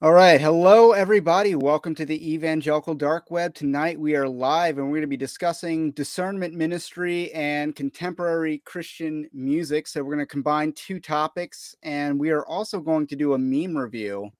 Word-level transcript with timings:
All 0.00 0.12
right. 0.12 0.40
Hello, 0.40 0.92
everybody. 0.92 1.56
Welcome 1.56 1.92
to 1.96 2.06
the 2.06 2.32
Evangelical 2.32 2.94
Dark 2.94 3.32
Web. 3.32 3.52
Tonight 3.52 3.98
we 3.98 4.14
are 4.14 4.28
live 4.28 4.78
and 4.78 4.86
we're 4.86 4.98
going 4.98 5.00
to 5.00 5.08
be 5.08 5.16
discussing 5.16 5.90
discernment 5.90 6.54
ministry 6.54 7.32
and 7.32 7.74
contemporary 7.74 8.58
Christian 8.58 9.28
music. 9.32 9.88
So 9.88 10.04
we're 10.04 10.14
going 10.14 10.24
to 10.24 10.30
combine 10.30 10.72
two 10.74 11.00
topics 11.00 11.74
and 11.82 12.16
we 12.16 12.30
are 12.30 12.46
also 12.46 12.78
going 12.78 13.08
to 13.08 13.16
do 13.16 13.34
a 13.34 13.38
meme 13.38 13.76
review, 13.76 14.30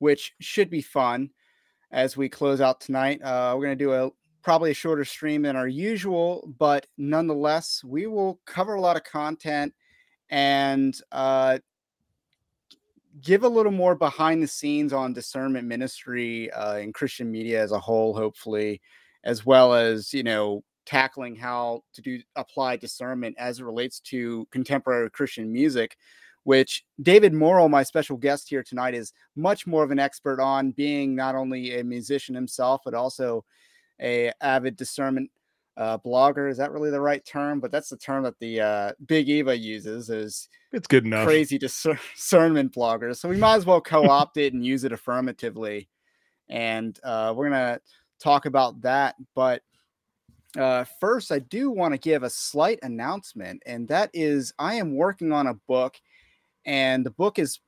which 0.00 0.34
should 0.38 0.68
be 0.68 0.82
fun 0.82 1.30
as 1.90 2.14
we 2.14 2.28
close 2.28 2.60
out 2.60 2.78
tonight. 2.78 3.22
Uh, 3.22 3.54
we're 3.56 3.64
going 3.64 3.78
to 3.78 3.84
do 3.86 3.94
a 3.94 4.10
probably 4.42 4.72
a 4.72 4.74
shorter 4.74 5.06
stream 5.06 5.40
than 5.40 5.56
our 5.56 5.66
usual, 5.66 6.52
but 6.58 6.86
nonetheless, 6.98 7.82
we 7.82 8.06
will 8.06 8.38
cover 8.44 8.74
a 8.74 8.82
lot 8.82 8.98
of 8.98 9.04
content 9.04 9.72
and 10.28 11.00
uh, 11.10 11.58
give 13.22 13.44
a 13.44 13.48
little 13.48 13.72
more 13.72 13.94
behind 13.94 14.42
the 14.42 14.48
scenes 14.48 14.92
on 14.92 15.12
discernment 15.12 15.66
ministry 15.66 16.50
uh, 16.52 16.76
in 16.76 16.92
Christian 16.92 17.30
media 17.30 17.62
as 17.62 17.72
a 17.72 17.80
whole, 17.80 18.14
hopefully, 18.14 18.80
as 19.24 19.46
well 19.46 19.74
as 19.74 20.12
you 20.12 20.22
know 20.22 20.62
tackling 20.84 21.34
how 21.34 21.82
to 21.92 22.00
do 22.00 22.20
apply 22.36 22.76
discernment 22.76 23.34
as 23.38 23.58
it 23.58 23.64
relates 23.64 24.00
to 24.00 24.46
contemporary 24.50 25.10
Christian 25.10 25.52
music, 25.52 25.96
which 26.44 26.84
David 27.02 27.32
Morrill, 27.32 27.68
my 27.68 27.82
special 27.82 28.16
guest 28.16 28.48
here 28.48 28.62
tonight, 28.62 28.94
is 28.94 29.12
much 29.34 29.66
more 29.66 29.82
of 29.82 29.90
an 29.90 29.98
expert 29.98 30.40
on, 30.40 30.70
being 30.70 31.14
not 31.14 31.34
only 31.34 31.78
a 31.78 31.84
musician 31.84 32.34
himself 32.34 32.82
but 32.84 32.94
also 32.94 33.44
a 34.00 34.30
avid 34.42 34.76
discernment 34.76 35.30
uh, 35.76 35.98
blogger. 35.98 36.50
Is 36.50 36.56
that 36.58 36.72
really 36.72 36.90
the 36.90 37.00
right 37.00 37.24
term? 37.24 37.60
But 37.60 37.70
that's 37.70 37.88
the 37.88 37.96
term 37.96 38.24
that 38.24 38.38
the 38.38 38.60
uh, 38.60 38.92
Big 39.06 39.28
Eva 39.28 39.56
uses. 39.56 40.10
Is 40.10 40.48
it's 40.72 40.86
good 40.86 41.04
enough. 41.04 41.26
Crazy 41.26 41.58
discernment 42.16 42.74
bloggers. 42.74 43.16
So 43.16 43.28
we 43.28 43.36
might 43.36 43.56
as 43.56 43.66
well 43.66 43.80
co-opt 43.80 44.36
it 44.36 44.52
and 44.52 44.64
use 44.64 44.84
it 44.84 44.92
affirmatively. 44.92 45.88
And 46.48 46.98
uh, 47.02 47.34
we're 47.36 47.50
gonna 47.50 47.80
talk 48.20 48.46
about 48.46 48.80
that. 48.82 49.16
But 49.34 49.62
uh, 50.56 50.84
first, 51.00 51.32
I 51.32 51.40
do 51.40 51.70
want 51.70 51.92
to 51.92 51.98
give 51.98 52.22
a 52.22 52.30
slight 52.30 52.78
announcement, 52.82 53.62
and 53.66 53.88
that 53.88 54.10
is 54.14 54.52
I 54.58 54.74
am 54.74 54.94
working 54.94 55.32
on 55.32 55.46
a 55.46 55.54
book, 55.54 55.96
and 56.64 57.04
the 57.04 57.10
book 57.10 57.38
is 57.38 57.60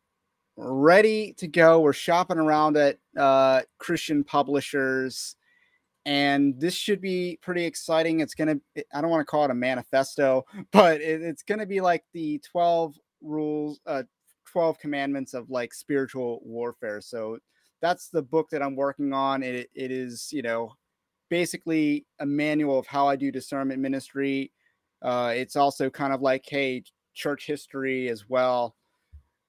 ready 0.57 1.35
to 1.35 1.47
go. 1.47 1.81
We're 1.81 1.93
shopping 1.93 2.39
around 2.39 2.77
at 2.77 2.99
uh, 3.17 3.63
Christian 3.79 4.25
publishers 4.25 5.37
and 6.09 6.59
this 6.59 6.73
should 6.73 7.03
be 7.03 7.39
pretty 7.43 7.67
exciting. 7.67 8.21
It's 8.21 8.35
gonna 8.35 8.57
I 8.95 9.03
don't 9.03 9.11
want 9.11 9.21
to 9.21 9.31
call 9.31 9.45
it 9.45 9.51
a 9.51 9.55
manifesto, 9.55 10.43
but 10.73 11.03
it, 11.03 11.21
it's 11.21 11.43
gonna 11.43 11.67
be 11.67 11.83
like 11.83 12.03
the 12.15 12.41
12 12.51 12.95
rules, 13.21 13.79
uh 13.87 14.05
12 14.51 14.79
commandments 14.79 15.35
of 15.35 15.51
like 15.51 15.75
spiritual 15.75 16.41
warfare. 16.43 17.03
So 17.03 17.39
that's 17.83 18.09
the 18.09 18.23
book 18.23 18.49
that 18.51 18.63
I'm 18.63 18.75
working 18.75 19.13
on. 19.13 19.43
It 19.43 19.69
it 19.75 19.91
is, 19.93 20.31
you 20.33 20.41
know, 20.41 20.73
basically 21.29 22.07
a 22.21 22.27
manual 22.27 22.79
of 22.79 22.87
how 22.87 23.07
I 23.07 23.15
do 23.17 23.31
discernment 23.31 23.81
ministry. 23.83 24.51
Uh, 25.03 25.35
it's 25.37 25.57
also 25.57 25.91
kind 25.91 26.15
of 26.15 26.23
like, 26.23 26.45
hey, 26.49 26.85
church 27.13 27.47
history 27.47 28.09
as 28.09 28.31
well. 28.31 28.75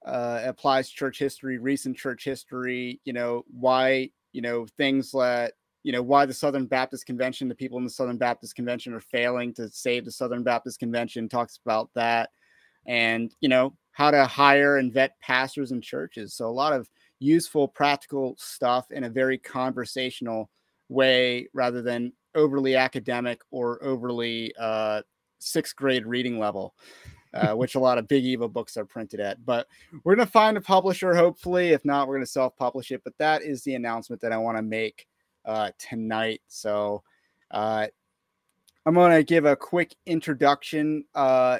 Uh, 0.04 0.42
applies 0.44 0.90
church 0.90 1.18
history, 1.18 1.56
recent 1.58 1.96
church 1.96 2.24
history, 2.24 3.00
you 3.04 3.14
know, 3.14 3.44
why, 3.48 4.10
you 4.32 4.42
know, 4.42 4.66
things 4.76 5.10
that 5.12 5.54
you 5.82 5.92
know 5.92 6.02
why 6.02 6.26
the 6.26 6.34
Southern 6.34 6.66
Baptist 6.66 7.06
Convention, 7.06 7.48
the 7.48 7.54
people 7.54 7.78
in 7.78 7.84
the 7.84 7.90
Southern 7.90 8.18
Baptist 8.18 8.54
Convention 8.54 8.92
are 8.92 9.00
failing 9.00 9.54
to 9.54 9.68
save 9.70 10.04
the 10.04 10.12
Southern 10.12 10.42
Baptist 10.42 10.78
Convention. 10.78 11.28
Talks 11.28 11.58
about 11.64 11.90
that, 11.94 12.30
and 12.86 13.34
you 13.40 13.48
know 13.48 13.74
how 13.92 14.10
to 14.10 14.24
hire 14.24 14.76
and 14.76 14.92
vet 14.92 15.18
pastors 15.20 15.72
and 15.72 15.82
churches. 15.82 16.34
So 16.34 16.46
a 16.46 16.50
lot 16.50 16.72
of 16.72 16.88
useful, 17.18 17.66
practical 17.66 18.34
stuff 18.38 18.90
in 18.90 19.04
a 19.04 19.10
very 19.10 19.38
conversational 19.38 20.50
way, 20.88 21.48
rather 21.54 21.82
than 21.82 22.12
overly 22.34 22.76
academic 22.76 23.40
or 23.50 23.82
overly 23.82 24.54
uh, 24.58 25.02
sixth 25.38 25.76
grade 25.76 26.06
reading 26.06 26.38
level. 26.38 26.74
Uh, 27.32 27.54
which 27.54 27.76
a 27.76 27.78
lot 27.78 27.96
of 27.96 28.08
big 28.08 28.24
Eva 28.24 28.48
books 28.48 28.76
are 28.76 28.84
printed 28.84 29.20
at. 29.20 29.46
But 29.46 29.68
we're 30.02 30.16
going 30.16 30.26
to 30.26 30.32
find 30.32 30.56
a 30.56 30.60
publisher, 30.60 31.14
hopefully. 31.14 31.68
If 31.68 31.84
not, 31.84 32.08
we're 32.08 32.16
going 32.16 32.26
to 32.26 32.30
self 32.30 32.56
publish 32.56 32.90
it. 32.90 33.02
But 33.04 33.16
that 33.18 33.42
is 33.42 33.62
the 33.62 33.76
announcement 33.76 34.20
that 34.22 34.32
I 34.32 34.36
want 34.36 34.58
to 34.58 34.62
make 34.62 35.06
uh, 35.44 35.70
tonight. 35.78 36.40
So 36.48 37.02
uh, 37.50 37.86
I'm 38.86 38.94
going 38.94 39.12
to 39.16 39.24
give 39.24 39.44
a 39.44 39.56
quick 39.56 39.94
introduction. 40.06 41.04
Uh, 41.14 41.58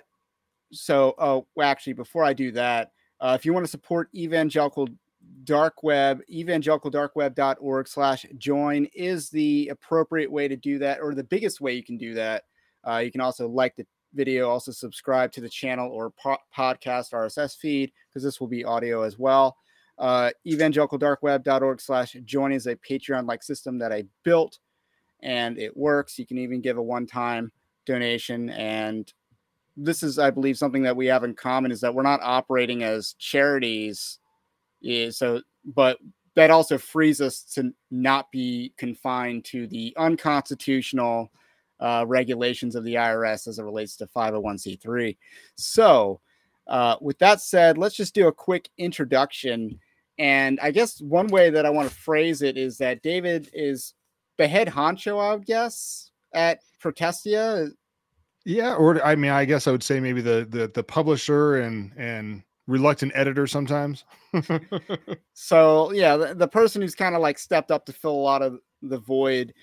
so, 0.72 1.14
oh, 1.18 1.46
well, 1.54 1.68
actually, 1.68 1.94
before 1.94 2.24
I 2.24 2.32
do 2.32 2.52
that, 2.52 2.92
uh, 3.20 3.36
if 3.38 3.44
you 3.44 3.52
want 3.52 3.64
to 3.64 3.70
support 3.70 4.08
Evangelical 4.14 4.88
Dark 5.44 5.82
Web, 5.82 6.20
evangelicaldarkweb.org 6.32 7.88
slash 7.88 8.26
join 8.38 8.86
is 8.94 9.30
the 9.30 9.68
appropriate 9.68 10.30
way 10.30 10.48
to 10.48 10.56
do 10.56 10.78
that, 10.78 11.00
or 11.00 11.14
the 11.14 11.24
biggest 11.24 11.60
way 11.60 11.74
you 11.74 11.82
can 11.82 11.98
do 11.98 12.14
that. 12.14 12.44
Uh, 12.86 12.98
you 12.98 13.12
can 13.12 13.20
also 13.20 13.46
like 13.46 13.76
the 13.76 13.86
video, 14.14 14.48
also 14.48 14.72
subscribe 14.72 15.32
to 15.32 15.40
the 15.40 15.48
channel 15.48 15.90
or 15.90 16.10
po- 16.10 16.38
podcast 16.56 17.12
RSS 17.12 17.56
feed, 17.56 17.92
because 18.08 18.22
this 18.22 18.40
will 18.40 18.48
be 18.48 18.64
audio 18.64 19.02
as 19.02 19.18
well 19.18 19.56
uh, 20.00 20.30
evangelicaldarkweb.org 20.46 21.80
slash 21.80 22.16
join 22.24 22.52
is 22.52 22.66
a 22.66 22.74
Patreon 22.74 23.28
like 23.28 23.42
system 23.42 23.78
that 23.78 23.92
I 23.92 24.04
built 24.24 24.58
and 25.22 25.58
it 25.58 25.76
works. 25.76 26.18
You 26.18 26.26
can 26.26 26.38
even 26.38 26.62
give 26.62 26.78
a 26.78 26.82
one 26.82 27.06
time 27.06 27.52
donation. 27.84 28.48
And 28.48 29.12
this 29.76 30.02
is, 30.02 30.18
I 30.18 30.30
believe, 30.30 30.56
something 30.56 30.82
that 30.82 30.96
we 30.96 31.06
have 31.06 31.22
in 31.22 31.34
common 31.34 31.70
is 31.70 31.82
that 31.82 31.94
we're 31.94 32.02
not 32.02 32.20
operating 32.22 32.82
as 32.82 33.14
charities. 33.18 34.18
Yeah, 34.80 35.10
so, 35.10 35.42
but 35.66 35.98
that 36.34 36.50
also 36.50 36.78
frees 36.78 37.20
us 37.20 37.42
to 37.54 37.74
not 37.90 38.30
be 38.32 38.72
confined 38.78 39.44
to 39.46 39.66
the 39.66 39.94
unconstitutional 39.98 41.30
uh, 41.78 42.04
regulations 42.06 42.74
of 42.74 42.84
the 42.84 42.94
IRS 42.94 43.46
as 43.48 43.58
it 43.58 43.64
relates 43.64 43.96
to 43.96 44.06
501c3. 44.06 45.16
So, 45.56 46.20
uh, 46.66 46.96
with 47.02 47.18
that 47.18 47.42
said, 47.42 47.76
let's 47.76 47.96
just 47.96 48.14
do 48.14 48.28
a 48.28 48.32
quick 48.32 48.70
introduction 48.78 49.78
and 50.20 50.60
I 50.60 50.70
guess 50.70 51.00
one 51.00 51.28
way 51.28 51.48
that 51.48 51.64
I 51.64 51.70
want 51.70 51.88
to 51.88 51.94
phrase 51.94 52.42
it 52.42 52.58
is 52.58 52.76
that 52.76 53.02
David 53.02 53.48
is 53.54 53.94
the 54.36 54.46
head 54.46 54.68
honcho, 54.68 55.18
I 55.18 55.34
would 55.34 55.46
guess, 55.46 56.10
at 56.34 56.60
Protestia. 56.78 57.68
Yeah, 58.44 58.74
or 58.74 59.02
I 59.02 59.16
mean, 59.16 59.30
I 59.30 59.46
guess 59.46 59.66
I 59.66 59.70
would 59.70 59.82
say 59.82 59.98
maybe 59.98 60.20
the 60.20 60.46
the 60.48 60.70
the 60.74 60.82
publisher 60.82 61.62
and 61.62 61.92
and 61.96 62.42
reluctant 62.66 63.12
editor 63.14 63.46
sometimes. 63.46 64.04
so 65.32 65.90
yeah, 65.92 66.18
the, 66.18 66.34
the 66.34 66.48
person 66.48 66.82
who's 66.82 66.94
kind 66.94 67.14
of 67.14 67.22
like 67.22 67.38
stepped 67.38 67.70
up 67.70 67.86
to 67.86 67.92
fill 67.94 68.12
a 68.12 68.12
lot 68.12 68.42
of 68.42 68.58
the 68.82 68.98
void. 68.98 69.54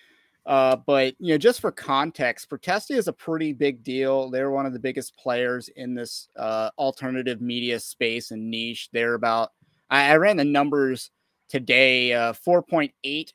Uh, 0.47 0.75
but 0.88 1.13
you 1.19 1.35
know, 1.35 1.38
just 1.38 1.62
for 1.62 1.72
context, 1.72 2.50
Protestia 2.50 2.95
is 2.95 3.07
a 3.07 3.13
pretty 3.13 3.53
big 3.53 3.84
deal. 3.84 4.31
They're 4.31 4.50
one 4.50 4.66
of 4.66 4.74
the 4.74 4.79
biggest 4.79 5.16
players 5.18 5.69
in 5.75 5.94
this 5.94 6.29
uh, 6.35 6.72
alternative 6.79 7.41
media 7.41 7.79
space 7.79 8.31
and 8.31 8.50
niche. 8.50 8.89
They're 8.91 9.13
about 9.13 9.51
I, 9.90 10.12
I 10.12 10.18
ran 10.18 10.38
the 10.38 10.46
numbers 10.46 11.12
today 11.50 12.14
uh, 12.14 12.34
4.8 12.34 13.31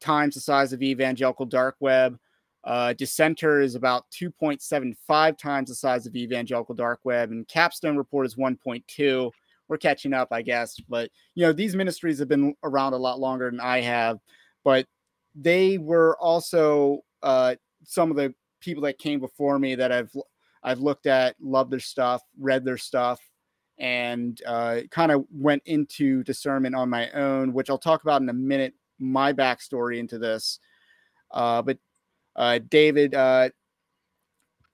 times 0.00 0.34
the 0.34 0.40
size 0.40 0.72
of 0.72 0.82
Evangelical 0.82 1.46
Dark 1.46 1.76
Web. 1.80 2.18
Uh, 2.62 2.92
Dissenter 2.92 3.60
is 3.60 3.74
about 3.74 4.04
2.75 4.10 5.38
times 5.38 5.70
the 5.70 5.74
size 5.74 6.06
of 6.06 6.14
Evangelical 6.14 6.74
Dark 6.74 7.00
Web, 7.04 7.30
and 7.30 7.48
Capstone 7.48 7.96
Report 7.96 8.26
is 8.26 8.36
1.2. 8.36 9.30
We're 9.68 9.78
catching 9.78 10.12
up, 10.12 10.28
I 10.30 10.42
guess. 10.42 10.78
But 10.88 11.10
you 11.34 11.46
know, 11.46 11.52
these 11.52 11.74
ministries 11.76 12.18
have 12.18 12.28
been 12.28 12.54
around 12.64 12.92
a 12.92 12.98
lot 12.98 13.20
longer 13.20 13.50
than 13.50 13.60
I 13.60 13.80
have, 13.80 14.18
but 14.64 14.86
they 15.34 15.78
were 15.78 16.18
also 16.18 17.00
uh, 17.22 17.54
some 17.84 18.10
of 18.10 18.16
the 18.16 18.34
people 18.60 18.82
that 18.82 18.98
came 18.98 19.20
before 19.20 19.58
me 19.58 19.74
that 19.76 19.92
I've 19.92 20.14
I've 20.62 20.80
looked 20.80 21.06
at, 21.06 21.36
loved 21.40 21.70
their 21.70 21.80
stuff, 21.80 22.20
read 22.38 22.64
their 22.64 22.76
stuff, 22.76 23.20
and 23.80 24.40
uh, 24.46 24.82
kind 24.90 25.10
of 25.10 25.24
went 25.32 25.62
into 25.64 26.22
discernment 26.22 26.74
on 26.74 26.90
my 26.90 27.10
own, 27.10 27.52
which 27.54 27.70
I'll 27.70 27.78
talk 27.78 28.02
about 28.02 28.20
in 28.22 28.28
a 28.28 28.34
minute. 28.34 28.74
My 28.98 29.32
backstory 29.32 29.98
into 29.98 30.18
this, 30.18 30.60
uh, 31.30 31.62
but 31.62 31.78
uh, 32.36 32.60
David, 32.68 33.14
uh, 33.14 33.48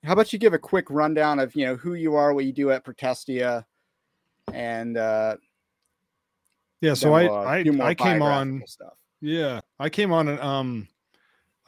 how 0.02 0.12
about 0.12 0.32
you 0.32 0.38
give 0.40 0.52
a 0.52 0.58
quick 0.58 0.86
rundown 0.90 1.38
of 1.38 1.54
you 1.54 1.64
know 1.64 1.76
who 1.76 1.94
you 1.94 2.16
are, 2.16 2.34
what 2.34 2.44
you 2.44 2.52
do 2.52 2.72
at 2.72 2.84
Protestia, 2.84 3.64
and 4.52 4.96
uh, 4.96 5.36
yeah. 6.80 6.94
So 6.94 7.14
I 7.14 7.26
uh, 7.26 7.32
I 7.32 7.64
I 7.82 7.94
came 7.94 8.20
on 8.20 8.62
stuff. 8.66 8.94
Yeah, 9.20 9.60
I 9.78 9.88
came 9.88 10.12
on 10.12 10.40
um 10.40 10.88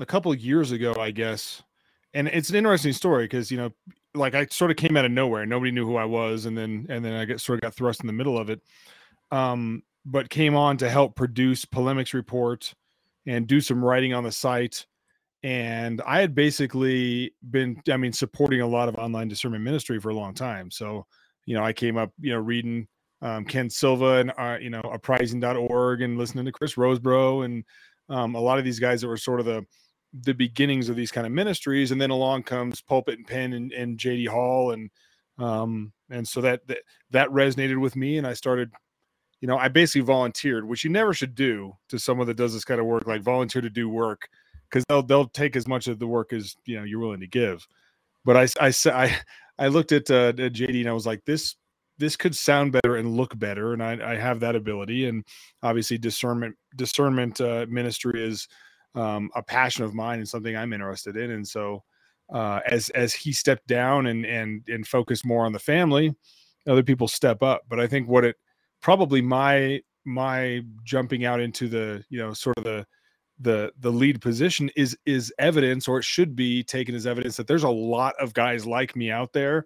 a 0.00 0.06
couple 0.06 0.34
years 0.34 0.72
ago, 0.72 0.96
I 0.98 1.12
guess, 1.12 1.62
and 2.12 2.26
it's 2.26 2.50
an 2.50 2.56
interesting 2.56 2.92
story 2.92 3.24
because 3.24 3.52
you 3.52 3.56
know 3.56 3.72
like 4.14 4.34
I 4.34 4.46
sort 4.46 4.70
of 4.70 4.76
came 4.76 4.96
out 4.96 5.04
of 5.04 5.10
nowhere. 5.10 5.46
Nobody 5.46 5.70
knew 5.70 5.86
who 5.86 5.96
I 5.96 6.04
was, 6.04 6.46
and 6.46 6.56
then 6.56 6.86
and 6.88 7.04
then 7.04 7.14
I 7.14 7.24
get 7.24 7.40
sort 7.40 7.58
of 7.58 7.62
got 7.62 7.74
thrust 7.74 8.00
in 8.00 8.06
the 8.06 8.12
middle 8.12 8.38
of 8.38 8.50
it. 8.50 8.60
Um, 9.30 9.82
but 10.04 10.30
came 10.30 10.56
on 10.56 10.78
to 10.78 10.88
help 10.88 11.16
produce 11.16 11.64
polemics 11.64 12.14
report 12.14 12.72
and 13.26 13.46
do 13.46 13.60
some 13.60 13.84
writing 13.84 14.14
on 14.14 14.24
the 14.24 14.32
site. 14.32 14.86
And 15.42 16.00
I 16.06 16.20
had 16.20 16.34
basically 16.34 17.34
been, 17.50 17.80
I 17.90 17.96
mean, 17.98 18.12
supporting 18.12 18.62
a 18.62 18.66
lot 18.66 18.88
of 18.88 18.96
online 18.96 19.28
discernment 19.28 19.62
ministry 19.62 20.00
for 20.00 20.08
a 20.08 20.14
long 20.14 20.34
time. 20.34 20.70
So, 20.70 21.06
you 21.44 21.54
know, 21.54 21.62
I 21.62 21.72
came 21.74 21.98
up, 21.98 22.10
you 22.18 22.32
know, 22.32 22.38
reading 22.38 22.88
um, 23.22 23.44
Ken 23.44 23.68
Silva 23.68 24.18
and 24.18 24.32
uh, 24.38 24.58
you 24.60 24.70
know 24.70 24.80
apprising.org 24.80 26.02
and 26.02 26.18
listening 26.18 26.44
to 26.44 26.52
Chris 26.52 26.74
Rosebrough 26.74 27.44
and 27.44 27.64
um, 28.08 28.34
a 28.34 28.40
lot 28.40 28.58
of 28.58 28.64
these 28.64 28.78
guys 28.78 29.00
that 29.00 29.08
were 29.08 29.16
sort 29.16 29.40
of 29.40 29.46
the 29.46 29.64
the 30.12 30.34
beginnings 30.34 30.88
of 30.88 30.96
these 30.96 31.10
kind 31.10 31.26
of 31.26 31.32
ministries, 31.32 31.90
and 31.90 32.00
then 32.00 32.10
along 32.10 32.44
comes 32.44 32.80
Pulpit 32.80 33.18
and 33.18 33.26
Pen 33.26 33.52
and, 33.52 33.72
and 33.72 33.98
JD 33.98 34.28
Hall 34.28 34.72
and 34.72 34.90
um, 35.38 35.92
and 36.10 36.26
so 36.26 36.40
that, 36.40 36.66
that 36.66 36.78
that 37.10 37.28
resonated 37.28 37.80
with 37.80 37.94
me, 37.94 38.18
and 38.18 38.26
I 38.26 38.32
started 38.32 38.70
you 39.40 39.46
know, 39.46 39.56
I 39.56 39.68
basically 39.68 40.00
volunteered, 40.00 40.66
which 40.66 40.84
you 40.84 40.90
never 40.90 41.14
should 41.14 41.34
do 41.34 41.76
to 41.88 41.98
someone 41.98 42.26
that 42.26 42.36
does 42.36 42.52
this 42.52 42.64
kind 42.64 42.80
of 42.80 42.86
work, 42.86 43.06
like 43.06 43.22
volunteer 43.22 43.62
to 43.62 43.70
do 43.70 43.88
work, 43.88 44.28
because 44.68 44.84
they'll 44.88 45.02
they'll 45.02 45.28
take 45.28 45.56
as 45.56 45.68
much 45.68 45.86
of 45.86 45.98
the 45.98 46.06
work 46.06 46.32
as 46.32 46.56
you 46.64 46.76
know 46.76 46.84
you're 46.84 46.98
willing 46.98 47.20
to 47.20 47.26
give. 47.26 47.66
But 48.24 48.36
I 48.36 48.66
I 48.66 48.72
I 48.86 49.18
I 49.58 49.68
looked 49.68 49.92
at, 49.92 50.10
uh, 50.10 50.28
at 50.28 50.52
JD 50.52 50.80
and 50.80 50.88
I 50.88 50.92
was 50.92 51.06
like, 51.06 51.24
this 51.24 51.56
this 51.98 52.16
could 52.16 52.34
sound 52.34 52.72
better 52.72 52.96
and 52.96 53.16
look 53.16 53.38
better, 53.38 53.72
and 53.72 53.82
I 53.82 54.12
I 54.12 54.16
have 54.16 54.40
that 54.40 54.56
ability, 54.56 55.06
and 55.06 55.24
obviously 55.62 55.98
discernment 55.98 56.56
discernment 56.76 57.40
uh, 57.40 57.66
ministry 57.68 58.24
is 58.24 58.48
um, 58.98 59.30
a 59.34 59.42
passion 59.42 59.84
of 59.84 59.94
mine 59.94 60.18
and 60.18 60.28
something 60.28 60.56
I'm 60.56 60.72
interested 60.72 61.16
in, 61.16 61.30
and 61.30 61.46
so. 61.46 61.84
Uh, 62.30 62.60
as 62.66 62.90
as 62.90 63.14
he 63.14 63.32
stepped 63.32 63.66
down 63.66 64.04
and 64.04 64.26
and 64.26 64.62
and 64.68 64.86
focused 64.86 65.24
more 65.24 65.46
on 65.46 65.52
the 65.52 65.58
family, 65.58 66.14
other 66.66 66.82
people 66.82 67.08
step 67.08 67.42
up. 67.42 67.62
But 67.70 67.80
I 67.80 67.86
think 67.86 68.06
what 68.06 68.22
it 68.22 68.36
probably 68.82 69.22
my 69.22 69.80
my 70.04 70.62
jumping 70.84 71.24
out 71.24 71.40
into 71.40 71.68
the 71.68 72.04
you 72.08 72.18
know 72.18 72.32
sort 72.32 72.58
of 72.58 72.64
the 72.64 72.86
the 73.40 73.72
the 73.78 73.92
lead 73.92 74.20
position 74.20 74.70
is 74.76 74.96
is 75.06 75.32
evidence 75.38 75.86
or 75.86 75.98
it 75.98 76.04
should 76.04 76.34
be 76.34 76.62
taken 76.62 76.94
as 76.94 77.06
evidence 77.06 77.36
that 77.36 77.46
there's 77.46 77.62
a 77.62 77.68
lot 77.68 78.14
of 78.18 78.34
guys 78.34 78.66
like 78.66 78.96
me 78.96 79.10
out 79.10 79.32
there 79.32 79.64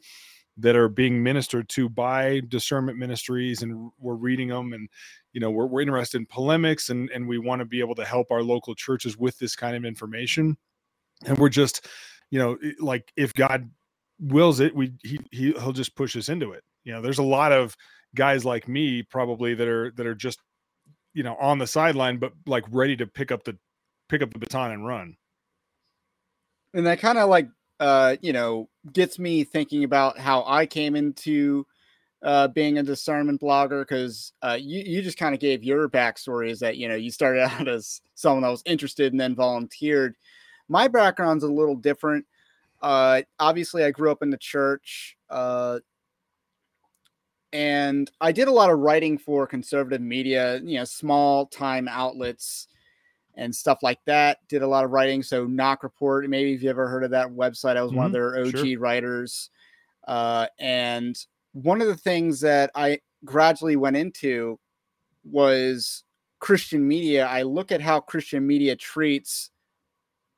that 0.58 0.76
are 0.76 0.88
being 0.88 1.22
ministered 1.22 1.69
to 1.70 1.88
by 1.88 2.40
discernment 2.49 2.99
ministries 2.99 3.62
and 3.62 3.90
we're 3.99 4.14
reading 4.14 4.49
them 4.49 4.72
and 4.72 4.88
you 5.32 5.40
know 5.40 5.50
we're, 5.50 5.66
we're 5.66 5.81
interested 5.81 6.19
in 6.19 6.26
polemics 6.26 6.90
and 6.90 7.10
and 7.10 7.26
we 7.26 7.38
want 7.38 7.60
to 7.60 7.64
be 7.64 7.81
able 7.81 7.94
to 7.94 8.04
help 8.04 8.31
our 8.31 8.43
local 8.43 8.75
churches 8.75 9.16
with 9.16 9.38
this 9.38 9.56
kind 9.56 9.76
of 9.76 9.84
information. 9.84 10.56
And 11.25 11.38
we're 11.38 11.49
just 11.49 11.87
you 12.31 12.38
know 12.38 12.58
like 12.81 13.12
if 13.16 13.32
god 13.34 13.70
wills 14.20 14.60
it 14.60 14.75
we 14.75 14.93
he, 15.02 15.19
he 15.31 15.52
he'll 15.52 15.72
just 15.72 15.96
push 15.96 16.16
us 16.16 16.28
into 16.28 16.52
it. 16.52 16.62
You 16.84 16.93
know 16.93 17.00
there's 17.00 17.19
a 17.19 17.22
lot 17.22 17.52
of 17.52 17.76
guys 18.14 18.44
like 18.44 18.69
me 18.69 19.02
probably 19.02 19.55
that 19.55 19.69
are 19.69 19.90
that 19.96 20.06
are 20.06 20.14
just 20.14 20.40
you 21.14 21.22
know 21.22 21.37
on 21.37 21.58
the 21.58 21.66
sideline 21.66 22.19
but 22.19 22.32
like 22.46 22.64
ready 22.70 22.96
to 22.96 23.06
pick 23.06 23.32
up 23.32 23.43
the 23.44 23.56
pick 24.08 24.22
up 24.22 24.32
the 24.32 24.38
baton 24.38 24.72
and 24.72 24.87
run. 24.87 25.16
And 26.75 26.87
that 26.87 27.00
kind 27.00 27.19
of 27.19 27.28
like 27.28 27.48
uh 27.82 28.17
you 28.23 28.32
know 28.32 28.69
gets 28.93 29.19
me 29.19 29.43
thinking 29.43 29.82
about 29.82 30.17
how 30.17 30.44
i 30.46 30.64
came 30.64 30.94
into 30.94 31.67
uh 32.23 32.46
being 32.46 32.79
a 32.79 32.82
discernment 32.82 33.40
blogger 33.40 33.82
because 33.82 34.32
uh 34.43 34.56
you, 34.58 34.82
you 34.87 35.02
just 35.02 35.19
kind 35.19 35.34
of 35.34 35.40
gave 35.40 35.64
your 35.64 35.88
backstory 35.88 36.49
is 36.49 36.61
that 36.61 36.76
you 36.76 36.88
know 36.88 36.94
you 36.94 37.11
started 37.11 37.43
out 37.50 37.67
as 37.67 38.00
someone 38.14 38.43
that 38.43 38.50
was 38.50 38.62
interested 38.67 39.12
and 39.12 39.20
then 39.20 39.34
volunteered. 39.34 40.14
My 40.69 40.87
background's 40.87 41.43
a 41.43 41.52
little 41.52 41.75
different. 41.75 42.25
Uh 42.81 43.23
obviously 43.40 43.82
i 43.82 43.90
grew 43.90 44.12
up 44.12 44.23
in 44.23 44.31
the 44.31 44.38
church 44.38 45.17
uh 45.29 45.81
and 47.52 48.11
I 48.20 48.32
did 48.32 48.49
a 48.49 48.52
lot 48.52 48.70
of 48.70 48.79
writing 48.79 49.19
for 49.19 49.46
conservative 49.46 50.00
media, 50.00 50.58
you 50.64 50.79
know, 50.79 50.84
small 50.84 51.44
time 51.46 51.87
outlets 51.87 52.69
and 53.37 53.55
stuff 53.55 53.79
like 53.82 54.00
that. 54.06 54.38
Did 54.49 54.62
a 54.62 54.67
lot 54.67 54.84
of 54.84 54.90
writing. 54.90 55.23
So 55.23 55.46
Knock 55.46 55.82
Report, 55.82 56.29
maybe 56.29 56.52
if 56.52 56.62
you 56.62 56.70
ever 56.70 56.88
heard 56.88 57.05
of 57.05 57.11
that 57.11 57.29
website, 57.29 57.76
I 57.76 57.82
was 57.82 57.90
mm-hmm. 57.90 57.99
one 57.99 58.06
of 58.06 58.12
mm-hmm. 58.12 58.34
their 58.34 58.46
OG 58.46 58.67
sure. 58.67 58.79
writers. 58.79 59.50
Uh, 60.06 60.46
and 60.58 61.17
one 61.52 61.81
of 61.81 61.88
the 61.88 61.96
things 61.96 62.40
that 62.40 62.70
I 62.75 63.00
gradually 63.25 63.76
went 63.76 63.96
into 63.96 64.58
was 65.25 66.05
Christian 66.40 66.87
media. 66.87 67.26
I 67.26 67.43
look 67.43 67.73
at 67.73 67.81
how 67.81 68.00
Christian 68.00 68.46
media 68.46 68.75
treats 68.76 69.50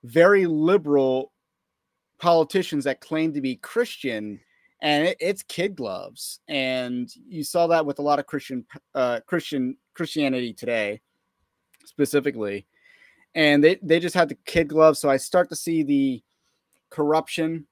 very 0.02 0.46
liberal 0.46 1.32
politicians 2.18 2.84
that 2.84 3.00
claim 3.00 3.32
to 3.32 3.40
be 3.40 3.56
Christian 3.56 4.40
and 4.84 5.08
it, 5.08 5.16
it's 5.18 5.42
kid 5.42 5.74
gloves 5.74 6.40
and 6.46 7.10
you 7.26 7.42
saw 7.42 7.66
that 7.66 7.84
with 7.84 7.98
a 7.98 8.02
lot 8.02 8.18
of 8.18 8.26
christian 8.26 8.64
uh 8.94 9.18
christian 9.26 9.76
christianity 9.94 10.52
today 10.52 11.00
specifically 11.84 12.66
and 13.34 13.62
they, 13.62 13.78
they 13.82 13.98
just 13.98 14.14
had 14.14 14.28
the 14.28 14.38
kid 14.46 14.68
gloves 14.68 14.98
so 14.98 15.10
i 15.10 15.16
start 15.16 15.48
to 15.48 15.56
see 15.56 15.82
the 15.82 16.22
corruption 16.90 17.66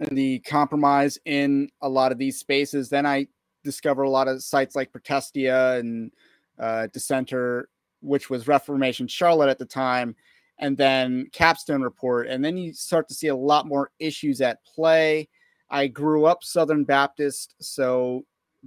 and 0.00 0.16
the 0.16 0.40
compromise 0.40 1.18
in 1.24 1.70
a 1.80 1.88
lot 1.88 2.12
of 2.12 2.18
these 2.18 2.38
spaces. 2.38 2.88
Then 2.88 3.06
i 3.06 3.26
discover 3.64 4.02
a 4.02 4.10
lot 4.10 4.28
of 4.28 4.42
sites 4.42 4.76
like 4.76 4.92
protestia 4.92 5.76
and 5.78 6.12
uh, 6.58 6.86
dissenter 6.92 7.68
which 8.00 8.30
was 8.30 8.46
reformation 8.46 9.08
charlotte 9.08 9.48
at 9.48 9.58
the 9.58 9.64
time 9.64 10.14
and 10.58 10.76
then 10.76 11.28
capstone 11.32 11.82
report. 11.82 12.28
And 12.28 12.44
then 12.44 12.56
you 12.56 12.72
start 12.72 13.08
to 13.08 13.14
see 13.14 13.28
a 13.28 13.36
lot 13.36 13.66
more 13.66 13.90
issues 13.98 14.40
at 14.40 14.64
play. 14.64 15.28
I 15.68 15.86
grew 15.86 16.24
up 16.24 16.44
Southern 16.44 16.84
Baptist, 16.84 17.56
so 17.60 18.24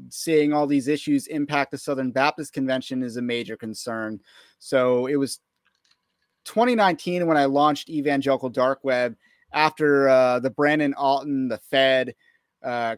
seeing 0.10 0.54
all 0.54 0.68
these 0.68 0.88
issues 0.88 1.28
impact 1.28 1.72
the 1.72 1.78
Southern 1.78 2.12
Baptist 2.12 2.54
Convention 2.54 3.02
is 3.02 3.18
a 3.18 3.22
major 3.22 3.56
concern. 3.56 4.20
So 4.60 5.08
it 5.08 5.16
was 5.16 5.40
2019 6.50 7.28
when 7.28 7.38
I 7.38 7.46
launched 7.46 7.90
Evangelical 7.90 8.50
Dark 8.50 8.80
Web 8.84 9.16
after 9.54 10.10
uh, 10.10 10.40
the 10.40 10.50
Brandon 10.50 10.96
Alton, 10.96 11.48
the 11.48 11.60
Fed, 11.60 12.16
uh, 12.64 12.96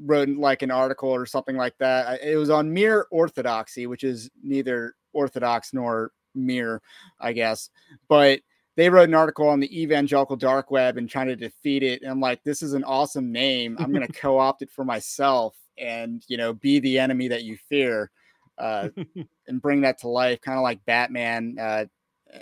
wrote 0.00 0.28
like 0.28 0.62
an 0.62 0.70
article 0.70 1.08
or 1.08 1.26
something 1.26 1.56
like 1.56 1.76
that. 1.78 2.22
It 2.22 2.36
was 2.36 2.50
on 2.50 2.72
Mere 2.72 3.06
Orthodoxy, 3.10 3.88
which 3.88 4.04
is 4.04 4.30
neither 4.42 4.94
orthodox 5.12 5.74
nor 5.74 6.12
mere, 6.36 6.80
I 7.18 7.32
guess. 7.32 7.70
But 8.08 8.40
they 8.76 8.88
wrote 8.88 9.08
an 9.08 9.14
article 9.14 9.48
on 9.48 9.58
the 9.58 9.82
evangelical 9.82 10.36
dark 10.36 10.70
web 10.70 10.98
and 10.98 11.10
trying 11.10 11.26
to 11.26 11.36
defeat 11.36 11.82
it. 11.82 12.02
And 12.02 12.10
I'm 12.12 12.20
like, 12.20 12.44
this 12.44 12.62
is 12.62 12.74
an 12.74 12.84
awesome 12.84 13.32
name. 13.32 13.76
I'm 13.80 13.92
going 13.92 14.06
to 14.06 14.12
co-opt 14.12 14.62
it 14.62 14.70
for 14.70 14.84
myself 14.84 15.56
and, 15.76 16.22
you 16.28 16.36
know, 16.36 16.52
be 16.52 16.78
the 16.78 17.00
enemy 17.00 17.26
that 17.26 17.42
you 17.42 17.56
fear 17.68 18.12
uh, 18.56 18.90
and 19.48 19.60
bring 19.60 19.80
that 19.80 19.98
to 20.00 20.08
life. 20.08 20.40
Kind 20.40 20.58
of 20.58 20.62
like 20.62 20.84
Batman 20.84 21.56
uh, 21.60 21.84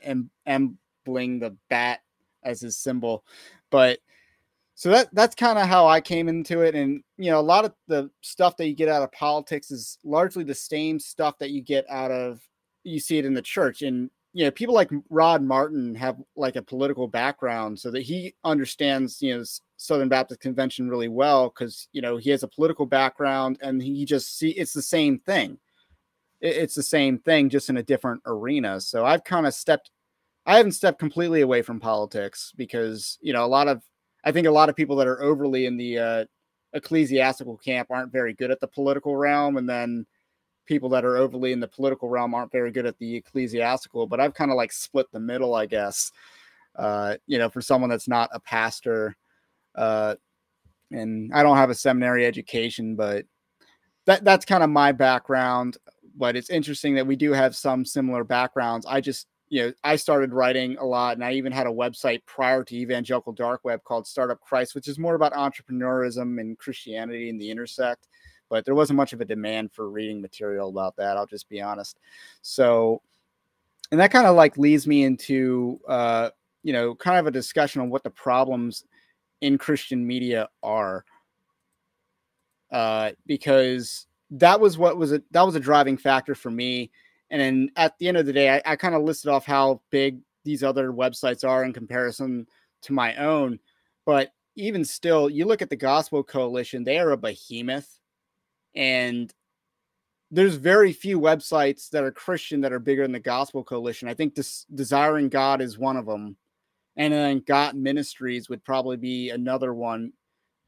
and 0.03 0.31
embling 0.47 1.39
the 1.39 1.57
bat 1.69 2.01
as 2.43 2.61
his 2.61 2.77
symbol. 2.77 3.25
But 3.71 3.99
so 4.75 4.91
that 4.91 5.09
that's 5.15 5.35
kind 5.35 5.59
of 5.59 5.67
how 5.67 5.87
I 5.87 6.01
came 6.01 6.29
into 6.29 6.61
it. 6.61 6.75
And, 6.75 7.03
you 7.17 7.31
know, 7.31 7.41
a 7.41 7.43
lot 7.43 7.65
of 7.65 7.73
the 7.89 8.11
stuff 8.23 8.57
that 8.59 8.67
you 8.67 8.75
get 8.75 8.89
out 8.89 9.03
of 9.03 9.13
politics 9.13 9.71
is 9.71 9.99
largely 10.05 10.45
the 10.45 10.55
same 10.55 11.01
stuff 11.01 11.39
that 11.39 11.51
you 11.51 11.63
get 11.63 11.87
out 11.89 12.11
of 12.11 12.41
you 12.85 13.01
see 13.01 13.19
it 13.19 13.25
in 13.25 13.35
the 13.35 13.43
church. 13.43 13.83
And 13.83 14.11
you 14.37 14.45
know 14.45 14.51
people 14.51 14.75
like 14.75 14.91
Rod 15.09 15.41
Martin 15.41 15.95
have 15.95 16.19
like 16.37 16.57
a 16.57 16.63
political 16.63 17.09
background 17.09 17.79
so 17.79 17.91
that 17.91 18.03
he 18.03 18.35
understands 18.45 19.23
you 19.23 19.35
know 19.35 19.45
Southern 19.79 20.11
Baptist 20.11 20.41
Convention 20.41 20.91
really 20.91 21.09
well 21.09 21.49
because 21.49 21.89
you 21.93 22.03
know 22.03 22.19
he 22.19 22.29
has 22.29 22.43
a 22.43 22.49
political 22.49 22.85
background 22.85 23.59
and 23.63 23.83
he 23.83 24.05
just 24.05 24.39
see 24.39 24.51
it's 24.51 24.75
the 24.75 24.83
same 24.83 25.19
thing 25.21 25.57
it's 26.41 26.75
the 26.75 26.83
same 26.83 27.19
thing 27.19 27.49
just 27.49 27.71
in 27.71 27.79
a 27.79 27.83
different 27.83 28.21
arena 28.27 28.81
so 28.81 29.05
I've 29.05 29.25
kind 29.25 29.47
of 29.47 29.55
stepped 29.55 29.91
I 30.45 30.57
haven't 30.57 30.73
stepped 30.73 30.99
completely 30.99 31.41
away 31.41 31.63
from 31.63 31.81
politics 31.81 32.53
because 32.57 33.19
you 33.21 33.33
know 33.33 33.45
a 33.45 33.47
lot 33.47 33.69
of 33.69 33.83
I 34.25 34.33
think 34.33 34.47
a 34.47 34.51
lot 34.51 34.69
of 34.69 34.77
people 34.77 34.97
that 34.97 35.07
are 35.07 35.23
overly 35.23 35.67
in 35.67 35.77
the 35.77 35.99
uh, 35.99 36.25
ecclesiastical 36.73 37.57
camp 37.59 37.89
aren't 37.91 38.13
very 38.13 38.35
good 38.35 38.51
at 38.51 38.61
the 38.61 38.69
political 38.69 39.17
realm 39.17 39.57
and 39.57 39.69
then 39.69 40.07
people 40.67 40.89
that 40.91 41.05
are 41.05 41.17
overly 41.17 41.53
in 41.53 41.61
the 41.61 41.69
political 41.69 42.09
realm 42.09 42.35
aren't 42.35 42.53
very 42.53 42.71
good 42.71 42.87
at 42.87 42.99
the 42.99 43.17
ecclesiastical, 43.17 44.07
but 44.07 44.21
I've 44.21 44.35
kind 44.35 44.51
of 44.51 44.57
like 44.57 44.73
split 44.73 45.07
the 45.13 45.21
middle, 45.21 45.55
I 45.55 45.67
guess. 45.67 46.13
Uh, 46.75 47.17
you 47.27 47.39
know, 47.39 47.49
for 47.49 47.63
someone 47.63 47.89
that's 47.89 48.09
not 48.09 48.29
a 48.33 48.41
pastor, 48.41 49.17
uh, 49.77 50.17
and 50.91 51.33
I 51.33 51.43
don't 51.43 51.57
have 51.57 51.71
a 51.71 51.75
seminary 51.75 52.27
education, 52.27 52.97
but 52.97 53.25
that 54.05 54.25
that's 54.25 54.45
kind 54.45 54.63
of 54.63 54.69
my 54.69 54.93
background. 54.93 55.79
But 56.17 56.37
it's 56.37 56.51
interesting 56.51 56.95
that 56.95 57.07
we 57.07 57.17
do 57.17 57.33
have 57.33 57.55
some 57.55 57.85
similar 57.85 58.25
backgrounds. 58.25 58.87
I 58.87 59.01
just, 59.01 59.27
you 59.49 59.63
know, 59.63 59.73
I 59.85 59.97
started 59.97 60.33
writing 60.33 60.77
a 60.79 60.85
lot, 60.85 61.17
and 61.17 61.25
I 61.25 61.33
even 61.33 61.53
had 61.53 61.67
a 61.67 61.71
website 61.71 62.25
prior 62.27 62.65
to 62.65 62.77
Evangelical 62.77 63.33
Dark 63.33 63.65
Web 63.65 63.85
called 63.85 64.07
Startup 64.07 64.41
Christ, 64.41 64.75
which 64.75 64.89
is 64.89 64.99
more 64.99 65.15
about 65.15 65.35
entrepreneurism 65.35 66.41
and 66.41 66.59
Christianity 66.59 67.29
and 67.29 67.41
the 67.41 67.51
intersect 67.51 68.09
but 68.49 68.65
there 68.65 68.75
wasn't 68.75 68.97
much 68.97 69.13
of 69.13 69.21
a 69.21 69.25
demand 69.25 69.73
for 69.73 69.91
reading 69.91 70.21
material 70.21 70.69
about 70.69 70.97
that. 70.97 71.17
I'll 71.17 71.27
just 71.27 71.49
be 71.49 71.61
honest. 71.61 71.99
So, 72.43 73.03
and 73.91 74.01
that 74.01 74.13
kind 74.13 74.27
of 74.27 74.37
like 74.37 74.57
leads 74.59 74.87
me 74.87 75.05
into, 75.05 75.81
uh, 75.89 76.31
you 76.63 76.73
know, 76.73 76.95
kind 76.95 77.19
of 77.19 77.27
a 77.27 77.31
discussion 77.31 77.81
on 77.81 77.91
what 77.91 78.03
the 78.03 78.11
problems 78.11 78.85
in 79.41 79.59
Christian 79.59 80.07
media 80.07 80.49
are. 80.63 81.05
Uh, 82.71 83.13
because 83.27 84.07
that 84.31 84.61
was 84.61 84.77
what 84.79 84.97
was 84.97 85.13
a 85.13 85.23
that 85.31 85.43
was 85.43 85.55
a 85.55 85.61
driving 85.61 85.97
factor 85.97 86.35
for 86.35 86.51
me. 86.51 86.91
And 87.31 87.41
then 87.41 87.71
at 87.77 87.99
the 87.99 88.09
end 88.09 88.17
of 88.17 88.27
the 88.27 88.33
day, 88.33 88.55
I, 88.55 88.73
I 88.73 88.77
kind 88.77 88.95
of 88.95 89.03
listed 89.03 89.31
off 89.31 89.45
how 89.45 89.81
big 89.91 90.21
these 90.45 90.63
other 90.63 90.93
websites 90.93 91.47
are 91.47 91.65
in 91.65 91.73
comparison 91.73 92.47
to 92.83 92.93
my 92.93 93.17
own. 93.17 93.59
But 94.05 94.33
even 94.55 94.85
still, 94.85 95.29
you 95.29 95.45
look 95.45 95.61
at 95.61 95.71
the 95.71 95.77
Gospel 95.77 96.23
Coalition, 96.23 96.85
they 96.85 96.99
are 96.99 97.11
a 97.11 97.17
behemoth 97.17 97.99
and 98.77 99.35
there's 100.31 100.57
very 100.57 100.93
few 100.93 101.19
websites 101.21 101.89
that 101.91 102.05
are 102.05 102.11
Christian 102.11 102.61
that 102.61 102.73
are 102.73 102.79
bigger 102.79 103.03
than 103.03 103.13
the 103.13 103.21
Gospel 103.21 103.65
Coalition. 103.65 104.09
I 104.09 104.15
think 104.15 104.35
this 104.35 104.67
Desiring 104.75 105.29
God 105.29 105.61
is 105.61 105.79
one 105.79 105.97
of 105.97 106.07
them, 106.07 106.37
and 106.97 107.13
then 107.13 107.41
Got 107.47 107.77
Ministries 107.77 108.49
would 108.49 108.65
probably 108.65 108.97
be 108.97 109.31
another 109.31 109.73
one, 109.73 110.13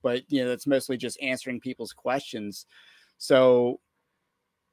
but 0.03 0.23
you 0.29 0.43
know 0.43 0.49
that's 0.49 0.67
mostly 0.67 0.97
just 0.97 1.21
answering 1.21 1.61
people's 1.61 1.93
questions. 1.93 2.67
So, 3.19 3.81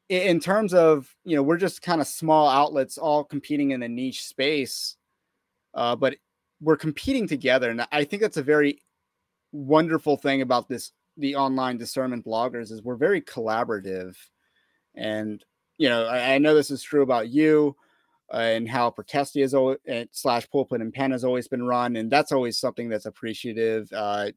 in 0.07 0.39
terms 0.39 0.73
of 0.73 1.13
you 1.25 1.35
know, 1.35 1.43
we're 1.43 1.57
just 1.57 1.81
kind 1.81 1.99
of 1.99 2.07
small 2.07 2.47
outlets 2.47 2.97
all 2.97 3.23
competing 3.23 3.71
in 3.71 3.83
a 3.83 3.89
niche 3.89 4.23
space, 4.23 4.97
uh, 5.73 5.95
but 5.95 6.15
we're 6.61 6.77
competing 6.77 7.27
together, 7.27 7.69
and 7.69 7.85
I 7.91 8.03
think 8.05 8.21
that's 8.21 8.37
a 8.37 8.43
very 8.43 8.81
wonderful 9.51 10.17
thing 10.17 10.41
about 10.41 10.67
this 10.67 10.91
the 11.17 11.35
online 11.35 11.77
discernment 11.77 12.25
bloggers 12.25 12.71
is 12.71 12.83
we're 12.83 12.95
very 12.95 13.21
collaborative 13.21 14.15
and 14.95 15.43
you 15.77 15.87
know 15.87 16.05
i, 16.05 16.33
I 16.33 16.37
know 16.39 16.53
this 16.53 16.71
is 16.71 16.83
true 16.83 17.03
about 17.03 17.29
you 17.29 17.75
uh, 18.33 18.37
and 18.37 18.67
how 18.67 18.89
Protestia 18.89 19.41
is 19.41 19.53
always 19.53 19.77
uh, 19.89 20.05
slash 20.11 20.49
pulpit 20.49 20.81
and 20.81 20.91
pen 20.91 21.11
has 21.11 21.23
always 21.23 21.47
been 21.47 21.65
run 21.65 21.95
and 21.95 22.11
that's 22.11 22.31
always 22.31 22.57
something 22.57 22.89
that's 22.89 23.05
appreciative 23.05 23.87
uh, 23.93 24.31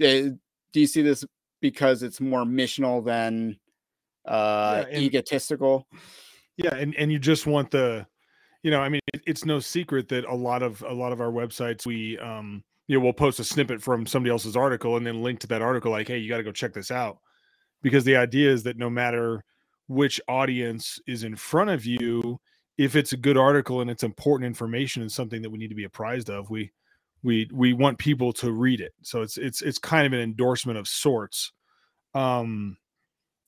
eh, 0.00 0.30
do 0.72 0.80
you 0.80 0.86
see 0.86 1.02
this 1.02 1.24
because 1.64 2.02
it's 2.02 2.20
more 2.20 2.44
missional 2.44 3.02
than 3.02 3.56
uh 4.26 4.84
yeah, 4.86 4.94
and, 4.94 5.02
egotistical 5.02 5.86
yeah 6.58 6.74
and 6.74 6.94
and 6.96 7.10
you 7.10 7.18
just 7.18 7.46
want 7.46 7.70
the 7.70 8.06
you 8.62 8.70
know 8.70 8.80
i 8.80 8.88
mean 8.90 9.00
it, 9.14 9.22
it's 9.26 9.46
no 9.46 9.58
secret 9.58 10.08
that 10.08 10.26
a 10.26 10.34
lot 10.34 10.62
of 10.62 10.82
a 10.82 10.92
lot 10.92 11.10
of 11.10 11.22
our 11.22 11.32
websites 11.32 11.86
we 11.86 12.18
um 12.18 12.62
you 12.86 12.98
know, 12.98 13.02
we'll 13.02 13.14
post 13.14 13.40
a 13.40 13.44
snippet 13.44 13.82
from 13.82 14.06
somebody 14.06 14.30
else's 14.30 14.56
article 14.56 14.96
and 14.96 15.06
then 15.06 15.22
link 15.22 15.40
to 15.40 15.46
that 15.46 15.62
article 15.62 15.90
like, 15.90 16.08
hey, 16.08 16.18
you 16.18 16.28
got 16.28 16.36
to 16.36 16.42
go 16.42 16.52
check 16.52 16.74
this 16.74 16.90
out. 16.90 17.18
Because 17.82 18.04
the 18.04 18.16
idea 18.16 18.50
is 18.50 18.62
that 18.64 18.76
no 18.76 18.90
matter 18.90 19.42
which 19.88 20.20
audience 20.28 20.98
is 21.06 21.24
in 21.24 21.36
front 21.36 21.70
of 21.70 21.84
you, 21.84 22.38
if 22.76 22.96
it's 22.96 23.12
a 23.12 23.16
good 23.16 23.36
article 23.36 23.80
and 23.80 23.90
it's 23.90 24.02
important 24.02 24.46
information 24.46 25.02
and 25.02 25.10
something 25.10 25.42
that 25.42 25.50
we 25.50 25.58
need 25.58 25.68
to 25.68 25.74
be 25.74 25.84
apprised 25.84 26.28
of, 26.28 26.50
we 26.50 26.72
we 27.24 27.48
we 27.52 27.72
want 27.72 27.98
people 27.98 28.32
to 28.34 28.52
read 28.52 28.80
it. 28.80 28.92
So 29.02 29.22
it's 29.22 29.36
it's 29.36 29.62
it's 29.62 29.78
kind 29.78 30.06
of 30.06 30.12
an 30.12 30.20
endorsement 30.20 30.78
of 30.78 30.86
sorts. 30.86 31.50
Um 32.14 32.76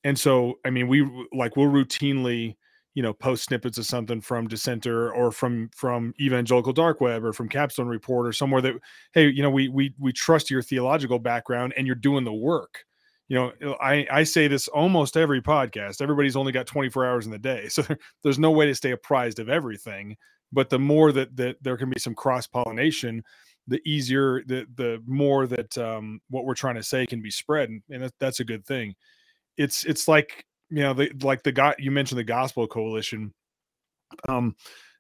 and 0.03 0.19
so 0.19 0.55
I 0.65 0.71
mean 0.71 0.89
we 0.89 1.09
like 1.33 1.57
we'll 1.57 1.71
routinely 1.71 2.57
you 2.95 3.03
know 3.03 3.13
post 3.13 3.45
snippets 3.45 3.77
of 3.79 3.85
something 3.85 4.21
from 4.21 4.49
dissenter 4.49 5.13
or 5.13 5.31
from 5.31 5.69
from 5.77 6.15
evangelical 6.19 6.73
dark 6.73 7.01
web 7.01 7.23
or 7.25 7.33
from 7.33 7.49
capstone 7.49 7.87
report 7.87 8.27
or 8.27 8.33
somewhere 8.33 8.63
that 8.63 8.75
hey 9.13 9.29
you 9.29 9.43
know 9.43 9.51
we 9.51 9.69
we 9.69 9.95
we 9.99 10.13
trust 10.13 10.51
your 10.51 10.63
theological 10.63 11.19
background 11.19 11.75
and 11.77 11.87
you're 11.87 11.95
doing 11.95 12.25
the 12.25 12.33
work 12.33 12.85
you 13.29 13.37
know 13.37 13.77
i 13.83 14.07
i 14.11 14.25
say 14.25 14.49
this 14.49 14.67
almost 14.69 15.17
every 15.17 15.43
podcast 15.43 16.01
everybody's 16.01 16.37
only 16.37 16.53
got 16.53 16.67
24 16.67 17.05
hours 17.05 17.27
in 17.27 17.33
the 17.33 17.39
day 17.39 17.69
so 17.69 17.85
there's 18.23 18.39
no 18.39 18.51
way 18.51 18.65
to 18.65 18.75
stay 18.75 18.93
apprised 18.93 19.39
of 19.39 19.51
everything 19.51 20.17
but 20.53 20.71
the 20.71 20.79
more 20.79 21.13
that 21.13 21.37
that 21.37 21.57
there 21.63 21.77
can 21.77 21.91
be 21.91 22.01
some 22.01 22.15
cross 22.15 22.47
pollination 22.47 23.23
the 23.69 23.81
easier 23.85 24.43
the 24.47 24.67
the 24.77 25.03
more 25.07 25.47
that 25.47 25.77
um 25.79 26.21
what 26.31 26.45
we're 26.45 26.55
trying 26.55 26.77
to 26.77 26.83
say 26.83 27.07
can 27.07 27.21
be 27.21 27.31
spread 27.31 27.69
and, 27.69 27.83
and 27.91 28.03
that, 28.03 28.13
that's 28.21 28.41
a 28.41 28.45
good 28.45 28.65
thing 28.65 28.95
it's 29.57 29.85
it's 29.85 30.07
like 30.07 30.45
you 30.71 30.83
know, 30.83 30.95
the, 30.95 31.11
like 31.23 31.43
the 31.43 31.53
guy 31.53 31.75
you 31.79 31.91
mentioned 31.91 32.19
the 32.19 32.25
Gospel 32.25 32.67
Coalition. 32.67 33.33
Um, 34.29 34.57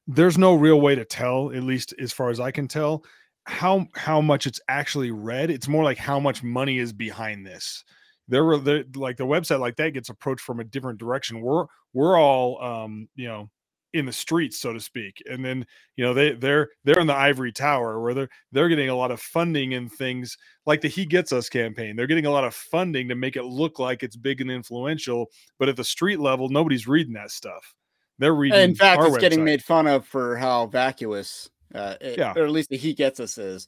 there's 0.06 0.38
no 0.38 0.54
real 0.54 0.80
way 0.80 0.94
to 0.94 1.04
tell, 1.04 1.52
at 1.52 1.62
least 1.62 1.94
as 2.00 2.12
far 2.12 2.30
as 2.30 2.38
I 2.38 2.50
can 2.50 2.68
tell, 2.68 3.04
how 3.44 3.86
how 3.94 4.20
much 4.20 4.46
it's 4.46 4.60
actually 4.68 5.10
read. 5.10 5.50
It's 5.50 5.68
more 5.68 5.84
like 5.84 5.98
how 5.98 6.20
much 6.20 6.42
money 6.42 6.78
is 6.78 6.92
behind 6.92 7.46
this. 7.46 7.84
There 8.28 8.44
were 8.44 8.58
the 8.58 8.84
like 8.94 9.16
the 9.16 9.26
website 9.26 9.60
like 9.60 9.76
that 9.76 9.94
gets 9.94 10.08
approached 10.08 10.42
from 10.42 10.60
a 10.60 10.64
different 10.64 10.98
direction. 10.98 11.40
We're 11.40 11.66
we're 11.92 12.18
all 12.18 12.62
um, 12.62 13.08
you 13.16 13.28
know, 13.28 13.50
in 13.92 14.06
the 14.06 14.12
streets, 14.12 14.58
so 14.58 14.72
to 14.72 14.80
speak. 14.80 15.22
And 15.30 15.44
then, 15.44 15.66
you 15.96 16.04
know, 16.04 16.14
they 16.14 16.32
they're 16.32 16.68
they're 16.84 17.00
in 17.00 17.06
the 17.06 17.14
ivory 17.14 17.52
tower 17.52 18.00
where 18.00 18.14
they're 18.14 18.28
they're 18.52 18.68
getting 18.68 18.88
a 18.88 18.94
lot 18.94 19.10
of 19.10 19.20
funding 19.20 19.74
and 19.74 19.90
things 19.90 20.36
like 20.66 20.80
the 20.80 20.88
He 20.88 21.06
Gets 21.06 21.32
Us 21.32 21.48
campaign. 21.48 21.96
They're 21.96 22.06
getting 22.06 22.26
a 22.26 22.30
lot 22.30 22.44
of 22.44 22.54
funding 22.54 23.08
to 23.08 23.14
make 23.14 23.36
it 23.36 23.44
look 23.44 23.78
like 23.78 24.02
it's 24.02 24.16
big 24.16 24.40
and 24.40 24.50
influential, 24.50 25.30
but 25.58 25.68
at 25.68 25.76
the 25.76 25.84
street 25.84 26.20
level, 26.20 26.48
nobody's 26.48 26.86
reading 26.86 27.14
that 27.14 27.30
stuff. 27.30 27.74
They're 28.18 28.34
reading. 28.34 28.60
In 28.60 28.74
fact, 28.74 29.02
it's 29.02 29.16
website. 29.16 29.20
getting 29.20 29.44
made 29.44 29.62
fun 29.62 29.86
of 29.86 30.06
for 30.06 30.36
how 30.36 30.66
vacuous, 30.66 31.48
uh, 31.74 31.94
it, 32.00 32.18
yeah, 32.18 32.32
or 32.36 32.44
at 32.44 32.50
least 32.50 32.70
the 32.70 32.76
He 32.76 32.94
Gets 32.94 33.20
Us 33.20 33.38
is. 33.38 33.66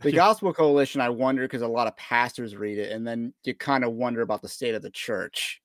The 0.00 0.12
Gospel 0.12 0.52
Coalition, 0.52 1.00
I 1.00 1.08
wonder 1.08 1.42
because 1.42 1.62
a 1.62 1.66
lot 1.66 1.88
of 1.88 1.96
pastors 1.96 2.54
read 2.54 2.78
it, 2.78 2.92
and 2.92 3.04
then 3.04 3.34
you 3.42 3.52
kind 3.54 3.82
of 3.82 3.94
wonder 3.94 4.20
about 4.20 4.42
the 4.42 4.48
state 4.48 4.76
of 4.76 4.82
the 4.82 4.90
church. 4.90 5.60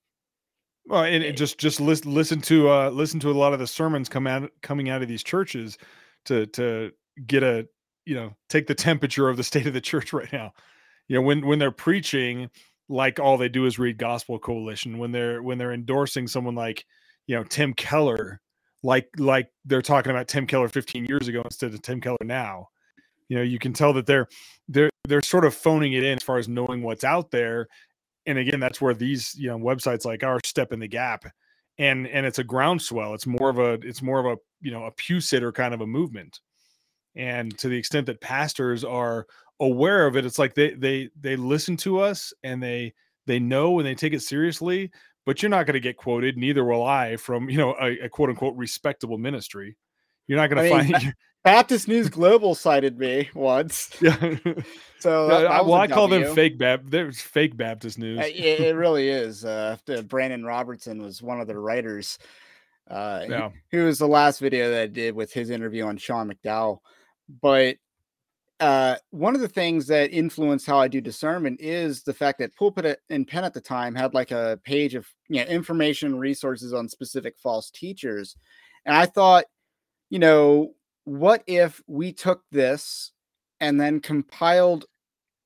Well, 0.85 1.03
and 1.03 1.23
it 1.23 1.37
just 1.37 1.57
just 1.57 1.79
listen 1.79 2.13
listen 2.13 2.41
to 2.41 2.69
uh 2.69 2.89
listen 2.89 3.19
to 3.21 3.31
a 3.31 3.33
lot 3.33 3.53
of 3.53 3.59
the 3.59 3.67
sermons 3.67 4.09
come 4.09 4.27
out 4.27 4.51
coming 4.61 4.89
out 4.89 5.01
of 5.01 5.07
these 5.07 5.23
churches 5.23 5.77
to 6.25 6.45
to 6.47 6.91
get 7.25 7.43
a 7.43 7.67
you 8.05 8.15
know 8.15 8.35
take 8.49 8.67
the 8.67 8.75
temperature 8.75 9.29
of 9.29 9.37
the 9.37 9.43
state 9.43 9.67
of 9.67 9.73
the 9.73 9.81
church 9.81 10.13
right 10.13 10.31
now. 10.33 10.51
You 11.07 11.15
know 11.15 11.21
when 11.21 11.45
when 11.45 11.59
they're 11.59 11.71
preaching 11.71 12.49
like 12.89 13.19
all 13.19 13.37
they 13.37 13.49
do 13.49 13.65
is 13.65 13.79
read 13.79 13.97
Gospel 13.97 14.39
Coalition 14.39 14.97
when 14.97 15.11
they're 15.11 15.41
when 15.41 15.57
they're 15.57 15.73
endorsing 15.73 16.27
someone 16.27 16.55
like 16.55 16.85
you 17.27 17.35
know 17.35 17.43
Tim 17.43 17.73
Keller 17.73 18.41
like 18.83 19.07
like 19.17 19.49
they're 19.65 19.81
talking 19.81 20.11
about 20.11 20.27
Tim 20.27 20.45
Keller 20.45 20.67
15 20.67 21.05
years 21.05 21.27
ago 21.27 21.41
instead 21.43 21.73
of 21.73 21.81
Tim 21.81 22.01
Keller 22.01 22.17
now. 22.23 22.67
You 23.29 23.37
know, 23.37 23.43
you 23.43 23.57
can 23.57 23.73
tell 23.73 23.93
that 23.93 24.05
they're 24.05 24.27
they're 24.67 24.89
they're 25.07 25.21
sort 25.21 25.45
of 25.45 25.55
phoning 25.55 25.93
it 25.93 26.03
in 26.03 26.17
as 26.17 26.23
far 26.23 26.37
as 26.37 26.47
knowing 26.49 26.83
what's 26.83 27.03
out 27.03 27.31
there 27.31 27.67
and 28.25 28.37
again 28.37 28.59
that's 28.59 28.81
where 28.81 28.93
these 28.93 29.35
you 29.35 29.49
know 29.49 29.57
websites 29.57 30.05
like 30.05 30.23
ours 30.23 30.41
step 30.45 30.71
in 30.71 30.79
the 30.79 30.87
gap 30.87 31.25
and 31.77 32.07
and 32.07 32.25
it's 32.25 32.39
a 32.39 32.43
groundswell 32.43 33.13
it's 33.13 33.27
more 33.27 33.49
of 33.49 33.59
a 33.59 33.73
it's 33.87 34.01
more 34.01 34.19
of 34.19 34.25
a 34.25 34.37
you 34.61 34.71
know 34.71 34.85
a 34.85 34.91
pew 34.91 35.19
sitter 35.19 35.51
kind 35.51 35.73
of 35.73 35.81
a 35.81 35.87
movement. 35.87 36.39
And 37.15 37.55
to 37.59 37.69
the 37.69 37.77
extent 37.77 38.07
that 38.07 38.21
pastors 38.21 38.83
are 38.83 39.27
aware 39.59 40.07
of 40.07 40.17
it 40.17 40.25
it's 40.25 40.39
like 40.39 40.55
they 40.55 40.73
they 40.73 41.09
they 41.19 41.35
listen 41.35 41.77
to 41.77 41.99
us 41.99 42.33
and 42.43 42.61
they 42.61 42.91
they 43.27 43.37
know 43.37 43.77
and 43.77 43.87
they 43.87 43.93
take 43.93 44.13
it 44.13 44.21
seriously 44.21 44.89
but 45.25 45.41
you're 45.41 45.49
not 45.49 45.67
going 45.67 45.75
to 45.75 45.79
get 45.79 45.95
quoted 45.95 46.37
neither 46.37 46.65
will 46.65 46.83
i 46.83 47.15
from 47.15 47.47
you 47.49 47.57
know 47.57 47.75
a, 47.79 47.99
a 47.99 48.09
quote 48.09 48.29
unquote 48.29 48.55
respectable 48.55 49.19
ministry. 49.19 49.77
You're 50.27 50.39
not 50.39 50.49
going 50.49 50.63
to 50.63 50.69
find 50.69 51.13
Baptist 51.43 51.87
News 51.87 52.09
Global 52.09 52.55
cited 52.55 52.97
me 52.97 53.29
once. 53.33 53.89
Yeah. 54.01 54.37
So 54.99 55.27
that, 55.27 55.41
that 55.41 55.65
well, 55.65 55.73
I 55.73 55.87
call 55.87 56.07
w. 56.07 56.23
them 56.23 56.33
fake 56.33 56.57
Bap. 56.57 56.83
There's 56.85 57.19
fake 57.19 57.57
Baptist 57.57 57.99
News. 57.99 58.19
Uh, 58.19 58.23
it, 58.23 58.61
it, 58.61 58.75
really 58.75 59.09
is. 59.09 59.43
Uh, 59.43 59.75
Brandon 60.07 60.45
Robertson 60.45 61.01
was 61.01 61.21
one 61.21 61.41
of 61.41 61.47
the 61.47 61.59
writers. 61.59 62.17
Uh, 62.89 63.25
yeah. 63.27 63.49
He, 63.69 63.77
he, 63.77 63.83
was 63.83 63.99
the 63.99 64.07
last 64.07 64.39
video 64.39 64.71
that 64.71 64.81
I 64.81 64.87
did 64.87 65.13
with 65.13 65.33
his 65.33 65.49
interview 65.49 65.83
on 65.83 65.97
Sean 65.97 66.31
McDowell. 66.31 66.79
But 67.41 67.75
uh, 68.61 68.95
one 69.09 69.35
of 69.35 69.41
the 69.41 69.49
things 69.49 69.87
that 69.87 70.11
influenced 70.11 70.65
how 70.65 70.79
I 70.79 70.87
do 70.87 71.01
discernment 71.01 71.59
is 71.59 72.03
the 72.03 72.13
fact 72.13 72.39
that 72.39 72.55
Pulpit 72.55 72.97
and 73.09 73.27
Pen 73.27 73.43
at 73.43 73.53
the 73.53 73.59
time 73.59 73.95
had 73.95 74.13
like 74.13 74.31
a 74.31 74.57
page 74.63 74.95
of 74.95 75.05
you 75.27 75.43
know, 75.43 75.49
information 75.49 76.17
resources 76.17 76.71
on 76.71 76.87
specific 76.87 77.35
false 77.37 77.69
teachers. 77.69 78.37
And 78.85 78.95
I 78.95 79.05
thought, 79.05 79.43
you 80.09 80.19
know, 80.19 80.75
what 81.05 81.43
if 81.47 81.81
we 81.87 82.13
took 82.13 82.43
this 82.51 83.11
and 83.59 83.79
then 83.79 83.99
compiled 83.99 84.85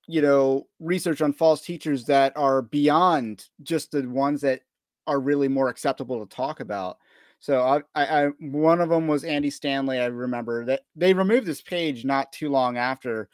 you 0.08 0.22
know 0.22 0.68
research 0.80 1.22
on 1.22 1.34
false 1.34 1.62
teachers 1.62 2.06
that 2.06 2.36
are 2.36 2.62
beyond 2.62 3.46
just 3.64 3.92
the 3.92 4.08
ones 4.08 4.42
that 4.42 4.62
are 5.06 5.20
really 5.20 5.48
more 5.48 5.70
acceptable 5.70 6.26
to 6.26 6.36
talk 6.36 6.60
about? 6.60 6.98
So 7.40 7.62
I, 7.62 7.82
I, 7.96 8.26
I 8.26 8.28
one 8.40 8.82
of 8.82 8.90
them 8.90 9.08
was 9.08 9.24
andy 9.24 9.52
stanley 9.52 10.00
i 10.00 10.06
remember 10.06 10.66
that 10.66 10.82
they 10.96 11.14
removed 11.14 11.46
this 11.46 11.62
page 11.62 12.04
not 12.04 12.32
too 12.32 12.50
long 12.50 12.78
after 12.78 13.30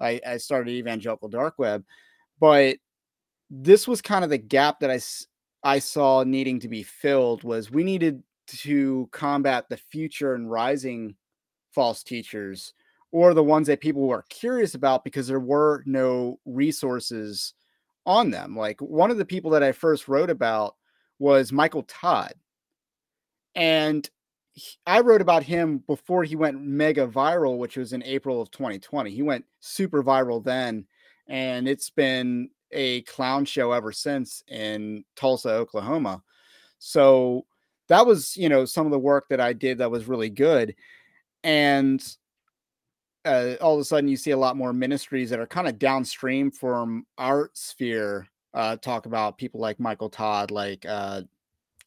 i, 0.00 0.20
I 0.26 0.38
started 0.38 0.72
evangelical 0.72 1.28
dark 1.28 1.54
web 1.56 1.84
but 2.40 2.78
this 3.50 3.86
was 3.86 4.02
kind 4.02 4.24
of 4.24 4.30
the 4.30 4.38
gap 4.38 4.80
that 4.80 4.90
i 4.90 4.98
i 5.62 5.78
saw 5.78 6.24
needing 6.24 6.58
to 6.60 6.68
be 6.68 6.82
filled 6.82 7.44
was 7.44 7.70
we 7.70 7.84
needed 7.84 8.22
to 8.46 9.08
combat 9.12 9.68
the 9.68 9.76
future 9.76 10.34
and 10.34 10.50
rising 10.50 11.14
false 11.74 12.02
teachers 12.02 12.72
or 13.12 13.32
the 13.32 13.44
ones 13.44 13.66
that 13.68 13.80
people 13.80 14.02
were 14.02 14.24
curious 14.28 14.74
about 14.74 15.04
because 15.04 15.26
there 15.26 15.40
were 15.40 15.82
no 15.86 16.40
resources 16.44 17.54
on 18.06 18.30
them. 18.30 18.56
Like 18.56 18.80
one 18.80 19.10
of 19.10 19.18
the 19.18 19.24
people 19.24 19.52
that 19.52 19.62
I 19.62 19.72
first 19.72 20.08
wrote 20.08 20.30
about 20.30 20.74
was 21.18 21.52
Michael 21.52 21.84
Todd. 21.84 22.34
And 23.54 24.08
I 24.86 25.00
wrote 25.00 25.20
about 25.20 25.42
him 25.42 25.78
before 25.78 26.24
he 26.24 26.36
went 26.36 26.60
mega 26.60 27.06
viral, 27.06 27.58
which 27.58 27.76
was 27.76 27.92
in 27.92 28.02
April 28.02 28.40
of 28.40 28.50
2020. 28.50 29.10
He 29.10 29.22
went 29.22 29.44
super 29.60 30.02
viral 30.02 30.42
then, 30.42 30.86
and 31.28 31.68
it's 31.68 31.90
been 31.90 32.50
a 32.72 33.02
clown 33.02 33.44
show 33.44 33.72
ever 33.72 33.92
since 33.92 34.42
in 34.48 35.04
Tulsa, 35.16 35.50
Oklahoma. 35.50 36.22
So 36.78 37.46
that 37.88 38.06
was, 38.06 38.36
you 38.36 38.48
know, 38.48 38.64
some 38.64 38.86
of 38.86 38.92
the 38.92 38.98
work 38.98 39.28
that 39.28 39.40
I 39.40 39.52
did 39.52 39.78
that 39.78 39.90
was 39.90 40.08
really 40.08 40.30
good 40.30 40.74
and 41.44 42.16
uh, 43.24 43.54
all 43.60 43.74
of 43.74 43.80
a 43.80 43.84
sudden 43.84 44.08
you 44.08 44.16
see 44.16 44.32
a 44.32 44.36
lot 44.36 44.56
more 44.56 44.72
ministries 44.72 45.30
that 45.30 45.38
are 45.38 45.46
kind 45.46 45.68
of 45.68 45.78
downstream 45.78 46.50
from 46.50 47.06
our 47.18 47.50
sphere 47.54 48.26
uh, 48.54 48.76
talk 48.76 49.06
about 49.06 49.38
people 49.38 49.60
like 49.60 49.78
Michael 49.78 50.08
Todd, 50.08 50.50
like 50.50 50.84
uh, 50.88 51.22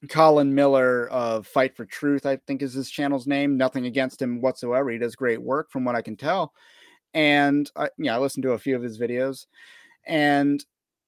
Colin 0.09 0.53
Miller 0.53 1.07
of 1.09 1.47
Fight 1.47 1.75
for 1.75 1.85
Truth, 1.85 2.25
I 2.25 2.37
think 2.47 2.61
is 2.61 2.73
his 2.73 2.89
channel's 2.89 3.27
name. 3.27 3.57
Nothing 3.57 3.85
against 3.85 4.21
him 4.21 4.41
whatsoever. 4.41 4.89
He 4.89 4.97
does 4.97 5.15
great 5.15 5.41
work 5.41 5.71
from 5.71 5.85
what 5.85 5.95
I 5.95 6.01
can 6.01 6.15
tell. 6.15 6.53
And 7.13 7.69
I, 7.75 7.89
yeah, 7.97 8.15
I 8.15 8.19
listened 8.19 8.43
to 8.43 8.51
a 8.51 8.59
few 8.59 8.75
of 8.75 8.83
his 8.83 8.99
videos. 8.99 9.45
And, 10.05 10.63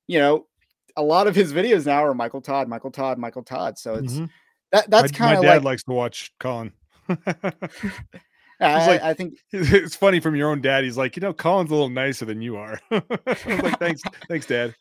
you 0.08 0.20
know, 0.20 0.48
a 0.96 1.04
lot 1.04 1.28
of 1.28 1.36
his 1.36 1.54
videos 1.54 1.86
now 1.86 2.04
are 2.06 2.14
Michael 2.14 2.42
Todd, 2.42 2.68
Michael 2.68 2.92
Todd, 2.92 3.18
Michael 3.18 3.44
Todd. 3.44 3.78
So 3.78 3.96
it's 3.96 4.14
mm-hmm. 4.14 4.26
that 4.72 4.90
that's 4.90 5.12
kind 5.12 5.38
of 5.38 5.44
my 5.44 5.50
dad 5.50 5.56
like, 5.58 5.64
likes 5.64 5.84
to 5.84 5.92
watch 5.92 6.34
Colin. 6.40 6.72
I, 8.60 8.88
like, 8.88 9.02
I 9.02 9.14
think 9.14 9.36
it's 9.52 9.96
funny 9.96 10.20
from 10.20 10.36
your 10.36 10.50
own 10.50 10.62
dad. 10.62 10.84
He's 10.84 10.98
like, 10.98 11.16
you 11.16 11.22
know, 11.22 11.34
Colin's 11.34 11.72
a 11.72 11.74
little 11.74 11.90
nicer 11.90 12.26
than 12.26 12.42
you 12.42 12.58
are. 12.58 12.80
like, 12.92 13.80
thanks, 13.80 14.02
thanks, 14.28 14.46
Dad. 14.46 14.76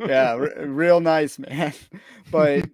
yeah, 0.00 0.32
r- 0.32 0.66
real 0.66 1.00
nice, 1.00 1.38
man. 1.38 1.72
But 2.30 2.66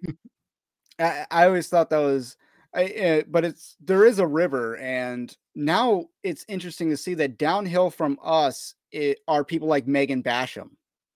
I, 0.99 1.27
I 1.31 1.47
always 1.47 1.69
thought 1.69 1.91
that 1.91 1.99
was, 1.99 2.37
I, 2.75 2.85
uh, 2.85 3.23
but 3.29 3.45
it's 3.45 3.77
there 3.81 4.05
is 4.05 4.19
a 4.19 4.27
river, 4.27 4.77
and 4.77 5.35
now 5.55 6.07
it's 6.23 6.45
interesting 6.49 6.91
to 6.91 6.97
see 6.97 7.15
that 7.15 7.39
downhill 7.39 7.91
from 7.91 8.19
us 8.23 8.75
it, 8.93 9.19
are 9.29 9.45
people 9.45 9.69
like 9.69 9.87
Megan 9.87 10.23
Basham 10.23 10.71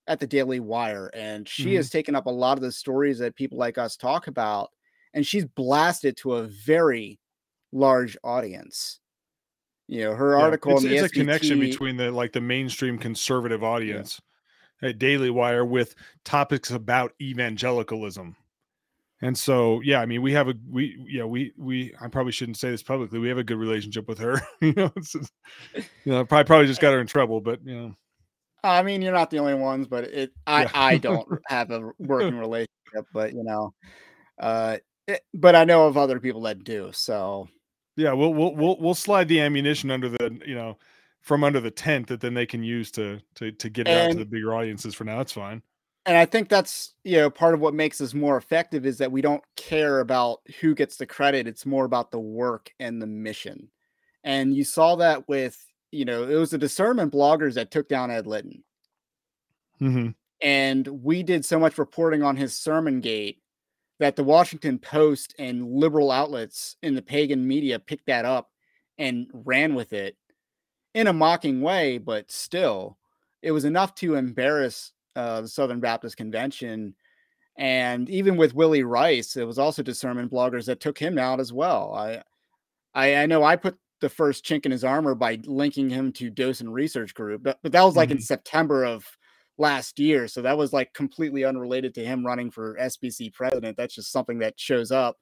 at 0.07 0.19
the 0.19 0.27
Daily 0.27 0.59
Wire, 0.59 1.09
and 1.13 1.47
she 1.47 1.65
mm-hmm. 1.65 1.75
has 1.77 1.89
taken 1.89 2.15
up 2.15 2.25
a 2.25 2.31
lot 2.31 2.57
of 2.57 2.61
the 2.61 2.71
stories 2.71 3.19
that 3.19 3.35
people 3.35 3.57
like 3.57 3.77
us 3.77 3.95
talk 3.95 4.27
about, 4.27 4.69
and 5.13 5.25
she's 5.25 5.45
blasted 5.45 6.17
to 6.17 6.35
a 6.35 6.43
very 6.43 7.19
large 7.71 8.17
audience. 8.23 8.99
You 9.87 10.05
know, 10.05 10.15
her 10.15 10.37
yeah, 10.37 10.43
article. 10.43 10.75
It's, 10.77 10.83
it's 10.83 11.03
a 11.03 11.09
connection 11.09 11.59
between 11.59 11.97
the 11.97 12.11
like 12.11 12.33
the 12.33 12.41
mainstream 12.41 12.97
conservative 12.97 13.63
audience 13.63 14.19
yeah. 14.81 14.89
at 14.89 14.99
Daily 14.99 15.29
Wire 15.29 15.65
with 15.65 15.95
topics 16.23 16.71
about 16.71 17.13
evangelicalism. 17.21 18.35
And 19.21 19.37
so, 19.37 19.81
yeah, 19.81 20.01
I 20.01 20.05
mean, 20.05 20.21
we 20.21 20.33
have 20.33 20.49
a 20.49 20.55
we 20.69 20.97
yeah 21.07 21.23
we 21.23 21.53
we 21.57 21.93
I 22.01 22.07
probably 22.07 22.31
shouldn't 22.31 22.57
say 22.57 22.71
this 22.71 22.83
publicly. 22.83 23.19
We 23.19 23.29
have 23.29 23.37
a 23.37 23.43
good 23.43 23.57
relationship 23.57 24.07
with 24.07 24.19
her. 24.19 24.41
you 24.61 24.73
know, 24.73 24.91
it's, 24.95 25.15
you 25.15 25.83
know, 26.05 26.25
probably 26.25 26.45
probably 26.45 26.67
just 26.67 26.81
got 26.81 26.93
her 26.93 26.99
in 26.99 27.07
trouble, 27.07 27.39
but 27.39 27.65
you 27.65 27.75
know. 27.75 27.95
I 28.63 28.81
mean, 28.81 29.01
you're 29.01 29.13
not 29.13 29.29
the 29.29 29.39
only 29.39 29.53
ones, 29.53 29.87
but 29.87 30.05
it 30.05 30.31
I 30.47 30.63
yeah. 30.63 30.71
I 30.73 30.97
don't 30.97 31.27
have 31.47 31.71
a 31.71 31.91
working 31.99 32.37
relationship, 32.37 33.05
but 33.13 33.33
you 33.33 33.43
know, 33.43 33.73
uh, 34.39 34.77
it, 35.07 35.21
but 35.33 35.55
I 35.55 35.63
know 35.63 35.85
of 35.87 35.97
other 35.97 36.19
people 36.19 36.41
that 36.41 36.63
do. 36.63 36.89
So 36.91 37.47
yeah, 37.95 38.13
we'll 38.13 38.33
we'll 38.33 38.55
we'll 38.55 38.77
we'll 38.79 38.95
slide 38.95 39.27
the 39.27 39.39
ammunition 39.41 39.91
under 39.91 40.09
the 40.09 40.39
you 40.45 40.55
know 40.55 40.77
from 41.21 41.43
under 41.43 41.59
the 41.59 41.71
tent 41.71 42.07
that 42.07 42.21
then 42.21 42.33
they 42.33 42.45
can 42.45 42.63
use 42.63 42.91
to 42.91 43.19
to 43.35 43.51
to 43.51 43.69
get 43.69 43.87
it 43.87 43.91
and, 43.91 44.09
out 44.09 44.11
to 44.13 44.19
the 44.19 44.25
bigger 44.25 44.53
audiences. 44.53 44.93
For 44.93 45.03
now, 45.03 45.17
that's 45.17 45.33
fine. 45.33 45.61
And 46.05 46.17
I 46.17 46.25
think 46.25 46.49
that's 46.49 46.93
you 47.03 47.17
know 47.17 47.29
part 47.29 47.53
of 47.53 47.61
what 47.61 47.73
makes 47.73 48.01
us 48.01 48.13
more 48.13 48.37
effective 48.37 48.85
is 48.85 48.97
that 48.97 49.11
we 49.11 49.21
don't 49.21 49.43
care 49.55 49.99
about 50.01 50.41
who 50.59 50.75
gets 50.75 50.97
the 50.97 51.05
credit. 51.05 51.47
It's 51.47 51.65
more 51.65 51.85
about 51.85 52.11
the 52.11 52.19
work 52.19 52.71
and 52.79 53.01
the 53.01 53.07
mission. 53.07 53.69
And 54.23 54.53
you 54.53 54.63
saw 54.63 54.97
that 54.97 55.27
with 55.27 55.57
you 55.91 56.05
know 56.05 56.23
it 56.23 56.35
was 56.35 56.51
the 56.51 56.57
discernment 56.57 57.13
bloggers 57.13 57.53
that 57.53 57.71
took 57.71 57.87
down 57.87 58.11
Ed 58.11 58.27
Litton. 58.27 58.63
Mm-hmm. 59.81 60.09
And 60.41 60.87
we 60.87 61.23
did 61.23 61.45
so 61.45 61.59
much 61.59 61.77
reporting 61.77 62.21
on 62.21 62.35
his 62.35 62.57
sermon 62.57 62.99
gate 62.99 63.41
that 63.99 64.15
the 64.15 64.23
Washington 64.23 64.77
Post 64.77 65.35
and 65.39 65.71
liberal 65.71 66.11
outlets 66.11 66.75
in 66.83 66.95
the 66.95 67.01
pagan 67.01 67.47
media 67.47 67.79
picked 67.79 68.07
that 68.07 68.25
up 68.25 68.51
and 68.97 69.27
ran 69.33 69.75
with 69.75 69.93
it 69.93 70.17
in 70.93 71.07
a 71.07 71.13
mocking 71.13 71.61
way, 71.61 71.97
but 71.97 72.31
still, 72.31 72.97
it 73.41 73.51
was 73.51 73.65
enough 73.65 73.95
to 73.95 74.15
embarrass 74.15 74.93
uh, 75.15 75.41
the 75.41 75.47
Southern 75.47 75.79
Baptist 75.79 76.17
Convention. 76.17 76.95
And 77.57 78.09
even 78.09 78.37
with 78.37 78.55
Willy 78.55 78.83
Rice, 78.83 79.37
it 79.37 79.45
was 79.45 79.59
also 79.59 79.83
discernment 79.83 80.31
bloggers 80.31 80.65
that 80.65 80.79
took 80.79 80.97
him 80.97 81.17
out 81.17 81.39
as 81.39 81.53
well. 81.53 81.93
I, 81.93 82.23
I, 82.93 83.15
I 83.23 83.25
know 83.25 83.43
I 83.43 83.55
put 83.55 83.77
the 84.01 84.09
first 84.09 84.45
chink 84.45 84.65
in 84.65 84.71
his 84.71 84.83
armor 84.83 85.15
by 85.15 85.39
linking 85.45 85.89
him 85.89 86.11
to 86.13 86.31
Dosen 86.31 86.71
Research 86.71 87.13
Group, 87.13 87.43
but, 87.43 87.59
but 87.63 87.71
that 87.71 87.83
was 87.83 87.95
like 87.95 88.09
mm-hmm. 88.09 88.17
in 88.17 88.21
September 88.23 88.83
of 88.83 89.05
last 89.57 89.99
year. 89.99 90.27
So 90.27 90.41
that 90.41 90.57
was 90.57 90.73
like 90.73 90.93
completely 90.93 91.45
unrelated 91.45 91.93
to 91.95 92.05
him 92.05 92.25
running 92.25 92.51
for 92.51 92.75
SBC 92.75 93.33
president. 93.33 93.77
That's 93.77 93.95
just 93.95 94.11
something 94.11 94.39
that 94.39 94.59
shows 94.59 94.91
up 94.91 95.17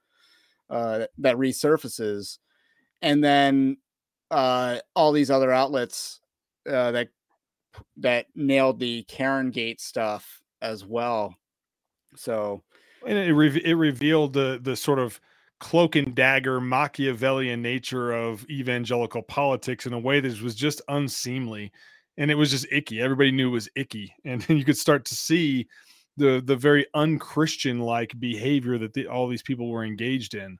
uh, 0.69 1.05
that 1.19 1.35
resurfaces. 1.35 2.39
And 3.01 3.23
then 3.23 3.77
uh, 4.31 4.79
all 4.95 5.11
these 5.11 5.29
other 5.29 5.51
outlets 5.51 6.19
uh, 6.69 6.91
that 6.91 7.09
that 7.97 8.27
nailed 8.35 8.79
the 8.79 9.03
Karen 9.03 9.51
Gate 9.51 9.81
stuff 9.81 10.41
as 10.61 10.85
well. 10.85 11.35
So 12.15 12.63
and 13.05 13.17
it, 13.17 13.33
re- 13.33 13.61
it 13.63 13.73
revealed 13.75 14.33
the 14.33 14.59
the 14.61 14.75
sort 14.75 14.99
of 14.99 15.19
cloak 15.59 15.95
and 15.95 16.13
dagger 16.13 16.59
Machiavellian 16.59 17.61
nature 17.61 18.11
of 18.11 18.45
evangelical 18.49 19.21
politics 19.21 19.85
in 19.85 19.93
a 19.93 19.99
way 19.99 20.19
that 20.19 20.41
was 20.41 20.55
just 20.55 20.81
unseemly 20.89 21.71
and 22.17 22.29
it 22.29 22.35
was 22.35 22.51
just 22.51 22.67
icky. 22.71 23.01
Everybody 23.01 23.31
knew 23.31 23.49
it 23.49 23.51
was 23.51 23.69
icky, 23.75 24.13
and 24.25 24.47
you 24.49 24.63
could 24.63 24.77
start 24.77 25.05
to 25.05 25.15
see 25.15 25.67
the 26.17 26.41
the 26.45 26.55
very 26.55 26.85
unchristian 26.93 27.79
like 27.79 28.19
behavior 28.19 28.77
that 28.77 28.93
the, 28.93 29.07
all 29.07 29.27
these 29.27 29.41
people 29.41 29.69
were 29.69 29.83
engaged 29.83 30.35
in. 30.35 30.57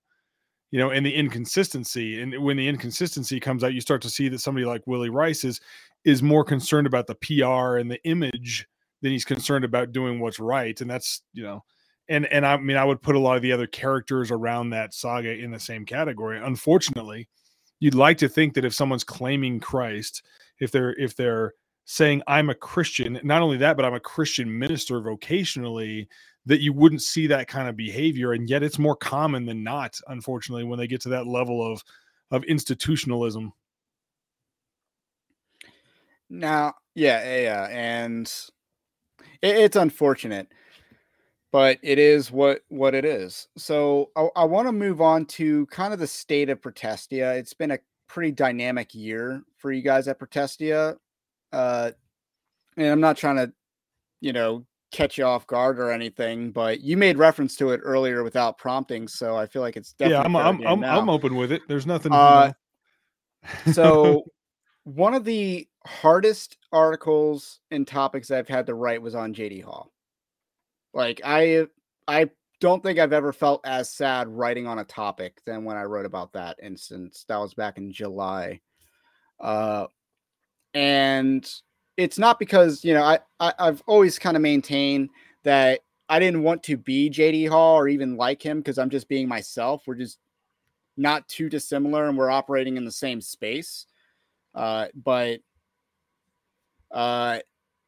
You 0.71 0.79
know, 0.79 0.89
and 0.89 1.05
the 1.05 1.13
inconsistency. 1.13 2.19
And 2.19 2.43
when 2.43 2.57
the 2.57 2.67
inconsistency 2.67 3.39
comes 3.39 3.63
out, 3.63 3.75
you 3.75 3.81
start 3.81 4.01
to 4.01 4.09
see 4.09 4.27
that 4.29 4.39
somebody 4.39 4.65
like 4.65 4.81
Willy 4.87 5.09
Rice 5.09 5.43
is 5.43 5.61
is 6.03 6.23
more 6.23 6.43
concerned 6.43 6.87
about 6.87 7.05
the 7.05 7.15
PR 7.15 7.77
and 7.77 7.91
the 7.91 8.03
image 8.05 8.67
than 9.01 9.11
he's 9.11 9.25
concerned 9.25 9.65
about 9.65 9.91
doing 9.91 10.19
what's 10.19 10.39
right. 10.39 10.79
And 10.81 10.89
that's 10.89 11.21
you 11.33 11.43
know, 11.43 11.63
and 12.09 12.25
and 12.27 12.43
I 12.43 12.57
mean, 12.57 12.77
I 12.77 12.85
would 12.85 13.03
put 13.03 13.15
a 13.15 13.19
lot 13.19 13.35
of 13.35 13.43
the 13.43 13.51
other 13.51 13.67
characters 13.67 14.31
around 14.31 14.71
that 14.71 14.95
saga 14.95 15.37
in 15.37 15.51
the 15.51 15.59
same 15.59 15.85
category. 15.85 16.39
Unfortunately, 16.39 17.29
you'd 17.79 17.93
like 17.93 18.17
to 18.17 18.29
think 18.29 18.55
that 18.55 18.65
if 18.65 18.73
someone's 18.73 19.03
claiming 19.03 19.59
Christ 19.59 20.23
if 20.63 20.71
they're 20.71 20.95
if 20.99 21.15
they're 21.15 21.53
saying 21.85 22.21
I'm 22.27 22.49
a 22.49 22.55
Christian, 22.55 23.19
not 23.23 23.41
only 23.41 23.57
that, 23.57 23.75
but 23.75 23.85
I'm 23.85 23.93
a 23.93 23.99
Christian 23.99 24.57
minister 24.57 25.01
vocationally, 25.01 26.07
that 26.45 26.61
you 26.61 26.71
wouldn't 26.73 27.01
see 27.01 27.27
that 27.27 27.47
kind 27.47 27.67
of 27.67 27.75
behavior. 27.75 28.31
And 28.33 28.49
yet 28.49 28.63
it's 28.63 28.79
more 28.79 28.95
common 28.95 29.45
than 29.45 29.63
not, 29.63 29.99
unfortunately, 30.07 30.63
when 30.63 30.79
they 30.79 30.87
get 30.87 31.01
to 31.01 31.09
that 31.09 31.27
level 31.27 31.65
of 31.65 31.83
of 32.31 32.43
institutionalism. 32.45 33.51
Now, 36.29 36.73
yeah, 36.95 37.37
yeah, 37.41 37.67
and 37.69 38.25
it, 39.41 39.55
it's 39.55 39.75
unfortunate, 39.75 40.47
but 41.51 41.77
it 41.83 41.99
is 41.99 42.31
what 42.31 42.61
what 42.69 42.95
it 42.95 43.05
is. 43.05 43.47
So 43.57 44.09
I, 44.15 44.29
I 44.37 44.43
want 44.45 44.67
to 44.67 44.71
move 44.71 45.01
on 45.01 45.25
to 45.37 45.65
kind 45.67 45.93
of 45.93 45.99
the 45.99 46.07
state 46.07 46.49
of 46.49 46.61
Protestia. 46.61 47.35
It's 47.35 47.53
been 47.53 47.71
a 47.71 47.79
pretty 48.07 48.31
dynamic 48.31 48.93
year 48.93 49.43
for 49.57 49.71
you 49.71 49.81
guys 49.81 50.07
at 50.07 50.19
Protestia. 50.19 50.97
Uh, 51.51 51.91
and 52.77 52.87
I'm 52.87 53.01
not 53.01 53.17
trying 53.17 53.37
to, 53.37 53.53
you 54.21 54.33
know, 54.33 54.65
catch 54.93 55.17
you 55.17 55.25
off 55.25 55.45
guard 55.47 55.79
or 55.79 55.91
anything, 55.91 56.51
but 56.51 56.81
you 56.81 56.95
made 56.95 57.17
reference 57.17 57.55
to 57.57 57.71
it 57.71 57.81
earlier 57.83 58.23
without 58.23 58.57
prompting, 58.57 59.07
so 59.07 59.35
I 59.35 59.47
feel 59.47 59.61
like 59.61 59.75
it's 59.75 59.93
definitely. 59.93 60.31
Yeah, 60.31 60.39
I'm 60.39 60.61
I'm 60.63 60.67
I'm, 60.67 60.83
I'm, 60.83 61.09
open 61.09 61.35
with 61.35 61.51
it. 61.51 61.63
There's 61.67 61.85
nothing. 61.85 62.13
Uh, 62.13 62.53
so, 63.71 64.23
one 64.83 65.13
of 65.13 65.25
the 65.25 65.67
hardest 65.85 66.57
articles 66.71 67.59
and 67.71 67.85
topics 67.85 68.31
I've 68.31 68.47
had 68.47 68.67
to 68.67 68.75
write 68.75 69.01
was 69.01 69.15
on 69.15 69.33
JD 69.33 69.63
Hall. 69.63 69.91
Like 70.93 71.21
I 71.25 71.65
I 72.07 72.29
don't 72.63 72.81
think 72.81 72.97
I've 72.97 73.11
ever 73.11 73.33
felt 73.33 73.59
as 73.65 73.89
sad 73.89 74.29
writing 74.29 74.67
on 74.67 74.79
a 74.79 74.85
topic 74.85 75.41
than 75.45 75.65
when 75.65 75.75
I 75.75 75.83
wrote 75.83 76.05
about 76.05 76.31
that 76.31 76.57
instance. 76.63 77.25
That 77.27 77.35
was 77.35 77.53
back 77.53 77.77
in 77.77 77.91
July. 77.91 78.61
Uh, 79.37 79.87
and 80.73 81.45
it's 81.97 82.17
not 82.17 82.39
because, 82.39 82.85
you 82.85 82.93
know, 82.93 83.03
I, 83.03 83.19
I 83.41 83.53
I've 83.59 83.83
always 83.85 84.17
kind 84.17 84.37
of 84.37 84.41
maintained 84.41 85.09
that 85.43 85.81
I 86.07 86.19
didn't 86.19 86.43
want 86.43 86.63
to 86.63 86.77
be 86.77 87.09
JD 87.09 87.49
Hall 87.49 87.75
or 87.75 87.89
even 87.89 88.15
like 88.15 88.41
him 88.41 88.59
because 88.59 88.77
I'm 88.77 88.89
just 88.89 89.09
being 89.09 89.27
myself. 89.27 89.83
We're 89.85 89.95
just 89.95 90.19
not 90.95 91.27
too 91.27 91.49
dissimilar 91.49 92.07
and 92.07 92.17
we're 92.17 92.31
operating 92.31 92.77
in 92.77 92.85
the 92.85 92.91
same 92.93 93.19
space. 93.19 93.87
Uh, 94.55 94.87
but 94.95 95.41
uh, 96.91 97.39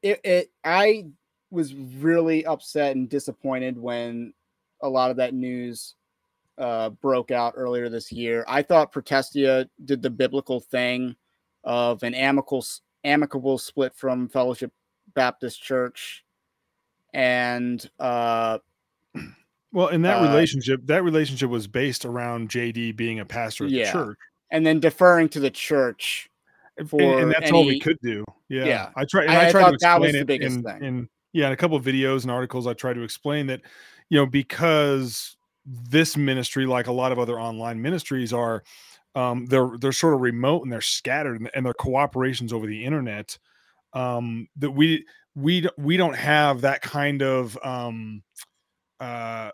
it, 0.02 0.20
it 0.26 0.52
I 0.66 1.06
was 1.50 1.74
really 1.74 2.46
upset 2.46 2.98
and 2.98 3.08
disappointed 3.08 3.78
when 3.78 4.34
a 4.86 4.90
lot 4.90 5.12
of 5.12 5.18
that 5.18 5.34
news 5.34 5.96
uh, 6.58 6.90
broke 6.90 7.32
out 7.32 7.54
earlier 7.58 7.90
this 7.90 8.12
year. 8.12 8.46
I 8.48 8.62
thought 8.62 8.92
Protestia 8.92 9.68
did 9.84 10.02
the 10.02 10.10
biblical 10.10 10.60
thing 10.60 11.16
of 11.64 12.04
an 12.04 12.14
amicable 12.14 12.66
amicable 13.04 13.58
split 13.58 13.94
from 13.96 14.30
Fellowship 14.30 14.72
Baptist 15.14 15.62
Church, 15.62 16.24
and 17.14 17.88
uh, 18.00 18.60
well, 19.72 19.88
in 19.90 20.02
that 20.04 20.22
uh, 20.22 20.28
relationship, 20.28 20.82
that 20.86 21.04
relationship 21.04 21.50
was 21.50 21.68
based 21.68 22.06
around 22.06 22.50
JD 22.50 22.96
being 22.96 23.20
a 23.20 23.26
pastor 23.26 23.66
of 23.66 23.72
yeah. 23.72 23.86
the 23.86 23.92
church, 23.92 24.18
and 24.52 24.66
then 24.66 24.80
deferring 24.80 25.30
to 25.30 25.40
the 25.40 25.52
church. 25.52 26.30
For 26.88 27.02
and, 27.02 27.22
and 27.22 27.32
that's 27.32 27.48
any, 27.48 27.58
all 27.58 27.66
we 27.66 27.80
could 27.80 27.98
do. 28.02 28.26
Yeah, 28.50 28.66
yeah. 28.66 28.90
I 28.96 29.06
tried. 29.06 29.30
I, 29.30 29.48
I, 29.48 29.52
tried 29.52 29.70
to 29.70 29.74
explain 29.76 30.16
it 30.16 30.30
in, 30.30 30.66
in, 30.84 31.10
yeah, 31.36 31.48
in 31.48 31.54
a 31.54 31.58
couple 31.58 31.76
of 31.76 31.84
videos 31.84 32.22
and 32.22 32.32
articles. 32.32 32.66
I 32.66 32.74
tried 32.74 32.94
to 32.94 33.04
explain 33.04 33.48
that 33.48 33.62
you 34.10 34.18
know, 34.18 34.26
because 34.26 35.36
this 35.66 36.16
ministry, 36.16 36.66
like 36.66 36.88
a 36.88 36.94
lot 36.94 37.12
of 37.12 37.20
other 37.20 37.40
online 37.40 37.82
ministries, 37.82 38.32
are 38.32 38.64
um, 39.16 39.46
they're 39.48 39.72
they're 39.80 39.92
sort 39.92 40.14
of 40.14 40.22
remote 40.22 40.64
and 40.64 40.72
they're 40.72 40.80
scattered 40.80 41.40
and, 41.40 41.50
and 41.54 41.66
their 41.66 41.74
cooperations 41.74 42.54
over 42.54 42.66
the 42.66 42.86
internet 42.86 43.38
um, 43.92 44.48
that 44.56 44.72
we 44.72 45.06
we 45.36 45.68
we 45.78 45.98
don't 45.98 46.16
have 46.16 46.62
that 46.62 46.82
kind 46.82 47.22
of 47.22 47.58
um, 47.62 48.24
uh, 49.02 49.52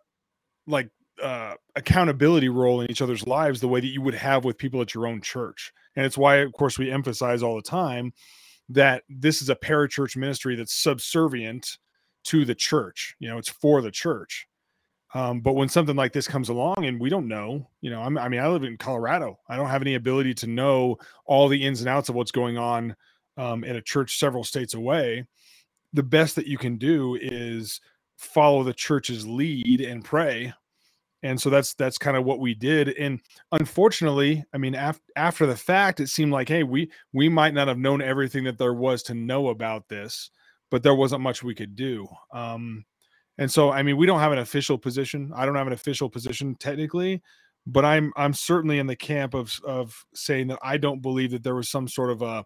like 0.68 0.90
uh, 1.22 1.56
accountability 1.76 2.50
role 2.50 2.82
in 2.82 2.92
each 2.92 3.02
other's 3.02 3.26
lives 3.26 3.60
the 3.60 3.68
way 3.68 3.80
that 3.80 3.88
you 3.88 4.04
would 4.04 4.14
have 4.14 4.46
with 4.46 4.58
people 4.58 4.82
at 4.82 4.94
your 4.94 5.08
own 5.08 5.20
church. 5.20 5.74
And 5.96 6.06
it's 6.06 6.18
why, 6.18 6.38
of 6.38 6.54
course, 6.54 6.78
we 6.78 6.92
emphasize 6.92 7.42
all 7.42 7.56
the 7.56 7.62
time 7.64 8.14
that 8.74 9.04
this 9.10 9.42
is 9.42 9.50
a 9.50 9.56
parachurch 9.56 10.16
ministry 10.16 10.56
that's 10.56 10.74
subservient 10.74 11.78
to 12.26 12.46
the 12.46 12.56
church. 12.56 13.16
You 13.20 13.30
know, 13.30 13.38
it's 13.38 13.50
for 13.50 13.82
the 13.82 13.92
church. 13.92 14.48
Um, 15.14 15.42
but 15.42 15.54
when 15.54 15.68
something 15.68 15.96
like 15.96 16.14
this 16.14 16.28
comes 16.28 16.50
along 16.50 16.86
and 16.86 17.00
we 17.00 17.10
don't 17.10 17.28
know, 17.28 17.68
you 17.82 17.90
know, 17.90 18.02
I'm, 18.02 18.18
i 18.18 18.30
mean, 18.30 18.40
I 18.40 18.48
live 18.48 18.64
in 18.64 18.78
Colorado. 18.78 19.38
I 19.50 19.58
don't 19.58 19.70
have 19.70 19.82
any 19.82 19.96
ability 19.96 20.34
to 20.36 20.48
know 20.48 20.98
all 21.26 21.50
the 21.50 21.66
ins 21.66 21.82
and 21.82 21.90
outs 21.90 22.08
of 22.08 22.16
what's 22.16 22.32
going 22.32 22.58
on 22.58 22.96
um, 23.38 23.64
at 23.64 23.76
a 23.76 23.82
church 23.82 24.20
several 24.20 24.44
states 24.44 24.74
away. 24.74 25.26
The 25.94 26.04
best 26.04 26.38
that 26.38 26.48
you 26.48 26.58
can 26.58 26.78
do 26.78 27.18
is 27.22 27.82
follow 28.18 28.64
the 28.64 28.74
church's 28.74 29.28
lead 29.28 29.82
and 29.82 30.04
pray. 30.06 30.54
And 31.24 31.40
so 31.40 31.50
that's 31.50 31.74
that's 31.76 31.98
kind 31.98 32.18
of 32.18 32.26
what 32.26 32.40
we 32.40 32.54
did. 32.54 32.90
And 32.90 33.22
unfortunately, 33.52 34.44
I 34.54 34.58
mean, 34.58 34.74
after 34.74 35.04
after 35.16 35.46
the 35.46 35.56
fact, 35.56 36.00
it 36.00 36.08
seemed 36.08 36.32
like, 36.32 36.50
hey, 36.50 36.64
we 36.64 36.92
we 37.14 37.30
might 37.30 37.54
not 37.54 37.68
have 37.68 37.78
known 37.78 38.02
everything 38.02 38.44
that 38.46 38.58
there 38.58 38.74
was 38.74 39.04
to 39.04 39.14
know 39.14 39.50
about 39.50 39.88
this, 39.88 40.32
but 40.72 40.84
there 40.84 40.96
wasn't 40.96 41.22
much 41.22 41.44
we 41.44 41.56
could 41.56 41.76
do. 41.76 42.08
Um, 42.34 42.86
and 43.38 43.52
so, 43.52 43.72
I 43.72 43.84
mean, 43.84 43.98
we 43.98 44.06
don't 44.06 44.20
have 44.20 44.32
an 44.32 44.40
official 44.40 44.78
position. 44.78 45.32
I 45.36 45.46
don't 45.46 45.56
have 45.56 45.68
an 45.68 45.74
official 45.74 46.10
position 46.10 46.56
technically, 46.56 47.22
but 47.66 47.86
I'm 47.86 48.12
I'm 48.16 48.34
certainly 48.34 48.80
in 48.80 48.88
the 48.88 48.96
camp 48.96 49.34
of 49.34 49.60
of 49.64 50.04
saying 50.14 50.48
that 50.48 50.60
I 50.64 50.78
don't 50.78 51.02
believe 51.02 51.32
that 51.32 51.44
there 51.44 51.56
was 51.56 51.70
some 51.70 51.88
sort 51.88 52.10
of 52.10 52.22
a, 52.22 52.46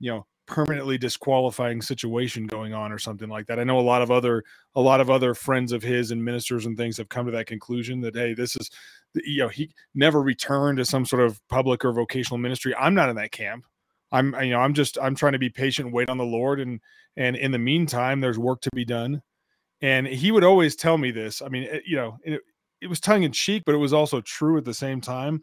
you 0.00 0.10
know, 0.10 0.26
permanently 0.46 0.98
disqualifying 0.98 1.82
situation 1.82 2.46
going 2.46 2.72
on 2.72 2.92
or 2.92 2.98
something 2.98 3.28
like 3.28 3.46
that. 3.46 3.58
I 3.58 3.64
know 3.64 3.78
a 3.78 3.80
lot 3.80 4.02
of 4.02 4.10
other 4.10 4.44
a 4.74 4.80
lot 4.80 5.00
of 5.00 5.10
other 5.10 5.34
friends 5.34 5.72
of 5.72 5.82
his 5.82 6.10
and 6.10 6.24
ministers 6.24 6.66
and 6.66 6.76
things 6.76 6.96
have 6.96 7.08
come 7.08 7.26
to 7.26 7.32
that 7.32 7.46
conclusion 7.46 8.00
that 8.02 8.14
hey, 8.14 8.34
this 8.34 8.56
is 8.56 8.70
you 9.14 9.38
know, 9.38 9.48
he 9.48 9.70
never 9.94 10.22
returned 10.22 10.78
to 10.78 10.84
some 10.84 11.04
sort 11.04 11.22
of 11.22 11.40
public 11.48 11.84
or 11.84 11.92
vocational 11.92 12.38
ministry. 12.38 12.74
I'm 12.74 12.94
not 12.94 13.08
in 13.08 13.16
that 13.16 13.32
camp. 13.32 13.64
I'm 14.12 14.34
you 14.42 14.50
know, 14.50 14.60
I'm 14.60 14.74
just 14.74 14.98
I'm 15.00 15.14
trying 15.14 15.32
to 15.32 15.38
be 15.38 15.50
patient, 15.50 15.92
wait 15.92 16.08
on 16.08 16.18
the 16.18 16.24
Lord 16.24 16.60
and 16.60 16.80
and 17.16 17.36
in 17.36 17.50
the 17.50 17.58
meantime 17.58 18.20
there's 18.20 18.38
work 18.38 18.60
to 18.62 18.70
be 18.74 18.84
done 18.84 19.22
and 19.82 20.06
he 20.06 20.32
would 20.32 20.44
always 20.44 20.74
tell 20.74 20.96
me 20.96 21.10
this. 21.10 21.42
I 21.42 21.48
mean, 21.48 21.64
it, 21.64 21.82
you 21.86 21.96
know, 21.96 22.18
it, 22.24 22.40
it 22.80 22.86
was 22.86 23.00
tongue 23.00 23.24
in 23.24 23.32
cheek, 23.32 23.64
but 23.66 23.74
it 23.74 23.78
was 23.78 23.92
also 23.92 24.20
true 24.20 24.56
at 24.56 24.64
the 24.64 24.74
same 24.74 25.00
time. 25.00 25.42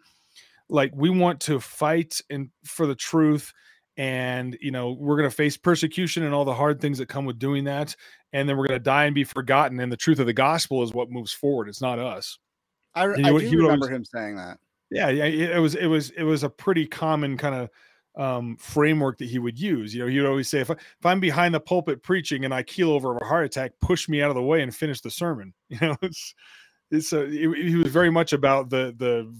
Like 0.70 0.92
we 0.96 1.10
want 1.10 1.40
to 1.42 1.60
fight 1.60 2.20
and 2.30 2.50
for 2.64 2.88
the 2.88 2.96
truth, 2.96 3.54
and 3.98 4.58
you 4.62 4.72
know 4.72 4.92
we're 4.92 5.18
going 5.18 5.30
to 5.30 5.36
face 5.36 5.58
persecution 5.58 6.24
and 6.24 6.34
all 6.34 6.46
the 6.46 6.54
hard 6.54 6.82
things 6.82 6.98
that 6.98 7.08
come 7.08 7.26
with 7.26 7.40
doing 7.40 7.64
that, 7.66 7.96
and 8.32 8.48
then 8.48 8.58
we're 8.58 8.68
going 8.68 8.80
to 8.80 8.84
die 8.84 9.06
and 9.06 9.16
be 9.16 9.24
forgotten. 9.24 9.80
And 9.80 9.92
the 9.92 9.98
truth 9.98 10.20
of 10.20 10.26
the 10.26 10.34
gospel 10.34 10.84
is 10.84 10.94
what 10.94 11.12
moves 11.12 11.34
forward. 11.34 11.68
It's 11.68 11.82
not 11.82 12.00
us. 12.00 12.38
I, 12.96 13.06
I 13.06 13.16
do 13.16 13.32
remember 13.32 13.86
always, 13.86 13.90
him 13.90 14.06
saying 14.06 14.36
that. 14.36 14.58
Yeah, 14.92 15.10
yeah, 15.10 15.26
it 15.26 15.60
was 15.60 15.76
it 15.76 15.88
was 15.88 16.12
it 16.12 16.24
was 16.24 16.44
a 16.44 16.50
pretty 16.50 16.86
common 16.86 17.38
kind 17.38 17.56
of 17.56 17.70
um, 18.16 18.58
framework 18.58 19.18
that 19.18 19.30
he 19.30 19.40
would 19.40 19.60
use. 19.60 19.94
You 19.94 20.02
know, 20.02 20.08
he 20.08 20.20
would 20.20 20.30
always 20.30 20.50
say, 20.50 20.60
if, 20.60 20.70
I, 20.70 20.74
if 20.74 21.06
I'm 21.06 21.20
behind 21.20 21.54
the 21.54 21.60
pulpit 21.60 22.04
preaching 22.04 22.46
and 22.46 22.54
I 22.54 22.64
keel 22.64 22.92
over 22.92 23.16
of 23.16 23.22
a 23.22 23.26
heart 23.26 23.46
attack, 23.46 23.74
push 23.82 24.08
me 24.08 24.22
out 24.22 24.30
of 24.30 24.36
the 24.36 24.44
way 24.44 24.62
and 24.62 24.76
finish 24.76 25.02
the 25.02 25.12
sermon. 25.12 25.54
You 25.70 25.80
know, 25.88 25.96
it's, 26.02 26.36
it's 26.92 27.14
a, 27.14 27.24
it, 27.24 27.58
he 27.58 27.76
was 27.76 27.92
very 27.92 28.12
much 28.12 28.34
about 28.34 28.70
the, 28.70 28.94
the, 28.98 29.34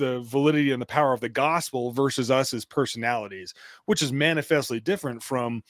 the 0.00 0.20
validity 0.20 0.72
and 0.72 0.82
the 0.82 0.86
power 0.86 1.12
of 1.12 1.20
the 1.20 1.28
gospel 1.28 1.92
versus 1.92 2.30
us 2.30 2.52
as 2.52 2.64
personalities, 2.64 3.54
which 3.86 4.02
is 4.02 4.12
manifestly 4.12 4.80
different 4.80 5.22
from, 5.22 5.62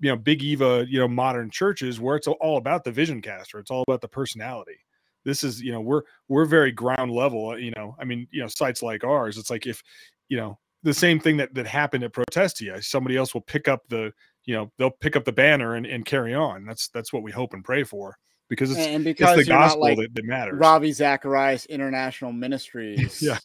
you 0.00 0.10
know, 0.10 0.16
big 0.16 0.42
Eva, 0.42 0.84
you 0.88 0.98
know, 0.98 1.06
modern 1.06 1.50
churches 1.50 2.00
where 2.00 2.16
it's 2.16 2.26
all 2.26 2.56
about 2.56 2.82
the 2.82 2.90
vision 2.90 3.22
caster. 3.22 3.58
It's 3.60 3.70
all 3.70 3.84
about 3.86 4.00
the 4.00 4.08
personality. 4.08 4.78
This 5.24 5.44
is, 5.44 5.62
you 5.62 5.72
know, 5.72 5.80
we're, 5.80 6.02
we're 6.28 6.44
very 6.44 6.72
ground 6.72 7.12
level, 7.12 7.50
uh, 7.50 7.54
you 7.54 7.72
know, 7.76 7.94
I 8.00 8.04
mean, 8.04 8.26
you 8.30 8.42
know, 8.42 8.48
sites 8.48 8.82
like 8.82 9.04
ours, 9.04 9.38
it's 9.38 9.50
like 9.50 9.66
if, 9.66 9.82
you 10.28 10.36
know, 10.36 10.58
the 10.82 10.94
same 10.94 11.18
thing 11.18 11.38
that 11.38 11.54
that 11.54 11.66
happened 11.66 12.04
at 12.04 12.12
Protestia. 12.12 12.82
Somebody 12.82 13.16
else 13.16 13.32
will 13.32 13.40
pick 13.40 13.68
up 13.68 13.88
the 13.88 14.12
you 14.44 14.54
know 14.54 14.70
they'll 14.76 14.90
pick 14.90 15.16
up 15.16 15.24
the 15.24 15.32
banner 15.32 15.76
and, 15.76 15.86
and 15.86 16.04
carry 16.04 16.34
on. 16.34 16.66
That's 16.66 16.88
that's 16.88 17.10
what 17.10 17.22
we 17.22 17.32
hope 17.32 17.54
and 17.54 17.64
pray 17.64 17.84
for 17.84 18.18
because 18.48 18.70
it's, 18.70 18.80
and 18.80 19.04
because 19.04 19.38
it's 19.38 19.48
the 19.48 19.52
gospel 19.52 19.80
like 19.80 19.98
that, 19.98 20.14
that, 20.14 20.24
matters. 20.24 20.58
Ravi 20.58 20.92
Zacharias 20.92 21.66
International 21.66 22.32
Ministries. 22.44 23.22
yeah, 23.22 23.38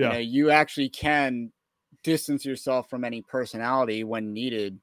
yeah. 0.00 0.08
You, 0.08 0.12
know, 0.12 0.18
you 0.18 0.50
actually 0.50 0.88
can 0.88 1.52
distance 2.02 2.44
yourself 2.44 2.88
from 2.88 3.04
any 3.04 3.22
personality 3.22 4.04
when 4.04 4.32
needed 4.32 4.78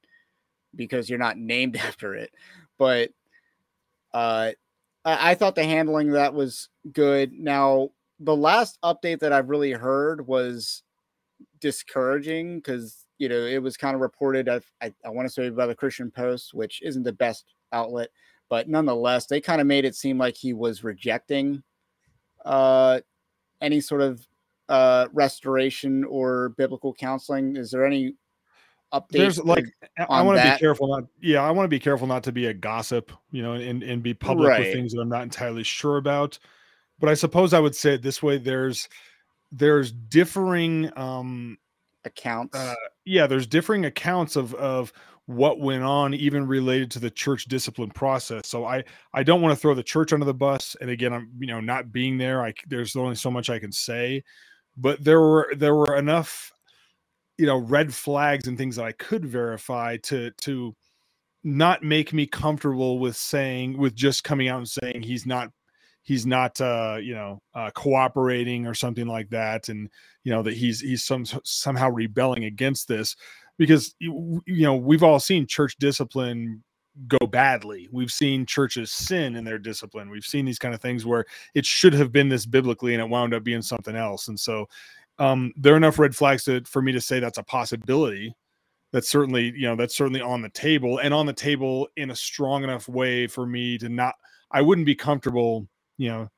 because 0.76 1.10
you're 1.10 1.20
not 1.20 1.38
named 1.38 1.76
after 1.88 2.16
it. 2.16 2.32
But 2.78 3.10
uh, 4.14 4.52
I, 5.04 5.32
I 5.32 5.36
thought 5.36 5.56
the 5.56 5.64
handling 5.64 6.12
that 6.12 6.34
was 6.34 6.70
good. 6.92 7.34
Now 7.34 7.90
the 8.20 8.36
last 8.36 8.80
update 8.84 9.20
that 9.20 9.34
I've 9.34 9.50
really 9.50 9.72
heard 9.72 10.26
was 10.26 10.84
discouraging 11.60 12.58
because 12.58 13.06
you 13.18 13.30
know 13.30 13.46
it 13.46 13.62
was 13.62 13.78
kind 13.78 13.96
of 13.96 14.02
reported. 14.02 14.50
I 14.50 14.62
I, 14.82 14.94
I 15.06 15.10
want 15.10 15.28
to 15.28 15.34
say 15.34 15.50
by 15.50 15.66
the 15.66 15.76
Christian 15.76 16.12
Post, 16.12 16.54
which 16.54 16.82
isn't 16.84 17.04
the 17.04 17.12
best 17.12 17.46
outlet, 17.72 18.10
but 18.50 18.70
nonetheless, 18.70 19.28
they 19.28 19.42
kind 19.42 19.62
of 19.62 19.68
made 19.68 19.86
it 19.86 19.96
seem 19.96 20.18
like 20.18 20.36
he 20.36 20.54
was 20.54 20.84
rejecting 20.84 21.64
uh, 22.46 23.00
any 23.62 23.82
sort 23.82 24.02
of 24.02 24.26
uh, 24.70 25.08
restoration 25.14 26.04
or 26.06 26.50
biblical 26.50 26.94
counseling. 26.94 27.56
Is 27.56 27.72
there 27.72 27.86
any 27.86 28.16
update? 28.94 29.12
There's 29.12 29.40
like 29.40 29.66
I 30.10 30.22
want 30.22 30.40
to 30.40 30.52
be 30.52 30.58
careful 30.60 30.88
not. 30.88 31.06
Yeah, 31.22 31.42
I 31.42 31.52
want 31.52 31.66
to 31.66 31.70
be 31.70 31.80
careful 31.80 32.08
not 32.08 32.24
to 32.24 32.32
be 32.32 32.48
a 32.48 32.54
gossip, 32.54 33.12
you 33.32 33.42
know, 33.42 33.54
and 33.54 33.84
and 33.84 34.04
be 34.04 34.14
public 34.14 34.50
right. 34.50 34.60
with 34.60 34.74
things 34.74 34.94
that 34.94 35.02
I'm 35.02 35.10
not 35.10 35.24
entirely 35.24 35.64
sure 35.64 35.98
about. 35.98 36.38
But 37.00 37.10
I 37.10 37.14
suppose 37.14 37.54
I 37.54 37.60
would 37.60 37.76
say 37.76 37.94
it 37.94 38.02
this 38.02 38.22
way: 38.24 38.38
there's 38.38 38.90
there's 39.52 39.92
differing 39.92 40.92
um 40.98 41.58
accounts. 42.06 42.58
Uh, 42.58 42.76
yeah, 43.06 43.28
there's 43.28 43.48
differing 43.48 43.86
accounts 43.86 44.36
of 44.36 44.54
of 44.56 44.92
what 45.28 45.60
went 45.60 45.84
on 45.84 46.14
even 46.14 46.48
related 46.48 46.90
to 46.90 47.00
the 47.00 47.12
church 47.12 47.46
discipline 47.46 47.92
process. 47.92 48.48
So 48.48 48.66
I 48.66 48.84
I 49.14 49.24
don't 49.24 49.42
want 49.42 49.52
to 49.54 49.60
throw 49.60 49.76
the 49.76 49.84
church 49.84 50.14
under 50.14 50.26
the 50.26 50.34
bus 50.34 50.76
and 50.80 50.90
again 50.90 51.14
I'm 51.14 51.30
you 51.38 51.48
know 51.48 51.60
not 51.60 51.92
being 51.92 52.18
there 52.18 52.44
I 52.44 52.54
there's 52.66 52.96
only 52.96 53.16
so 53.16 53.30
much 53.30 53.50
I 53.50 53.60
can 53.60 53.72
say 53.72 54.24
but 54.78 55.04
there 55.04 55.20
were 55.20 55.54
there 55.56 55.76
were 55.76 55.96
enough 55.96 56.52
you 57.38 57.46
know 57.46 57.58
red 57.58 57.94
flags 57.94 58.48
and 58.48 58.58
things 58.58 58.76
that 58.78 58.86
I 58.86 58.92
could 58.94 59.26
verify 59.26 59.98
to 60.04 60.32
to 60.44 60.76
not 61.44 61.84
make 61.84 62.14
me 62.14 62.28
comfortable 62.28 63.00
with 63.00 63.16
saying 63.16 63.78
with 63.78 63.96
just 63.96 64.24
coming 64.24 64.48
out 64.50 64.58
and 64.58 64.68
saying 64.68 65.04
he's 65.04 65.26
not 65.26 65.50
he's 66.04 66.26
not 66.26 66.60
uh, 66.62 66.98
you 67.02 67.14
know 67.14 67.40
uh, 67.54 67.70
cooperating 67.72 68.66
or 68.66 68.74
something 68.74 69.08
like 69.08 69.30
that 69.30 69.70
and 69.70 69.90
you 70.24 70.32
know 70.32 70.42
that 70.44 70.56
he's 70.56 70.80
he's 70.80 71.04
some 71.04 71.26
somehow 71.44 71.90
rebelling 71.90 72.46
against 72.46 72.88
this. 72.88 73.16
Because 73.58 73.96
you, 74.00 74.44
know 74.48 74.76
we've 74.76 75.04
all 75.04 75.20
seen 75.20 75.48
church 75.48 75.76
discipline 75.80 76.64
go 77.08 77.26
badly 77.28 77.88
we've 77.92 78.12
seen 78.12 78.46
churches 78.46 78.92
sin 78.92 79.36
in 79.36 79.44
their 79.44 79.60
discipline 79.60 80.10
we've 80.10 80.26
seen 80.26 80.46
these 80.46 80.60
kind 80.60 80.74
of 80.74 80.82
things 80.82 81.06
where 81.06 81.26
it 81.54 81.66
should 81.66 81.94
have 81.94 82.12
been 82.12 82.30
this 82.30 82.46
biblically 82.46 82.94
and 82.94 83.02
it 83.02 83.10
wound 83.10 83.34
up 83.34 83.44
being 83.44 83.62
something 83.62 83.96
else 83.96 84.28
and 84.28 84.40
so 84.40 84.68
um, 85.20 85.52
there 85.58 85.74
are 85.74 85.78
enough 85.78 85.98
red 85.98 86.16
flags 86.16 86.44
to, 86.44 86.62
for 86.66 86.82
me 86.82 86.92
to 86.92 87.02
say 87.02 87.20
that's 87.20 87.40
a 87.40 87.44
possibility 87.44 88.36
that's 88.94 89.10
certainly 89.10 89.52
you 89.56 89.68
know 89.68 89.76
that's 89.76 89.96
certainly 89.96 90.22
on 90.22 90.42
the 90.42 90.50
table 90.50 91.00
and 91.00 91.14
on 91.14 91.26
the 91.26 91.34
table 91.34 91.88
in 91.98 92.12
a 92.12 92.16
strong 92.16 92.64
enough 92.64 92.88
way 92.88 93.28
for 93.28 93.46
me 93.46 93.78
to 93.78 93.90
not 93.90 94.16
i 94.52 94.62
wouldn't 94.62 94.86
be 94.86 94.96
comfortable 94.96 95.68
you 95.98 96.10
know, 96.10 96.30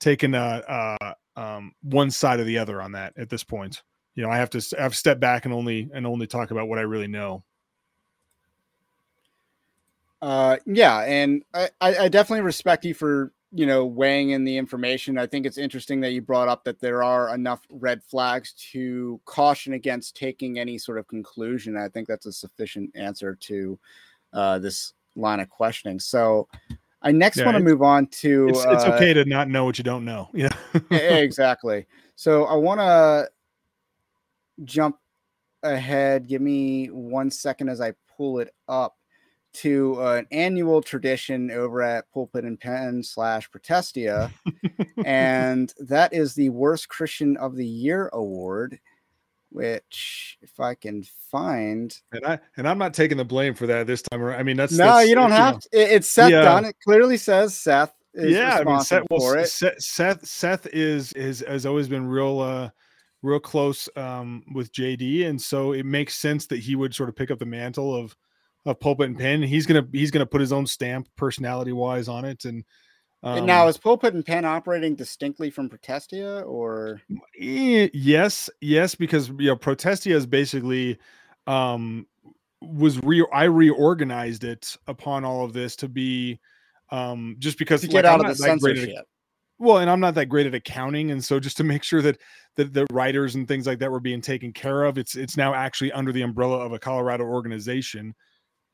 taking 0.00 0.34
a, 0.34 1.14
um, 1.36 1.72
one 1.82 2.10
side 2.10 2.40
or 2.40 2.44
the 2.44 2.58
other 2.58 2.82
on 2.82 2.92
that 2.92 3.12
at 3.16 3.30
this 3.30 3.42
point. 3.42 3.82
You 4.14 4.22
know, 4.22 4.30
I 4.30 4.36
have 4.36 4.50
to 4.50 4.76
I 4.78 4.82
have 4.82 4.94
stepped 4.94 5.20
back 5.20 5.44
and 5.44 5.54
only 5.54 5.90
and 5.92 6.06
only 6.06 6.26
talk 6.28 6.52
about 6.52 6.68
what 6.68 6.78
I 6.78 6.82
really 6.82 7.08
know. 7.08 7.42
Uh, 10.24 10.56
yeah, 10.64 11.00
and 11.00 11.44
I, 11.52 11.68
I 11.82 12.08
definitely 12.08 12.40
respect 12.46 12.86
you 12.86 12.94
for 12.94 13.34
you 13.52 13.66
know 13.66 13.84
weighing 13.84 14.30
in 14.30 14.42
the 14.42 14.56
information. 14.56 15.18
I 15.18 15.26
think 15.26 15.44
it's 15.44 15.58
interesting 15.58 16.00
that 16.00 16.12
you 16.12 16.22
brought 16.22 16.48
up 16.48 16.64
that 16.64 16.80
there 16.80 17.02
are 17.02 17.34
enough 17.34 17.60
red 17.68 18.02
flags 18.02 18.54
to 18.72 19.20
caution 19.26 19.74
against 19.74 20.16
taking 20.16 20.58
any 20.58 20.78
sort 20.78 20.96
of 20.96 21.06
conclusion. 21.08 21.76
I 21.76 21.90
think 21.90 22.08
that's 22.08 22.24
a 22.24 22.32
sufficient 22.32 22.90
answer 22.94 23.34
to 23.34 23.78
uh, 24.32 24.60
this 24.60 24.94
line 25.14 25.40
of 25.40 25.50
questioning. 25.50 26.00
So, 26.00 26.48
I 27.02 27.12
next 27.12 27.36
yeah, 27.36 27.44
want 27.44 27.58
to 27.58 27.62
move 27.62 27.82
on 27.82 28.06
to. 28.06 28.48
It's, 28.48 28.64
it's 28.64 28.84
uh, 28.84 28.94
okay 28.94 29.12
to 29.12 29.26
not 29.26 29.50
know 29.50 29.66
what 29.66 29.76
you 29.76 29.84
don't 29.84 30.06
know. 30.06 30.30
Yeah. 30.32 30.48
exactly. 30.90 31.84
So 32.16 32.44
I 32.44 32.54
want 32.54 32.80
to 32.80 33.28
jump 34.64 34.96
ahead. 35.62 36.28
Give 36.28 36.40
me 36.40 36.86
one 36.86 37.30
second 37.30 37.68
as 37.68 37.82
I 37.82 37.92
pull 38.16 38.38
it 38.38 38.54
up 38.68 38.96
to 39.54 39.96
uh, 40.00 40.16
an 40.16 40.26
annual 40.30 40.82
tradition 40.82 41.50
over 41.50 41.82
at 41.82 42.10
Pulpit 42.12 42.44
and 42.44 42.58
Pen 42.58 43.02
slash 43.02 43.50
Protestia, 43.50 44.30
and 45.04 45.72
that 45.80 46.12
is 46.12 46.34
the 46.34 46.50
Worst 46.50 46.88
Christian 46.88 47.36
of 47.36 47.56
the 47.56 47.66
Year 47.66 48.10
award. 48.12 48.78
Which, 49.50 50.36
if 50.42 50.58
I 50.58 50.74
can 50.74 51.04
find, 51.30 51.96
and 52.10 52.26
I 52.26 52.38
and 52.56 52.68
I'm 52.68 52.78
not 52.78 52.92
taking 52.92 53.16
the 53.16 53.24
blame 53.24 53.54
for 53.54 53.66
that 53.68 53.86
this 53.86 54.02
time. 54.02 54.20
Around. 54.20 54.40
I 54.40 54.42
mean, 54.42 54.56
that's 54.56 54.72
no, 54.72 54.84
that's, 54.84 55.08
you 55.08 55.14
don't 55.14 55.30
have. 55.30 55.54
Know. 55.54 55.60
To, 55.60 55.94
it's 55.94 56.08
Seth 56.08 56.32
yeah. 56.32 56.42
done. 56.42 56.64
It 56.64 56.76
clearly 56.82 57.16
says 57.16 57.56
Seth. 57.56 57.94
yeah, 58.14 58.58
I 58.58 58.64
mean, 58.64 58.80
Seth, 58.80 59.04
well, 59.10 59.44
Seth, 59.44 59.80
Seth, 59.80 60.26
Seth 60.26 60.66
is 60.72 61.12
is 61.12 61.44
has 61.46 61.66
always 61.66 61.88
been 61.88 62.06
real. 62.06 62.40
uh 62.40 62.70
real 63.24 63.40
close 63.40 63.88
um, 63.96 64.44
with 64.52 64.70
JD, 64.72 65.26
and 65.26 65.40
so 65.40 65.72
it 65.72 65.86
makes 65.86 66.16
sense 66.16 66.46
that 66.46 66.58
he 66.58 66.76
would 66.76 66.94
sort 66.94 67.08
of 67.08 67.16
pick 67.16 67.30
up 67.30 67.38
the 67.38 67.46
mantle 67.46 67.96
of 67.96 68.14
of 68.66 68.80
pulpit 68.80 69.08
and 69.08 69.18
pen. 69.18 69.42
He's 69.42 69.66
gonna 69.66 69.86
he's 69.92 70.10
gonna 70.10 70.26
put 70.26 70.40
his 70.40 70.52
own 70.52 70.66
stamp, 70.66 71.08
personality 71.16 71.72
wise, 71.72 72.08
on 72.08 72.24
it. 72.24 72.44
And, 72.44 72.64
um, 73.22 73.38
and 73.38 73.46
now 73.46 73.68
is 73.68 73.78
pulpit 73.78 74.14
and 74.14 74.24
pen 74.24 74.44
operating 74.44 74.94
distinctly 74.94 75.50
from 75.50 75.68
Protestia, 75.68 76.40
or 76.42 77.00
yes, 77.38 78.50
yes, 78.60 78.94
because 78.94 79.28
you 79.28 79.46
know 79.46 79.56
Protestia 79.56 80.14
is 80.16 80.26
basically 80.26 80.98
um, 81.46 82.06
was 82.60 83.02
re 83.02 83.26
I 83.32 83.44
reorganized 83.44 84.44
it 84.44 84.76
upon 84.86 85.24
all 85.24 85.44
of 85.44 85.52
this 85.52 85.76
to 85.76 85.88
be 85.88 86.40
um, 86.90 87.36
just 87.38 87.58
because 87.58 87.80
to 87.82 87.88
get 87.88 88.04
like, 88.04 88.04
out 88.04 88.20
I'm 88.20 88.30
of 88.30 88.36
the 88.36 88.42
censorship. 88.42 89.06
well, 89.58 89.78
and 89.78 89.90
I'm 89.90 90.00
not 90.00 90.14
that 90.14 90.26
great 90.26 90.46
at 90.46 90.54
accounting, 90.54 91.10
and 91.10 91.22
so 91.22 91.40
just 91.40 91.56
to 91.58 91.64
make 91.64 91.82
sure 91.82 92.02
that 92.02 92.18
that 92.56 92.72
the 92.72 92.86
writers 92.92 93.34
and 93.34 93.48
things 93.48 93.66
like 93.66 93.78
that 93.80 93.90
were 93.90 94.00
being 94.00 94.20
taken 94.20 94.52
care 94.52 94.84
of, 94.84 94.96
it's 94.96 95.16
it's 95.16 95.36
now 95.36 95.54
actually 95.54 95.92
under 95.92 96.12
the 96.12 96.22
umbrella 96.22 96.58
of 96.58 96.72
a 96.72 96.78
Colorado 96.78 97.24
organization 97.24 98.14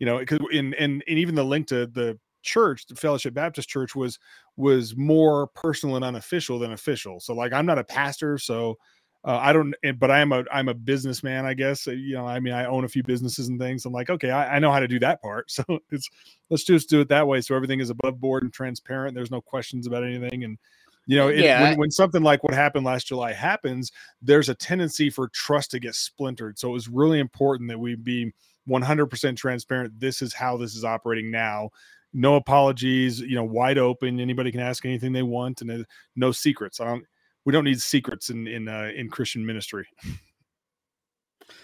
you 0.00 0.06
know, 0.06 0.18
because 0.18 0.40
in 0.50 0.74
and 0.74 1.04
and 1.06 1.18
even 1.18 1.36
the 1.36 1.44
link 1.44 1.68
to 1.68 1.86
the 1.86 2.18
church, 2.42 2.86
the 2.86 2.96
Fellowship 2.96 3.34
Baptist 3.34 3.68
Church, 3.68 3.94
was 3.94 4.18
was 4.56 4.96
more 4.96 5.46
personal 5.48 5.94
and 5.94 6.04
unofficial 6.04 6.58
than 6.58 6.72
official. 6.72 7.20
So 7.20 7.34
like, 7.34 7.52
I'm 7.52 7.66
not 7.66 7.78
a 7.78 7.84
pastor, 7.84 8.38
so 8.38 8.76
uh, 9.22 9.36
I 9.36 9.52
don't, 9.52 9.74
but 9.98 10.10
I 10.10 10.20
am 10.20 10.32
a 10.32 10.44
I'm 10.50 10.68
a 10.68 10.74
businessman, 10.74 11.44
I 11.44 11.52
guess. 11.52 11.86
Uh, 11.86 11.92
you 11.92 12.14
know, 12.14 12.26
I 12.26 12.40
mean, 12.40 12.54
I 12.54 12.64
own 12.64 12.84
a 12.84 12.88
few 12.88 13.02
businesses 13.02 13.48
and 13.48 13.60
things. 13.60 13.84
I'm 13.84 13.92
like, 13.92 14.08
okay, 14.08 14.30
I, 14.30 14.56
I 14.56 14.58
know 14.58 14.72
how 14.72 14.80
to 14.80 14.88
do 14.88 14.98
that 15.00 15.22
part. 15.22 15.50
So 15.60 15.64
it's 15.90 16.08
let's 16.48 16.64
just 16.64 16.88
do 16.88 17.00
it 17.00 17.08
that 17.10 17.26
way, 17.26 17.42
so 17.42 17.54
everything 17.54 17.80
is 17.80 17.90
above 17.90 18.18
board 18.18 18.42
and 18.42 18.52
transparent. 18.52 19.14
There's 19.14 19.30
no 19.30 19.42
questions 19.42 19.86
about 19.86 20.04
anything, 20.04 20.44
and 20.44 20.58
you 21.06 21.16
know, 21.16 21.28
it, 21.28 21.38
yeah. 21.38 21.62
when, 21.62 21.78
when, 21.78 21.90
something 21.90 22.22
like 22.22 22.42
what 22.44 22.54
happened 22.54 22.86
last 22.86 23.08
July 23.08 23.32
happens, 23.32 23.90
there's 24.22 24.48
a 24.48 24.54
tendency 24.54 25.10
for 25.10 25.28
trust 25.28 25.72
to 25.72 25.80
get 25.80 25.94
splintered. 25.94 26.58
So 26.58 26.68
it 26.68 26.72
was 26.72 26.88
really 26.88 27.18
important 27.18 27.68
that 27.68 27.78
we 27.78 27.96
be 27.96 28.32
100% 28.68 29.36
transparent. 29.36 29.98
This 29.98 30.22
is 30.22 30.34
how 30.34 30.56
this 30.56 30.74
is 30.74 30.84
operating 30.84 31.30
now. 31.30 31.70
No 32.12 32.36
apologies, 32.36 33.20
you 33.20 33.36
know, 33.36 33.44
wide 33.44 33.78
open. 33.78 34.18
Anybody 34.18 34.50
can 34.50 34.60
ask 34.60 34.84
anything 34.84 35.12
they 35.12 35.22
want, 35.22 35.62
and 35.62 35.86
no 36.16 36.32
secrets. 36.32 36.80
I 36.80 36.86
don't. 36.86 37.04
We 37.44 37.52
don't 37.52 37.64
need 37.64 37.80
secrets 37.80 38.30
in 38.30 38.46
in 38.46 38.68
uh, 38.68 38.90
in 38.94 39.08
Christian 39.08 39.46
ministry. 39.46 39.86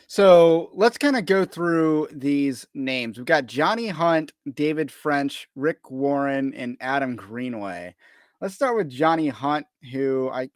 So 0.09 0.71
let's 0.73 0.99
kind 0.99 1.17
of 1.17 1.27
go 1.27 1.45
through 1.45 2.09
these 2.13 2.67
names. 2.75 3.17
We've 3.17 3.27
got 3.27 3.47
Johnny 3.47 3.89
Hunt, 3.89 4.33
David 4.55 4.91
French, 4.91 5.49
Rick 5.57 5.91
Warren, 5.91 6.55
and 6.55 6.77
Adam 6.81 7.17
Greenway. 7.17 7.95
Let's 8.41 8.55
start 8.55 8.77
with 8.77 8.89
Johnny 8.89 9.29
Hunt, 9.29 9.67
who 9.93 10.31
I 10.33 10.49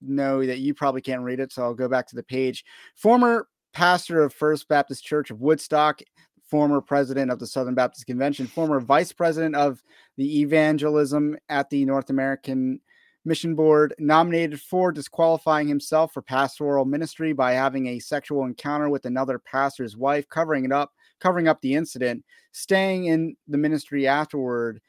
know 0.00 0.44
that 0.44 0.58
you 0.58 0.74
probably 0.74 1.00
can't 1.00 1.22
read 1.22 1.40
it, 1.40 1.52
so 1.52 1.62
I'll 1.62 1.74
go 1.74 1.88
back 1.88 2.06
to 2.08 2.16
the 2.16 2.22
page. 2.22 2.64
Former 2.96 3.46
pastor 3.78 4.24
of 4.24 4.34
First 4.34 4.66
Baptist 4.66 5.04
Church 5.04 5.30
of 5.30 5.40
Woodstock, 5.40 6.00
former 6.42 6.80
president 6.80 7.30
of 7.30 7.38
the 7.38 7.46
Southern 7.46 7.76
Baptist 7.76 8.06
Convention, 8.06 8.48
former 8.48 8.80
vice 8.80 9.12
president 9.12 9.54
of 9.54 9.80
the 10.16 10.40
evangelism 10.40 11.36
at 11.48 11.70
the 11.70 11.84
North 11.84 12.10
American 12.10 12.80
Mission 13.24 13.54
Board, 13.54 13.94
nominated 14.00 14.60
for 14.60 14.90
disqualifying 14.90 15.68
himself 15.68 16.12
for 16.12 16.22
pastoral 16.22 16.86
ministry 16.86 17.32
by 17.32 17.52
having 17.52 17.86
a 17.86 18.00
sexual 18.00 18.46
encounter 18.46 18.88
with 18.88 19.04
another 19.04 19.38
pastor's 19.38 19.96
wife, 19.96 20.28
covering 20.28 20.64
it 20.64 20.72
up, 20.72 20.90
covering 21.20 21.46
up 21.46 21.60
the 21.60 21.74
incident, 21.74 22.24
staying 22.50 23.04
in 23.04 23.36
the 23.46 23.58
ministry 23.58 24.08
afterward, 24.08 24.80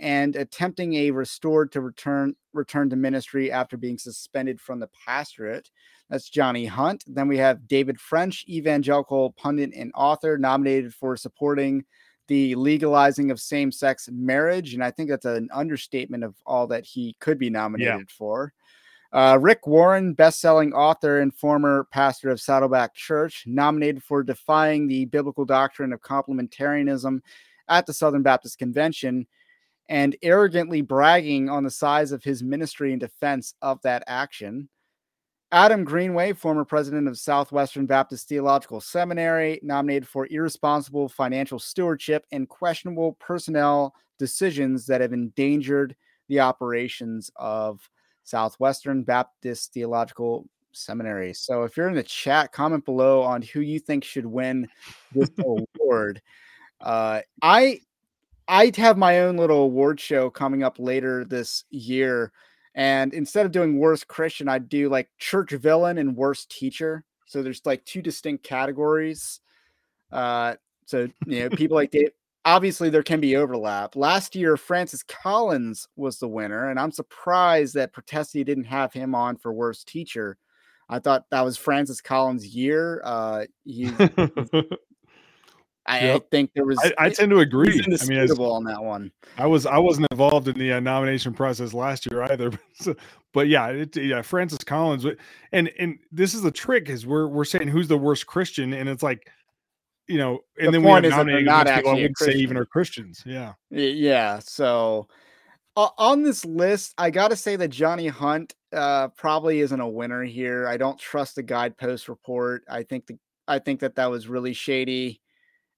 and 0.00 0.34
attempting 0.34 0.94
a 0.94 1.10
restored 1.10 1.70
to 1.72 1.80
return 1.80 2.34
return 2.52 2.90
to 2.90 2.96
ministry 2.96 3.52
after 3.52 3.76
being 3.76 3.98
suspended 3.98 4.60
from 4.60 4.80
the 4.80 4.88
pastorate. 5.06 5.70
That's 6.08 6.28
Johnny 6.28 6.66
Hunt. 6.66 7.04
Then 7.06 7.28
we 7.28 7.36
have 7.36 7.68
David 7.68 8.00
French, 8.00 8.44
evangelical 8.48 9.32
pundit 9.32 9.72
and 9.76 9.92
author, 9.94 10.36
nominated 10.36 10.92
for 10.92 11.16
supporting 11.16 11.84
the 12.26 12.54
legalizing 12.56 13.30
of 13.30 13.40
same 13.40 13.70
sex 13.70 14.08
marriage. 14.10 14.74
And 14.74 14.82
I 14.82 14.90
think 14.90 15.10
that's 15.10 15.26
an 15.26 15.48
understatement 15.52 16.24
of 16.24 16.34
all 16.46 16.66
that 16.68 16.84
he 16.84 17.14
could 17.20 17.38
be 17.38 17.50
nominated 17.50 18.08
yeah. 18.08 18.16
for. 18.16 18.52
Uh, 19.12 19.36
Rick 19.40 19.66
Warren, 19.66 20.14
best-selling 20.14 20.72
author 20.72 21.20
and 21.20 21.34
former 21.34 21.88
pastor 21.92 22.30
of 22.30 22.40
Saddleback 22.40 22.94
Church, 22.94 23.42
nominated 23.46 24.04
for 24.04 24.22
defying 24.22 24.86
the 24.86 25.06
biblical 25.06 25.44
doctrine 25.44 25.92
of 25.92 26.00
complementarianism 26.00 27.20
at 27.68 27.86
the 27.86 27.92
Southern 27.92 28.22
Baptist 28.22 28.58
Convention 28.58 29.26
and 29.90 30.16
arrogantly 30.22 30.80
bragging 30.82 31.50
on 31.50 31.64
the 31.64 31.70
size 31.70 32.12
of 32.12 32.22
his 32.22 32.44
ministry 32.44 32.92
in 32.92 32.98
defense 32.98 33.54
of 33.60 33.82
that 33.82 34.04
action. 34.06 34.68
Adam 35.50 35.82
Greenway, 35.82 36.32
former 36.32 36.64
president 36.64 37.08
of 37.08 37.18
Southwestern 37.18 37.86
Baptist 37.86 38.28
Theological 38.28 38.80
Seminary, 38.80 39.58
nominated 39.64 40.06
for 40.06 40.28
irresponsible 40.30 41.08
financial 41.08 41.58
stewardship 41.58 42.24
and 42.30 42.48
questionable 42.48 43.14
personnel 43.14 43.92
decisions 44.16 44.86
that 44.86 45.00
have 45.00 45.12
endangered 45.12 45.96
the 46.28 46.38
operations 46.38 47.28
of 47.34 47.80
Southwestern 48.22 49.02
Baptist 49.02 49.72
Theological 49.72 50.46
Seminary. 50.70 51.34
So 51.34 51.64
if 51.64 51.76
you're 51.76 51.88
in 51.88 51.96
the 51.96 52.04
chat, 52.04 52.52
comment 52.52 52.84
below 52.84 53.22
on 53.22 53.42
who 53.42 53.58
you 53.60 53.80
think 53.80 54.04
should 54.04 54.26
win 54.26 54.68
this 55.12 55.30
award. 55.80 56.22
Uh, 56.80 57.22
I 57.42 57.80
I 58.50 58.72
have 58.76 58.98
my 58.98 59.20
own 59.20 59.36
little 59.36 59.62
award 59.62 60.00
show 60.00 60.28
coming 60.28 60.62
up 60.62 60.78
later 60.78 61.24
this 61.24 61.64
year 61.70 62.32
and 62.74 63.12
instead 63.12 63.46
of 63.46 63.52
doing 63.52 63.78
worst 63.78 64.06
Christian, 64.08 64.48
I'd 64.48 64.68
do 64.68 64.88
like 64.88 65.08
church 65.18 65.50
villain 65.50 65.98
and 65.98 66.16
worst 66.16 66.50
teacher. 66.50 67.04
So 67.26 67.42
there's 67.42 67.62
like 67.64 67.84
two 67.84 68.02
distinct 68.02 68.44
categories. 68.44 69.40
Uh, 70.12 70.54
so 70.86 71.08
you 71.26 71.40
know, 71.40 71.50
people 71.50 71.76
like 71.76 71.90
Dave. 71.90 72.10
Obviously, 72.44 72.88
there 72.88 73.02
can 73.02 73.20
be 73.20 73.36
overlap. 73.36 73.96
Last 73.96 74.34
year, 74.34 74.56
Francis 74.56 75.02
Collins 75.02 75.86
was 75.94 76.18
the 76.18 76.28
winner, 76.28 76.70
and 76.70 76.80
I'm 76.80 76.90
surprised 76.90 77.74
that 77.74 77.92
Protestia 77.92 78.44
didn't 78.44 78.64
have 78.64 78.94
him 78.94 79.14
on 79.14 79.36
for 79.36 79.52
worst 79.52 79.86
teacher. 79.86 80.38
I 80.88 81.00
thought 81.00 81.26
that 81.30 81.44
was 81.44 81.58
Francis 81.58 82.00
Collins' 82.00 82.46
year. 82.46 83.02
Uh, 83.04 83.44
he 83.64 83.90
I, 85.86 86.00
yep. 86.00 86.16
I 86.16 86.24
think 86.30 86.52
there 86.54 86.64
was. 86.64 86.78
I, 86.78 87.06
I 87.06 87.10
tend 87.10 87.30
to 87.30 87.40
agree. 87.40 87.82
I 87.82 88.06
mean, 88.06 88.18
as, 88.18 88.38
on 88.38 88.64
that 88.64 88.82
one. 88.82 89.10
I 89.38 89.46
was 89.46 89.66
I 89.66 89.78
wasn't 89.78 90.06
involved 90.10 90.48
in 90.48 90.58
the 90.58 90.74
uh, 90.74 90.80
nomination 90.80 91.32
process 91.32 91.72
last 91.72 92.10
year 92.10 92.22
either, 92.24 92.52
so, 92.74 92.94
but 93.32 93.48
yeah, 93.48 93.68
it, 93.68 93.96
yeah, 93.96 94.22
Francis 94.22 94.62
Collins, 94.64 95.06
and 95.52 95.70
and 95.78 95.98
this 96.12 96.34
is 96.34 96.42
the 96.42 96.50
trick 96.50 96.88
is 96.88 97.06
we're 97.06 97.26
we're 97.26 97.44
saying 97.44 97.68
who's 97.68 97.88
the 97.88 97.98
worst 97.98 98.26
Christian, 98.26 98.72
and 98.74 98.88
it's 98.88 99.02
like, 99.02 99.30
you 100.06 100.18
know, 100.18 100.40
and 100.58 100.68
the 100.68 100.80
then 100.80 100.82
we 100.82 101.10
have 101.10 101.26
not 101.44 101.66
actually 101.66 101.82
people 101.82 101.98
I 101.98 102.02
would 102.02 102.18
say 102.18 102.32
even 102.32 102.56
are 102.56 102.66
Christians. 102.66 103.22
Yeah, 103.24 103.54
yeah. 103.70 104.38
So 104.40 105.08
uh, 105.76 105.88
on 105.96 106.22
this 106.22 106.44
list, 106.44 106.94
I 106.98 107.10
got 107.10 107.28
to 107.28 107.36
say 107.36 107.56
that 107.56 107.68
Johnny 107.68 108.08
Hunt 108.08 108.54
uh, 108.72 109.08
probably 109.08 109.60
isn't 109.60 109.80
a 109.80 109.88
winner 109.88 110.24
here. 110.24 110.68
I 110.68 110.76
don't 110.76 110.98
trust 110.98 111.36
the 111.36 111.42
guidepost 111.42 112.08
report. 112.08 112.64
I 112.68 112.82
think 112.82 113.06
the 113.06 113.18
I 113.48 113.58
think 113.58 113.80
that 113.80 113.96
that 113.96 114.10
was 114.10 114.28
really 114.28 114.52
shady. 114.52 115.20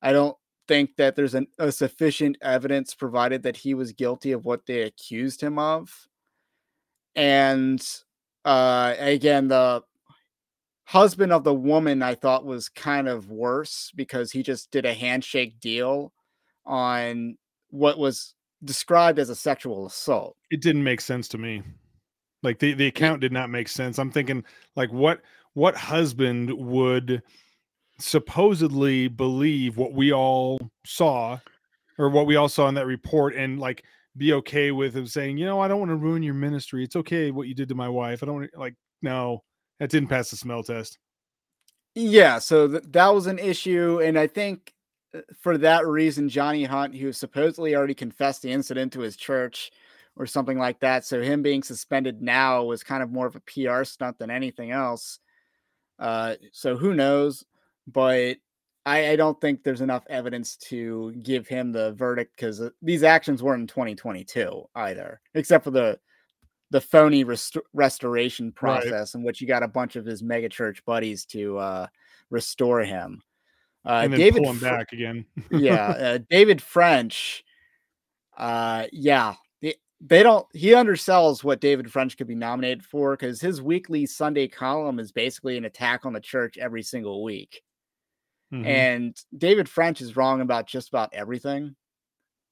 I 0.03 0.13
don't 0.13 0.37
think 0.69 0.97
that 0.97 1.17
there's 1.17 1.35
an, 1.35 1.47
a 1.59 1.71
sufficient 1.71 2.37
evidence 2.43 2.95
provided 2.95 3.43
that 3.43 3.57
he 3.57 3.75
was 3.75 3.93
guilty 3.93 4.33
of 4.33 4.45
what 4.45 4.67
they 4.67 4.83
accused 4.83 5.41
him 5.41 5.59
of. 5.59 6.09
And 7.15 7.85
uh, 8.45 8.95
again, 8.99 9.49
the 9.49 9.83
husband 10.85 11.33
of 11.33 11.45
the 11.45 11.55
woman 11.55 12.03
I 12.03 12.15
thought 12.15 12.45
was 12.45 12.69
kind 12.69 13.09
of 13.09 13.31
worse 13.31 13.93
because 13.95 14.33
he 14.33 14.43
just 14.43 14.71
did 14.71 14.85
a 14.85 14.95
handshake 14.95 15.61
deal 15.61 16.13
on 16.67 17.37
what 17.71 17.99
was 17.99 18.35
described 18.65 19.19
as 19.19 19.31
a 19.31 19.35
sexual 19.35 19.87
assault. 19.87 20.37
It 20.51 20.61
didn't 20.61 20.85
make 20.85 21.01
sense 21.01 21.29
to 21.29 21.39
me. 21.39 21.63
Like 22.43 22.59
the, 22.59 22.75
the 22.75 22.87
account 22.87 23.21
did 23.21 23.33
not 23.33 23.51
make 23.51 23.69
sense. 23.69 23.99
I'm 23.99 24.11
thinking 24.11 24.45
like 24.77 24.93
what 24.93 25.21
what 25.55 25.77
husband 25.77 26.51
would 26.53 27.23
supposedly 28.03 29.09
believe 29.09 29.77
what 29.77 29.93
we 29.93 30.13
all 30.13 30.59
saw 30.85 31.39
or 31.99 32.09
what 32.09 32.27
we 32.27 32.37
all 32.37 32.49
saw 32.49 32.69
in 32.69 32.75
that 32.75 32.87
report 32.87 33.35
and 33.35 33.59
like 33.59 33.85
be 34.17 34.33
okay 34.35 34.71
with 34.73 34.95
him 34.95 35.07
saying, 35.07 35.39
you 35.39 35.47
know, 35.47 35.61
I 35.61 35.69
don't 35.69 35.79
want 35.79 35.91
to 35.91 35.97
ruin 35.97 36.23
your 36.23 36.35
ministry. 36.35 36.85
It's 36.85 36.97
okay 36.97 37.31
what 37.31 37.49
you 37.49 37.55
did 37.55 37.69
to 37.69 37.75
my 37.75 37.89
wife. 37.89 38.23
I 38.23 38.27
don't 38.27 38.35
want 38.37 38.53
to, 38.53 38.59
like, 38.59 38.75
no, 39.01 39.43
that 39.79 39.91
didn't 39.91 40.09
pass 40.09 40.31
the 40.31 40.37
smell 40.37 40.63
test. 40.63 40.99
Yeah. 41.95 42.39
So 42.39 42.69
th- 42.69 42.85
that 42.89 43.15
was 43.15 43.27
an 43.27 43.39
issue. 43.39 44.01
And 44.03 44.19
I 44.19 44.27
think 44.27 44.75
uh, 45.15 45.21
for 45.41 45.57
that 45.59 45.87
reason, 45.87 46.29
Johnny 46.29 46.65
Hunt, 46.65 46.95
who 46.95 47.13
supposedly 47.13 47.75
already 47.75 47.95
confessed 47.95 48.43
the 48.43 48.51
incident 48.51 48.93
to 48.95 49.01
his 49.01 49.17
church 49.17 49.71
or 50.17 50.27
something 50.27 50.59
like 50.59 50.81
that. 50.81 51.05
So 51.05 51.23
him 51.23 51.43
being 51.43 51.63
suspended 51.63 52.21
now 52.21 52.65
was 52.65 52.83
kind 52.83 53.03
of 53.03 53.11
more 53.11 53.27
of 53.27 53.37
a 53.37 53.41
PR 53.41 53.85
stunt 53.85 54.19
than 54.19 54.31
anything 54.31 54.71
else. 54.71 55.21
Uh, 55.99 56.35
so 56.53 56.77
who 56.77 56.95
knows? 56.95 57.45
But 57.87 58.37
I, 58.85 59.11
I, 59.11 59.17
don't 59.17 59.41
think 59.41 59.63
there's 59.63 59.81
enough 59.81 60.05
evidence 60.09 60.57
to 60.69 61.13
give 61.23 61.47
him 61.47 61.73
the 61.73 61.93
verdict 61.93 62.37
because 62.37 62.61
uh, 62.61 62.71
these 62.81 63.03
actions 63.03 63.43
weren't 63.43 63.63
in 63.63 63.67
2022 63.67 64.65
either, 64.75 65.21
except 65.35 65.65
for 65.65 65.71
the 65.71 65.99
the 66.71 66.81
phony 66.81 67.23
rest- 67.23 67.59
restoration 67.75 68.51
process 68.51 69.15
right. 69.15 69.21
in 69.21 69.23
which 69.25 69.41
you 69.41 69.47
got 69.47 69.63
a 69.63 69.69
bunch 69.69 69.95
of 69.95 70.07
his 70.07 70.23
megachurch 70.23 70.79
buddies 70.87 71.27
to 71.27 71.59
uh, 71.59 71.87
restore 72.31 72.81
him. 72.81 73.23
Uh, 73.85 74.01
and 74.05 74.13
then 74.13 74.21
David 74.21 74.43
pull 74.43 74.53
him 74.53 74.59
Fr- 74.59 74.65
back 74.65 74.93
again. 74.93 75.27
yeah, 75.51 75.89
uh, 75.89 76.19
David 76.31 76.63
French. 76.63 77.45
Uh, 78.37 78.87
yeah, 78.91 79.35
they, 79.61 79.75
they 80.01 80.23
don't. 80.23 80.47
He 80.55 80.71
undersells 80.71 81.45
what 81.45 81.61
David 81.61 81.93
French 81.93 82.17
could 82.17 82.27
be 82.27 82.35
nominated 82.35 82.85
for 82.85 83.13
because 83.13 83.41
his 83.41 83.61
weekly 83.61 84.07
Sunday 84.07 84.49
column 84.49 84.99
is 84.99 85.13
basically 85.13 85.59
an 85.59 85.67
attack 85.67 86.07
on 86.07 86.15
the 86.15 86.21
church 86.21 86.57
every 86.59 86.83
single 86.83 87.23
week. 87.23 87.63
Mm-hmm. 88.53 88.67
And 88.67 89.17
David 89.37 89.69
French 89.69 90.01
is 90.01 90.17
wrong 90.17 90.41
about 90.41 90.67
just 90.67 90.89
about 90.89 91.15
everything. 91.15 91.75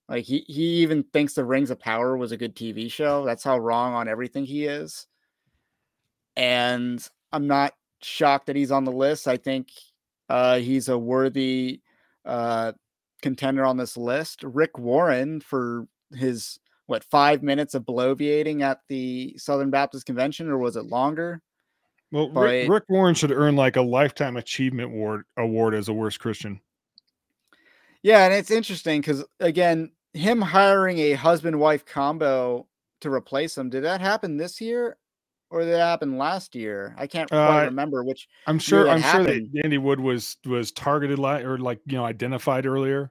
Like 0.09 0.25
he 0.25 0.45
he 0.49 0.83
even 0.83 1.05
thinks 1.05 1.35
the 1.35 1.45
Rings 1.45 1.71
of 1.71 1.79
Power 1.79 2.17
was 2.17 2.33
a 2.33 2.37
good 2.37 2.57
TV 2.57 2.91
show. 2.91 3.25
That's 3.25 3.45
how 3.45 3.59
wrong 3.59 3.95
on 3.95 4.09
everything 4.09 4.45
he 4.45 4.65
is. 4.65 5.07
And 6.37 7.07
I'm 7.33 7.47
not 7.47 7.75
shocked 8.03 8.47
that 8.47 8.57
he's 8.57 8.73
on 8.73 8.85
the 8.85 8.93
list. 8.93 9.29
I 9.29 9.37
think 9.37 9.69
uh, 10.29 10.59
he's 10.59 10.89
a 10.89 10.99
worthy 10.99 11.81
uh, 12.25 12.73
contender 13.23 13.65
on 13.65 13.77
this 13.77 13.97
list. 13.97 14.43
Rick 14.43 14.79
Warren 14.79 15.41
for 15.41 15.87
his 16.13 16.59
what 16.87 17.05
five 17.05 17.43
minutes 17.43 17.75
of 17.75 17.85
bloviating 17.85 18.63
at 18.63 18.81
the 18.89 19.37
Southern 19.37 19.71
Baptist 19.71 20.07
Convention, 20.07 20.49
or 20.49 20.59
was 20.59 20.77
it 20.77 20.87
longer? 20.87 21.41
Well, 22.13 22.29
but, 22.29 22.41
Rick, 22.41 22.69
Rick, 22.69 22.85
Warren 22.89 23.15
should 23.15 23.31
earn 23.31 23.57
like 23.57 23.77
a 23.77 23.83
lifetime 23.83 24.37
achievement 24.37 24.93
award 24.93 25.25
award 25.37 25.75
as 25.75 25.89
a 25.89 25.93
worst 25.93 26.21
Christian. 26.21 26.61
Yeah, 28.03 28.25
and 28.25 28.35
it's 28.35 28.51
interesting 28.51 29.01
because 29.01 29.25
again, 29.39 29.93
him 30.13 30.41
hiring 30.41 30.99
a 30.99 31.13
husband 31.13 31.59
wife 31.61 31.85
combo 31.85 32.67
to 33.01 33.13
replace 33.13 33.57
him 33.57 33.71
did 33.71 33.85
that 33.85 34.01
happen 34.01 34.37
this 34.37 34.61
year? 34.61 34.97
or 35.51 35.61
did 35.61 35.73
that 35.73 35.81
happened 35.81 36.17
last 36.17 36.55
year. 36.55 36.95
I 36.97 37.07
can't 37.07 37.29
quite 37.29 37.63
uh, 37.63 37.65
remember 37.67 38.05
which. 38.05 38.29
I'm 38.47 38.59
sure. 38.59 38.89
I'm 38.89 39.01
happened. 39.01 39.27
sure 39.27 39.41
that 39.41 39.65
Andy 39.65 39.79
Wood 39.79 40.01
was 40.01 40.37
was 40.47 40.73
targeted 40.73 41.19
li- 41.19 41.43
or 41.43 41.59
like 41.59 41.81
you 41.87 41.97
know 41.97 42.05
identified 42.05 42.67
earlier. 42.67 43.11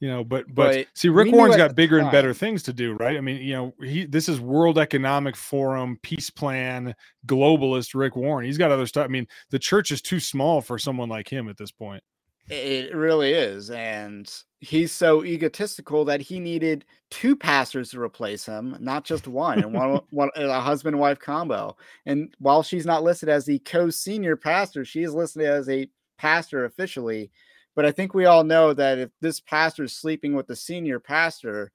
You 0.00 0.08
know, 0.08 0.24
but 0.24 0.46
but, 0.48 0.74
but 0.74 0.86
see, 0.94 1.08
Rick 1.08 1.32
Warren's 1.32 1.56
got 1.56 1.74
bigger 1.74 1.98
time. 1.98 2.06
and 2.06 2.12
better 2.12 2.34
things 2.34 2.62
to 2.64 2.72
do, 2.72 2.94
right? 2.94 3.16
I 3.16 3.20
mean, 3.20 3.40
you 3.40 3.54
know, 3.54 3.74
he 3.82 4.04
this 4.04 4.28
is 4.28 4.40
World 4.40 4.78
Economic 4.78 5.36
Forum, 5.36 5.98
peace 6.02 6.30
plan, 6.30 6.94
globalist 7.26 7.94
Rick 7.94 8.16
Warren. 8.16 8.44
He's 8.44 8.58
got 8.58 8.70
other 8.70 8.86
stuff. 8.86 9.04
I 9.04 9.08
mean, 9.08 9.26
the 9.50 9.58
church 9.58 9.90
is 9.90 10.02
too 10.02 10.20
small 10.20 10.60
for 10.60 10.78
someone 10.78 11.08
like 11.08 11.32
him 11.32 11.48
at 11.48 11.56
this 11.56 11.70
point. 11.70 12.02
It 12.48 12.94
really 12.94 13.32
is. 13.32 13.70
And 13.70 14.30
he's 14.60 14.92
so 14.92 15.24
egotistical 15.24 16.04
that 16.04 16.20
he 16.20 16.40
needed 16.40 16.84
two 17.10 17.36
pastors 17.36 17.90
to 17.90 18.00
replace 18.00 18.44
him, 18.44 18.76
not 18.80 19.04
just 19.04 19.26
one, 19.26 19.60
and 19.60 19.72
one, 19.72 20.00
one 20.10 20.30
a 20.36 20.60
husband 20.60 20.98
wife 20.98 21.18
combo. 21.18 21.76
And 22.04 22.34
while 22.38 22.62
she's 22.62 22.84
not 22.84 23.02
listed 23.02 23.28
as 23.28 23.46
the 23.46 23.60
co 23.60 23.88
senior 23.88 24.36
pastor, 24.36 24.84
she 24.84 25.02
is 25.02 25.14
listed 25.14 25.42
as 25.42 25.68
a 25.68 25.88
pastor 26.18 26.66
officially. 26.66 27.30
But 27.74 27.84
I 27.84 27.92
think 27.92 28.14
we 28.14 28.26
all 28.26 28.44
know 28.44 28.72
that 28.72 28.98
if 28.98 29.10
this 29.20 29.40
pastor 29.40 29.84
is 29.84 29.96
sleeping 29.96 30.34
with 30.34 30.46
the 30.46 30.56
senior 30.56 31.00
pastor, 31.00 31.72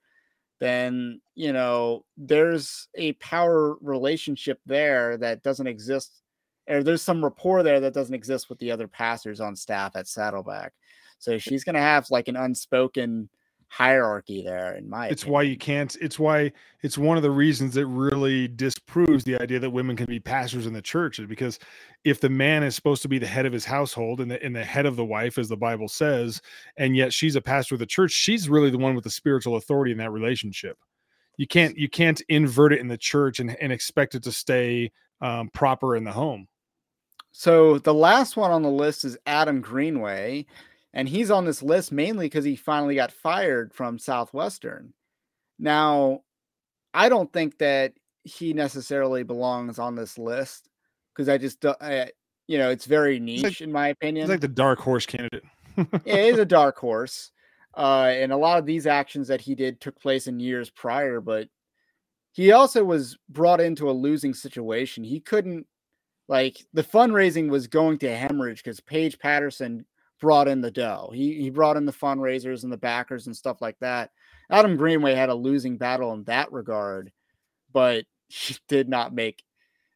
then 0.60 1.22
you 1.36 1.54
know 1.54 2.06
there's 2.18 2.88
a 2.96 3.14
power 3.14 3.76
relationship 3.82 4.60
there 4.66 5.18
that 5.18 5.42
doesn't 5.42 5.68
exist 5.68 6.22
or 6.70 6.84
there's 6.84 7.02
some 7.02 7.24
rapport 7.24 7.64
there 7.64 7.80
that 7.80 7.94
doesn't 7.94 8.14
exist 8.14 8.50
with 8.50 8.60
the 8.60 8.72
other 8.72 8.88
pastors 8.88 9.40
on 9.40 9.56
staff 9.56 9.96
at 9.96 10.08
Saddleback. 10.08 10.72
So 11.18 11.38
she's 11.38 11.64
to 11.76 11.82
have 11.82 12.10
like 12.12 12.28
an 12.28 12.36
unspoken 12.36 13.30
hierarchy 13.72 14.42
there 14.42 14.76
in 14.76 14.90
my 14.90 15.08
it's 15.08 15.22
opinion. 15.22 15.34
why 15.34 15.42
you 15.44 15.56
can't 15.56 15.96
it's 16.02 16.18
why 16.18 16.52
it's 16.82 16.98
one 16.98 17.18
of 17.18 17.24
the 17.24 17.30
reasons 17.30 17.76
that 17.76 17.86
really 17.86 18.48
disproves 18.48 19.24
the 19.24 19.40
idea 19.40 19.60
that 19.60 19.70
women 19.70 19.96
can 19.96 20.08
be 20.08 20.20
pastors 20.20 20.66
in 20.66 20.74
the 20.74 20.82
church 20.82 21.20
is 21.20 21.28
because 21.28 21.60
if 22.04 22.20
the 22.20 22.30
man 22.30 22.64
is 22.64 22.76
supposed 22.76 23.04
to 23.04 23.08
be 23.08 23.20
the 23.20 23.28
head 23.28 23.46
of 23.46 23.54
his 23.54 23.66
household 23.66 24.22
and 24.22 24.32
the, 24.32 24.44
and 24.44 24.56
the 24.56 24.66
head 24.66 24.88
of 24.88 24.96
the 24.96 25.06
wife 25.06 25.38
as 25.38 25.48
the 25.48 25.56
bible 25.56 25.88
says 25.88 26.42
and 26.78 26.96
yet 26.96 27.14
she's 27.14 27.36
a 27.36 27.42
pastor 27.42 27.76
of 27.76 27.80
the 27.80 27.86
church 27.86 28.12
she's 28.12 28.50
really 28.50 28.72
the 28.72 28.78
one 28.78 28.96
with 28.96 29.04
the 29.04 29.10
spiritual 29.10 29.56
authority 29.56 29.92
in 29.92 30.00
that 30.00 30.12
relationship 30.12 30.76
you 31.38 31.46
can't 31.46 31.78
you 31.78 31.88
can't 31.88 32.22
invert 32.28 32.74
it 32.74 32.80
in 32.80 32.88
the 32.88 32.98
church 32.98 33.40
and, 33.40 33.56
and 33.62 33.72
expect 33.72 34.16
it 34.16 34.24
to 34.24 34.32
stay 34.32 34.92
um, 35.22 35.48
proper 35.54 35.96
in 35.96 36.04
the 36.04 36.12
home 36.12 36.48
so 37.32 37.78
the 37.78 37.94
last 37.94 38.36
one 38.38 38.52
on 38.52 38.64
the 38.64 38.70
list 38.70 39.06
is 39.06 39.18
Adam 39.26 39.62
Greenway, 39.62 40.46
and 40.94 41.08
he's 41.08 41.32
on 41.32 41.46
this 41.46 41.62
list 41.62 41.92
mainly 41.92 42.26
because 42.26 42.46
he 42.46 42.56
finally 42.56 42.96
got 42.96 43.12
fired 43.12 43.74
from 43.74 44.00
Southwestern. 44.00 44.94
Now, 45.60 46.22
I 46.94 47.10
don't 47.10 47.32
think 47.32 47.58
that 47.60 47.94
he 48.24 48.54
necessarily 48.54 49.24
belongs 49.24 49.80
on 49.80 49.96
this 49.96 50.18
list 50.18 50.70
because 51.14 51.30
I 51.30 51.38
just, 51.38 51.64
I, 51.66 52.12
you 52.48 52.58
know, 52.58 52.70
it's 52.70 52.86
very 52.86 53.20
niche 53.20 53.44
like, 53.44 53.62
in 53.62 53.72
my 53.72 53.90
opinion. 53.90 54.26
He's 54.26 54.32
like 54.32 54.42
the 54.42 54.48
dark 54.48 54.80
horse 54.80 55.06
candidate. 55.06 55.44
it 55.78 56.04
is 56.06 56.40
a 56.40 56.46
dark 56.46 56.78
horse. 56.78 57.32
Uh, 57.78 58.12
and 58.16 58.32
a 58.32 58.38
lot 58.38 58.58
of 58.58 58.66
these 58.66 58.88
actions 58.88 59.28
that 59.28 59.42
he 59.42 59.54
did 59.54 59.80
took 59.80 60.00
place 60.02 60.28
in 60.28 60.40
years 60.40 60.70
prior, 60.70 61.22
but 61.22 61.48
he 62.32 62.52
also 62.52 62.84
was 62.84 63.18
brought 63.30 63.62
into 63.62 63.90
a 63.90 63.92
losing 63.92 64.34
situation. 64.34 65.04
He 65.04 65.20
couldn't 65.20 65.68
like 66.28 66.66
the 66.74 66.84
fundraising 66.84 67.50
was 67.50 67.68
going 67.68 67.98
to 68.00 68.16
hemorrhage 68.16 68.64
because 68.64 68.80
Paige 68.80 69.20
Patterson 69.20 69.86
brought 70.20 70.48
in 70.48 70.62
the 70.62 70.72
dough. 70.72 71.12
He 71.14 71.36
he 71.42 71.50
brought 71.50 71.78
in 71.78 71.86
the 71.86 71.94
fundraisers 71.94 72.64
and 72.64 72.72
the 72.72 72.78
backers 72.78 73.28
and 73.28 73.36
stuff 73.36 73.62
like 73.62 73.78
that. 73.80 74.12
Adam 74.50 74.78
Greenway 74.78 75.14
had 75.14 75.30
a 75.30 75.36
losing 75.36 75.78
battle 75.78 76.14
in 76.14 76.24
that 76.26 76.52
regard, 76.52 77.12
but 77.72 78.06
he 78.28 78.56
did 78.68 78.90
not 78.90 79.14
make 79.14 79.44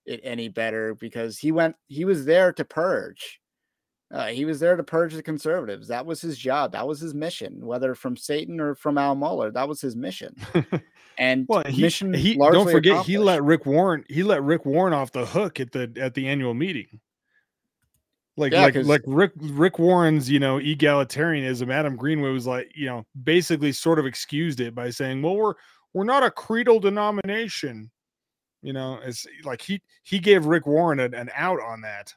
it 0.06 0.20
any 0.24 0.50
better 0.50 0.96
because 0.96 1.38
he 1.38 1.52
went 1.52 1.76
he 1.88 2.06
was 2.06 2.26
there 2.26 2.52
to 2.54 2.66
purge. 2.66 3.40
Uh, 4.12 4.28
he 4.28 4.46
was 4.46 4.60
there 4.60 4.76
to 4.76 4.84
purge 4.84 5.16
the 5.16 5.24
conservatives. 5.24 5.88
That 5.88 6.06
was 6.06 6.22
his 6.22 6.38
job. 6.38 6.74
That 6.74 6.88
was 6.88 7.00
his 7.00 7.16
mission, 7.16 7.66
whether 7.66 7.96
from 7.96 8.16
Satan 8.16 8.60
or 8.60 8.76
from 8.76 9.00
Al 9.00 9.16
Mohler. 9.16 9.52
That 9.52 9.68
was 9.68 9.82
his 9.82 9.96
mission. 9.96 10.36
And 11.18 11.46
well, 11.48 11.64
he, 11.68 11.82
mission 11.82 12.14
he 12.14 12.36
don't 12.36 12.70
forget 12.70 13.06
he 13.06 13.18
let 13.18 13.44
Rick 13.44 13.66
Warren 13.66 14.04
he 14.10 14.24
let 14.24 14.44
Rick 14.44 14.66
Warren 14.66 14.94
off 14.94 15.12
the 15.12 15.26
hook 15.26 15.60
at 15.60 15.72
the 15.72 15.92
at 15.98 16.14
the 16.14 16.28
annual 16.28 16.54
meeting. 16.54 17.00
Like 18.36 18.52
yeah, 18.52 18.62
like 18.62 18.76
like 18.76 19.02
Rick 19.06 19.32
Rick 19.36 19.78
Warren's 19.78 20.30
you 20.30 20.40
know 20.40 20.58
egalitarianism. 20.58 21.72
Adam 21.72 21.96
Greenway 21.96 22.32
was 22.32 22.48
like 22.48 22.72
you 22.74 22.88
know 22.88 23.06
basically 23.24 23.72
sort 23.72 24.00
of 24.00 24.06
excused 24.06 24.60
it 24.60 24.74
by 24.74 24.90
saying, 24.90 25.22
well 25.22 25.36
we're 25.36 25.54
we're 25.94 26.04
not 26.04 26.24
a 26.24 26.32
creedal 26.32 26.80
denomination. 26.80 27.92
You 28.64 28.74
know, 28.74 29.00
it's 29.04 29.28
like 29.44 29.62
he 29.62 29.82
he 30.04 30.20
gave 30.20 30.46
Rick 30.46 30.66
Warren 30.66 31.00
an, 31.00 31.14
an 31.14 31.30
out 31.36 31.62
on 31.62 31.82
that 31.82 32.14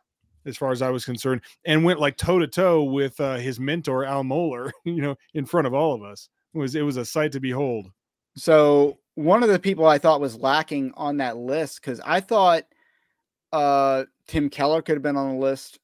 as 0.47 0.57
far 0.57 0.71
as 0.71 0.81
I 0.81 0.91
was 0.91 1.05
concerned, 1.05 1.43
and 1.65 1.85
went 1.85 2.01
like 2.01 2.17
toe 2.17 2.39
to 2.39 2.47
toe 2.47 2.85
with 2.85 3.21
uh, 3.21 3.37
his 3.37 3.61
mentor 3.61 4.05
Al 4.05 4.23
Mohler, 4.23 4.71
you 4.85 5.03
know, 5.03 5.17
in 5.35 5.45
front 5.45 5.67
of 5.67 5.75
all 5.75 5.93
of 5.93 6.03
us. 6.03 6.29
It 6.55 6.59
was 6.59 6.75
it 6.75 6.83
was 6.83 6.97
a 6.97 7.05
sight 7.05 7.33
to 7.33 7.41
behold. 7.41 7.91
So 8.37 8.99
one 9.17 9.43
of 9.43 9.49
the 9.49 9.59
people 9.59 9.87
I 9.87 9.99
thought 9.99 10.21
was 10.21 10.37
lacking 10.37 10.93
on 10.97 11.19
that 11.19 11.37
list 11.37 11.81
because 11.81 12.01
I 12.01 12.21
thought 12.21 12.65
uh, 13.53 14.05
Tim 14.27 14.49
Keller 14.49 14.83
could 14.83 14.95
have 14.95 15.03
been 15.03 15.17
on 15.17 15.35
the 15.35 15.41
list 15.41 15.79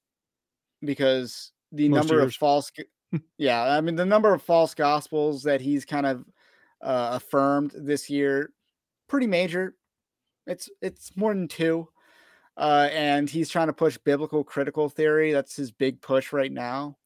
because 0.85 1.53
the 1.73 1.89
Most 1.89 1.99
number 1.99 2.23
years. 2.23 2.33
of 2.33 2.35
false, 2.37 2.71
yeah, 3.39 3.63
I 3.63 3.81
mean 3.81 3.97
the 3.97 4.07
number 4.07 4.33
of 4.33 4.43
false 4.43 4.75
gospels 4.75 5.43
that 5.45 5.61
he's 5.61 5.85
kind 5.85 6.07
of 6.07 6.25
uh, 6.83 7.11
affirmed 7.13 7.73
this 7.75 8.11
year, 8.11 8.53
pretty 9.09 9.27
major. 9.27 9.77
It's 10.47 10.69
it's 10.81 11.17
more 11.17 11.33
than 11.33 11.49
two, 11.49 11.89
uh, 12.57 12.89
and 12.93 13.31
he's 13.31 13.49
trying 13.49 13.69
to 13.69 13.73
push 13.73 13.97
biblical 13.99 14.45
critical 14.45 14.89
theory. 14.89 15.33
That's 15.33 15.57
his 15.57 15.71
big 15.71 16.01
push 16.01 16.33
right 16.33 16.53
now. 16.53 16.97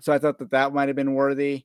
So 0.00 0.12
I 0.12 0.18
thought 0.18 0.38
that 0.38 0.50
that 0.50 0.72
might 0.72 0.88
have 0.88 0.96
been 0.96 1.14
worthy, 1.14 1.64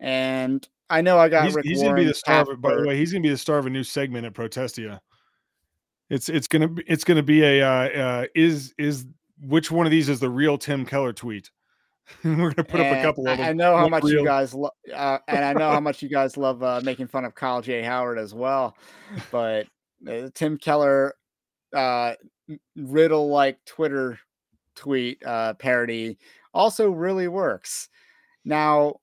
and 0.00 0.66
I 0.88 1.00
know 1.00 1.18
I 1.18 1.28
got 1.28 1.44
he's, 1.46 1.54
Rick 1.54 1.64
he's 1.66 1.82
gonna 1.82 1.94
be 1.94 2.04
the 2.04 2.14
star. 2.14 2.50
Of, 2.50 2.60
by 2.60 2.74
the 2.74 2.86
way, 2.86 2.96
he's 2.96 3.12
gonna 3.12 3.22
be 3.22 3.30
the 3.30 3.38
star 3.38 3.58
of 3.58 3.66
a 3.66 3.70
new 3.70 3.84
segment 3.84 4.26
at 4.26 4.34
Protestia. 4.34 5.00
It's 6.10 6.28
it's 6.28 6.48
gonna 6.48 6.68
be 6.68 6.82
it's 6.86 7.04
gonna 7.04 7.22
be 7.22 7.42
a 7.42 7.62
uh, 7.62 7.88
uh, 7.88 8.26
is 8.34 8.74
is 8.76 9.06
which 9.42 9.70
one 9.70 9.86
of 9.86 9.92
these 9.92 10.08
is 10.08 10.20
the 10.20 10.30
real 10.30 10.56
Tim 10.56 10.86
Keller 10.86 11.12
tweet? 11.12 11.50
We're 12.24 12.52
gonna 12.52 12.64
put 12.64 12.80
and 12.80 12.96
up 12.96 12.98
a 12.98 13.02
couple 13.02 13.28
of 13.28 13.38
them. 13.38 13.48
I 13.48 13.52
know 13.52 13.76
how 13.76 13.88
much 13.88 14.04
real. 14.04 14.20
you 14.20 14.24
guys 14.24 14.54
love, 14.54 14.72
uh, 14.92 15.18
and 15.28 15.44
I 15.44 15.52
know 15.52 15.70
how 15.70 15.80
much 15.80 16.02
you 16.02 16.08
guys 16.08 16.36
love 16.36 16.62
uh, 16.62 16.80
making 16.82 17.06
fun 17.06 17.24
of 17.24 17.34
Kyle 17.34 17.62
J. 17.62 17.82
Howard 17.82 18.18
as 18.18 18.34
well. 18.34 18.76
But 19.30 19.66
uh, 20.08 20.28
Tim 20.34 20.58
Keller 20.58 21.14
uh, 21.72 22.14
riddle 22.76 23.28
like 23.28 23.64
Twitter 23.64 24.18
tweet 24.74 25.24
uh, 25.24 25.54
parody 25.54 26.18
also 26.54 26.90
really 26.90 27.28
works 27.28 27.88
Now, 28.44 28.96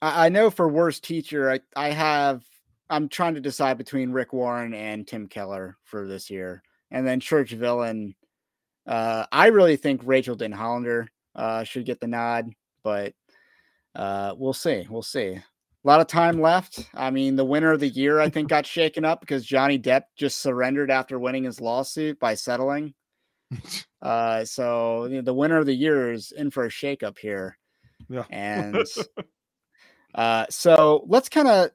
I, 0.00 0.26
I 0.26 0.28
know 0.28 0.50
for 0.50 0.68
worst 0.68 1.04
teacher, 1.04 1.50
I, 1.50 1.60
I 1.74 1.90
have 1.90 2.44
I'm 2.88 3.08
trying 3.08 3.34
to 3.34 3.40
decide 3.40 3.78
between 3.78 4.12
Rick 4.12 4.32
Warren 4.32 4.72
and 4.72 5.06
Tim 5.06 5.26
Keller 5.26 5.76
for 5.84 6.06
this 6.06 6.30
year, 6.30 6.62
and 6.90 7.06
then 7.06 7.20
church 7.20 7.50
villain. 7.52 8.14
Uh, 8.86 9.26
I 9.32 9.48
really 9.48 9.76
think 9.76 10.02
Rachael 10.04 10.36
Denhollander 10.36 11.08
uh, 11.34 11.64
should 11.64 11.86
get 11.86 12.00
the 12.00 12.06
nod, 12.06 12.50
but 12.82 13.14
uh, 13.94 14.34
we'll 14.36 14.52
see. 14.52 14.86
We'll 14.88 15.02
see. 15.02 15.32
A 15.32 15.42
lot 15.84 16.00
of 16.00 16.06
time 16.06 16.40
left. 16.40 16.88
I 16.94 17.10
mean, 17.10 17.36
the 17.36 17.44
winner 17.44 17.72
of 17.72 17.80
the 17.80 17.88
year, 17.88 18.20
I 18.20 18.28
think, 18.28 18.48
got 18.50 18.66
shaken 18.66 19.04
up 19.04 19.20
because 19.20 19.44
Johnny 19.44 19.78
Depp 19.78 20.02
just 20.16 20.40
surrendered 20.40 20.90
after 20.90 21.18
winning 21.18 21.44
his 21.44 21.60
lawsuit 21.60 22.18
by 22.18 22.34
settling. 22.34 22.94
uh, 24.02 24.44
so 24.44 25.06
you 25.06 25.16
know, 25.16 25.22
the 25.22 25.34
winner 25.34 25.58
of 25.58 25.66
the 25.66 25.74
year 25.74 26.12
is 26.12 26.32
in 26.32 26.50
for 26.50 26.64
a 26.64 26.70
shakeup 26.70 27.18
here. 27.18 27.58
Yeah. 28.08 28.24
And 28.30 28.84
uh, 30.14 30.46
so 30.50 31.04
let's 31.08 31.28
kind 31.28 31.48
of 31.48 31.70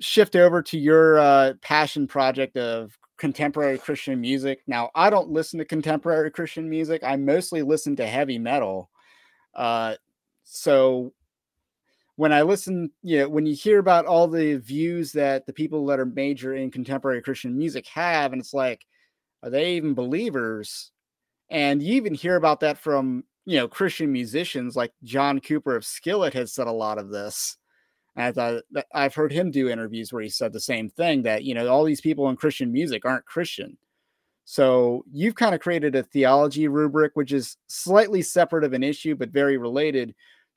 shift 0.00 0.36
over 0.36 0.62
to 0.62 0.78
your 0.78 1.18
uh, 1.18 1.52
passion 1.62 2.06
project 2.06 2.56
of 2.56 2.96
contemporary 3.24 3.78
Christian 3.78 4.20
music. 4.20 4.60
Now, 4.66 4.90
I 4.94 5.08
don't 5.08 5.30
listen 5.30 5.58
to 5.58 5.64
contemporary 5.64 6.30
Christian 6.30 6.68
music. 6.68 7.02
I 7.02 7.16
mostly 7.16 7.62
listen 7.62 7.96
to 7.96 8.06
heavy 8.06 8.38
metal. 8.38 8.90
Uh, 9.54 9.94
so 10.42 11.14
when 12.16 12.34
I 12.34 12.42
listen, 12.42 12.90
you 13.02 13.20
know, 13.20 13.28
when 13.30 13.46
you 13.46 13.54
hear 13.54 13.78
about 13.78 14.04
all 14.04 14.28
the 14.28 14.56
views 14.56 15.10
that 15.12 15.46
the 15.46 15.54
people 15.54 15.86
that 15.86 15.98
are 15.98 16.04
major 16.04 16.54
in 16.54 16.70
contemporary 16.70 17.22
Christian 17.22 17.56
music 17.56 17.86
have, 17.86 18.34
and 18.34 18.42
it's 18.42 18.52
like, 18.52 18.84
are 19.42 19.48
they 19.48 19.76
even 19.76 19.94
believers? 19.94 20.92
And 21.48 21.82
you 21.82 21.94
even 21.94 22.12
hear 22.12 22.36
about 22.36 22.60
that 22.60 22.76
from, 22.76 23.24
you 23.46 23.56
know, 23.56 23.68
Christian 23.68 24.12
musicians 24.12 24.76
like 24.76 24.92
John 25.02 25.40
Cooper 25.40 25.74
of 25.74 25.86
Skillet 25.86 26.34
has 26.34 26.52
said 26.52 26.66
a 26.66 26.72
lot 26.72 26.98
of 26.98 27.08
this. 27.08 27.56
And 28.16 28.26
I 28.26 28.32
thought 28.32 28.62
I've 28.92 29.14
heard 29.14 29.32
him 29.32 29.50
do 29.50 29.68
interviews 29.68 30.12
where 30.12 30.22
he 30.22 30.28
said 30.28 30.52
the 30.52 30.60
same 30.60 30.88
thing 30.88 31.22
that, 31.22 31.44
you 31.44 31.54
know, 31.54 31.68
all 31.68 31.84
these 31.84 32.00
people 32.00 32.28
in 32.28 32.36
Christian 32.36 32.72
music 32.72 33.04
aren't 33.04 33.26
Christian. 33.26 33.76
So 34.44 35.04
you've 35.10 35.34
kind 35.34 35.54
of 35.54 35.60
created 35.60 35.96
a 35.96 36.02
theology 36.02 36.68
rubric, 36.68 37.12
which 37.14 37.32
is 37.32 37.56
slightly 37.66 38.22
separate 38.22 38.64
of 38.64 38.72
an 38.72 38.82
issue, 38.82 39.16
but 39.16 39.30
very 39.30 39.56
related 39.56 40.14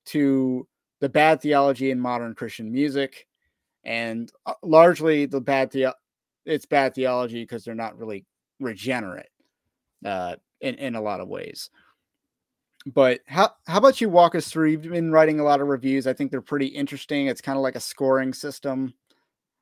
to 0.08 0.68
the 1.00 1.10
bad 1.10 1.42
theology 1.42 1.90
in 1.90 2.00
modern 2.00 2.36
Christian 2.36 2.72
music. 2.72 3.28
And 3.84 4.32
uh, 4.46 4.54
largely 4.62 5.26
the 5.26 5.42
bad 5.42 5.72
the 5.72 5.96
it's 6.46 6.66
bad 6.66 6.94
theology 6.94 7.44
because 7.44 7.64
they're 7.64 7.76
not 7.76 7.98
really 7.98 8.26
regenerate 8.60 9.30
uh, 10.06 10.36
in, 10.62 10.76
in 10.76 10.96
a 10.96 11.02
lot 11.02 11.22
of 11.22 11.28
ways 11.28 11.70
but 12.94 13.22
how 13.28 13.52
how 13.66 13.78
about 13.78 14.00
you 14.00 14.10
walk 14.10 14.36
us 14.36 14.48
through? 14.48 14.70
You've 14.70 14.84
been 14.84 15.12
writing 15.12 15.40
a 15.40 15.44
lot 15.44 15.62
of 15.62 15.68
reviews. 15.68 16.08
I 16.08 16.14
think 16.14 16.32
they're 16.32 16.42
pretty 16.42 16.68
interesting. 16.68 17.28
It's 17.28 17.42
kind 17.42 17.58
of 17.58 17.64
like 17.64 17.76
a 17.76 17.80
scoring 17.80 18.34
system. 18.34 18.94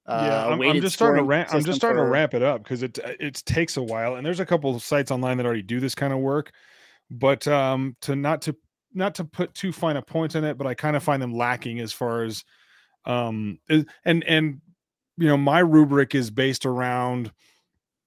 Uh, 0.06 0.26
yeah, 0.30 0.48
I'm, 0.48 0.62
I'm, 0.62 0.82
just 0.82 0.94
starting 0.94 1.24
to 1.24 1.28
ramp. 1.28 1.50
I'm 1.52 1.64
just 1.64 1.78
starting 1.78 2.00
for... 2.00 2.06
to 2.06 2.12
ramp 2.12 2.36
it 2.36 2.44
up 2.44 2.64
because 2.64 2.84
it 2.84 3.00
it 3.20 3.42
takes 3.46 3.78
a 3.78 3.84
while, 3.84 4.16
and 4.16 4.26
there's 4.26 4.40
a 4.40 4.46
couple 4.46 4.76
of 4.76 4.84
sites 4.84 5.10
online 5.10 5.38
that 5.38 5.46
already 5.46 5.64
do 5.64 5.80
this 5.80 5.96
kind 5.96 6.14
of 6.14 6.20
work. 6.20 6.52
But 7.10 7.48
um, 7.48 7.96
to 8.02 8.16
not 8.16 8.44
to 8.44 8.56
not 8.94 9.16
to 9.16 9.26
put 9.26 9.54
too 9.56 9.72
fine 9.72 9.98
a 9.98 10.02
point 10.02 10.36
in 10.36 10.44
it, 10.44 10.58
but 10.58 10.68
I 10.68 10.76
kind 10.76 10.96
of 10.96 11.04
find 11.04 11.22
them 11.22 11.34
lacking 11.34 11.80
as 11.80 11.92
far 11.92 12.24
as 12.24 12.44
um 13.06 13.60
and 13.70 13.88
and 14.06 14.62
you 15.18 15.28
know 15.28 15.38
my 15.38 15.60
rubric 15.60 16.16
is 16.16 16.32
based 16.32 16.66
around 16.66 17.32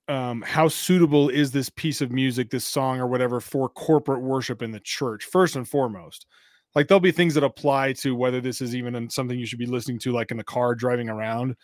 um, 0.09 0.43
how 0.43 0.69
suitable 0.69 1.29
is 1.29 1.53
this 1.53 1.71
piece 1.71 2.01
of 2.01 2.11
music, 2.11 2.51
this 2.51 2.65
song 2.65 2.99
or 2.99 3.07
whatever, 3.07 3.41
for 3.41 3.69
corporate 3.69 4.23
worship 4.23 4.63
in 4.63 4.71
the 4.71 4.81
church, 4.81 5.25
first 5.25 5.57
and 5.57 5.69
foremost. 5.69 6.27
Like 6.75 6.89
there'll 6.89 7.01
be 7.01 7.13
things 7.13 7.35
that 7.35 7.45
apply 7.45 7.95
to 7.95 8.15
whether 8.15 8.41
this 8.41 8.61
is 8.61 8.75
even 8.75 9.09
something 9.11 9.39
you 9.39 9.47
should 9.47 9.59
be 9.59 9.67
listening 9.67 9.99
to, 10.01 10.13
like 10.13 10.31
in 10.31 10.37
the 10.37 10.45
car 10.45 10.75
driving 10.75 11.09
around. 11.09 11.57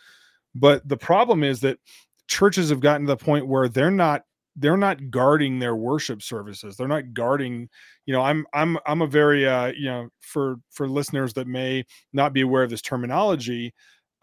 But 0.53 0.87
the 0.87 0.97
problem 0.97 1.43
is 1.43 1.59
that 1.61 1.79
churches 2.27 2.69
have 2.69 2.79
gotten 2.79 3.05
to 3.05 3.13
the 3.13 3.23
point 3.23 3.47
where 3.47 3.67
they're 3.67 3.91
not 3.91 4.23
they're 4.57 4.77
not 4.77 5.11
guarding 5.11 5.59
their 5.59 5.75
worship 5.75 6.21
services 6.21 6.77
they're 6.77 6.87
not 6.87 7.13
guarding 7.13 7.67
you 8.05 8.13
know 8.13 8.21
i'm 8.21 8.45
i'm 8.53 8.77
i'm 8.85 9.01
a 9.01 9.07
very 9.07 9.45
uh 9.45 9.67
you 9.77 9.85
know 9.85 10.07
for 10.21 10.55
for 10.71 10.87
listeners 10.87 11.33
that 11.33 11.45
may 11.45 11.83
not 12.13 12.33
be 12.33 12.41
aware 12.41 12.63
of 12.63 12.69
this 12.69 12.81
terminology 12.81 13.73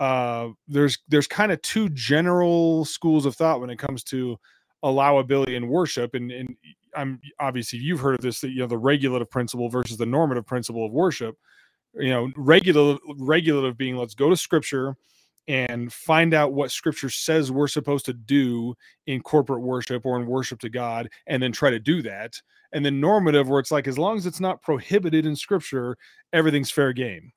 uh, 0.03 0.49
there's 0.67 0.99
there's 1.07 1.29
kind 1.29 1.53
of 1.53 1.63
two 1.63 1.89
general 1.91 2.85
schools 2.85 3.25
of 3.25 3.37
thought 3.37 3.61
when 3.61 3.71
it 3.71 3.79
comes 3.79 4.03
to 4.03 4.37
allowability 4.83 5.55
in 5.55 5.69
worship, 5.69 6.15
and 6.15 6.33
and 6.33 6.57
I'm 6.97 7.21
obviously 7.39 7.79
you've 7.79 8.01
heard 8.01 8.17
of 8.17 8.21
this 8.21 8.41
that 8.41 8.51
you 8.51 8.59
know 8.59 8.67
the 8.67 8.77
regulative 8.77 9.31
principle 9.31 9.69
versus 9.69 9.97
the 9.97 10.07
normative 10.07 10.45
principle 10.45 10.85
of 10.85 10.91
worship. 10.91 11.37
You 11.95 12.11
know, 12.11 12.33
regulative 12.37 13.01
regulative 13.17 13.79
being 13.79 13.97
let's 13.97 14.17
go 14.17 14.29
to 14.29 14.37
scripture 14.37 14.97
and 15.47 15.93
find 15.93 16.35
out 16.35 16.53
what 16.53 16.73
scripture 16.73 17.11
says 17.11 17.53
we're 17.53 17.69
supposed 17.69 18.05
to 18.07 18.13
do 18.13 18.75
in 19.07 19.23
corporate 19.23 19.63
worship 19.63 20.05
or 20.05 20.19
in 20.19 20.27
worship 20.27 20.59
to 20.61 20.69
God 20.69 21.11
and 21.29 21.41
then 21.41 21.53
try 21.53 21.71
to 21.71 21.79
do 21.79 22.03
that. 22.03 22.35
And 22.73 22.85
then 22.85 23.01
normative 23.01 23.49
where 23.49 23.61
it's 23.61 23.71
like 23.71 23.87
as 23.87 23.99
long 23.99 24.17
as 24.17 24.27
it's 24.27 24.41
not 24.41 24.63
prohibited 24.63 25.27
in 25.27 25.37
scripture, 25.37 25.97
everything's 26.33 26.73
fair 26.73 26.93
game. 26.93 27.33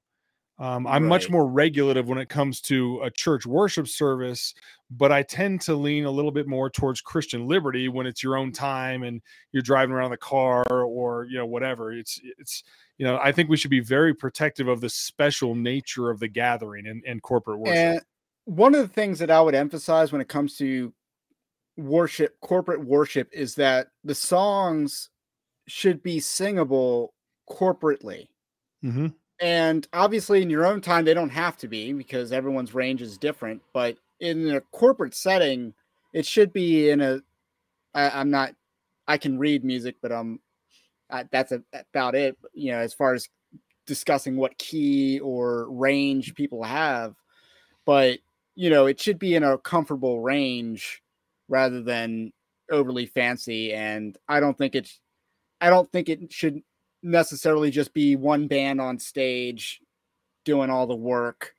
Um, 0.57 0.87
I'm 0.87 1.03
right. 1.03 1.09
much 1.09 1.29
more 1.29 1.47
regulative 1.47 2.07
when 2.07 2.17
it 2.17 2.29
comes 2.29 2.61
to 2.61 3.01
a 3.03 3.11
church 3.11 3.45
worship 3.45 3.89
service, 3.89 4.53
but 4.89 5.11
I 5.11 5.21
tend 5.21 5.59
to 5.61 5.75
lean 5.75 6.05
a 6.05 6.11
little 6.11 6.31
bit 6.31 6.47
more 6.47 6.69
towards 6.69 7.01
Christian 7.01 7.45
liberty 7.45 7.89
when 7.89 8.05
it's 8.05 8.23
your 8.23 8.37
own 8.37 8.53
time 8.53 9.03
and 9.03 9.21
you're 9.51 9.63
driving 9.63 9.93
around 9.93 10.11
the 10.11 10.17
car 10.17 10.63
or 10.69 11.25
you 11.25 11.37
know 11.37 11.45
whatever. 11.45 11.91
It's 11.91 12.21
it's 12.37 12.63
you 12.97 13.05
know 13.05 13.19
I 13.21 13.33
think 13.33 13.49
we 13.49 13.57
should 13.57 13.71
be 13.71 13.81
very 13.81 14.13
protective 14.13 14.69
of 14.69 14.79
the 14.79 14.89
special 14.89 15.55
nature 15.55 16.09
of 16.09 16.19
the 16.19 16.29
gathering 16.29 16.87
and, 16.87 17.03
and 17.05 17.21
corporate 17.21 17.59
worship. 17.59 17.75
And 17.75 18.01
one 18.45 18.75
of 18.75 18.81
the 18.81 18.93
things 18.93 19.19
that 19.19 19.29
I 19.29 19.41
would 19.41 19.55
emphasize 19.55 20.13
when 20.13 20.21
it 20.21 20.29
comes 20.29 20.55
to 20.59 20.93
worship, 21.75 22.39
corporate 22.39 22.85
worship, 22.85 23.27
is 23.33 23.55
that 23.55 23.87
the 24.05 24.15
songs 24.15 25.09
should 25.67 26.01
be 26.01 26.21
singable 26.21 27.13
corporately. 27.49 28.27
Mm-hmm 28.81 29.07
and 29.39 29.87
obviously, 29.91 30.41
in 30.41 30.49
your 30.49 30.65
own 30.65 30.81
time, 30.81 31.05
they 31.05 31.13
don't 31.13 31.29
have 31.29 31.57
to 31.57 31.67
be 31.67 31.91
because 31.93 32.31
everyone's 32.31 32.73
range 32.73 33.01
is 33.01 33.17
different. 33.17 33.61
But 33.73 33.97
in 34.19 34.49
a 34.49 34.61
corporate 34.61 35.13
setting, 35.13 35.73
it 36.13 36.25
should 36.25 36.53
be 36.53 36.89
in 36.89 37.01
a. 37.01 37.19
I, 37.93 38.09
I'm 38.11 38.29
not. 38.29 38.53
I 39.07 39.17
can 39.17 39.37
read 39.37 39.63
music, 39.63 39.95
but 40.01 40.11
um, 40.11 40.39
I, 41.11 41.25
that's 41.31 41.51
a, 41.51 41.61
about 41.73 42.15
it. 42.15 42.37
You 42.53 42.71
know, 42.71 42.79
as 42.79 42.93
far 42.93 43.13
as 43.13 43.27
discussing 43.85 44.37
what 44.37 44.57
key 44.57 45.19
or 45.19 45.69
range 45.69 46.33
people 46.35 46.63
have, 46.63 47.15
but 47.85 48.19
you 48.55 48.69
know, 48.69 48.85
it 48.85 49.01
should 49.01 49.19
be 49.19 49.35
in 49.35 49.43
a 49.43 49.57
comfortable 49.57 50.21
range 50.21 51.01
rather 51.49 51.81
than 51.81 52.31
overly 52.71 53.05
fancy. 53.05 53.73
And 53.73 54.17
I 54.29 54.39
don't 54.39 54.57
think 54.57 54.75
it's. 54.75 55.01
I 55.59 55.69
don't 55.69 55.91
think 55.91 56.09
it 56.09 56.31
should 56.31 56.61
necessarily 57.05 57.71
just 57.71 57.93
be 57.93 58.15
one 58.15 58.47
band 58.47 58.81
on 58.81 58.97
stage 58.99 59.81
doing 60.43 60.69
all 60.69 60.87
the 60.87 60.95
work 60.95 61.53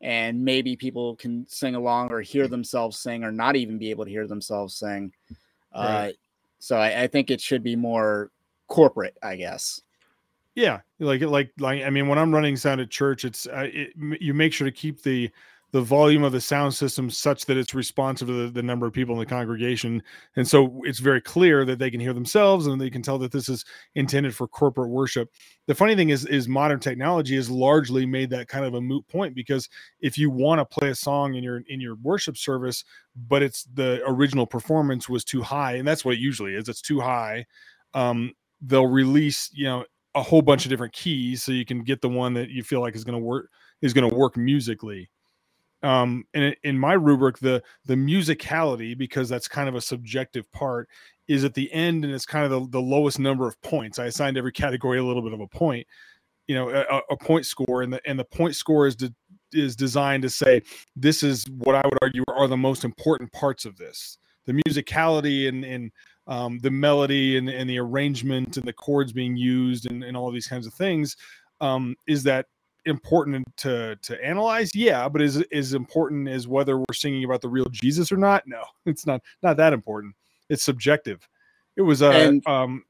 and 0.00 0.44
maybe 0.44 0.74
people 0.74 1.14
can 1.16 1.46
sing 1.48 1.74
along 1.74 2.10
or 2.10 2.20
hear 2.20 2.48
themselves 2.48 2.98
sing 2.98 3.22
or 3.22 3.30
not 3.30 3.54
even 3.54 3.78
be 3.78 3.90
able 3.90 4.04
to 4.04 4.10
hear 4.10 4.26
themselves 4.26 4.74
sing 4.74 5.12
right. 5.74 6.08
uh, 6.08 6.12
so 6.58 6.76
I, 6.76 7.02
I, 7.02 7.06
think 7.06 7.30
it 7.30 7.40
should 7.40 7.62
be 7.62 7.76
more 7.76 8.30
corporate 8.68 9.16
i 9.22 9.36
guess 9.36 9.80
yeah 10.54 10.80
like 10.98 11.20
like 11.22 11.50
like 11.58 11.82
i 11.82 11.90
mean 11.90 12.08
when 12.08 12.18
i'm 12.18 12.32
running 12.32 12.56
sound 12.56 12.80
at 12.80 12.90
church 12.90 13.24
it's 13.24 13.46
uh, 13.46 13.68
it, 13.72 13.92
you 14.20 14.34
make 14.34 14.52
sure 14.52 14.64
to 14.64 14.72
keep 14.72 15.02
the 15.02 15.30
the 15.72 15.80
volume 15.80 16.22
of 16.22 16.32
the 16.32 16.40
sound 16.40 16.74
system 16.74 17.10
such 17.10 17.46
that 17.46 17.56
it's 17.56 17.74
responsive 17.74 18.28
to 18.28 18.44
the, 18.44 18.50
the, 18.50 18.62
number 18.62 18.86
of 18.86 18.92
people 18.92 19.14
in 19.14 19.18
the 19.18 19.26
congregation. 19.26 20.02
And 20.36 20.46
so 20.46 20.82
it's 20.84 20.98
very 20.98 21.20
clear 21.20 21.64
that 21.64 21.78
they 21.78 21.90
can 21.90 21.98
hear 21.98 22.12
themselves 22.12 22.66
and 22.66 22.78
they 22.78 22.90
can 22.90 23.00
tell 23.00 23.18
that 23.18 23.32
this 23.32 23.48
is 23.48 23.64
intended 23.94 24.34
for 24.34 24.46
corporate 24.46 24.90
worship. 24.90 25.30
The 25.66 25.74
funny 25.74 25.96
thing 25.96 26.10
is 26.10 26.26
is 26.26 26.46
modern 26.46 26.78
technology 26.78 27.36
has 27.36 27.48
largely 27.48 28.04
made 28.04 28.28
that 28.30 28.48
kind 28.48 28.66
of 28.66 28.74
a 28.74 28.80
moot 28.80 29.06
point 29.08 29.34
because 29.34 29.68
if 30.00 30.18
you 30.18 30.30
want 30.30 30.58
to 30.58 30.78
play 30.78 30.90
a 30.90 30.94
song 30.94 31.34
in 31.34 31.42
your 31.42 31.62
in 31.68 31.80
your 31.80 31.94
worship 31.96 32.36
service 32.36 32.84
but 33.28 33.42
it's 33.42 33.64
the 33.74 34.02
original 34.06 34.46
performance 34.46 35.08
was 35.08 35.24
too 35.24 35.42
high 35.42 35.74
and 35.74 35.86
that's 35.86 36.04
what 36.04 36.14
it 36.14 36.20
usually 36.20 36.54
is 36.54 36.68
it's 36.68 36.80
too 36.80 37.00
high 37.00 37.44
um, 37.94 38.32
they'll 38.60 38.86
release 38.86 39.50
you 39.52 39.64
know 39.64 39.84
a 40.14 40.22
whole 40.22 40.42
bunch 40.42 40.64
of 40.64 40.70
different 40.70 40.92
keys 40.92 41.42
so 41.42 41.52
you 41.52 41.64
can 41.64 41.82
get 41.82 42.00
the 42.00 42.08
one 42.08 42.34
that 42.34 42.50
you 42.50 42.62
feel 42.62 42.80
like 42.80 42.94
is 42.94 43.04
going 43.04 43.18
to 43.18 43.24
work 43.24 43.48
is 43.80 43.92
going 43.92 44.08
to 44.08 44.14
work 44.14 44.36
musically 44.36 45.08
um 45.82 46.24
and 46.34 46.54
in 46.62 46.78
my 46.78 46.92
rubric 46.92 47.38
the 47.38 47.62
the 47.86 47.94
musicality 47.94 48.96
because 48.96 49.28
that's 49.28 49.48
kind 49.48 49.68
of 49.68 49.74
a 49.74 49.80
subjective 49.80 50.50
part 50.52 50.88
is 51.28 51.44
at 51.44 51.54
the 51.54 51.72
end 51.72 52.04
and 52.04 52.12
it's 52.12 52.26
kind 52.26 52.44
of 52.44 52.50
the, 52.50 52.78
the 52.78 52.84
lowest 52.84 53.18
number 53.18 53.46
of 53.46 53.60
points. 53.62 53.98
I 53.98 54.06
assigned 54.06 54.36
every 54.36 54.52
category 54.52 54.98
a 54.98 55.04
little 55.04 55.22
bit 55.22 55.32
of 55.32 55.40
a 55.40 55.46
point 55.46 55.86
you 56.48 56.54
know 56.54 56.70
a, 56.70 57.00
a 57.10 57.16
point 57.16 57.46
score 57.46 57.82
and 57.82 57.92
the 57.92 58.00
and 58.04 58.18
the 58.18 58.24
point 58.24 58.56
score 58.56 58.86
is 58.86 58.96
de, 58.96 59.14
is 59.52 59.76
designed 59.76 60.22
to 60.22 60.30
say 60.30 60.62
this 60.96 61.22
is 61.22 61.44
what 61.58 61.74
i 61.76 61.82
would 61.84 61.98
argue 62.02 62.24
are 62.28 62.48
the 62.48 62.56
most 62.56 62.84
important 62.84 63.32
parts 63.32 63.64
of 63.64 63.76
this. 63.76 64.18
The 64.46 64.60
musicality 64.66 65.48
and 65.48 65.64
and 65.64 65.92
um, 66.26 66.58
the 66.60 66.70
melody 66.70 67.36
and, 67.36 67.48
and 67.48 67.68
the 67.68 67.78
arrangement 67.78 68.56
and 68.56 68.64
the 68.64 68.72
chords 68.72 69.12
being 69.12 69.36
used 69.36 69.90
and, 69.90 70.04
and 70.04 70.16
all 70.16 70.30
these 70.30 70.46
kinds 70.46 70.66
of 70.66 70.74
things 70.74 71.16
Um, 71.60 71.96
is 72.06 72.22
that 72.24 72.46
important 72.86 73.46
to 73.58 73.96
to 73.96 74.24
analyze? 74.24 74.70
Yeah, 74.74 75.08
but 75.08 75.22
is 75.22 75.36
is 75.50 75.74
important 75.74 76.28
as 76.28 76.48
whether 76.48 76.78
we're 76.78 76.94
singing 76.94 77.24
about 77.24 77.40
the 77.40 77.48
real 77.48 77.68
Jesus 77.70 78.12
or 78.12 78.16
not? 78.16 78.44
No, 78.46 78.64
it's 78.86 79.06
not 79.06 79.22
not 79.42 79.56
that 79.56 79.72
important. 79.72 80.14
It's 80.48 80.62
subjective. 80.62 81.26
It 81.76 81.82
was 81.82 82.02
a 82.02 82.10
and, 82.10 82.46
um, 82.46 82.84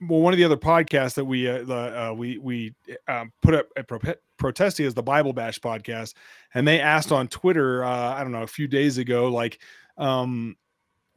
well, 0.00 0.20
one 0.20 0.32
of 0.32 0.38
the 0.38 0.44
other 0.44 0.56
podcasts 0.56 1.14
that 1.14 1.24
we 1.24 1.48
uh, 1.48 1.64
uh, 1.66 2.14
we 2.16 2.38
we 2.38 2.74
um, 3.06 3.32
put 3.42 3.54
up 3.54 3.66
at 3.76 3.86
Pro- 3.86 4.14
Protestia 4.38 4.84
is 4.84 4.94
the 4.94 5.02
Bible 5.02 5.32
Bash 5.32 5.58
podcast, 5.58 6.14
and 6.54 6.66
they 6.66 6.80
asked 6.80 7.12
on 7.12 7.28
Twitter, 7.28 7.84
uh, 7.84 8.14
I 8.14 8.22
don't 8.22 8.32
know, 8.32 8.42
a 8.42 8.48
few 8.48 8.66
days 8.66 8.98
ago, 8.98 9.28
like, 9.28 9.60
um, 9.98 10.56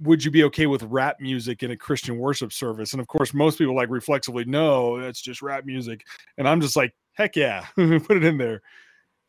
would 0.02 0.24
you 0.24 0.32
be 0.32 0.44
okay 0.46 0.68
with 0.68 0.84
rap 0.84 1.22
music 1.22 1.64
in 1.64 1.72
a 1.72 1.78
Christian 1.78 2.18
worship 2.18 2.52
service? 2.52 2.92
And 2.92 3.00
of 3.00 3.08
course, 3.08 3.34
most 3.34 3.58
people 3.58 3.76
like 3.76 3.90
reflexively, 3.90 4.44
no, 4.44 5.00
that's 5.00 5.22
just 5.22 5.42
rap 5.42 5.66
music, 5.66 6.06
and 6.38 6.48
I'm 6.48 6.60
just 6.60 6.76
like, 6.76 6.94
heck 7.14 7.36
yeah, 7.36 7.66
put 7.76 8.18
it 8.18 8.24
in 8.24 8.38
there. 8.38 8.62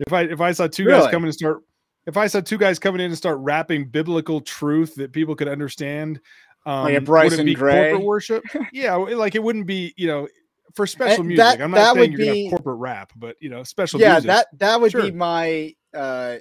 If 0.00 0.12
I 0.12 0.22
if 0.22 0.40
I 0.40 0.52
saw 0.52 0.66
two 0.66 0.84
really? 0.84 1.00
guys 1.00 1.10
coming 1.10 1.28
to 1.28 1.32
start, 1.32 1.62
if 2.06 2.16
I 2.16 2.26
saw 2.26 2.40
two 2.40 2.58
guys 2.58 2.78
coming 2.78 3.00
in 3.00 3.06
and 3.06 3.16
start 3.16 3.38
rapping 3.38 3.86
biblical 3.86 4.40
truth 4.40 4.94
that 4.96 5.12
people 5.12 5.36
could 5.36 5.48
understand, 5.48 6.20
um, 6.66 6.84
like 6.84 6.96
a 6.96 7.00
Bryson 7.00 7.52
Gray 7.52 7.90
corporate 7.90 8.02
worship. 8.06 8.44
yeah, 8.72 8.94
like 8.94 9.34
it 9.34 9.42
wouldn't 9.42 9.66
be, 9.66 9.94
you 9.96 10.06
know, 10.06 10.28
for 10.74 10.86
special 10.86 11.20
and 11.20 11.28
music. 11.28 11.44
That, 11.44 11.60
I'm 11.62 11.70
not 11.70 11.94
saying 11.94 12.12
you're 12.12 12.18
be, 12.18 12.26
gonna 12.26 12.42
have 12.42 12.50
corporate 12.50 12.78
rap, 12.78 13.12
but 13.16 13.36
you 13.40 13.48
know, 13.48 13.62
special. 13.62 14.00
Yeah, 14.00 14.14
music. 14.14 14.28
that 14.28 14.46
that 14.58 14.80
would 14.80 14.92
sure. 14.92 15.02
be 15.02 15.10
my 15.12 15.74
uh, 15.94 16.36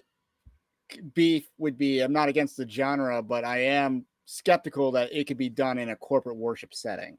beef. 1.13 1.47
Would 1.57 1.77
be 1.77 1.99
I'm 1.99 2.13
not 2.13 2.29
against 2.29 2.57
the 2.57 2.67
genre, 2.67 3.21
but 3.21 3.43
I 3.43 3.59
am 3.65 4.05
skeptical 4.25 4.91
that 4.93 5.13
it 5.13 5.27
could 5.27 5.37
be 5.37 5.49
done 5.49 5.77
in 5.77 5.89
a 5.89 5.95
corporate 5.95 6.37
worship 6.37 6.73
setting. 6.73 7.17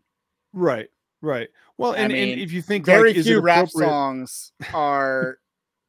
Right. 0.52 0.88
Right. 1.24 1.48
Well, 1.78 1.92
and, 1.92 2.12
mean, 2.12 2.32
and 2.32 2.40
if 2.40 2.52
you 2.52 2.62
think 2.62 2.84
very 2.84 3.14
like, 3.14 3.24
few 3.24 3.40
rap 3.40 3.68
songs 3.68 4.52
are 4.74 5.38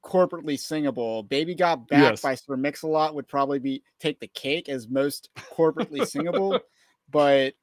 corporately 0.04 0.60
singable. 0.60 1.24
Baby 1.24 1.56
Got 1.56 1.88
Back 1.88 2.12
yes. 2.12 2.22
by 2.22 2.36
Sir 2.36 2.56
Mix-a-Lot 2.56 3.16
would 3.16 3.28
probably 3.28 3.60
be 3.60 3.84
take 4.00 4.20
the 4.20 4.28
cake 4.28 4.70
as 4.70 4.88
most 4.88 5.30
corporately 5.36 6.08
singable 6.08 6.60
but 7.12 7.54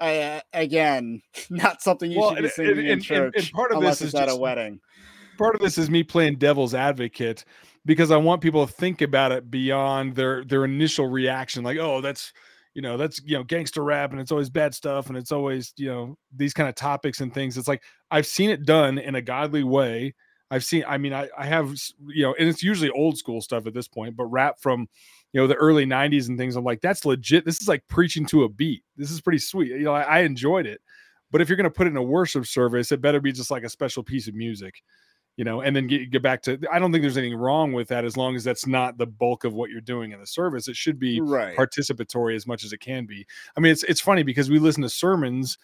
uh, 0.00 0.40
again, 0.52 1.22
not 1.50 1.82
something 1.82 2.10
you 2.10 2.18
well, 2.18 2.34
should 2.34 2.42
be 2.42 2.48
singing 2.48 2.78
and, 2.78 2.80
in 2.80 2.92
and, 2.92 3.02
church. 3.02 3.34
And, 3.36 3.50
part 3.52 3.72
of 3.72 3.80
this 3.80 4.02
is 4.02 4.14
at 4.14 4.26
just, 4.26 4.36
a 4.36 4.40
wedding. 4.40 4.80
Part 5.38 5.54
of 5.54 5.60
this 5.60 5.78
is 5.78 5.90
me 5.90 6.02
playing 6.02 6.36
devil's 6.36 6.74
advocate 6.74 7.44
because 7.86 8.10
I 8.10 8.16
want 8.16 8.42
people 8.42 8.66
to 8.66 8.72
think 8.72 9.00
about 9.00 9.32
it 9.32 9.50
beyond 9.50 10.14
their 10.14 10.44
their 10.44 10.64
initial 10.64 11.06
reaction, 11.06 11.64
like, 11.64 11.78
oh, 11.78 12.00
that's 12.00 12.32
you 12.74 12.82
know, 12.82 12.96
that's 12.96 13.20
you 13.24 13.36
know, 13.36 13.44
gangster 13.44 13.82
rap 13.82 14.12
and 14.12 14.20
it's 14.20 14.32
always 14.32 14.50
bad 14.50 14.74
stuff 14.74 15.08
and 15.08 15.16
it's 15.16 15.32
always, 15.32 15.72
you 15.76 15.88
know, 15.88 16.16
these 16.34 16.54
kind 16.54 16.68
of 16.68 16.74
topics 16.74 17.20
and 17.20 17.32
things. 17.32 17.58
It's 17.58 17.68
like 17.68 17.82
I've 18.10 18.26
seen 18.26 18.50
it 18.50 18.64
done 18.64 18.98
in 18.98 19.14
a 19.14 19.22
godly 19.22 19.64
way. 19.64 20.14
I've 20.52 20.64
seen, 20.64 20.84
I 20.86 20.98
mean, 20.98 21.12
I, 21.12 21.28
I 21.38 21.46
have, 21.46 21.72
you 22.08 22.24
know, 22.24 22.34
and 22.38 22.48
it's 22.48 22.62
usually 22.62 22.90
old 22.90 23.16
school 23.16 23.40
stuff 23.40 23.66
at 23.66 23.74
this 23.74 23.86
point, 23.86 24.16
but 24.16 24.26
rap 24.26 24.58
from 24.60 24.88
you 25.32 25.40
know 25.40 25.46
the 25.46 25.54
early 25.54 25.86
90s 25.86 26.28
and 26.28 26.38
things 26.38 26.56
i'm 26.56 26.64
like 26.64 26.80
that's 26.80 27.04
legit 27.04 27.44
this 27.44 27.60
is 27.60 27.68
like 27.68 27.86
preaching 27.88 28.26
to 28.26 28.44
a 28.44 28.48
beat 28.48 28.82
this 28.96 29.10
is 29.10 29.20
pretty 29.20 29.38
sweet 29.38 29.68
you 29.68 29.80
know 29.80 29.92
i, 29.92 30.02
I 30.02 30.18
enjoyed 30.20 30.66
it 30.66 30.80
but 31.30 31.40
if 31.40 31.48
you're 31.48 31.56
going 31.56 31.64
to 31.64 31.70
put 31.70 31.86
it 31.86 31.90
in 31.90 31.96
a 31.96 32.02
worship 32.02 32.46
service 32.46 32.92
it 32.92 33.00
better 33.00 33.20
be 33.20 33.32
just 33.32 33.50
like 33.50 33.64
a 33.64 33.68
special 33.68 34.02
piece 34.02 34.28
of 34.28 34.34
music 34.34 34.82
you 35.36 35.44
know, 35.44 35.62
and 35.62 35.74
then 35.74 35.86
get, 35.86 36.10
get 36.10 36.22
back 36.22 36.42
to 36.42 36.58
I 36.70 36.78
don't 36.78 36.92
think 36.92 37.02
there's 37.02 37.16
anything 37.16 37.38
wrong 37.38 37.72
with 37.72 37.88
that 37.88 38.04
as 38.04 38.16
long 38.16 38.36
as 38.36 38.44
that's 38.44 38.66
not 38.66 38.98
the 38.98 39.06
bulk 39.06 39.44
of 39.44 39.54
what 39.54 39.70
you're 39.70 39.80
doing 39.80 40.12
in 40.12 40.20
the 40.20 40.26
service. 40.26 40.68
It 40.68 40.76
should 40.76 40.98
be 40.98 41.20
right. 41.20 41.56
participatory 41.56 42.36
as 42.36 42.46
much 42.46 42.64
as 42.64 42.72
it 42.72 42.78
can 42.78 43.06
be. 43.06 43.26
I 43.56 43.60
mean, 43.60 43.72
it's 43.72 43.82
it's 43.84 44.00
funny 44.00 44.22
because 44.22 44.50
we 44.50 44.58
listen 44.58 44.82
to 44.82 44.88
sermons 44.88 45.56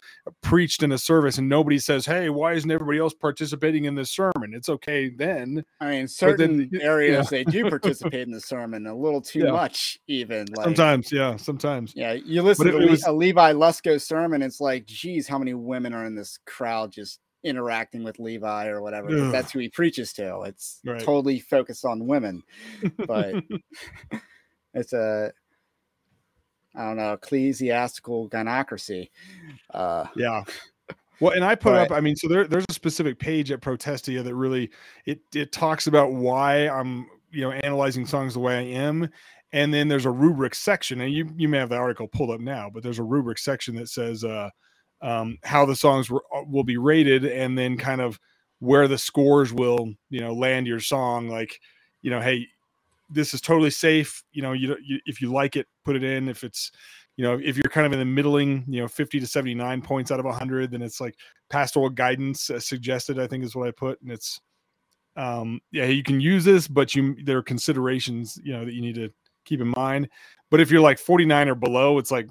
preached 0.42 0.82
in 0.82 0.92
a 0.92 0.98
service 0.98 1.38
and 1.38 1.48
nobody 1.48 1.78
says, 1.78 2.06
Hey, 2.06 2.30
why 2.30 2.54
isn't 2.54 2.70
everybody 2.70 2.98
else 2.98 3.14
participating 3.14 3.84
in 3.84 3.94
this 3.94 4.10
sermon? 4.10 4.52
It's 4.54 4.68
okay 4.68 5.10
then. 5.10 5.64
I 5.80 5.90
mean, 5.90 6.08
certain 6.08 6.68
then, 6.70 6.80
areas 6.80 7.30
yeah. 7.30 7.38
they 7.38 7.44
do 7.44 7.68
participate 7.70 8.26
in 8.26 8.30
the 8.30 8.40
sermon 8.40 8.86
a 8.86 8.96
little 8.96 9.20
too 9.20 9.40
yeah. 9.40 9.52
much, 9.52 9.98
even 10.06 10.46
like, 10.56 10.64
sometimes, 10.64 11.12
yeah, 11.12 11.36
sometimes. 11.36 11.92
Yeah, 11.94 12.12
you 12.12 12.42
listen 12.42 12.66
to 12.66 12.86
was, 12.86 13.04
a 13.04 13.12
Levi 13.12 13.52
Lusko 13.52 14.00
sermon, 14.00 14.42
it's 14.42 14.60
like, 14.60 14.86
geez, 14.86 15.28
how 15.28 15.38
many 15.38 15.54
women 15.54 15.92
are 15.92 16.06
in 16.06 16.14
this 16.14 16.38
crowd 16.46 16.92
just 16.92 17.20
interacting 17.46 18.02
with 18.02 18.18
Levi 18.18 18.66
or 18.66 18.82
whatever. 18.82 19.30
That's 19.30 19.52
who 19.52 19.60
he 19.60 19.68
preaches 19.68 20.12
to. 20.14 20.42
It's 20.42 20.80
right. 20.84 21.00
totally 21.00 21.40
focused 21.40 21.84
on 21.84 22.06
women, 22.06 22.42
but 23.06 23.34
it's 24.74 24.92
a 24.92 25.32
I 26.74 26.84
don't 26.84 26.96
know 26.96 27.14
ecclesiastical 27.14 28.28
gynocracy. 28.28 29.10
Uh, 29.72 30.06
yeah. 30.16 30.44
Well, 31.20 31.32
and 31.32 31.44
I 31.44 31.54
put 31.54 31.72
but, 31.72 31.90
up. 31.90 31.92
I 31.92 32.00
mean, 32.00 32.16
so 32.16 32.28
there, 32.28 32.46
there's 32.46 32.66
a 32.68 32.74
specific 32.74 33.18
page 33.18 33.50
at 33.50 33.62
Protestia 33.62 34.22
that 34.22 34.34
really 34.34 34.70
it 35.06 35.20
it 35.34 35.52
talks 35.52 35.86
about 35.86 36.12
why 36.12 36.68
I'm 36.68 37.06
you 37.30 37.40
know 37.40 37.52
analyzing 37.52 38.06
songs 38.06 38.34
the 38.34 38.40
way 38.40 38.58
I 38.58 38.78
am, 38.78 39.08
and 39.52 39.72
then 39.72 39.88
there's 39.88 40.04
a 40.04 40.10
rubric 40.10 40.54
section, 40.54 41.00
and 41.00 41.12
you 41.12 41.30
you 41.36 41.48
may 41.48 41.58
have 41.58 41.70
the 41.70 41.76
article 41.76 42.08
pulled 42.08 42.30
up 42.30 42.40
now, 42.40 42.70
but 42.72 42.82
there's 42.82 42.98
a 42.98 43.04
rubric 43.04 43.38
section 43.38 43.74
that 43.76 43.88
says 43.88 44.24
uh, 44.24 44.50
um, 45.02 45.38
how 45.44 45.64
the 45.66 45.76
songs 45.76 46.10
uh, 46.10 46.42
will 46.48 46.64
be 46.64 46.76
rated 46.76 47.24
and 47.24 47.56
then 47.58 47.76
kind 47.76 48.00
of 48.00 48.18
where 48.60 48.88
the 48.88 48.98
scores 48.98 49.52
will 49.52 49.92
you 50.08 50.20
know 50.20 50.32
land 50.32 50.66
your 50.66 50.80
song 50.80 51.28
like 51.28 51.60
you 52.02 52.10
know 52.10 52.20
hey 52.20 52.46
this 53.10 53.34
is 53.34 53.40
totally 53.40 53.70
safe 53.70 54.22
you 54.32 54.42
know 54.42 54.52
you, 54.52 54.76
you 54.82 54.98
if 55.06 55.20
you 55.20 55.32
like 55.32 55.56
it 55.56 55.66
put 55.84 55.96
it 55.96 56.02
in. 56.02 56.28
If 56.28 56.44
it's 56.44 56.72
you 57.16 57.24
know 57.24 57.38
if 57.42 57.56
you're 57.56 57.70
kind 57.70 57.86
of 57.86 57.92
in 57.92 57.98
the 57.98 58.04
middling 58.04 58.64
you 58.68 58.80
know 58.80 58.88
50 58.88 59.20
to 59.20 59.26
79 59.26 59.82
points 59.82 60.10
out 60.10 60.18
of 60.18 60.26
100 60.26 60.70
then 60.70 60.82
it's 60.82 61.00
like 61.00 61.14
pastoral 61.48 61.88
guidance 61.88 62.50
uh, 62.50 62.60
suggested 62.60 63.18
i 63.18 63.26
think 63.26 63.44
is 63.44 63.54
what 63.54 63.68
i 63.68 63.70
put. 63.70 64.00
And 64.02 64.10
it's 64.10 64.40
um 65.16 65.60
yeah 65.72 65.86
you 65.86 66.02
can 66.02 66.20
use 66.20 66.44
this 66.44 66.68
but 66.68 66.94
you 66.94 67.16
there 67.24 67.38
are 67.38 67.42
considerations 67.42 68.38
you 68.42 68.52
know 68.52 68.64
that 68.64 68.74
you 68.74 68.82
need 68.82 68.96
to 68.96 69.10
keep 69.44 69.60
in 69.60 69.72
mind. 69.76 70.08
But 70.50 70.60
if 70.60 70.70
you're 70.70 70.80
like 70.80 70.98
49 70.98 71.48
or 71.48 71.54
below 71.54 71.98
it's 71.98 72.10
like 72.10 72.28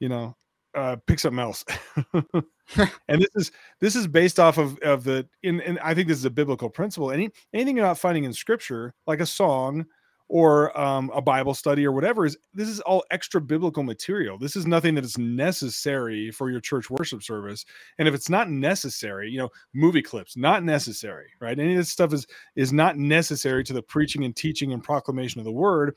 you 0.00 0.08
know 0.08 0.34
uh, 0.74 0.96
pick 1.06 1.18
something 1.18 1.40
else. 1.40 1.64
and 3.08 3.20
this 3.20 3.30
is 3.34 3.52
this 3.80 3.96
is 3.96 4.06
based 4.06 4.40
off 4.40 4.58
of 4.58 4.78
of 4.78 5.04
the 5.04 5.26
in 5.42 5.60
and 5.60 5.78
I 5.80 5.94
think 5.94 6.08
this 6.08 6.18
is 6.18 6.24
a 6.24 6.30
biblical 6.30 6.70
principle. 6.70 7.10
Any 7.10 7.30
anything 7.52 7.76
you're 7.76 7.86
not 7.86 7.98
finding 7.98 8.24
in 8.24 8.32
scripture, 8.32 8.94
like 9.06 9.20
a 9.20 9.26
song 9.26 9.84
or 10.28 10.76
um, 10.80 11.10
a 11.14 11.20
Bible 11.20 11.52
study 11.52 11.86
or 11.86 11.92
whatever, 11.92 12.24
is 12.24 12.38
this 12.54 12.68
is 12.68 12.80
all 12.80 13.04
extra 13.10 13.40
biblical 13.40 13.82
material. 13.82 14.38
This 14.38 14.56
is 14.56 14.66
nothing 14.66 14.94
that 14.94 15.04
is 15.04 15.18
necessary 15.18 16.30
for 16.30 16.50
your 16.50 16.60
church 16.60 16.88
worship 16.88 17.22
service. 17.22 17.66
And 17.98 18.08
if 18.08 18.14
it's 18.14 18.30
not 18.30 18.48
necessary, 18.48 19.30
you 19.30 19.38
know, 19.38 19.50
movie 19.74 20.02
clips, 20.02 20.34
not 20.36 20.64
necessary, 20.64 21.26
right? 21.40 21.58
Any 21.58 21.72
of 21.72 21.78
this 21.78 21.90
stuff 21.90 22.14
is 22.14 22.26
is 22.56 22.72
not 22.72 22.96
necessary 22.96 23.62
to 23.64 23.74
the 23.74 23.82
preaching 23.82 24.24
and 24.24 24.34
teaching 24.34 24.72
and 24.72 24.82
proclamation 24.82 25.38
of 25.38 25.44
the 25.44 25.52
word. 25.52 25.96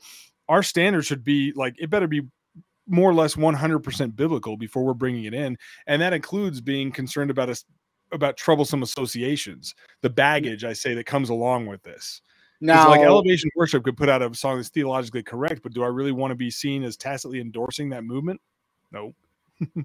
Our 0.50 0.62
standard 0.62 1.02
should 1.02 1.24
be 1.24 1.52
like 1.56 1.74
it 1.78 1.88
better 1.88 2.06
be 2.06 2.22
more 2.88 3.10
or 3.10 3.14
less 3.14 3.34
100% 3.34 4.16
biblical 4.16 4.56
before 4.56 4.84
we're 4.84 4.94
bringing 4.94 5.24
it 5.24 5.34
in 5.34 5.56
and 5.86 6.00
that 6.00 6.12
includes 6.12 6.60
being 6.60 6.90
concerned 6.90 7.30
about 7.30 7.48
us 7.48 7.64
about 8.12 8.38
troublesome 8.38 8.82
associations 8.82 9.74
the 10.00 10.08
baggage 10.08 10.64
i 10.64 10.72
say 10.72 10.94
that 10.94 11.04
comes 11.04 11.28
along 11.28 11.66
with 11.66 11.82
this. 11.82 12.22
Now 12.60 12.88
like 12.88 13.02
elevation 13.02 13.50
worship 13.54 13.84
could 13.84 13.96
put 13.96 14.08
out 14.08 14.22
a 14.22 14.34
song 14.34 14.56
that's 14.56 14.70
theologically 14.70 15.22
correct 15.22 15.62
but 15.62 15.72
do 15.72 15.84
i 15.84 15.86
really 15.86 16.12
want 16.12 16.32
to 16.32 16.34
be 16.34 16.50
seen 16.50 16.82
as 16.82 16.96
tacitly 16.96 17.40
endorsing 17.40 17.90
that 17.90 18.04
movement? 18.04 18.40
No 18.90 19.14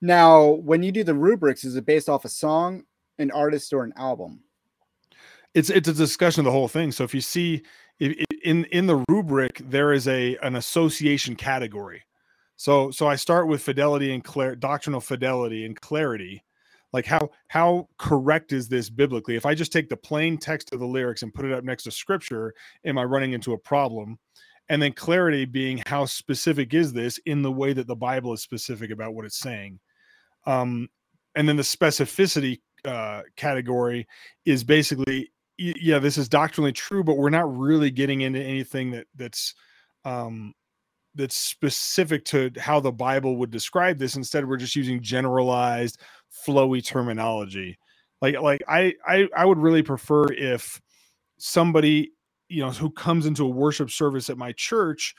now 0.00 0.48
when 0.48 0.82
you 0.82 0.90
do 0.90 1.04
the 1.04 1.14
rubrics 1.14 1.64
is 1.64 1.76
it 1.76 1.86
based 1.86 2.08
off 2.08 2.24
a 2.24 2.28
song 2.28 2.84
an 3.18 3.30
artist 3.30 3.72
or 3.72 3.84
an 3.84 3.92
album? 3.96 4.40
It's 5.52 5.70
it's 5.70 5.88
a 5.88 5.92
discussion 5.92 6.40
of 6.40 6.44
the 6.46 6.52
whole 6.52 6.68
thing 6.68 6.90
so 6.90 7.04
if 7.04 7.14
you 7.14 7.20
see 7.20 7.62
in 8.44 8.64
in 8.66 8.86
the 8.86 9.04
rubric 9.08 9.60
there 9.64 9.92
is 9.92 10.06
a 10.06 10.36
an 10.42 10.56
association 10.56 11.34
category. 11.34 12.02
So 12.56 12.90
so 12.90 13.08
i 13.08 13.16
start 13.16 13.48
with 13.48 13.62
fidelity 13.62 14.14
and 14.14 14.22
clar- 14.22 14.54
doctrinal 14.56 15.00
fidelity 15.00 15.66
and 15.66 15.78
clarity. 15.80 16.44
Like 16.92 17.06
how 17.06 17.30
how 17.48 17.88
correct 17.98 18.52
is 18.52 18.68
this 18.68 18.88
biblically? 18.90 19.34
If 19.34 19.46
i 19.46 19.54
just 19.54 19.72
take 19.72 19.88
the 19.88 19.96
plain 19.96 20.38
text 20.38 20.72
of 20.72 20.80
the 20.80 20.86
lyrics 20.86 21.22
and 21.22 21.34
put 21.34 21.46
it 21.46 21.52
up 21.52 21.64
next 21.64 21.84
to 21.84 21.90
scripture 21.90 22.54
am 22.84 22.98
i 22.98 23.04
running 23.04 23.32
into 23.32 23.54
a 23.54 23.58
problem? 23.58 24.18
And 24.68 24.80
then 24.80 24.92
clarity 24.92 25.44
being 25.44 25.82
how 25.86 26.06
specific 26.06 26.72
is 26.72 26.92
this 26.92 27.18
in 27.26 27.42
the 27.42 27.52
way 27.52 27.72
that 27.72 27.86
the 27.86 27.96
bible 27.96 28.32
is 28.32 28.42
specific 28.42 28.90
about 28.90 29.14
what 29.14 29.24
it's 29.24 29.38
saying? 29.40 29.80
Um 30.46 30.88
and 31.34 31.48
then 31.48 31.56
the 31.56 31.62
specificity 31.62 32.60
uh, 32.84 33.22
category 33.36 34.06
is 34.44 34.62
basically 34.62 35.32
yeah, 35.58 35.98
this 35.98 36.18
is 36.18 36.28
doctrinally 36.28 36.72
true, 36.72 37.04
but 37.04 37.16
we're 37.16 37.30
not 37.30 37.56
really 37.56 37.90
getting 37.90 38.22
into 38.22 38.40
anything 38.40 38.90
that 38.92 39.06
that's 39.14 39.54
um, 40.04 40.52
that's 41.14 41.36
specific 41.36 42.24
to 42.26 42.50
how 42.58 42.80
the 42.80 42.92
Bible 42.92 43.36
would 43.36 43.50
describe 43.50 43.98
this. 43.98 44.16
Instead, 44.16 44.48
we're 44.48 44.56
just 44.56 44.76
using 44.76 45.00
generalized, 45.00 46.00
flowy 46.46 46.84
terminology. 46.84 47.78
Like, 48.20 48.40
like 48.40 48.62
I, 48.68 48.94
I, 49.06 49.28
I 49.36 49.44
would 49.44 49.58
really 49.58 49.82
prefer 49.82 50.26
if 50.32 50.80
somebody, 51.38 52.12
you 52.48 52.62
know, 52.62 52.70
who 52.70 52.90
comes 52.90 53.26
into 53.26 53.44
a 53.44 53.48
worship 53.48 53.90
service 53.90 54.30
at 54.30 54.38
my 54.38 54.52
church, 54.52 55.14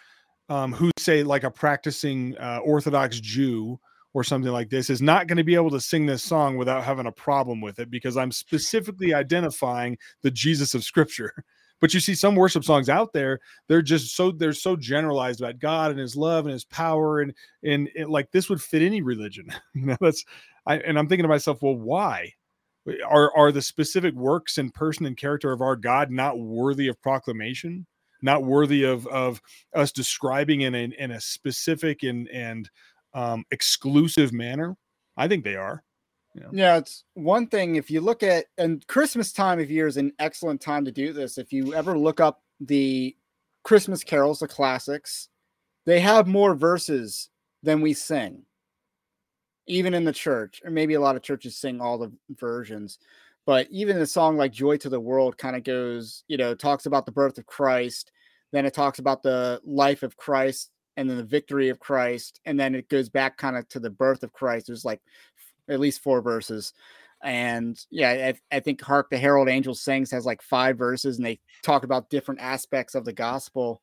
um, 0.49 0.73
who 0.73 0.91
say 0.97 1.23
like 1.23 1.43
a 1.43 1.51
practicing 1.51 2.37
uh, 2.37 2.59
Orthodox 2.63 3.19
Jew 3.19 3.79
or 4.15 4.23
something 4.23 4.53
like 4.53 4.69
this 4.69 4.89
is 4.89 5.01
not 5.01 5.27
going 5.27 5.37
to 5.37 5.43
be 5.43 5.55
able 5.55 5.69
to 5.69 5.81
sing 5.81 6.05
this 6.05 6.23
song 6.23 6.55
without 6.55 6.85
having 6.85 7.05
a 7.05 7.11
problem 7.11 7.59
with 7.59 7.79
it 7.79 7.91
because 7.91 8.15
I'm 8.15 8.31
specifically 8.31 9.13
identifying 9.13 9.97
the 10.21 10.31
Jesus 10.31 10.73
of 10.73 10.83
Scripture. 10.83 11.31
But 11.81 11.93
you 11.93 11.99
see 11.99 12.15
some 12.15 12.35
worship 12.35 12.63
songs 12.63 12.87
out 12.87 13.11
there, 13.11 13.41
they're 13.67 13.81
just 13.81 14.15
so 14.15 14.31
they're 14.31 14.53
so 14.53 14.77
generalized 14.77 15.41
about 15.41 15.59
God 15.59 15.91
and 15.91 15.99
his 15.99 16.15
love 16.15 16.45
and 16.45 16.53
his 16.53 16.63
power 16.63 17.19
and 17.19 17.33
and 17.65 17.89
it, 17.93 18.09
like 18.09 18.31
this 18.31 18.49
would 18.49 18.61
fit 18.61 18.81
any 18.81 19.01
religion. 19.01 19.49
you 19.75 19.87
know, 19.87 19.97
that's 19.99 20.23
I 20.65 20.77
and 20.77 20.97
I'm 20.97 21.09
thinking 21.09 21.25
to 21.25 21.27
myself, 21.27 21.61
well, 21.61 21.75
why? 21.75 22.31
Are 23.05 23.29
are 23.35 23.51
the 23.51 23.61
specific 23.61 24.15
works 24.15 24.57
and 24.57 24.73
person 24.73 25.05
and 25.05 25.17
character 25.17 25.51
of 25.51 25.61
our 25.61 25.75
God 25.75 26.11
not 26.11 26.39
worthy 26.39 26.87
of 26.87 26.99
proclamation? 27.01 27.85
Not 28.21 28.45
worthy 28.45 28.83
of 28.83 29.05
of 29.07 29.41
us 29.75 29.91
describing 29.91 30.61
in 30.61 30.73
a 30.75 30.89
in 30.97 31.11
a 31.11 31.19
specific 31.19 32.03
and 32.03 32.29
and 32.29 32.69
um, 33.15 33.45
exclusive 33.49 34.31
manner? 34.31 34.77
I 35.17 35.27
think 35.27 35.43
they 35.43 35.55
are. 35.55 35.83
Yeah. 36.35 36.47
yeah, 36.51 36.77
it's 36.77 37.05
one 37.13 37.47
thing 37.47 37.77
if 37.77 37.89
you 37.89 38.01
look 38.01 38.21
at 38.21 38.47
and 38.57 38.85
Christmas 38.87 39.31
time 39.31 39.57
of 39.59 39.71
year 39.71 39.87
is 39.87 39.95
an 39.95 40.11
excellent 40.19 40.59
time 40.59 40.83
to 40.83 40.91
do 40.91 41.13
this. 41.13 41.37
If 41.37 41.53
you 41.53 41.73
ever 41.73 41.97
look 41.97 42.19
up 42.19 42.43
the 42.59 43.15
Christmas 43.63 44.03
carols, 44.03 44.39
the 44.39 44.47
classics, 44.47 45.29
they 45.85 46.01
have 46.01 46.27
more 46.27 46.53
verses 46.53 47.29
than 47.63 47.79
we 47.79 47.93
sing, 47.93 48.43
even 49.65 49.93
in 49.93 50.03
the 50.03 50.11
church. 50.11 50.61
Or 50.65 50.71
maybe 50.71 50.95
a 50.95 50.99
lot 50.99 51.15
of 51.15 51.21
churches 51.21 51.55
sing 51.55 51.79
all 51.79 51.97
the 51.97 52.11
versions, 52.37 52.99
but 53.45 53.67
even 53.71 53.97
a 53.97 54.05
song 54.05 54.35
like 54.35 54.51
Joy 54.51 54.75
to 54.77 54.89
the 54.89 54.99
World 54.99 55.37
kind 55.37 55.55
of 55.55 55.63
goes, 55.63 56.25
you 56.27 56.35
know, 56.35 56.53
talks 56.53 56.85
about 56.85 57.05
the 57.05 57.13
birth 57.13 57.37
of 57.37 57.45
Christ, 57.45 58.11
then 58.51 58.65
it 58.65 58.73
talks 58.73 58.99
about 58.99 59.23
the 59.23 59.61
life 59.63 60.03
of 60.03 60.17
Christ 60.17 60.71
and 60.97 61.09
then 61.09 61.17
the 61.17 61.23
victory 61.23 61.69
of 61.69 61.79
Christ, 61.79 62.39
and 62.45 62.59
then 62.59 62.75
it 62.75 62.89
goes 62.89 63.09
back 63.09 63.37
kind 63.37 63.57
of 63.57 63.67
to 63.69 63.79
the 63.79 63.89
birth 63.89 64.23
of 64.23 64.33
Christ. 64.33 64.67
There's 64.67 64.85
like 64.85 65.01
at 65.69 65.79
least 65.79 66.03
four 66.03 66.21
verses. 66.21 66.73
And 67.23 67.79
yeah, 67.89 68.33
I, 68.51 68.57
I 68.57 68.59
think 68.59 68.81
Hark 68.81 69.09
the 69.09 69.17
Herald 69.17 69.49
Angels 69.49 69.81
Sings 69.81 70.11
has 70.11 70.25
like 70.25 70.41
five 70.41 70.77
verses 70.77 71.17
and 71.17 71.25
they 71.25 71.39
talk 71.63 71.83
about 71.83 72.09
different 72.09 72.41
aspects 72.41 72.93
of 72.93 73.05
the 73.05 73.13
gospel 73.13 73.81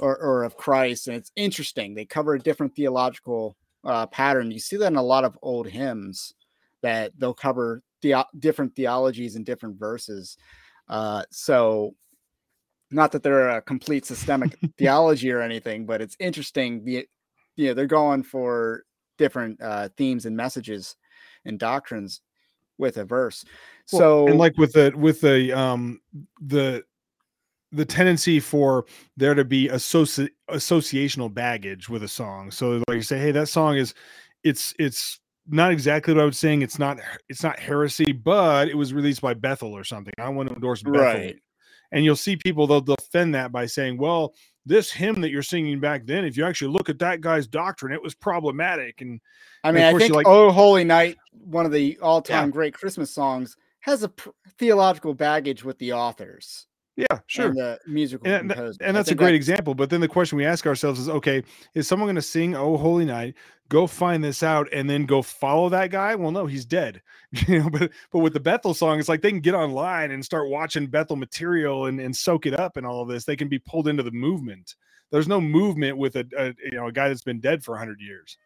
or, 0.00 0.16
or 0.18 0.44
of 0.44 0.56
Christ. 0.56 1.08
And 1.08 1.16
it's 1.16 1.32
interesting. 1.34 1.94
They 1.94 2.04
cover 2.04 2.34
a 2.34 2.38
different 2.38 2.74
theological 2.74 3.56
uh, 3.84 4.06
pattern. 4.06 4.50
You 4.50 4.58
see 4.58 4.76
that 4.76 4.88
in 4.92 4.96
a 4.96 5.02
lot 5.02 5.24
of 5.24 5.38
old 5.40 5.66
hymns 5.66 6.34
that 6.82 7.12
they'll 7.16 7.32
cover 7.32 7.82
the, 8.02 8.26
different 8.38 8.76
theologies 8.76 9.36
and 9.36 9.46
different 9.46 9.78
verses. 9.78 10.36
Uh, 10.88 11.22
so 11.30 11.94
not 12.90 13.12
that 13.12 13.22
they're 13.22 13.48
a 13.48 13.62
complete 13.62 14.06
systemic 14.06 14.58
theology 14.78 15.30
or 15.30 15.40
anything, 15.40 15.86
but 15.86 16.00
it's 16.00 16.16
interesting. 16.18 16.84
The 16.84 17.06
you 17.56 17.68
know 17.68 17.74
they're 17.74 17.86
going 17.86 18.22
for 18.22 18.84
different 19.18 19.60
uh, 19.60 19.88
themes 19.96 20.26
and 20.26 20.36
messages 20.36 20.96
and 21.44 21.58
doctrines 21.58 22.20
with 22.78 22.96
a 22.96 23.04
verse. 23.04 23.44
Well, 23.92 24.00
so 24.00 24.28
and 24.28 24.38
like 24.38 24.56
with 24.56 24.72
the 24.72 24.92
with 24.96 25.20
the 25.20 25.52
um 25.52 26.00
the 26.40 26.84
the 27.72 27.84
tendency 27.84 28.40
for 28.40 28.86
there 29.16 29.34
to 29.34 29.44
be 29.44 29.68
associ- 29.68 30.30
associational 30.50 31.32
baggage 31.32 31.88
with 31.88 32.02
a 32.02 32.08
song. 32.08 32.50
So 32.50 32.82
like 32.88 32.96
you 32.96 33.02
say, 33.02 33.18
hey, 33.18 33.32
that 33.32 33.48
song 33.48 33.76
is 33.76 33.94
it's 34.42 34.74
it's 34.78 35.20
not 35.46 35.72
exactly 35.72 36.14
what 36.14 36.22
I 36.22 36.26
was 36.26 36.38
saying. 36.38 36.62
It's 36.62 36.78
not 36.78 36.98
it's 37.28 37.42
not 37.42 37.58
heresy, 37.58 38.12
but 38.12 38.68
it 38.68 38.76
was 38.76 38.94
released 38.94 39.20
by 39.20 39.34
Bethel 39.34 39.76
or 39.76 39.84
something. 39.84 40.14
I 40.18 40.28
want 40.30 40.48
to 40.48 40.54
endorse 40.54 40.82
Bethel. 40.82 41.00
Right. 41.00 41.36
And 41.92 42.04
you'll 42.04 42.16
see 42.16 42.36
people 42.36 42.66
they'll 42.66 42.80
defend 42.80 43.34
that 43.34 43.50
by 43.50 43.66
saying, 43.66 43.96
well, 43.96 44.34
this 44.66 44.92
hymn 44.92 45.20
that 45.22 45.30
you're 45.30 45.42
singing 45.42 45.80
back 45.80 46.04
then, 46.04 46.24
if 46.24 46.36
you 46.36 46.44
actually 46.44 46.72
look 46.72 46.88
at 46.88 46.98
that 46.98 47.20
guy's 47.20 47.46
doctrine, 47.46 47.92
it 47.92 48.02
was 48.02 48.14
problematic. 48.14 49.00
And 49.00 49.20
I 49.64 49.72
mean, 49.72 49.82
and 49.82 49.96
I 49.96 49.98
think 49.98 50.14
like, 50.14 50.26
"Oh 50.26 50.50
Holy 50.50 50.84
Night," 50.84 51.16
one 51.32 51.64
of 51.64 51.72
the 51.72 51.98
all-time 52.00 52.48
yeah. 52.48 52.52
great 52.52 52.74
Christmas 52.74 53.10
songs, 53.10 53.56
has 53.80 54.02
a 54.02 54.10
pr- 54.10 54.30
theological 54.58 55.14
baggage 55.14 55.64
with 55.64 55.78
the 55.78 55.94
authors. 55.94 56.66
Yeah, 56.98 57.20
sure. 57.28 57.54
And 57.56 57.78
musical 57.86 58.26
and, 58.26 58.50
and 58.50 58.96
that's 58.96 59.12
a 59.12 59.14
great 59.14 59.36
example. 59.36 59.72
But 59.72 59.88
then 59.88 60.00
the 60.00 60.08
question 60.08 60.36
we 60.36 60.44
ask 60.44 60.66
ourselves 60.66 60.98
is, 60.98 61.08
okay, 61.08 61.44
is 61.74 61.86
someone 61.86 62.08
going 62.08 62.16
to 62.16 62.22
sing 62.22 62.56
"Oh 62.56 62.76
Holy 62.76 63.04
Night"? 63.04 63.36
Go 63.68 63.86
find 63.86 64.24
this 64.24 64.42
out 64.42 64.66
and 64.72 64.90
then 64.90 65.06
go 65.06 65.22
follow 65.22 65.68
that 65.68 65.92
guy? 65.92 66.16
Well, 66.16 66.32
no, 66.32 66.46
he's 66.46 66.64
dead. 66.64 67.00
you 67.46 67.60
know, 67.60 67.70
but 67.70 67.92
but 68.10 68.18
with 68.18 68.32
the 68.32 68.40
Bethel 68.40 68.74
song, 68.74 68.98
it's 68.98 69.08
like 69.08 69.22
they 69.22 69.30
can 69.30 69.38
get 69.38 69.54
online 69.54 70.10
and 70.10 70.24
start 70.24 70.50
watching 70.50 70.88
Bethel 70.88 71.14
material 71.14 71.86
and, 71.86 72.00
and 72.00 72.16
soak 72.16 72.46
it 72.46 72.58
up 72.58 72.76
and 72.76 72.84
all 72.84 73.00
of 73.00 73.08
this. 73.08 73.24
They 73.24 73.36
can 73.36 73.48
be 73.48 73.60
pulled 73.60 73.86
into 73.86 74.02
the 74.02 74.10
movement. 74.10 74.74
There's 75.12 75.28
no 75.28 75.40
movement 75.40 75.98
with 75.98 76.16
a, 76.16 76.26
a 76.36 76.46
you 76.64 76.78
know 76.78 76.88
a 76.88 76.92
guy 76.92 77.06
that's 77.06 77.22
been 77.22 77.38
dead 77.38 77.62
for 77.62 77.76
hundred 77.76 78.00
years. 78.00 78.36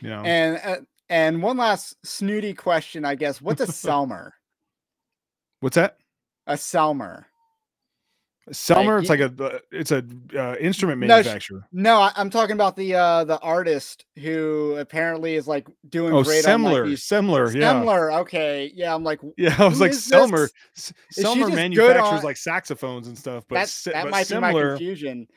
You 0.00 0.08
know, 0.08 0.22
and 0.22 0.58
uh, 0.64 0.76
and 1.10 1.42
one 1.42 1.58
last 1.58 1.96
snooty 2.02 2.54
question, 2.54 3.04
I 3.04 3.14
guess. 3.14 3.42
What's 3.42 3.60
a 3.60 3.66
Selmer? 3.66 4.30
What's 5.60 5.76
that? 5.76 5.98
A 6.46 6.54
Selmer. 6.54 7.24
Selmer, 8.50 9.08
like, 9.08 9.20
it's 9.20 9.38
like 9.38 9.40
a 9.40 9.54
uh, 9.54 9.58
it's 9.70 9.92
a 9.92 10.04
uh, 10.36 10.56
instrument 10.56 10.98
manufacturer. 10.98 11.64
No, 11.70 12.00
no, 12.00 12.10
I'm 12.16 12.28
talking 12.28 12.54
about 12.54 12.74
the 12.74 12.96
uh 12.96 13.22
the 13.22 13.38
artist 13.38 14.04
who 14.18 14.74
apparently 14.80 15.36
is 15.36 15.46
like 15.46 15.68
doing 15.88 16.12
oh, 16.12 16.24
great. 16.24 16.44
Semler, 16.44 16.82
on, 16.82 16.90
like, 16.90 16.98
Semler, 16.98 17.54
yeah. 17.54 17.72
Semler, 17.72 18.20
okay, 18.22 18.72
yeah. 18.74 18.92
I'm 18.92 19.04
like, 19.04 19.20
yeah, 19.36 19.54
I 19.60 19.68
was 19.68 19.80
like 19.80 19.92
Selmer. 19.92 20.48
Selmer 20.76 21.54
manufactures 21.54 22.02
on... 22.02 22.22
like 22.24 22.36
saxophones 22.36 23.06
and 23.06 23.16
stuff, 23.16 23.44
but 23.48 23.54
that, 23.54 23.92
that 23.92 24.04
but 24.04 24.10
might 24.10 24.26
Semler... 24.26 24.34
be 24.34 24.40
my 24.40 24.52
confusion. 24.52 25.28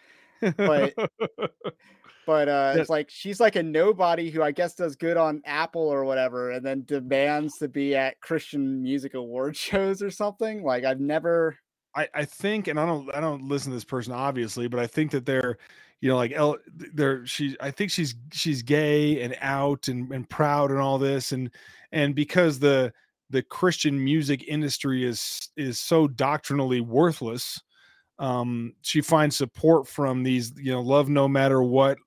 But 0.58 0.94
but 2.26 2.50
uh 2.50 2.74
it's 2.76 2.90
like 2.90 3.10
she's 3.10 3.40
like 3.40 3.56
a 3.56 3.64
nobody 3.64 4.30
who 4.30 4.42
I 4.42 4.52
guess 4.52 4.76
does 4.76 4.96
good 4.96 5.18
on 5.18 5.42
Apple 5.46 5.82
or 5.82 6.06
whatever, 6.06 6.52
and 6.52 6.66
then 6.66 6.84
demands 6.86 7.58
to 7.60 7.68
be 7.68 7.96
at 7.96 8.20
Christian 8.22 8.82
music 8.82 9.14
award 9.14 9.56
shows 9.58 10.02
or 10.02 10.12
something. 10.12 10.64
Like 10.64 10.84
I've 10.84 11.00
never. 11.00 11.58
I 11.96 12.08
I 12.14 12.26
think, 12.26 12.68
and 12.68 12.80
I 12.80 12.86
don't 12.86 13.14
I 13.14 13.20
don't 13.20 13.48
listen 13.48 13.72
to 13.72 13.76
this 13.76 13.86
person 13.86 14.14
obviously, 14.14 14.68
but 14.68 14.80
I 14.80 14.88
think 14.88 15.12
that 15.12 15.26
they're 15.26 15.58
you 16.02 16.10
know 16.10 16.18
like 16.18 16.34
El, 16.34 16.58
they're 16.94 17.26
she 17.26 17.56
I 17.60 17.72
think 17.72 17.92
she's 17.92 18.16
she's 18.32 18.62
gay 18.62 19.22
and 19.22 19.36
out 19.42 19.88
and 19.88 20.12
and 20.12 20.30
proud 20.30 20.72
and 20.72 20.80
all 20.80 20.98
this 20.98 21.32
and 21.32 21.50
and 21.92 22.14
because 22.14 22.60
the 22.60 22.94
the 23.30 23.42
Christian 23.42 24.04
music 24.04 24.44
industry 24.48 25.06
is 25.06 25.50
is 25.58 25.80
so 25.80 26.08
doctrinally 26.08 26.82
worthless 26.82 27.62
um 28.20 28.74
she 28.82 29.02
finds 29.02 29.36
support 29.36 29.88
from 29.88 30.24
these 30.24 30.54
you 30.58 30.72
know 30.72 30.82
love 30.82 31.10
no 31.10 31.28
matter 31.28 31.62
what 31.62 31.98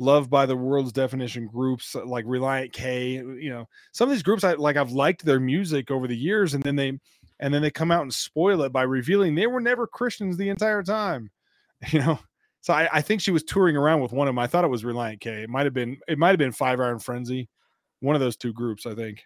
loved 0.00 0.30
by 0.30 0.46
the 0.46 0.56
world's 0.56 0.92
definition 0.92 1.46
groups 1.46 1.94
uh, 1.94 2.04
like 2.04 2.24
Relient 2.24 2.72
K. 2.72 3.12
You 3.12 3.50
know, 3.50 3.68
some 3.92 4.08
of 4.08 4.12
these 4.12 4.22
groups 4.22 4.42
I 4.42 4.54
like 4.54 4.76
I've 4.76 4.92
liked 4.92 5.24
their 5.24 5.38
music 5.38 5.90
over 5.90 6.08
the 6.08 6.16
years, 6.16 6.54
and 6.54 6.62
then 6.62 6.74
they 6.74 6.98
and 7.38 7.54
then 7.54 7.62
they 7.62 7.70
come 7.70 7.90
out 7.90 8.02
and 8.02 8.12
spoil 8.12 8.62
it 8.62 8.72
by 8.72 8.82
revealing 8.82 9.34
they 9.34 9.46
were 9.46 9.60
never 9.60 9.86
Christians 9.86 10.36
the 10.36 10.48
entire 10.48 10.82
time. 10.82 11.30
You 11.92 12.00
know. 12.00 12.18
So 12.62 12.74
I, 12.74 12.88
I 12.92 13.00
think 13.00 13.22
she 13.22 13.30
was 13.30 13.42
touring 13.42 13.74
around 13.74 14.02
with 14.02 14.12
one 14.12 14.28
of 14.28 14.32
them. 14.34 14.38
I 14.38 14.46
thought 14.46 14.64
it 14.64 14.68
was 14.68 14.82
Relient 14.82 15.20
K. 15.20 15.44
It 15.44 15.48
might 15.48 15.64
have 15.64 15.72
been 15.72 15.98
it 16.08 16.18
might 16.18 16.28
have 16.28 16.38
been 16.38 16.52
Five 16.52 16.78
Iron 16.78 16.98
Frenzy, 16.98 17.48
one 18.00 18.14
of 18.14 18.20
those 18.20 18.36
two 18.36 18.52
groups, 18.52 18.84
I 18.84 18.94
think. 18.94 19.24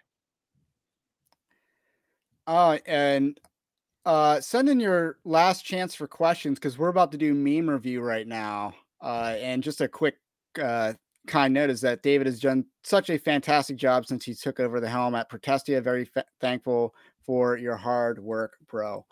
Uh 2.47 2.77
and 2.85 3.37
uh 4.05 4.39
send 4.39 4.69
in 4.69 4.79
your 4.79 5.17
last 5.25 5.65
chance 5.65 5.95
for 5.95 6.07
questions 6.07 6.59
because 6.59 6.77
we're 6.77 6.87
about 6.87 7.11
to 7.11 7.17
do 7.17 7.33
meme 7.33 7.69
review 7.69 8.01
right 8.01 8.25
now. 8.25 8.73
Uh 9.01 9.35
and 9.37 9.61
just 9.61 9.81
a 9.81 9.89
quick 9.89 10.15
uh, 10.59 10.93
kind 11.27 11.53
note 11.53 11.69
is 11.69 11.81
that 11.81 12.03
David 12.03 12.27
has 12.27 12.39
done 12.39 12.65
such 12.83 13.09
a 13.09 13.17
fantastic 13.17 13.77
job 13.77 14.05
since 14.05 14.25
he 14.25 14.33
took 14.33 14.59
over 14.59 14.79
the 14.79 14.89
helm 14.89 15.15
at 15.15 15.29
Protestia. 15.29 15.81
Very 15.81 16.09
f- 16.15 16.25
thankful 16.39 16.93
for 17.25 17.57
your 17.57 17.75
hard 17.75 18.19
work, 18.19 18.57
bro. 18.67 19.05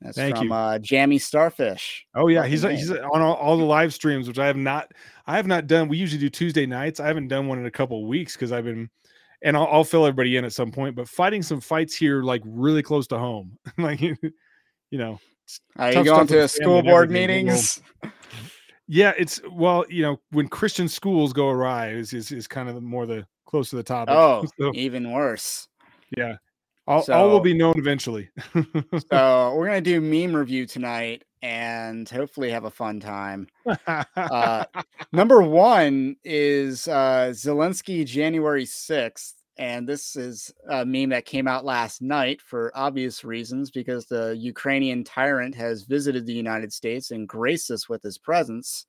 That's 0.00 0.16
Thank 0.16 0.36
from 0.36 0.48
you. 0.48 0.54
Uh, 0.54 0.78
Jammy 0.78 1.18
Starfish. 1.18 2.06
Oh 2.14 2.28
yeah, 2.28 2.44
he's 2.46 2.62
he's 2.62 2.90
on 2.90 3.22
all, 3.22 3.34
all, 3.34 3.56
the 3.56 3.64
live 3.64 3.94
streams, 3.94 4.28
which 4.28 4.38
I 4.38 4.46
have 4.46 4.56
not 4.56 4.92
I 5.26 5.36
have 5.36 5.46
not 5.46 5.66
done. 5.66 5.88
We 5.88 5.96
usually 5.96 6.20
do 6.20 6.28
Tuesday 6.28 6.66
nights. 6.66 7.00
I 7.00 7.06
haven't 7.06 7.28
done 7.28 7.46
one 7.46 7.58
in 7.58 7.66
a 7.66 7.70
couple 7.70 8.06
weeks 8.06 8.34
because 8.34 8.52
I've 8.52 8.64
been, 8.64 8.90
and 9.42 9.56
I'll, 9.56 9.66
I'll, 9.70 9.84
fill 9.84 10.04
everybody 10.04 10.36
in 10.36 10.44
at 10.44 10.52
some 10.52 10.70
point. 10.70 10.96
But 10.96 11.08
fighting 11.08 11.42
some 11.42 11.60
fights 11.60 11.94
here, 11.94 12.22
like 12.22 12.42
really 12.44 12.82
close 12.82 13.06
to 13.08 13.18
home, 13.18 13.58
like 13.78 14.00
you 14.00 14.16
know. 14.92 15.18
Are 15.76 15.92
you 15.92 16.04
going 16.04 16.26
to 16.26 16.48
school 16.48 16.82
board 16.82 17.10
meetings? 17.10 17.80
Yeah, 18.88 19.12
it's 19.18 19.40
well, 19.50 19.84
you 19.88 20.02
know, 20.02 20.20
when 20.30 20.48
Christian 20.48 20.88
schools 20.88 21.32
go 21.32 21.48
awry 21.48 21.90
is 21.90 22.12
is, 22.12 22.30
is 22.30 22.46
kind 22.46 22.68
of 22.68 22.82
more 22.82 23.06
the 23.06 23.26
close 23.46 23.70
to 23.70 23.76
the 23.76 23.82
topic. 23.82 24.14
Oh, 24.16 24.44
so, 24.58 24.72
even 24.74 25.12
worse. 25.12 25.68
Yeah. 26.16 26.36
All, 26.88 27.02
so, 27.02 27.12
all 27.14 27.30
will 27.30 27.40
be 27.40 27.54
known 27.54 27.74
eventually. 27.76 28.30
so 29.10 29.54
we're 29.56 29.66
gonna 29.66 29.80
do 29.80 30.00
meme 30.00 30.36
review 30.36 30.66
tonight 30.66 31.24
and 31.42 32.08
hopefully 32.08 32.50
have 32.50 32.64
a 32.64 32.70
fun 32.70 33.00
time. 33.00 33.48
Uh, 33.86 34.64
number 35.12 35.42
one 35.42 36.16
is 36.24 36.86
uh, 36.88 37.30
Zelensky 37.32 38.04
January 38.06 38.64
6th 38.64 39.34
and 39.58 39.88
this 39.88 40.16
is 40.16 40.52
a 40.68 40.84
meme 40.84 41.10
that 41.10 41.24
came 41.24 41.48
out 41.48 41.64
last 41.64 42.02
night 42.02 42.42
for 42.42 42.70
obvious 42.74 43.24
reasons 43.24 43.70
because 43.70 44.06
the 44.06 44.36
Ukrainian 44.38 45.02
tyrant 45.02 45.54
has 45.54 45.84
visited 45.84 46.26
the 46.26 46.34
United 46.34 46.72
States 46.72 47.10
and 47.10 47.28
graced 47.28 47.70
us 47.70 47.88
with 47.88 48.02
his 48.02 48.18
presence. 48.18 48.86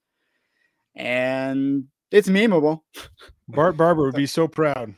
And 0.95 1.86
it's 2.11 2.28
memeable. 2.28 2.82
Bart 3.47 3.78
Barber 3.78 4.03
would 4.03 4.15
be 4.15 4.26
so 4.26 4.47
proud. 4.47 4.95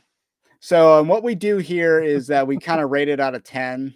So 0.58 0.98
um, 0.98 1.08
what 1.08 1.22
we 1.22 1.34
do 1.34 1.58
here 1.58 2.00
is 2.00 2.26
that 2.26 2.46
we 2.46 2.58
kind 2.58 2.80
of 2.80 2.90
rate 2.90 3.08
it 3.08 3.20
out 3.20 3.34
of 3.34 3.44
10. 3.44 3.94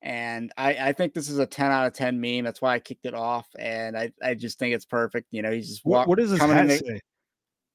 And 0.00 0.52
I, 0.56 0.88
I 0.88 0.92
think 0.92 1.12
this 1.12 1.28
is 1.28 1.38
a 1.38 1.46
10 1.46 1.70
out 1.70 1.86
of 1.86 1.92
10 1.92 2.20
meme. 2.20 2.44
That's 2.44 2.62
why 2.62 2.74
I 2.74 2.78
kicked 2.78 3.06
it 3.06 3.14
off. 3.14 3.46
And 3.58 3.96
I, 3.96 4.12
I 4.22 4.34
just 4.34 4.58
think 4.58 4.74
it's 4.74 4.84
perfect. 4.84 5.28
You 5.30 5.42
know, 5.42 5.52
he's 5.52 5.68
just 5.68 5.84
walk, 5.84 6.06
what, 6.06 6.08
what 6.08 6.18
does 6.18 6.30
this 6.30 6.40
hat 6.40 6.70
say? 6.70 7.00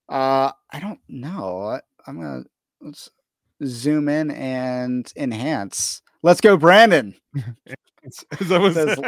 Uh, 0.10 0.52
I 0.72 0.80
don't 0.80 1.00
know. 1.08 1.80
I'm 2.08 2.20
gonna 2.20 2.44
let's 2.82 3.10
zoom 3.66 4.10
in 4.10 4.32
and 4.32 5.12
enhance. 5.16 6.02
Let's 6.22 6.42
go, 6.42 6.58
Brandon. 6.58 7.16
it 7.36 8.14
says, 8.14 9.00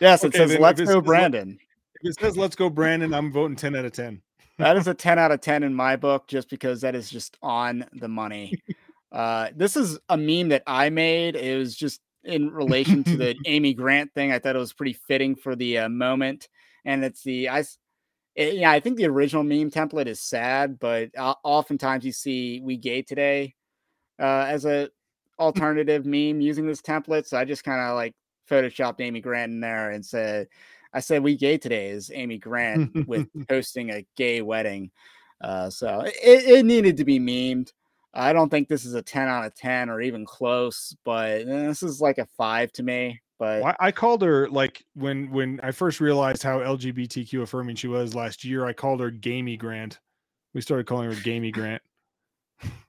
yes, 0.00 0.24
okay, 0.24 0.44
it 0.44 0.48
says 0.48 0.58
let's 0.58 0.80
go, 0.80 1.00
Brandon. 1.00 1.58
If 2.02 2.10
it 2.10 2.20
says 2.20 2.36
let's 2.36 2.56
go, 2.56 2.70
Brandon, 2.70 3.12
I'm 3.14 3.32
voting 3.32 3.56
10 3.56 3.76
out 3.76 3.84
of 3.84 3.92
10. 3.92 4.20
that 4.58 4.76
is 4.76 4.88
a 4.88 4.94
10 4.94 5.18
out 5.18 5.32
of 5.32 5.40
10 5.40 5.62
in 5.62 5.74
my 5.74 5.96
book, 5.96 6.26
just 6.26 6.50
because 6.50 6.80
that 6.80 6.94
is 6.94 7.10
just 7.10 7.36
on 7.42 7.84
the 7.92 8.08
money. 8.08 8.62
Uh, 9.12 9.48
this 9.54 9.76
is 9.76 9.98
a 10.08 10.16
meme 10.16 10.48
that 10.50 10.62
I 10.66 10.90
made. 10.90 11.36
It 11.36 11.56
was 11.56 11.74
just 11.74 12.00
in 12.24 12.50
relation 12.50 13.04
to 13.04 13.16
the 13.16 13.34
Amy 13.46 13.74
Grant 13.74 14.12
thing. 14.14 14.32
I 14.32 14.38
thought 14.38 14.56
it 14.56 14.60
was 14.60 14.72
pretty 14.72 14.98
fitting 15.06 15.34
for 15.34 15.56
the 15.56 15.78
uh, 15.78 15.88
moment. 15.88 16.48
And 16.84 17.04
it's 17.04 17.22
the 17.22 17.48
I 17.48 17.64
it, 18.34 18.54
yeah, 18.54 18.70
I 18.70 18.78
think 18.78 18.96
the 18.96 19.06
original 19.06 19.42
meme 19.42 19.70
template 19.70 20.06
is 20.06 20.20
sad, 20.20 20.78
but 20.78 21.10
uh, 21.18 21.34
oftentimes 21.42 22.04
you 22.04 22.12
see 22.12 22.60
"We 22.62 22.76
Gay 22.76 23.02
Today" 23.02 23.56
uh, 24.20 24.46
as 24.48 24.64
a 24.64 24.90
alternative 25.38 26.04
meme 26.04 26.40
using 26.40 26.66
this 26.66 26.82
template. 26.82 27.26
So 27.26 27.38
I 27.38 27.44
just 27.44 27.64
kind 27.64 27.80
of 27.80 27.94
like 27.94 28.14
photoshopped 28.48 29.00
Amy 29.00 29.20
Grant 29.20 29.52
in 29.52 29.60
there 29.60 29.90
and 29.90 30.04
said, 30.04 30.48
"I 30.92 31.00
said 31.00 31.22
we 31.22 31.36
gay 31.36 31.58
today 31.58 31.88
is 31.88 32.10
Amy 32.14 32.38
Grant 32.38 33.06
with 33.06 33.28
hosting 33.50 33.90
a 33.90 34.04
gay 34.16 34.42
wedding." 34.42 34.90
Uh, 35.40 35.70
so 35.70 36.00
it, 36.04 36.14
it 36.22 36.66
needed 36.66 36.96
to 36.96 37.04
be 37.04 37.20
memed. 37.20 37.72
I 38.14 38.32
don't 38.32 38.48
think 38.48 38.68
this 38.68 38.84
is 38.84 38.94
a 38.94 39.02
10 39.02 39.28
out 39.28 39.44
of 39.44 39.54
10 39.54 39.90
or 39.90 40.00
even 40.00 40.24
close, 40.24 40.96
but 41.04 41.42
eh, 41.42 41.44
this 41.44 41.82
is 41.82 42.00
like 42.00 42.18
a 42.18 42.26
five 42.36 42.72
to 42.72 42.82
me. 42.82 43.20
But 43.38 43.62
well, 43.62 43.76
I 43.78 43.92
called 43.92 44.22
her 44.22 44.48
like 44.48 44.84
when 44.94 45.30
when 45.30 45.60
I 45.62 45.70
first 45.70 46.00
realized 46.00 46.42
how 46.42 46.58
LGBTQ 46.58 47.42
affirming 47.42 47.76
she 47.76 47.86
was 47.86 48.14
last 48.14 48.44
year. 48.44 48.66
I 48.66 48.72
called 48.72 48.98
her 49.00 49.12
Gamey 49.12 49.56
Grant. 49.56 50.00
We 50.54 50.60
started 50.60 50.86
calling 50.86 51.08
her 51.10 51.20
Gamey 51.20 51.52
Grant. 51.52 51.82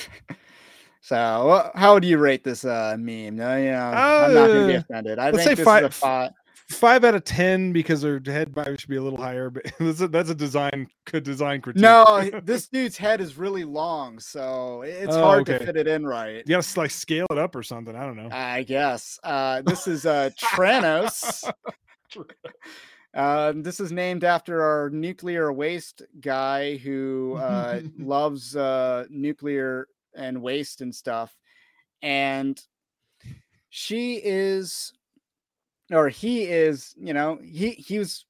so, 1.00 1.70
how 1.74 1.94
would 1.94 2.04
you 2.04 2.18
rate 2.18 2.44
this 2.44 2.64
uh, 2.64 2.96
meme? 2.98 3.36
No, 3.36 3.56
you 3.56 3.70
know, 3.70 3.78
uh, 3.78 4.24
I'm 4.26 4.34
not 4.34 4.46
going 4.46 4.60
to 4.60 4.66
be 4.66 4.76
uh, 4.76 4.80
offended. 4.80 5.18
I 5.18 5.32
think 5.32 5.56
this 5.56 5.64
five, 5.64 5.84
is 5.84 5.88
a 5.88 5.92
five 5.92 6.32
five 6.72 7.04
out 7.04 7.14
of 7.14 7.24
ten 7.24 7.72
because 7.72 8.02
her 8.02 8.20
head 8.24 8.52
probably 8.52 8.76
should 8.76 8.88
be 8.88 8.96
a 8.96 9.02
little 9.02 9.20
higher, 9.20 9.50
but 9.50 9.64
that's 9.78 10.00
a, 10.00 10.08
that's 10.08 10.30
a 10.30 10.34
design 10.34 10.88
good 11.04 11.22
design 11.22 11.60
critique. 11.60 11.82
No, 11.82 12.28
this 12.42 12.66
dude's 12.66 12.96
head 12.96 13.20
is 13.20 13.36
really 13.36 13.64
long, 13.64 14.18
so 14.18 14.82
it's 14.82 15.14
oh, 15.14 15.22
hard 15.22 15.48
okay. 15.48 15.58
to 15.58 15.66
fit 15.66 15.76
it 15.76 15.86
in 15.86 16.04
right. 16.04 16.42
You 16.46 16.56
gotta 16.56 16.80
like 16.80 16.90
scale 16.90 17.26
it 17.30 17.38
up 17.38 17.54
or 17.54 17.62
something. 17.62 17.94
I 17.94 18.04
don't 18.04 18.16
know. 18.16 18.28
I 18.32 18.62
guess. 18.64 19.20
Uh, 19.22 19.62
this 19.62 19.86
is 19.86 20.06
uh, 20.06 20.30
Tranos. 20.40 21.50
Uh, 23.14 23.52
this 23.56 23.78
is 23.78 23.92
named 23.92 24.24
after 24.24 24.62
our 24.62 24.88
nuclear 24.90 25.52
waste 25.52 26.02
guy 26.20 26.76
who 26.76 27.36
uh, 27.36 27.80
loves 27.98 28.56
uh, 28.56 29.04
nuclear 29.10 29.86
and 30.14 30.40
waste 30.40 30.80
and 30.80 30.94
stuff. 30.94 31.34
And 32.00 32.60
she 33.68 34.14
is 34.16 34.92
or 35.90 36.08
he 36.08 36.44
is, 36.44 36.94
you 36.98 37.12
know, 37.12 37.38
he 37.42 37.70
he 37.70 37.98
was 37.98 38.24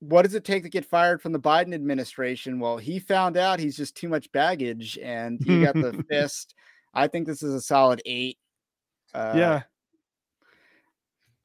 what 0.00 0.22
does 0.22 0.34
it 0.34 0.44
take 0.44 0.64
to 0.64 0.68
get 0.68 0.84
fired 0.84 1.22
from 1.22 1.32
the 1.32 1.38
Biden 1.38 1.74
administration? 1.74 2.58
Well, 2.58 2.76
he 2.76 2.98
found 2.98 3.36
out 3.36 3.60
he's 3.60 3.76
just 3.76 3.96
too 3.96 4.08
much 4.08 4.32
baggage 4.32 4.98
and 5.00 5.40
he 5.44 5.62
got 5.62 5.74
the 5.74 6.04
fist. 6.10 6.54
I 6.92 7.06
think 7.06 7.26
this 7.26 7.42
is 7.42 7.54
a 7.54 7.60
solid 7.60 8.02
eight. 8.04 8.38
Uh, 9.14 9.34
yeah. 9.36 9.62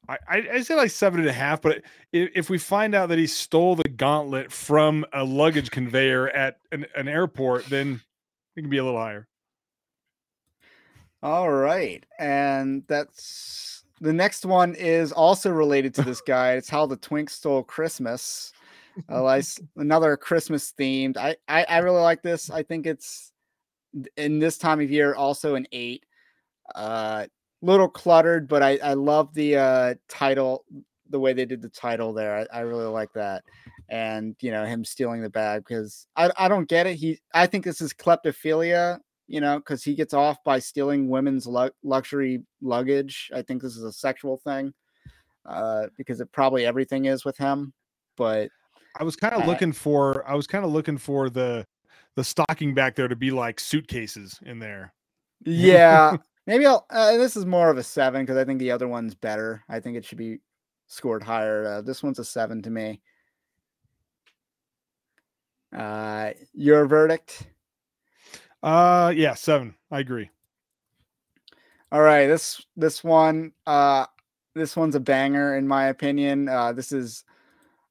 I, 0.08 0.48
I 0.54 0.60
say 0.62 0.74
like 0.74 0.90
seven 0.90 1.20
and 1.20 1.28
a 1.28 1.32
half, 1.32 1.60
but 1.60 1.82
if, 2.12 2.30
if 2.34 2.50
we 2.50 2.56
find 2.58 2.94
out 2.94 3.10
that 3.10 3.18
he 3.18 3.26
stole 3.26 3.76
the 3.76 3.88
gauntlet 3.88 4.50
from 4.50 5.04
a 5.12 5.22
luggage 5.22 5.70
conveyor 5.70 6.28
at 6.30 6.58
an, 6.72 6.86
an 6.96 7.08
airport, 7.08 7.66
then 7.66 8.00
it 8.56 8.62
can 8.62 8.70
be 8.70 8.78
a 8.78 8.84
little 8.84 8.98
higher. 8.98 9.28
All 11.22 11.50
right. 11.50 12.04
And 12.18 12.84
that's 12.88 13.84
the 14.00 14.12
next 14.12 14.46
one 14.46 14.74
is 14.74 15.12
also 15.12 15.50
related 15.50 15.94
to 15.96 16.02
this 16.02 16.20
guy. 16.20 16.52
It's 16.52 16.70
how 16.70 16.86
the 16.86 16.96
Twink 16.96 17.28
stole 17.28 17.62
Christmas. 17.62 18.52
Uh, 19.08 19.40
another 19.76 20.16
Christmas 20.16 20.72
themed. 20.76 21.16
I, 21.16 21.36
I 21.46 21.64
I 21.68 21.78
really 21.78 22.00
like 22.00 22.22
this. 22.22 22.50
I 22.50 22.64
think 22.64 22.86
it's 22.86 23.32
in 24.16 24.38
this 24.38 24.58
time 24.58 24.80
of 24.80 24.90
year 24.90 25.14
also 25.14 25.54
an 25.54 25.66
eight. 25.70 26.04
Uh, 26.74 27.26
little 27.62 27.88
cluttered, 27.88 28.48
but 28.48 28.62
I 28.62 28.78
I 28.82 28.94
love 28.94 29.34
the 29.34 29.56
uh 29.56 29.94
title, 30.08 30.64
the 31.10 31.20
way 31.20 31.32
they 31.32 31.44
did 31.44 31.62
the 31.62 31.68
title 31.68 32.12
there. 32.12 32.46
I, 32.52 32.58
I 32.58 32.60
really 32.60 32.86
like 32.86 33.12
that, 33.14 33.42
and 33.88 34.36
you 34.40 34.50
know 34.50 34.64
him 34.64 34.84
stealing 34.84 35.22
the 35.22 35.30
bag 35.30 35.64
because 35.66 36.06
I 36.16 36.30
I 36.36 36.48
don't 36.48 36.68
get 36.68 36.86
it. 36.86 36.96
He 36.96 37.18
I 37.34 37.46
think 37.46 37.64
this 37.64 37.80
is 37.80 37.92
kleptophilia 37.92 39.00
you 39.28 39.42
know, 39.42 39.58
because 39.58 39.84
he 39.84 39.94
gets 39.94 40.14
off 40.14 40.42
by 40.42 40.58
stealing 40.58 41.08
women's 41.08 41.46
lu- 41.46 41.70
luxury 41.84 42.42
luggage. 42.62 43.30
I 43.32 43.42
think 43.42 43.62
this 43.62 43.76
is 43.76 43.84
a 43.84 43.92
sexual 43.92 44.38
thing 44.38 44.72
uh, 45.46 45.88
because 45.96 46.20
it 46.20 46.32
probably 46.32 46.64
everything 46.64 47.04
is 47.04 47.24
with 47.24 47.36
him. 47.36 47.74
But 48.16 48.48
I 48.98 49.04
was 49.04 49.16
kind 49.16 49.34
of 49.34 49.46
looking 49.46 49.72
for, 49.72 50.28
I 50.28 50.34
was 50.34 50.46
kind 50.46 50.64
of 50.64 50.72
looking 50.72 50.98
for 50.98 51.30
the 51.30 51.66
the 52.16 52.24
stocking 52.24 52.74
back 52.74 52.96
there 52.96 53.06
to 53.06 53.14
be 53.14 53.30
like 53.30 53.60
suitcases 53.60 54.40
in 54.44 54.58
there. 54.58 54.92
Yeah, 55.44 56.16
maybe 56.48 56.66
I'll. 56.66 56.86
Uh, 56.90 57.16
this 57.18 57.36
is 57.36 57.46
more 57.46 57.70
of 57.70 57.78
a 57.78 57.82
seven 57.84 58.22
because 58.22 58.38
I 58.38 58.44
think 58.44 58.58
the 58.58 58.72
other 58.72 58.88
one's 58.88 59.14
better. 59.14 59.62
I 59.68 59.78
think 59.78 59.96
it 59.96 60.04
should 60.04 60.18
be 60.18 60.38
scored 60.88 61.22
higher. 61.22 61.66
Uh, 61.66 61.82
this 61.82 62.02
one's 62.02 62.18
a 62.18 62.24
seven 62.24 62.62
to 62.62 62.70
me. 62.70 63.00
Uh, 65.76 66.30
your 66.54 66.86
verdict? 66.86 67.46
Uh, 68.62 69.12
yeah, 69.14 69.34
seven. 69.34 69.76
I 69.90 70.00
agree. 70.00 70.30
All 71.92 72.00
right, 72.02 72.26
this 72.26 72.66
this 72.76 73.04
one, 73.04 73.52
uh, 73.66 74.06
this 74.54 74.76
one's 74.76 74.94
a 74.94 75.00
banger 75.00 75.56
in 75.56 75.68
my 75.68 75.86
opinion. 75.86 76.48
Uh, 76.48 76.72
this 76.72 76.92
is 76.92 77.24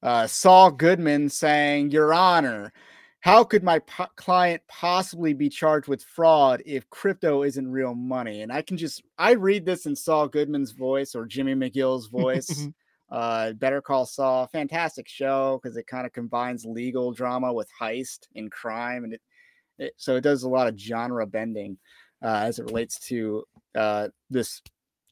uh, 0.03 0.27
Saul 0.27 0.71
Goodman 0.71 1.29
saying, 1.29 1.91
"Your 1.91 2.13
Honor." 2.13 2.73
How 3.21 3.43
could 3.43 3.63
my 3.63 3.79
po- 3.79 4.07
client 4.15 4.61
possibly 4.67 5.33
be 5.33 5.49
charged 5.49 5.87
with 5.87 6.03
fraud 6.03 6.61
if 6.65 6.89
crypto 6.89 7.43
isn't 7.43 7.71
real 7.71 7.95
money? 7.95 8.41
And 8.41 8.51
I 8.51 8.61
can 8.61 8.77
just 8.77 9.03
I 9.17 9.31
read 9.31 9.65
this 9.65 9.85
in 9.85 9.95
Saul 9.95 10.27
Goodman's 10.27 10.71
voice 10.71 11.15
or 11.15 11.25
Jimmy 11.25 11.55
McGill's 11.55 12.07
voice. 12.07 12.67
uh, 13.11 13.53
Better 13.53 13.81
Call 13.81 14.05
Saul, 14.05 14.47
fantastic 14.47 15.07
show 15.07 15.59
because 15.61 15.77
it 15.77 15.87
kind 15.87 16.05
of 16.05 16.13
combines 16.13 16.65
legal 16.65 17.11
drama 17.11 17.51
with 17.53 17.69
heist 17.79 18.27
and 18.35 18.51
crime, 18.51 19.03
and 19.03 19.13
it 19.13 19.21
it, 19.79 19.93
so 19.97 20.15
it 20.15 20.21
does 20.21 20.43
a 20.43 20.49
lot 20.49 20.67
of 20.67 20.77
genre 20.77 21.25
bending 21.25 21.77
uh, 22.23 22.41
as 22.43 22.59
it 22.59 22.65
relates 22.65 22.99
to 23.07 23.43
uh, 23.75 24.07
this. 24.29 24.61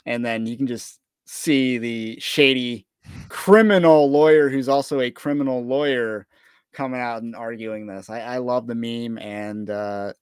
And 0.05 0.25
then 0.25 0.45
you 0.45 0.57
can 0.57 0.67
just 0.67 0.99
see 1.25 1.77
the 1.77 2.19
shady 2.19 2.85
criminal 3.29 4.09
lawyer 4.09 4.49
who's 4.49 4.69
also 4.69 4.99
a 5.01 5.11
criminal 5.11 5.63
lawyer 5.63 6.27
coming 6.75 6.99
out 6.99 7.23
and 7.23 7.35
arguing 7.35 7.87
this. 7.87 8.09
I, 8.09 8.19
I 8.19 8.37
love 8.37 8.67
the 8.67 8.75
meme, 8.75 9.17
and 9.17 9.69
uh, 9.69 10.13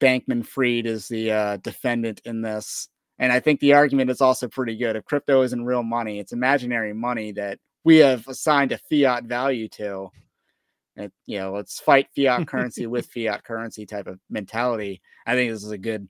Bankman 0.00 0.46
Fried 0.46 0.86
is 0.86 1.08
the 1.08 1.32
uh, 1.32 1.56
defendant 1.58 2.20
in 2.24 2.42
this. 2.42 2.88
And 3.18 3.32
I 3.32 3.40
think 3.40 3.60
the 3.60 3.74
argument 3.74 4.10
is 4.10 4.20
also 4.20 4.48
pretty 4.48 4.76
good. 4.76 4.96
If 4.96 5.04
crypto 5.04 5.42
isn't 5.42 5.64
real 5.64 5.82
money, 5.82 6.18
it's 6.18 6.32
imaginary 6.32 6.92
money 6.92 7.32
that 7.32 7.58
we 7.84 7.98
have 7.98 8.26
assigned 8.28 8.72
a 8.72 8.78
fiat 8.78 9.24
value 9.24 9.68
to. 9.70 10.10
It, 10.96 11.12
you 11.26 11.38
know, 11.38 11.52
let's 11.52 11.80
fight 11.80 12.08
fiat 12.14 12.46
currency 12.46 12.86
with 12.86 13.06
fiat 13.14 13.44
currency 13.44 13.86
type 13.86 14.06
of 14.06 14.18
mentality. 14.28 15.00
I 15.26 15.34
think 15.34 15.50
this 15.50 15.64
is 15.64 15.70
a 15.70 15.78
good. 15.78 16.08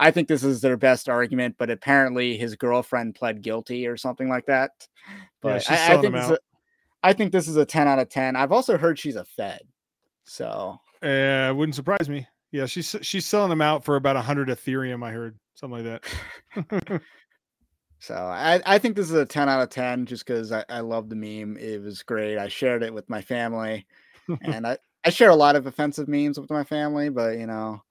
I 0.00 0.12
think 0.12 0.28
this 0.28 0.44
is 0.44 0.60
their 0.60 0.76
best 0.76 1.08
argument, 1.08 1.56
but 1.58 1.70
apparently 1.70 2.36
his 2.36 2.54
girlfriend 2.54 3.16
pled 3.16 3.42
guilty 3.42 3.86
or 3.88 3.96
something 3.96 4.28
like 4.28 4.46
that. 4.46 4.70
But 5.42 5.68
yeah, 5.68 5.88
I, 5.90 5.94
I, 5.94 6.00
think 6.00 6.14
a, 6.14 6.38
I 7.02 7.12
think 7.12 7.32
this 7.32 7.48
is 7.48 7.56
a 7.56 7.64
ten 7.64 7.88
out 7.88 7.98
of 7.98 8.08
ten. 8.08 8.36
I've 8.36 8.52
also 8.52 8.76
heard 8.76 8.98
she's 8.98 9.16
a 9.16 9.24
Fed, 9.24 9.62
so 10.24 10.78
uh, 11.02 11.52
wouldn't 11.54 11.74
surprise 11.74 12.08
me. 12.08 12.26
Yeah, 12.50 12.66
she's 12.66 12.94
she's 13.02 13.26
selling 13.26 13.50
them 13.50 13.62
out 13.62 13.84
for 13.84 13.96
about 13.96 14.16
a 14.16 14.22
hundred 14.22 14.48
Ethereum. 14.48 15.04
I 15.04 15.12
heard 15.12 15.38
something 15.54 15.84
like 15.84 16.02
that. 16.64 17.02
So 18.00 18.14
I, 18.14 18.60
I 18.64 18.78
think 18.78 18.94
this 18.94 19.06
is 19.06 19.14
a 19.14 19.26
10 19.26 19.48
out 19.48 19.60
of 19.60 19.70
10 19.70 20.06
just 20.06 20.24
because 20.24 20.52
I, 20.52 20.64
I 20.68 20.80
love 20.80 21.08
the 21.08 21.16
meme. 21.16 21.56
It 21.56 21.82
was 21.82 22.02
great. 22.02 22.38
I 22.38 22.48
shared 22.48 22.82
it 22.82 22.94
with 22.94 23.10
my 23.10 23.20
family 23.20 23.86
and 24.42 24.66
I, 24.66 24.78
I 25.04 25.10
share 25.10 25.30
a 25.30 25.36
lot 25.36 25.56
of 25.56 25.66
offensive 25.66 26.08
memes 26.08 26.38
with 26.38 26.50
my 26.50 26.64
family, 26.64 27.08
but 27.08 27.38
you 27.38 27.46
know, 27.46 27.82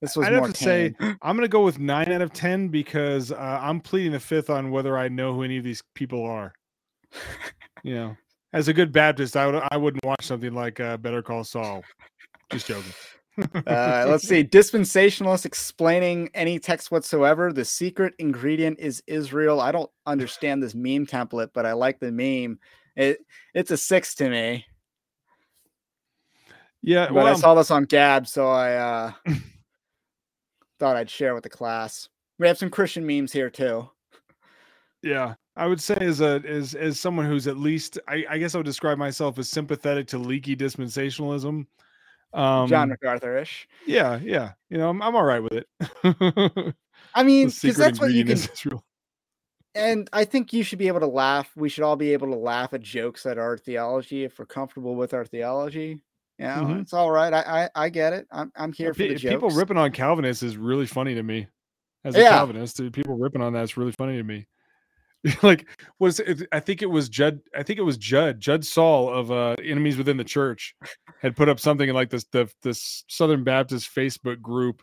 this 0.00 0.16
was. 0.16 0.26
I'd 0.26 0.32
have 0.34 0.52
to 0.52 0.56
say 0.56 0.94
I'm 1.00 1.36
going 1.36 1.40
to 1.40 1.48
go 1.48 1.64
with 1.64 1.78
nine 1.78 2.10
out 2.12 2.22
of 2.22 2.32
ten 2.32 2.68
because 2.68 3.32
uh, 3.32 3.58
I'm 3.62 3.80
pleading 3.80 4.12
the 4.12 4.20
fifth 4.20 4.50
on 4.50 4.70
whether 4.70 4.96
I 4.96 5.08
know 5.08 5.34
who 5.34 5.42
any 5.42 5.58
of 5.58 5.64
these 5.64 5.82
people 5.94 6.24
are. 6.24 6.52
you 7.82 7.94
know, 7.94 8.16
as 8.52 8.68
a 8.68 8.72
good 8.72 8.92
Baptist, 8.92 9.36
I 9.36 9.46
would 9.46 9.62
I 9.70 9.76
wouldn't 9.76 10.04
watch 10.04 10.24
something 10.24 10.54
like 10.54 10.80
uh, 10.80 10.96
Better 10.96 11.22
Call 11.22 11.44
Saul. 11.44 11.84
Just 12.50 12.66
joking. 12.66 12.92
uh, 13.66 14.04
let's 14.08 14.26
see. 14.26 14.42
Dispensationalist 14.42 15.46
explaining 15.46 16.30
any 16.34 16.58
text 16.58 16.90
whatsoever. 16.90 17.52
The 17.52 17.64
secret 17.64 18.14
ingredient 18.18 18.80
is 18.80 19.02
Israel. 19.06 19.60
I 19.60 19.72
don't 19.72 19.90
understand 20.06 20.62
this 20.62 20.74
meme 20.74 21.06
template, 21.06 21.50
but 21.54 21.64
I 21.66 21.72
like 21.72 22.00
the 22.00 22.10
meme. 22.10 22.58
It 22.96 23.20
it's 23.54 23.70
a 23.70 23.76
six 23.76 24.14
to 24.16 24.28
me. 24.28 24.66
Yeah, 26.82 27.06
but 27.06 27.14
well, 27.14 27.26
I 27.26 27.34
saw 27.34 27.54
this 27.54 27.70
on 27.70 27.84
Gab, 27.84 28.26
so 28.26 28.48
I 28.48 28.74
uh, 28.74 29.12
thought 30.78 30.96
I'd 30.96 31.10
share 31.10 31.34
with 31.34 31.44
the 31.44 31.50
class. 31.50 32.08
We 32.38 32.46
have 32.46 32.58
some 32.58 32.70
Christian 32.70 33.06
memes 33.06 33.32
here 33.32 33.50
too. 33.50 33.88
Yeah, 35.02 35.34
I 35.60 35.66
would 35.66 35.80
say 35.80 35.96
as 36.00 36.22
a 36.22 36.42
as 36.48 36.74
as 36.74 36.98
someone 36.98 37.26
who's 37.26 37.46
at 37.46 37.58
least 37.58 37.98
I, 38.08 38.24
I 38.30 38.38
guess 38.38 38.54
I 38.54 38.58
would 38.58 38.64
describe 38.64 38.96
myself 38.96 39.38
as 39.38 39.50
sympathetic 39.50 40.06
to 40.08 40.18
leaky 40.18 40.56
dispensationalism. 40.56 41.66
Um, 42.32 42.68
John 42.68 42.88
MacArthur 42.88 43.36
ish. 43.36 43.68
Yeah, 43.86 44.18
yeah. 44.22 44.52
You 44.70 44.78
know, 44.78 44.88
I'm 44.88 45.02
I'm 45.02 45.14
all 45.14 45.22
right 45.22 45.42
with 45.42 45.52
it. 45.52 45.66
I 47.14 47.22
mean, 47.22 47.48
because 47.48 47.76
that's 47.76 48.00
what 48.00 48.12
you 48.12 48.24
can. 48.24 48.38
And 49.74 50.08
I 50.14 50.24
think 50.24 50.54
you 50.54 50.62
should 50.62 50.78
be 50.78 50.88
able 50.88 51.00
to 51.00 51.06
laugh. 51.06 51.50
We 51.54 51.68
should 51.68 51.84
all 51.84 51.94
be 51.94 52.14
able 52.14 52.28
to 52.28 52.38
laugh 52.38 52.72
at 52.72 52.80
jokes 52.80 53.26
at 53.26 53.36
our 53.36 53.58
theology 53.58 54.24
if 54.24 54.38
we're 54.38 54.46
comfortable 54.46 54.96
with 54.96 55.12
our 55.12 55.26
theology. 55.26 56.00
You 56.38 56.46
know, 56.46 56.52
mm-hmm. 56.52 56.80
it's 56.80 56.94
all 56.94 57.10
right. 57.10 57.34
I, 57.34 57.68
I, 57.74 57.84
I 57.84 57.88
get 57.90 58.14
it. 58.14 58.26
I'm 58.32 58.50
I'm 58.56 58.72
here 58.72 58.94
for 58.94 59.02
the 59.02 59.14
jokes. 59.14 59.34
People 59.34 59.50
ripping 59.50 59.76
on 59.76 59.92
Calvinists 59.92 60.42
is 60.42 60.56
really 60.56 60.86
funny 60.86 61.14
to 61.16 61.22
me. 61.22 61.48
As 62.02 62.16
a 62.16 62.20
yeah. 62.20 62.30
Calvinist, 62.30 62.80
people 62.92 63.18
ripping 63.18 63.42
on 63.42 63.52
that's 63.52 63.76
really 63.76 63.92
funny 63.92 64.16
to 64.16 64.22
me. 64.22 64.46
like 65.42 65.66
was 65.98 66.20
it, 66.20 66.46
I 66.52 66.60
think 66.60 66.82
it 66.82 66.86
was 66.86 67.08
Judd 67.08 67.40
I 67.54 67.62
think 67.62 67.78
it 67.78 67.82
was 67.82 67.98
Judd 67.98 68.40
Judd 68.40 68.64
Saul 68.64 69.12
of 69.12 69.30
uh 69.30 69.56
Enemies 69.62 69.98
Within 69.98 70.16
the 70.16 70.24
Church 70.24 70.74
had 71.20 71.36
put 71.36 71.48
up 71.48 71.60
something 71.60 71.88
in 71.88 71.94
like 71.94 72.10
this 72.10 72.24
the 72.32 72.50
this 72.62 73.04
Southern 73.08 73.44
Baptist 73.44 73.94
Facebook 73.94 74.40
group 74.40 74.82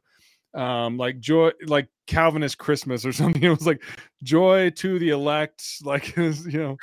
um 0.54 0.98
like 0.98 1.20
joy 1.20 1.52
like 1.66 1.88
Calvinist 2.06 2.58
Christmas 2.60 3.06
or 3.06 3.12
something. 3.14 3.42
It 3.42 3.50
was 3.50 3.66
like 3.66 3.82
joy 4.24 4.70
to 4.72 5.00
the 5.00 5.10
elect 5.10 5.64
like 5.84 6.16
you 6.18 6.42
know 6.46 6.78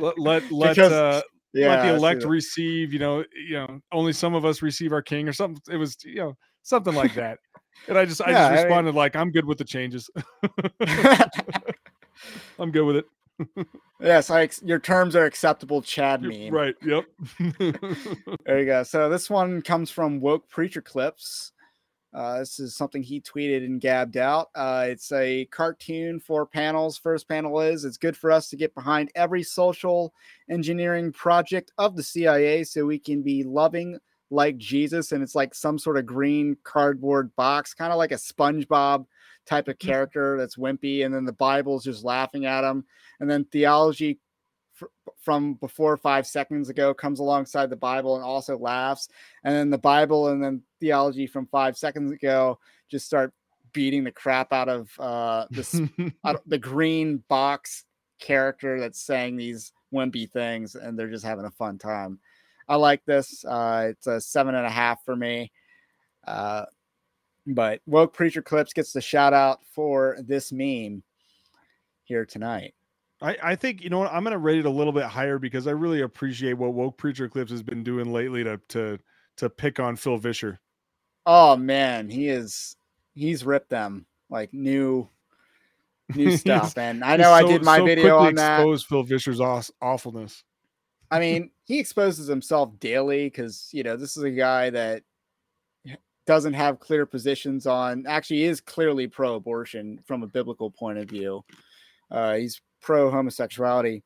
let 0.00 0.18
let 0.18 0.52
let 0.52 0.76
because, 0.76 0.92
uh 0.92 1.20
yeah, 1.54 1.68
let 1.68 1.82
the 1.82 1.94
elect 1.94 2.24
receive 2.24 2.92
you 2.92 3.00
know 3.00 3.24
you 3.34 3.54
know 3.54 3.80
only 3.90 4.12
some 4.12 4.34
of 4.34 4.44
us 4.44 4.62
receive 4.62 4.92
our 4.92 5.02
king 5.02 5.28
or 5.28 5.32
something 5.32 5.60
it 5.72 5.78
was 5.78 5.96
you 6.04 6.16
know 6.16 6.36
something 6.62 6.94
like 6.94 7.14
that. 7.14 7.38
And 7.88 7.96
I 7.96 8.04
just 8.04 8.20
I 8.20 8.32
just 8.32 8.52
responded 8.52 8.90
I 8.90 8.92
mean, 8.92 8.94
like 8.94 9.16
I'm 9.16 9.30
good 9.30 9.46
with 9.46 9.58
the 9.58 9.64
changes 9.64 10.10
I'm 12.58 12.70
good 12.70 12.84
with 12.84 12.96
it. 12.96 13.06
yes, 14.00 14.30
I 14.30 14.48
your 14.64 14.80
terms 14.80 15.14
are 15.14 15.24
acceptable, 15.24 15.80
Chad 15.82 16.22
meme. 16.22 16.52
Right. 16.52 16.74
Yep. 16.82 17.04
there 18.44 18.58
you 18.58 18.66
go. 18.66 18.82
So 18.82 19.08
this 19.08 19.30
one 19.30 19.62
comes 19.62 19.90
from 19.90 20.20
Woke 20.20 20.48
Preacher 20.48 20.82
Clips. 20.82 21.52
Uh, 22.14 22.38
this 22.38 22.58
is 22.58 22.74
something 22.74 23.02
he 23.02 23.20
tweeted 23.20 23.64
and 23.64 23.80
gabbed 23.80 24.16
out. 24.16 24.48
Uh, 24.54 24.86
it's 24.88 25.12
a 25.12 25.44
cartoon, 25.46 26.18
four 26.18 26.46
panels. 26.46 26.96
First 26.96 27.28
panel 27.28 27.60
is 27.60 27.84
it's 27.84 27.98
good 27.98 28.16
for 28.16 28.32
us 28.32 28.48
to 28.48 28.56
get 28.56 28.74
behind 28.74 29.10
every 29.14 29.42
social 29.42 30.14
engineering 30.50 31.12
project 31.12 31.70
of 31.76 31.96
the 31.96 32.02
CIA 32.02 32.64
so 32.64 32.86
we 32.86 32.98
can 32.98 33.22
be 33.22 33.44
loving 33.44 33.98
like 34.30 34.56
Jesus. 34.56 35.12
And 35.12 35.22
it's 35.22 35.34
like 35.34 35.54
some 35.54 35.78
sort 35.78 35.98
of 35.98 36.06
green 36.06 36.56
cardboard 36.64 37.34
box, 37.36 37.74
kind 37.74 37.92
of 37.92 37.98
like 37.98 38.12
a 38.12 38.16
SpongeBob 38.16 39.04
type 39.48 39.68
of 39.68 39.78
mm-hmm. 39.78 39.88
character 39.88 40.36
that's 40.36 40.56
wimpy, 40.56 41.04
and 41.04 41.14
then 41.14 41.24
the 41.24 41.32
Bible's 41.32 41.84
just 41.84 42.04
laughing 42.04 42.46
at 42.46 42.64
him, 42.64 42.84
and 43.20 43.30
then 43.30 43.44
theology 43.46 44.18
fr- 44.74 44.86
from 45.20 45.54
before 45.54 45.96
five 45.96 46.26
seconds 46.26 46.68
ago 46.68 46.92
comes 46.92 47.20
alongside 47.20 47.70
the 47.70 47.76
Bible 47.76 48.16
and 48.16 48.24
also 48.24 48.58
laughs, 48.58 49.08
and 49.44 49.54
then 49.54 49.70
the 49.70 49.78
Bible 49.78 50.28
and 50.28 50.42
then 50.42 50.62
theology 50.80 51.26
from 51.26 51.46
five 51.46 51.76
seconds 51.76 52.12
ago 52.12 52.58
just 52.90 53.06
start 53.06 53.32
beating 53.72 54.04
the 54.04 54.12
crap 54.12 54.52
out 54.52 54.68
of 54.68 54.90
uh, 54.98 55.46
this 55.50 55.72
the 56.46 56.58
green 56.58 57.22
box 57.28 57.84
character 58.20 58.80
that's 58.80 59.00
saying 59.00 59.36
these 59.36 59.72
wimpy 59.92 60.30
things, 60.30 60.74
and 60.74 60.98
they're 60.98 61.10
just 61.10 61.24
having 61.24 61.44
a 61.44 61.50
fun 61.50 61.78
time. 61.78 62.18
I 62.68 62.76
like 62.76 63.04
this. 63.06 63.44
Uh, 63.44 63.86
it's 63.90 64.06
a 64.06 64.20
seven 64.20 64.54
and 64.54 64.66
a 64.66 64.70
half 64.70 65.02
for 65.04 65.16
me. 65.16 65.50
Uh, 66.26 66.66
but 67.48 67.80
Woke 67.86 68.12
Preacher 68.12 68.42
Clips 68.42 68.72
gets 68.72 68.92
the 68.92 69.00
shout 69.00 69.32
out 69.32 69.60
for 69.64 70.18
this 70.20 70.52
meme 70.52 71.02
here 72.04 72.26
tonight. 72.26 72.74
I, 73.20 73.36
I 73.42 73.56
think 73.56 73.82
you 73.82 73.90
know 73.90 73.98
what 73.98 74.12
I'm 74.12 74.22
going 74.22 74.32
to 74.32 74.38
rate 74.38 74.58
it 74.58 74.66
a 74.66 74.70
little 74.70 74.92
bit 74.92 75.04
higher 75.04 75.38
because 75.38 75.66
I 75.66 75.72
really 75.72 76.02
appreciate 76.02 76.52
what 76.52 76.74
Woke 76.74 76.96
Preacher 76.96 77.28
Clips 77.28 77.50
has 77.50 77.62
been 77.62 77.82
doing 77.82 78.12
lately 78.12 78.44
to 78.44 78.60
to 78.68 78.98
to 79.38 79.50
pick 79.50 79.80
on 79.80 79.96
Phil 79.96 80.18
Vischer. 80.18 80.60
Oh 81.26 81.56
man, 81.56 82.08
he 82.08 82.28
is 82.28 82.76
he's 83.14 83.44
ripped 83.44 83.70
them 83.70 84.06
like 84.30 84.52
new 84.52 85.08
new 86.14 86.36
stuff. 86.36 86.78
and 86.78 87.02
I 87.02 87.16
know 87.16 87.24
so, 87.24 87.32
I 87.32 87.42
did 87.42 87.64
my 87.64 87.78
so 87.78 87.86
video 87.86 88.18
on 88.18 88.34
that. 88.36 88.60
Expose 88.60 88.84
Phil 88.84 89.02
Vischer's 89.02 89.40
aw- 89.40 89.62
awfulness. 89.82 90.44
I 91.10 91.20
mean, 91.20 91.50
he 91.64 91.78
exposes 91.80 92.28
himself 92.28 92.78
daily 92.78 93.24
because 93.24 93.68
you 93.72 93.82
know 93.82 93.96
this 93.96 94.16
is 94.16 94.22
a 94.22 94.30
guy 94.30 94.70
that 94.70 95.02
doesn't 96.28 96.52
have 96.52 96.78
clear 96.78 97.06
positions 97.06 97.66
on 97.66 98.04
actually 98.06 98.44
is 98.44 98.60
clearly 98.60 99.06
pro-abortion 99.06 99.98
from 100.06 100.22
a 100.22 100.26
biblical 100.26 100.70
point 100.70 100.98
of 100.98 101.08
view. 101.08 101.42
Uh, 102.10 102.34
he's 102.34 102.60
pro-homosexuality 102.82 104.02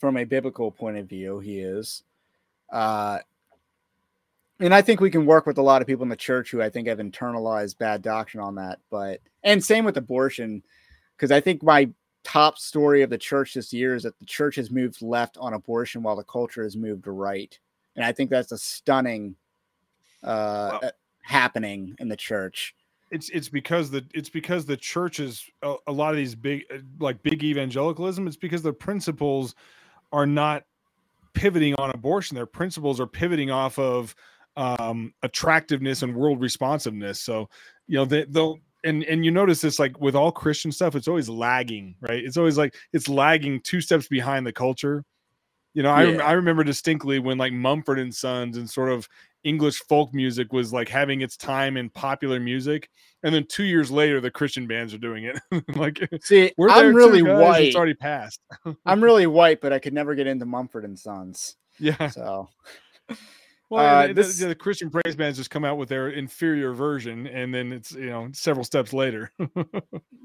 from 0.00 0.16
a 0.16 0.24
biblical 0.24 0.72
point 0.72 0.96
of 0.96 1.08
view 1.08 1.38
he 1.38 1.60
is. 1.60 2.02
Uh, 2.72 3.20
and 4.58 4.74
i 4.74 4.82
think 4.82 5.00
we 5.00 5.10
can 5.10 5.24
work 5.24 5.46
with 5.46 5.58
a 5.58 5.62
lot 5.62 5.80
of 5.80 5.86
people 5.86 6.02
in 6.02 6.08
the 6.08 6.16
church 6.16 6.50
who 6.50 6.60
i 6.60 6.68
think 6.68 6.86
have 6.86 6.98
internalized 6.98 7.78
bad 7.78 8.02
doctrine 8.02 8.42
on 8.42 8.56
that 8.56 8.78
but 8.90 9.20
and 9.42 9.64
same 9.64 9.84
with 9.84 9.96
abortion 9.96 10.62
because 11.16 11.32
i 11.32 11.40
think 11.40 11.62
my 11.62 11.88
top 12.24 12.58
story 12.58 13.00
of 13.02 13.10
the 13.10 13.16
church 13.16 13.54
this 13.54 13.72
year 13.72 13.94
is 13.94 14.02
that 14.02 14.18
the 14.18 14.26
church 14.26 14.56
has 14.56 14.70
moved 14.70 15.00
left 15.00 15.38
on 15.38 15.54
abortion 15.54 16.02
while 16.02 16.14
the 16.14 16.24
culture 16.24 16.62
has 16.62 16.76
moved 16.76 17.06
right 17.06 17.58
and 17.96 18.04
i 18.04 18.12
think 18.12 18.28
that's 18.28 18.52
a 18.52 18.58
stunning 18.58 19.34
uh, 20.22 20.78
well, 20.82 20.90
happening 21.22 21.94
in 21.98 22.08
the 22.08 22.16
church. 22.16 22.74
It's 23.10 23.28
it's 23.30 23.48
because 23.48 23.90
the 23.90 24.04
it's 24.14 24.28
because 24.28 24.66
the 24.66 24.76
churches 24.76 25.44
a, 25.62 25.74
a 25.86 25.92
lot 25.92 26.10
of 26.10 26.16
these 26.16 26.34
big 26.34 26.64
uh, 26.72 26.78
like 27.00 27.22
big 27.22 27.42
evangelicalism. 27.42 28.26
It's 28.26 28.36
because 28.36 28.62
the 28.62 28.72
principles 28.72 29.54
are 30.12 30.26
not 30.26 30.64
pivoting 31.34 31.74
on 31.74 31.90
abortion. 31.90 32.34
Their 32.34 32.46
principles 32.46 33.00
are 33.00 33.06
pivoting 33.06 33.50
off 33.50 33.78
of 33.78 34.14
um, 34.56 35.12
attractiveness 35.22 36.02
and 36.02 36.14
world 36.14 36.40
responsiveness. 36.40 37.20
So 37.20 37.48
you 37.86 37.96
know 37.96 38.04
they, 38.04 38.24
they'll 38.24 38.58
and 38.84 39.04
and 39.04 39.24
you 39.24 39.30
notice 39.30 39.60
this 39.60 39.78
like 39.78 40.00
with 40.00 40.14
all 40.14 40.32
Christian 40.32 40.72
stuff, 40.72 40.94
it's 40.94 41.08
always 41.08 41.28
lagging, 41.28 41.96
right? 42.00 42.22
It's 42.24 42.36
always 42.36 42.58
like 42.58 42.74
it's 42.92 43.08
lagging 43.08 43.60
two 43.60 43.80
steps 43.80 44.08
behind 44.08 44.46
the 44.46 44.52
culture. 44.52 45.04
You 45.74 45.82
know, 45.82 45.96
yeah. 45.98 46.22
I 46.22 46.30
I 46.30 46.32
remember 46.32 46.64
distinctly 46.64 47.18
when 47.18 47.38
like 47.38 47.52
Mumford 47.52 47.98
and 47.98 48.14
Sons 48.14 48.56
and 48.56 48.68
sort 48.68 48.90
of 48.90 49.08
English 49.44 49.80
folk 49.88 50.12
music 50.12 50.52
was 50.52 50.72
like 50.72 50.88
having 50.88 51.22
its 51.22 51.36
time 51.36 51.76
in 51.76 51.88
popular 51.90 52.38
music, 52.40 52.88
and 53.22 53.34
then 53.34 53.46
two 53.46 53.64
years 53.64 53.90
later, 53.90 54.20
the 54.20 54.30
Christian 54.30 54.66
bands 54.66 54.94
are 54.94 54.98
doing 54.98 55.24
it. 55.24 55.38
like, 55.76 55.98
see, 56.22 56.52
I'm 56.70 56.94
really 56.94 57.22
guys, 57.22 57.40
white. 57.40 57.64
It's 57.64 57.76
already 57.76 57.94
passed. 57.94 58.40
I'm 58.86 59.02
really 59.02 59.26
white, 59.26 59.60
but 59.60 59.72
I 59.72 59.78
could 59.78 59.92
never 59.92 60.14
get 60.14 60.26
into 60.26 60.46
Mumford 60.46 60.84
and 60.84 60.98
Sons. 60.98 61.56
Yeah. 61.78 62.08
So. 62.08 62.48
Well, 63.70 64.10
uh, 64.10 64.12
this, 64.12 64.36
the, 64.36 64.48
the, 64.48 64.54
Christian 64.56 64.90
praise 64.90 65.14
bands 65.14 65.38
just 65.38 65.50
come 65.50 65.64
out 65.64 65.78
with 65.78 65.88
their 65.88 66.08
inferior 66.08 66.72
version, 66.72 67.28
and 67.28 67.54
then 67.54 67.70
it's 67.70 67.92
you 67.92 68.10
know 68.10 68.28
several 68.32 68.64
steps 68.64 68.92
later. 68.92 69.30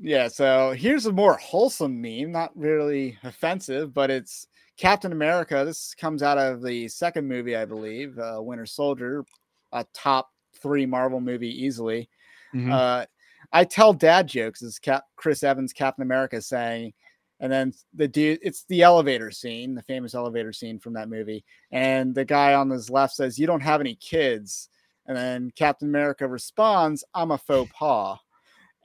yeah. 0.01 0.29
So 0.29 0.71
here's 0.71 1.05
a 1.05 1.11
more 1.11 1.37
wholesome 1.37 2.01
meme, 2.01 2.31
not 2.31 2.57
really 2.57 3.19
offensive, 3.23 3.93
but 3.93 4.09
it's 4.09 4.47
Captain 4.77 5.11
America. 5.11 5.63
This 5.65 5.93
comes 5.95 6.21
out 6.21 6.37
of 6.37 6.61
the 6.61 6.87
second 6.87 7.27
movie, 7.27 7.55
I 7.55 7.65
believe, 7.65 8.17
uh, 8.19 8.39
Winter 8.39 8.65
Soldier, 8.65 9.25
a 9.71 9.85
top 9.93 10.29
three 10.61 10.85
Marvel 10.85 11.21
movie 11.21 11.63
easily. 11.63 12.09
Mm-hmm. 12.53 12.71
Uh, 12.71 13.05
I 13.53 13.63
tell 13.63 13.93
dad 13.93 14.27
jokes 14.27 14.61
as 14.61 14.79
Cap- 14.79 15.05
Chris 15.15 15.43
Evans, 15.43 15.73
Captain 15.73 16.01
America, 16.01 16.41
saying, 16.41 16.93
and 17.39 17.51
then 17.51 17.73
the 17.93 18.07
dude, 18.07 18.39
it's 18.41 18.63
the 18.65 18.81
elevator 18.81 19.29
scene, 19.29 19.75
the 19.75 19.83
famous 19.83 20.15
elevator 20.15 20.53
scene 20.53 20.79
from 20.79 20.93
that 20.93 21.09
movie. 21.09 21.43
And 21.71 22.15
the 22.15 22.25
guy 22.25 22.53
on 22.53 22.69
his 22.69 22.89
left 22.89 23.13
says, 23.13 23.37
You 23.37 23.45
don't 23.45 23.61
have 23.61 23.81
any 23.81 23.95
kids. 23.95 24.69
And 25.05 25.15
then 25.15 25.51
Captain 25.55 25.89
America 25.89 26.27
responds, 26.27 27.03
I'm 27.13 27.31
a 27.31 27.37
faux 27.37 27.71
pas. 27.73 28.17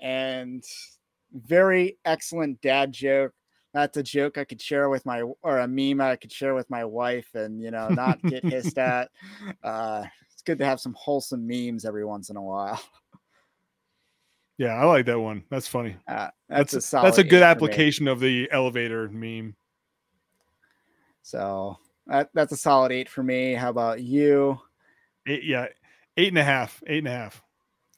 And 0.01 0.65
very 1.33 1.97
excellent 2.05 2.61
dad 2.61 2.93
joke 2.93 3.33
that's 3.73 3.97
a 3.97 4.03
joke 4.03 4.39
I 4.39 4.45
could 4.45 4.61
share 4.61 4.89
with 4.89 5.05
my 5.07 5.23
or 5.43 5.59
a 5.59 5.69
meme 5.69 6.01
I 6.01 6.17
could 6.17 6.33
share 6.33 6.55
with 6.55 6.69
my 6.71 6.85
wife 6.85 7.29
and 7.35 7.61
you 7.61 7.71
know 7.71 7.89
not 7.89 8.23
get 8.23 8.45
hissed 8.45 8.79
at. 8.79 9.11
Uh, 9.63 10.05
it's 10.33 10.43
good 10.43 10.59
to 10.59 10.65
have 10.65 10.81
some 10.81 10.95
wholesome 10.99 11.47
memes 11.47 11.85
every 11.85 12.05
once 12.05 12.31
in 12.31 12.37
a 12.37 12.43
while. 12.43 12.81
Yeah, 14.59 14.75
I 14.75 14.85
like 14.85 15.07
that 15.07 15.19
one. 15.19 15.45
That's 15.51 15.67
funny. 15.67 15.97
Uh, 16.07 16.29
that's, 16.49 16.73
that's, 16.73 16.93
a 16.93 16.97
that's 16.97 17.19
a 17.19 17.25
good 17.25 17.43
application 17.43 18.07
of 18.09 18.21
the 18.21 18.47
elevator 18.53 19.09
meme. 19.09 19.57
So 21.23 21.79
that, 22.07 22.29
that's 22.35 22.53
a 22.53 22.59
solid 22.59 22.93
eight 22.93 23.09
for 23.09 23.23
me. 23.23 23.55
How 23.55 23.71
about 23.71 24.03
you? 24.03 24.61
Eight, 25.27 25.45
yeah, 25.45 25.69
Eight 26.21 26.29
and 26.29 26.39
a 26.39 26.45
half. 26.45 26.83
Eight 26.87 26.99
and 26.99 27.09
a 27.09 27.13
half. 27.13 27.43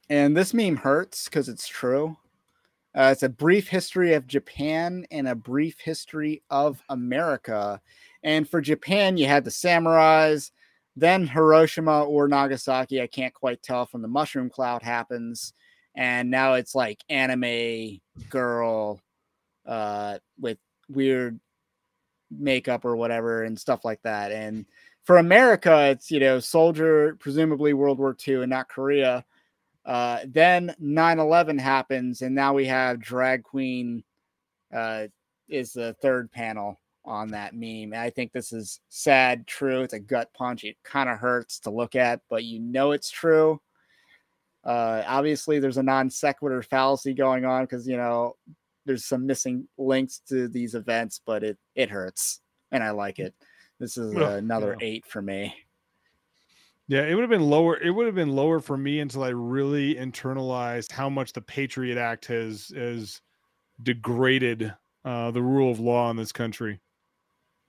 And 0.09 0.37
this 0.37 0.55
meme 0.55 0.77
hurts 0.77 1.25
because 1.25 1.49
it's 1.49 1.67
true. 1.67 2.17
Uh, 2.95 3.11
it's 3.13 3.23
a 3.23 3.29
brief 3.29 3.69
history 3.69 4.15
of 4.15 4.27
Japan 4.27 5.07
and 5.11 5.27
a 5.27 5.35
brief 5.35 5.79
history 5.81 6.43
of 6.51 6.83
America. 6.89 7.81
And 8.23 8.49
for 8.49 8.61
Japan, 8.61 9.17
you 9.17 9.27
had 9.27 9.45
the 9.45 9.51
samurais, 9.51 10.51
then 10.95 11.27
Hiroshima 11.27 12.05
or 12.05 12.29
Nagasaki. 12.29 13.01
I 13.01 13.07
can't 13.07 13.33
quite 13.33 13.63
tell 13.63 13.87
from 13.87 14.03
the 14.03 14.09
mushroom 14.09 14.51
cloud 14.51 14.83
happens. 14.83 15.55
And 15.95 16.31
now 16.31 16.55
it's 16.55 16.75
like 16.75 17.03
anime 17.09 18.01
girl 18.29 19.01
uh, 19.67 20.19
with 20.39 20.59
weird 20.89 21.41
makeup 22.31 22.85
or 22.85 22.97
whatever 22.97 23.43
and 23.43 23.59
stuff 23.59 23.85
like 23.85 24.03
that. 24.03 24.33
And 24.33 24.67
for 25.05 25.19
America, 25.19 25.91
it's, 25.91 26.11
you 26.11 26.21
know, 26.21 26.41
soldier, 26.41 27.17
presumably 27.19 27.73
World 27.73 27.99
War 27.99 28.17
II 28.27 28.43
and 28.43 28.51
not 28.51 28.69
Korea. 28.69 29.25
Uh, 29.85 30.21
then 30.27 30.75
9 30.79 31.19
11 31.19 31.59
happens, 31.59 32.23
and 32.23 32.35
now 32.35 32.55
we 32.55 32.67
have 32.67 33.01
drag 33.01 33.43
queen 33.43 34.05
uh, 34.73 35.07
is 35.49 35.73
the 35.73 35.95
third 36.01 36.31
panel 36.31 36.79
on 37.05 37.29
that 37.29 37.55
meme. 37.55 37.93
And 37.93 37.97
I 37.97 38.11
think 38.11 38.33
this 38.33 38.53
is 38.53 38.81
sad, 38.89 39.47
true. 39.47 39.83
It's 39.83 39.93
a 39.93 40.01
gut 40.01 40.33
punch. 40.35 40.65
It 40.65 40.77
kind 40.85 41.09
of 41.09 41.19
hurts 41.19 41.59
to 41.61 41.71
look 41.71 41.97
at, 41.97 42.21
but 42.31 42.45
you 42.45 42.61
know 42.61 42.93
it's 42.93 43.11
true. 43.11 43.61
Uh, 44.65 45.03
obviously, 45.07 45.59
there's 45.59 45.79
a 45.79 45.83
non 45.83 46.09
sequitur 46.09 46.63
fallacy 46.63 47.15
going 47.15 47.45
on 47.45 47.65
because 47.65 47.87
you 47.87 47.97
know 47.97 48.37
there's 48.87 49.05
some 49.05 49.27
missing 49.27 49.67
links 49.77 50.21
to 50.29 50.49
these 50.49 50.75
events, 50.75 51.21
but 51.27 51.43
it 51.43 51.59
it 51.75 51.91
hurts, 51.91 52.41
and 52.71 52.83
I 52.83 52.91
like 52.91 53.19
it. 53.19 53.35
This 53.81 53.97
is 53.97 54.15
another 54.15 54.77
eight 54.81 55.05
for 55.07 55.21
me. 55.21 55.53
Yeah, 56.89 57.03
it 57.03 57.15
would 57.15 57.23
have 57.23 57.31
been 57.31 57.49
lower. 57.49 57.79
It 57.79 57.91
would 57.91 58.07
have 58.07 58.15
been 58.15 58.35
lower 58.35 58.61
for 58.61 58.77
me 58.77 59.01
until 59.01 59.23
I 59.23 59.29
really 59.29 59.95
internalized 59.95 60.93
how 60.93 61.09
much 61.09 61.33
the 61.33 61.41
Patriot 61.41 61.97
Act 61.97 62.27
has 62.27 62.73
has 62.75 63.21
degraded 63.83 64.75
uh, 65.05 65.31
the 65.31 65.43
rule 65.43 65.71
of 65.71 65.81
law 65.81 66.11
in 66.11 66.17
this 66.17 66.33
country. 66.33 66.81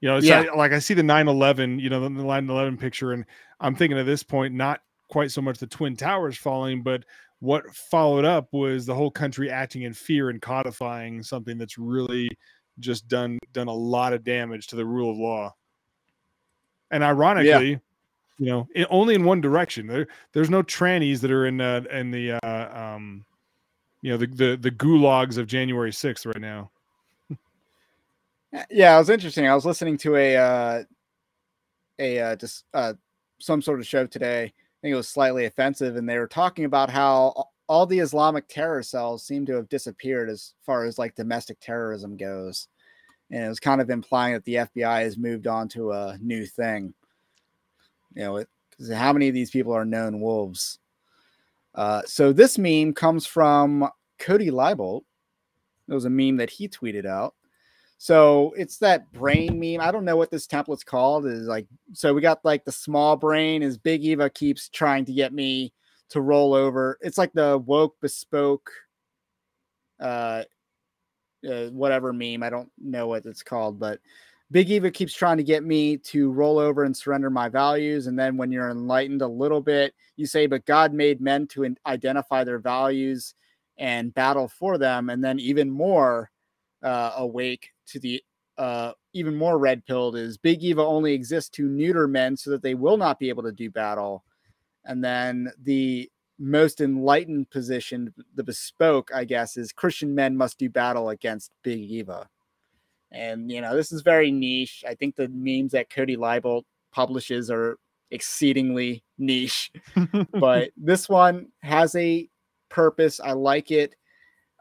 You 0.02 0.10
know, 0.10 0.18
yeah. 0.18 0.46
like 0.56 0.74
I 0.74 0.80
see 0.80 0.94
the 0.94 1.02
9/11, 1.02 1.80
you 1.80 1.90
know, 1.90 2.02
the 2.02 2.10
9/11 2.10 2.78
picture, 2.78 3.14
and 3.14 3.26
I'm 3.60 3.76
thinking 3.76 3.98
at 3.98 4.06
this 4.06 4.24
point, 4.24 4.54
not 4.54 4.82
quite 5.10 5.32
so 5.32 5.42
much 5.42 5.60
the 5.60 5.68
twin 5.68 5.96
towers 5.96 6.38
falling, 6.38 6.84
but 6.84 7.06
what 7.40 7.74
followed 7.74 8.26
up 8.26 8.48
was 8.52 8.86
the 8.86 8.96
whole 8.96 9.12
country 9.12 9.50
acting 9.50 9.84
in 9.84 9.94
fear 9.94 10.30
and 10.30 10.42
codifying 10.42 11.22
something 11.22 11.58
that's 11.58 11.78
really 11.78 12.30
just 12.80 13.08
done 13.08 13.38
done 13.52 13.68
a 13.68 13.74
lot 13.74 14.14
of 14.14 14.24
damage 14.24 14.68
to 14.68 14.76
the 14.76 14.86
rule 14.86 15.12
of 15.12 15.18
law. 15.18 15.54
And 16.92 17.04
ironically, 17.04 17.72
yeah. 17.72 17.78
You 18.38 18.48
know, 18.48 18.68
only 18.90 19.16
in 19.16 19.24
one 19.24 19.42
direction. 19.42 19.88
There, 19.88 20.08
there's 20.34 20.50
no 20.50 20.64
trannies 20.64 21.20
that 21.22 21.32
are 21.32 21.46
in 21.46 21.62
uh, 21.62 21.84
in 21.92 22.12
the 22.12 22.34
uh, 22.44 22.96
um, 22.96 23.26
you 24.02 24.12
know 24.12 24.18
the, 24.18 24.28
the 24.28 24.58
the 24.58 24.72
gulags 24.72 25.38
of 25.38 25.48
January 25.48 25.92
6th 25.92 26.26
right 26.26 26.42
now. 26.42 26.72
Yeah, 28.70 28.96
it 28.96 29.00
was 29.00 29.10
interesting. 29.10 29.48
I 29.48 29.56
was 29.56 29.66
listening 29.66 29.98
to 30.00 30.16
a 30.16 30.38
uh, 30.38 30.84
a 31.98 32.20
uh, 32.20 32.36
just 32.36 32.66
uh, 32.74 32.94
some 33.40 33.62
sort 33.62 33.80
of 33.80 33.88
show 33.88 34.06
today. 34.06 34.44
I 34.44 34.80
think 34.82 34.94
it 34.94 34.96
was 34.96 35.08
slightly 35.08 35.46
offensive, 35.46 35.96
and 35.96 36.08
they 36.08 36.20
were 36.20 36.28
talking 36.28 36.66
about 36.66 36.90
how 36.90 37.48
all 37.68 37.86
the 37.86 38.00
Islamic 38.00 38.48
terror 38.48 38.84
cells 38.84 39.24
seem 39.24 39.46
to 39.48 39.56
have 39.56 39.70
disappeared 39.70 40.30
as 40.30 40.54
far 40.66 40.86
as 40.86 41.00
like 41.00 41.16
domestic 41.16 41.60
terrorism 41.62 42.16
goes, 42.16 42.68
and 43.32 43.44
it 43.44 43.50
was 43.50 43.60
kind 43.60 43.82
of 43.82 43.90
implying 43.90 44.34
that 44.34 44.44
the 44.44 44.56
FBI 44.56 45.02
has 45.02 45.18
moved 45.18 45.48
on 45.48 45.68
to 45.70 45.92
a 45.92 46.18
new 46.22 46.46
thing. 46.46 46.94
You 48.16 48.24
know, 48.24 48.46
because 48.70 48.92
how 48.92 49.14
many 49.14 49.28
of 49.28 49.34
these 49.34 49.52
people 49.52 49.74
are 49.74 49.86
known 49.86 50.22
wolves? 50.22 50.80
Uh, 51.76 52.02
so 52.06 52.32
this 52.32 52.58
meme 52.58 52.94
comes 52.94 53.26
from 53.26 53.90
Cody 54.20 54.50
Libolt. 54.50 55.04
It 55.88 55.94
was 55.94 56.06
a 56.06 56.10
meme 56.10 56.38
that 56.38 56.50
he 56.50 56.68
tweeted 56.68 57.06
out 57.06 57.34
so 58.04 58.54
it's 58.58 58.80
that 58.80 59.10
brain 59.14 59.58
meme. 59.58 59.80
I 59.80 59.90
don't 59.90 60.04
know 60.04 60.18
what 60.18 60.30
this 60.30 60.46
template's 60.46 60.84
called. 60.84 61.26
Is 61.26 61.48
like 61.48 61.68
so 61.94 62.14
we 62.14 62.20
got 62.20 62.44
like 62.44 62.66
the 62.66 62.72
small 62.74 63.16
brain 63.16 63.64
is 63.64 63.78
Big 63.78 64.04
Eva 64.04 64.30
keeps 64.30 64.68
trying 64.68 65.06
to 65.06 65.14
get 65.14 65.32
me 65.32 65.72
to 66.10 66.20
roll 66.20 66.54
over. 66.54 66.98
It's 67.00 67.18
like 67.18 67.32
the 67.32 67.60
woke 67.60 67.96
bespoke 68.02 68.70
uh, 70.02 70.44
uh 71.50 71.68
whatever 71.68 72.12
meme. 72.12 72.44
I 72.44 72.50
don't 72.50 72.70
know 72.78 73.08
what 73.08 73.26
it's 73.26 73.42
called, 73.42 73.80
but 73.80 74.02
Big 74.54 74.70
Eva 74.70 74.92
keeps 74.92 75.16
trying 75.16 75.38
to 75.38 75.44
get 75.44 75.64
me 75.64 75.98
to 75.98 76.32
roll 76.32 76.60
over 76.60 76.84
and 76.84 76.96
surrender 76.96 77.32
my 77.32 77.50
values. 77.50 78.06
And 78.06 78.18
then 78.18 78.38
when 78.38 78.52
you're 78.52 78.70
enlightened 78.70 79.24
a 79.24 79.28
little 79.28 79.62
bit, 79.62 79.96
you 80.16 80.28
say, 80.28 80.46
but 80.46 80.68
God 80.68 80.94
made 80.94 81.20
men 81.20 81.48
to 81.48 81.76
identify 81.88 82.44
their 82.44 82.60
values 82.60 83.34
and 83.80 84.14
battle 84.14 84.48
for 84.48 84.78
them. 84.78 85.10
And 85.10 85.24
then 85.24 85.40
even 85.40 85.72
more 85.72 86.30
uh, 86.84 87.14
awake 87.18 87.72
to 87.88 88.00
the 88.00 88.24
uh, 88.60 88.92
even 89.14 89.36
more 89.36 89.58
red 89.58 89.84
pilled 89.88 90.16
is 90.16 90.38
Big 90.38 90.64
Eva 90.64 90.82
only 90.82 91.14
exists 91.14 91.50
to 91.50 91.68
neuter 91.68 92.08
men 92.08 92.38
so 92.38 92.52
that 92.52 92.62
they 92.62 92.76
will 92.76 92.98
not 92.98 93.18
be 93.18 93.30
able 93.30 93.42
to 93.42 93.52
do 93.52 93.72
battle. 93.72 94.24
And 94.86 95.04
then 95.04 95.52
the 95.64 96.12
most 96.38 96.80
enlightened 96.80 97.50
position, 97.50 98.14
the 98.36 98.44
bespoke, 98.44 99.10
I 99.12 99.26
guess, 99.26 99.58
is 99.58 99.72
Christian 99.72 100.14
men 100.14 100.38
must 100.38 100.60
do 100.60 100.70
battle 100.70 101.10
against 101.10 101.54
Big 101.64 101.80
Eva. 101.80 102.30
And, 103.14 103.52
you 103.52 103.62
know, 103.62 103.76
this 103.76 103.92
is 103.92 104.02
very 104.02 104.32
niche. 104.32 104.84
I 104.88 104.96
think 104.96 105.16
the 105.16 105.30
memes 105.30 105.72
that 105.74 105.90
Cody 105.90 106.18
Libolt 106.18 106.64
publishes 106.92 107.52
are 107.52 107.78
exceedingly 108.12 109.04
niche, 109.18 109.72
but 110.34 110.72
this 110.76 111.08
one 111.08 111.48
has 111.62 111.96
a 111.96 112.28
purpose. 112.70 113.20
I 113.20 113.32
like 113.34 113.72
it. 113.72 113.96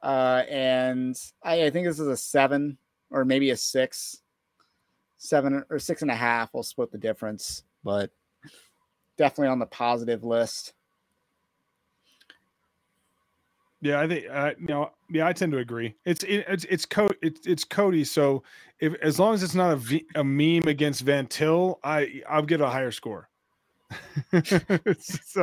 Uh, 0.03 0.42
and 0.50 1.16
I, 1.42 1.64
I 1.64 1.70
think 1.70 1.86
this 1.86 2.00
is 2.00 2.09
a 2.09 2.16
seven 2.16 2.76
or 3.11 3.24
maybe 3.24 3.50
a 3.50 3.57
six, 3.57 4.20
seven 5.16 5.64
or 5.70 5.78
six 5.78 6.03
and 6.03 6.11
a 6.11 6.16
half. 6.16 6.50
We'll 6.53 6.62
split 6.62 6.90
the 6.90 6.98
difference, 6.98 7.64
but 7.84 8.11
definitely 9.16 9.48
on 9.48 9.59
the 9.59 9.66
positive 9.66 10.24
list. 10.24 10.74
Yeah, 13.83 14.01
I 14.01 14.07
think 14.07 14.26
uh, 14.30 14.53
you 14.59 14.66
know. 14.66 14.91
Yeah, 15.11 15.26
I 15.26 15.33
tend 15.33 15.51
to 15.53 15.59
agree. 15.59 15.95
It's 16.07 16.22
it, 16.22 16.45
it's 16.49 16.64
it's 16.70 16.87
Co- 16.87 17.11
it's 17.20 17.45
it's 17.47 17.64
Cody. 17.64 18.05
So 18.05 18.45
if 18.78 18.95
as 19.03 19.18
long 19.18 19.35
as 19.35 19.43
it's 19.43 19.57
not 19.57 19.72
a, 19.72 19.76
v, 19.76 20.07
a 20.14 20.22
meme 20.22 20.68
against 20.68 21.03
Van 21.03 21.26
Til, 21.26 21.80
I 21.83 22.22
I'll 22.28 22.45
get 22.45 22.61
a 22.61 22.68
higher 22.68 22.93
score. 22.93 23.28
it's, 24.33 25.37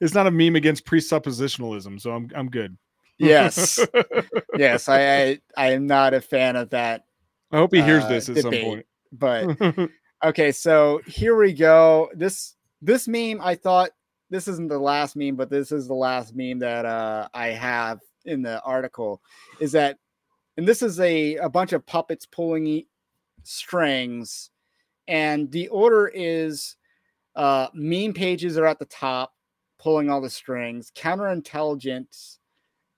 it's 0.00 0.14
not 0.14 0.26
a 0.26 0.30
meme 0.30 0.56
against 0.56 0.84
presuppositionalism, 0.84 2.00
so 2.00 2.10
I'm 2.10 2.28
I'm 2.34 2.50
good. 2.50 2.76
Yes, 3.16 3.78
yes. 4.56 4.88
I, 4.88 4.98
I 5.00 5.38
I 5.56 5.70
am 5.70 5.86
not 5.86 6.14
a 6.14 6.20
fan 6.20 6.56
of 6.56 6.70
that 6.70 7.04
I 7.52 7.58
hope 7.58 7.72
he 7.72 7.80
hears 7.80 8.02
uh, 8.04 8.08
this 8.08 8.28
at 8.28 8.34
debate. 8.34 8.84
some 9.12 9.54
point. 9.54 9.66
But 9.76 9.90
okay, 10.24 10.50
so 10.50 11.00
here 11.06 11.36
we 11.36 11.52
go. 11.52 12.10
This 12.12 12.56
this 12.82 13.06
meme, 13.06 13.40
I 13.40 13.54
thought 13.54 13.90
this 14.30 14.48
isn't 14.48 14.68
the 14.68 14.78
last 14.78 15.16
meme, 15.16 15.36
but 15.36 15.50
this 15.50 15.72
is 15.72 15.86
the 15.86 15.94
last 15.94 16.34
meme 16.34 16.58
that 16.60 16.84
uh, 16.84 17.28
I 17.34 17.48
have 17.48 18.00
in 18.24 18.42
the 18.42 18.60
article. 18.62 19.22
Is 19.60 19.72
that, 19.72 19.98
and 20.56 20.66
this 20.66 20.82
is 20.82 21.00
a 21.00 21.36
a 21.36 21.48
bunch 21.48 21.72
of 21.72 21.86
puppets 21.86 22.26
pulling 22.26 22.84
strings, 23.42 24.50
and 25.08 25.50
the 25.50 25.68
order 25.68 26.10
is 26.14 26.76
uh, 27.36 27.68
meme 27.74 28.12
pages 28.12 28.56
are 28.56 28.66
at 28.66 28.78
the 28.78 28.84
top, 28.86 29.34
pulling 29.78 30.10
all 30.10 30.20
the 30.20 30.30
strings. 30.30 30.92
Counterintelligence 30.94 32.38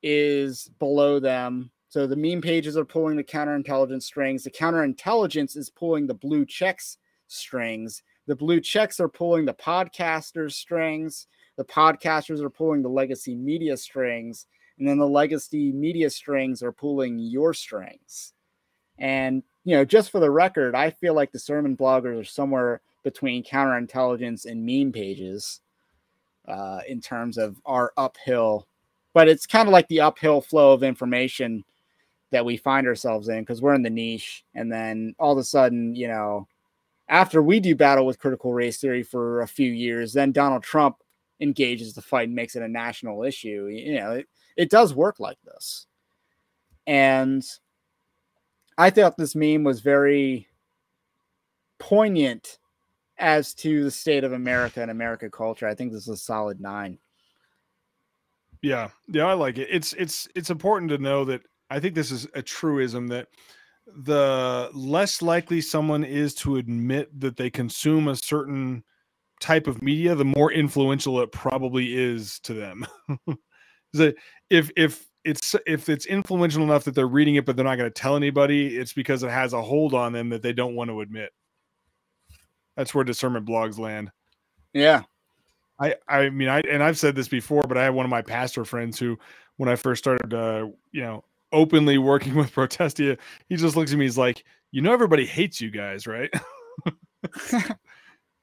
is 0.03 0.71
below 0.79 1.19
them 1.19 1.71
so 1.97 2.07
the 2.07 2.15
meme 2.15 2.43
pages 2.43 2.77
are 2.77 2.85
pulling 2.85 3.17
the 3.17 3.25
counterintelligence 3.25 4.03
strings. 4.03 4.45
The 4.45 4.51
counterintelligence 4.51 5.57
is 5.57 5.71
pulling 5.71 6.07
the 6.07 6.13
blue 6.13 6.45
checks 6.45 6.99
strings. 7.27 8.03
The 8.27 8.37
blue 8.37 8.61
checks 8.61 8.99
are 9.01 9.09
pulling 9.09 9.45
the 9.45 9.55
podcasters 9.55 10.53
strings. 10.53 11.29
The 11.57 11.65
podcasters 11.65 12.41
are 12.43 12.51
pulling 12.51 12.83
the 12.83 12.89
legacy 12.89 13.35
media 13.35 13.77
strings. 13.77 14.47
And 14.79 14.87
then 14.87 14.99
the 14.99 15.09
legacy 15.09 15.73
media 15.73 16.11
strings 16.11 16.63
are 16.63 16.73
pulling 16.73 17.19
your 17.19 17.55
strings. 17.55 18.35
And, 18.99 19.43
you 19.65 19.77
know, 19.77 19.85
just 19.85 20.11
for 20.11 20.21
the 20.21 20.31
record, 20.31 20.75
I 20.75 20.91
feel 20.91 21.15
like 21.15 21.33
the 21.33 21.39
sermon 21.39 21.77
bloggers 21.77 22.21
are 22.21 22.25
somewhere 22.25 22.81
between 23.05 23.45
counterintelligence 23.45 24.47
and 24.47 24.67
meme 24.67 24.93
pages 24.93 25.61
uh, 26.49 26.81
in 26.89 27.01
terms 27.01 27.39
of 27.39 27.57
our 27.65 27.93
uphill. 27.97 28.67
But 29.15 29.29
it's 29.29 29.47
kind 29.47 29.69
of 29.69 29.73
like 29.73 29.89
the 29.89 30.01
uphill 30.01 30.41
flow 30.41 30.73
of 30.73 30.83
information 30.83 31.65
that 32.33 32.45
we 32.45 32.57
find 32.57 32.87
ourselves 32.87 33.29
in 33.29 33.41
because 33.41 33.63
we're 33.63 33.75
in 33.75 33.83
the 33.83 33.91
niche. 33.91 34.45
And 34.55 34.71
then 34.71 35.15
all 35.19 35.33
of 35.33 35.39
a 35.39 35.45
sudden, 35.45 35.95
you 35.95 36.09
know, 36.09 36.49
after 37.09 37.43
we 37.43 37.61
do 37.61 37.77
battle 37.77 38.07
with 38.07 38.19
critical 38.19 38.53
race 38.53 38.79
theory 38.79 39.03
for 39.03 39.41
a 39.41 39.49
few 39.49 39.71
years, 39.71 40.13
then 40.13 40.33
Donald 40.33 40.63
Trump 40.63 40.97
engages 41.41 41.95
the 41.95 42.03
fight 42.03 42.29
and 42.29 42.35
makes 42.35 42.57
it 42.57 42.63
a 42.63 42.69
national 42.69 43.23
issue. 43.23 43.67
You 43.71 43.95
know, 43.95 44.13
it, 44.13 44.27
it 44.57 44.71
does 44.71 44.95
work 44.95 45.21
like 45.21 45.39
this. 45.45 45.87
And 46.87 47.45
I 48.79 48.91
thought 48.91 49.17
this 49.17 49.35
meme 49.35 49.65
was 49.65 49.81
very 49.81 50.49
poignant 51.79 52.59
as 53.19 53.55
to 53.55 53.85
the 53.85 53.91
state 53.91 54.25
of 54.25 54.33
America 54.33 54.83
and 54.83 54.91
America 54.91 55.31
culture, 55.31 55.67
I 55.67 55.75
think 55.75 55.93
this 55.93 56.03
is 56.03 56.09
a 56.09 56.17
solid 56.17 56.61
nine. 56.61 56.99
Yeah, 58.63 58.89
yeah, 59.09 59.27
I 59.27 59.35
like 59.35 59.59
it. 59.59 59.69
It's 59.71 59.93
it's 59.95 60.29
it's 60.35 60.51
important 60.51 60.91
to 60.91 60.99
know 60.99 61.25
that 61.27 61.43
I 61.71 61.81
think 61.81 61.95
this 61.95 62.11
is 62.11 62.27
a 62.35 62.43
truism 62.43 63.09
that 63.09 63.29
the 63.87 64.71
less 64.75 65.23
likely 65.23 65.61
someone 65.61 66.05
is 66.05 66.35
to 66.35 66.57
admit 66.57 67.21
that 67.21 67.37
they 67.37 67.51
consume 67.51 68.09
a 68.09 68.17
certain 68.17 68.83
type 69.41 69.67
of 69.67 69.83
media, 69.83 70.15
the 70.15 70.25
more 70.25 70.53
influential 70.53 71.21
it 71.21 71.33
probably 71.33 71.97
is 71.97 72.41
to 72.41 72.55
them. 72.55 72.87
that 73.93 74.17
if 74.51 74.71
if 74.77 75.07
it's 75.25 75.55
if 75.67 75.89
it's 75.89 76.07
influential 76.07 76.63
enough 76.63 76.85
that 76.85 76.95
they're 76.95 77.07
reading 77.07 77.35
it 77.35 77.45
but 77.45 77.57
they're 77.57 77.65
not 77.65 77.77
going 77.77 77.91
to 77.91 78.01
tell 78.01 78.17
anybody, 78.17 78.77
it's 78.77 78.93
because 78.93 79.23
it 79.23 79.31
has 79.31 79.53
a 79.53 79.63
hold 79.63 79.95
on 79.95 80.13
them 80.13 80.29
that 80.31 80.43
they 80.43 80.53
don't 80.53 80.75
want 80.75 80.91
to 80.91 81.01
admit. 81.01 81.31
That's 82.77 82.95
where 82.95 83.05
discernment 83.05 83.47
blogs 83.47 83.79
land. 83.79 84.11
Yeah. 84.73 85.03
I 85.79 85.95
I 86.09 86.31
mean 86.31 86.49
I 86.49 86.61
and 86.61 86.83
I've 86.83 86.99
said 86.99 87.15
this 87.15 87.29
before, 87.29 87.63
but 87.63 87.77
I 87.77 87.85
have 87.85 87.95
one 87.95 88.07
of 88.07 88.11
my 88.11 88.23
pastor 88.23 88.65
friends 88.65 88.99
who 88.99 89.19
when 89.57 89.69
I 89.69 89.77
first 89.77 90.03
started 90.03 90.35
uh, 90.35 90.67
you 90.93 91.03
know, 91.03 91.25
openly 91.57 91.97
working 91.99 92.35
with 92.35 92.53
Protestia, 92.53 93.17
he 93.49 93.57
just 93.57 93.75
looks 93.75 93.93
at 93.93 93.99
me. 93.99 94.05
He's 94.05 94.19
like, 94.19 94.45
"You 94.71 94.83
know, 94.83 94.93
everybody 94.93 95.27
hates 95.27 95.61
you 95.61 95.71
guys, 95.71 96.07
right?" 96.07 96.31
I 97.43 97.75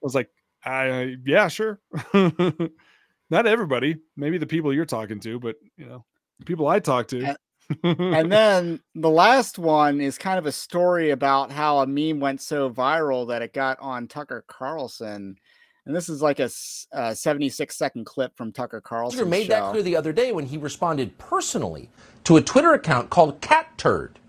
was 0.02 0.16
like, 0.16 0.30
"I 0.66 1.16
yeah, 1.26 1.48
sure." 1.48 1.80
Not 3.30 3.48
everybody. 3.48 3.98
Maybe 4.18 4.38
the 4.38 4.48
people 4.48 4.74
you're 4.74 4.86
talking 4.86 5.20
to, 5.22 5.40
but 5.40 5.56
you 5.78 5.86
know, 5.86 6.06
people 6.46 6.68
I 6.68 6.80
talk 6.80 7.08
to. 7.10 7.36
and 7.84 8.32
then 8.32 8.82
the 8.96 9.10
last 9.10 9.58
one 9.58 10.02
is 10.02 10.18
kind 10.18 10.38
of 10.38 10.46
a 10.46 10.52
story 10.52 11.12
about 11.12 11.52
how 11.52 11.80
a 11.80 11.88
meme 11.88 12.20
went 12.20 12.42
so 12.42 12.70
viral 12.70 13.28
that 13.30 13.42
it 13.42 13.54
got 13.54 13.80
on 13.80 14.08
Tucker 14.08 14.44
Carlson. 14.48 15.38
And 15.86 15.96
this 15.96 16.08
is 16.08 16.22
like 16.22 16.40
a, 16.40 16.50
a 16.94 16.98
uh, 16.98 17.14
76 17.14 17.76
second 17.76 18.06
clip 18.06 18.36
from 18.38 18.52
Tucker 18.52 18.80
Carlson. 18.80 19.30
made 19.30 19.48
show. 19.48 19.54
that 19.54 19.72
clear 19.72 19.84
the 19.84 19.98
other 19.98 20.14
day 20.14 20.32
when 20.32 20.46
he 20.46 20.58
responded 20.58 21.18
personally 21.18 21.90
to 22.24 22.38
a 22.38 22.42
Twitter 22.42 22.74
account 22.74 23.10
called 23.10 23.42
Cat 23.42 23.78
Turd. 23.78 24.20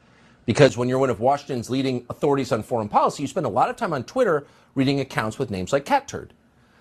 Because 0.46 0.76
when 0.76 0.88
you're 0.88 0.98
one 0.98 1.10
of 1.10 1.20
Washington's 1.20 1.70
leading 1.70 2.04
authorities 2.10 2.52
on 2.52 2.62
foreign 2.62 2.88
policy, 2.88 3.22
you 3.22 3.26
spend 3.28 3.46
a 3.46 3.50
lot 3.50 3.70
of 3.70 3.76
time 3.76 3.92
on 3.92 4.04
Twitter 4.04 4.46
reading 4.74 5.00
accounts 5.00 5.38
with 5.38 5.50
names 5.50 5.72
like 5.72 5.84
Cat 5.84 6.08
Turd. 6.08 6.34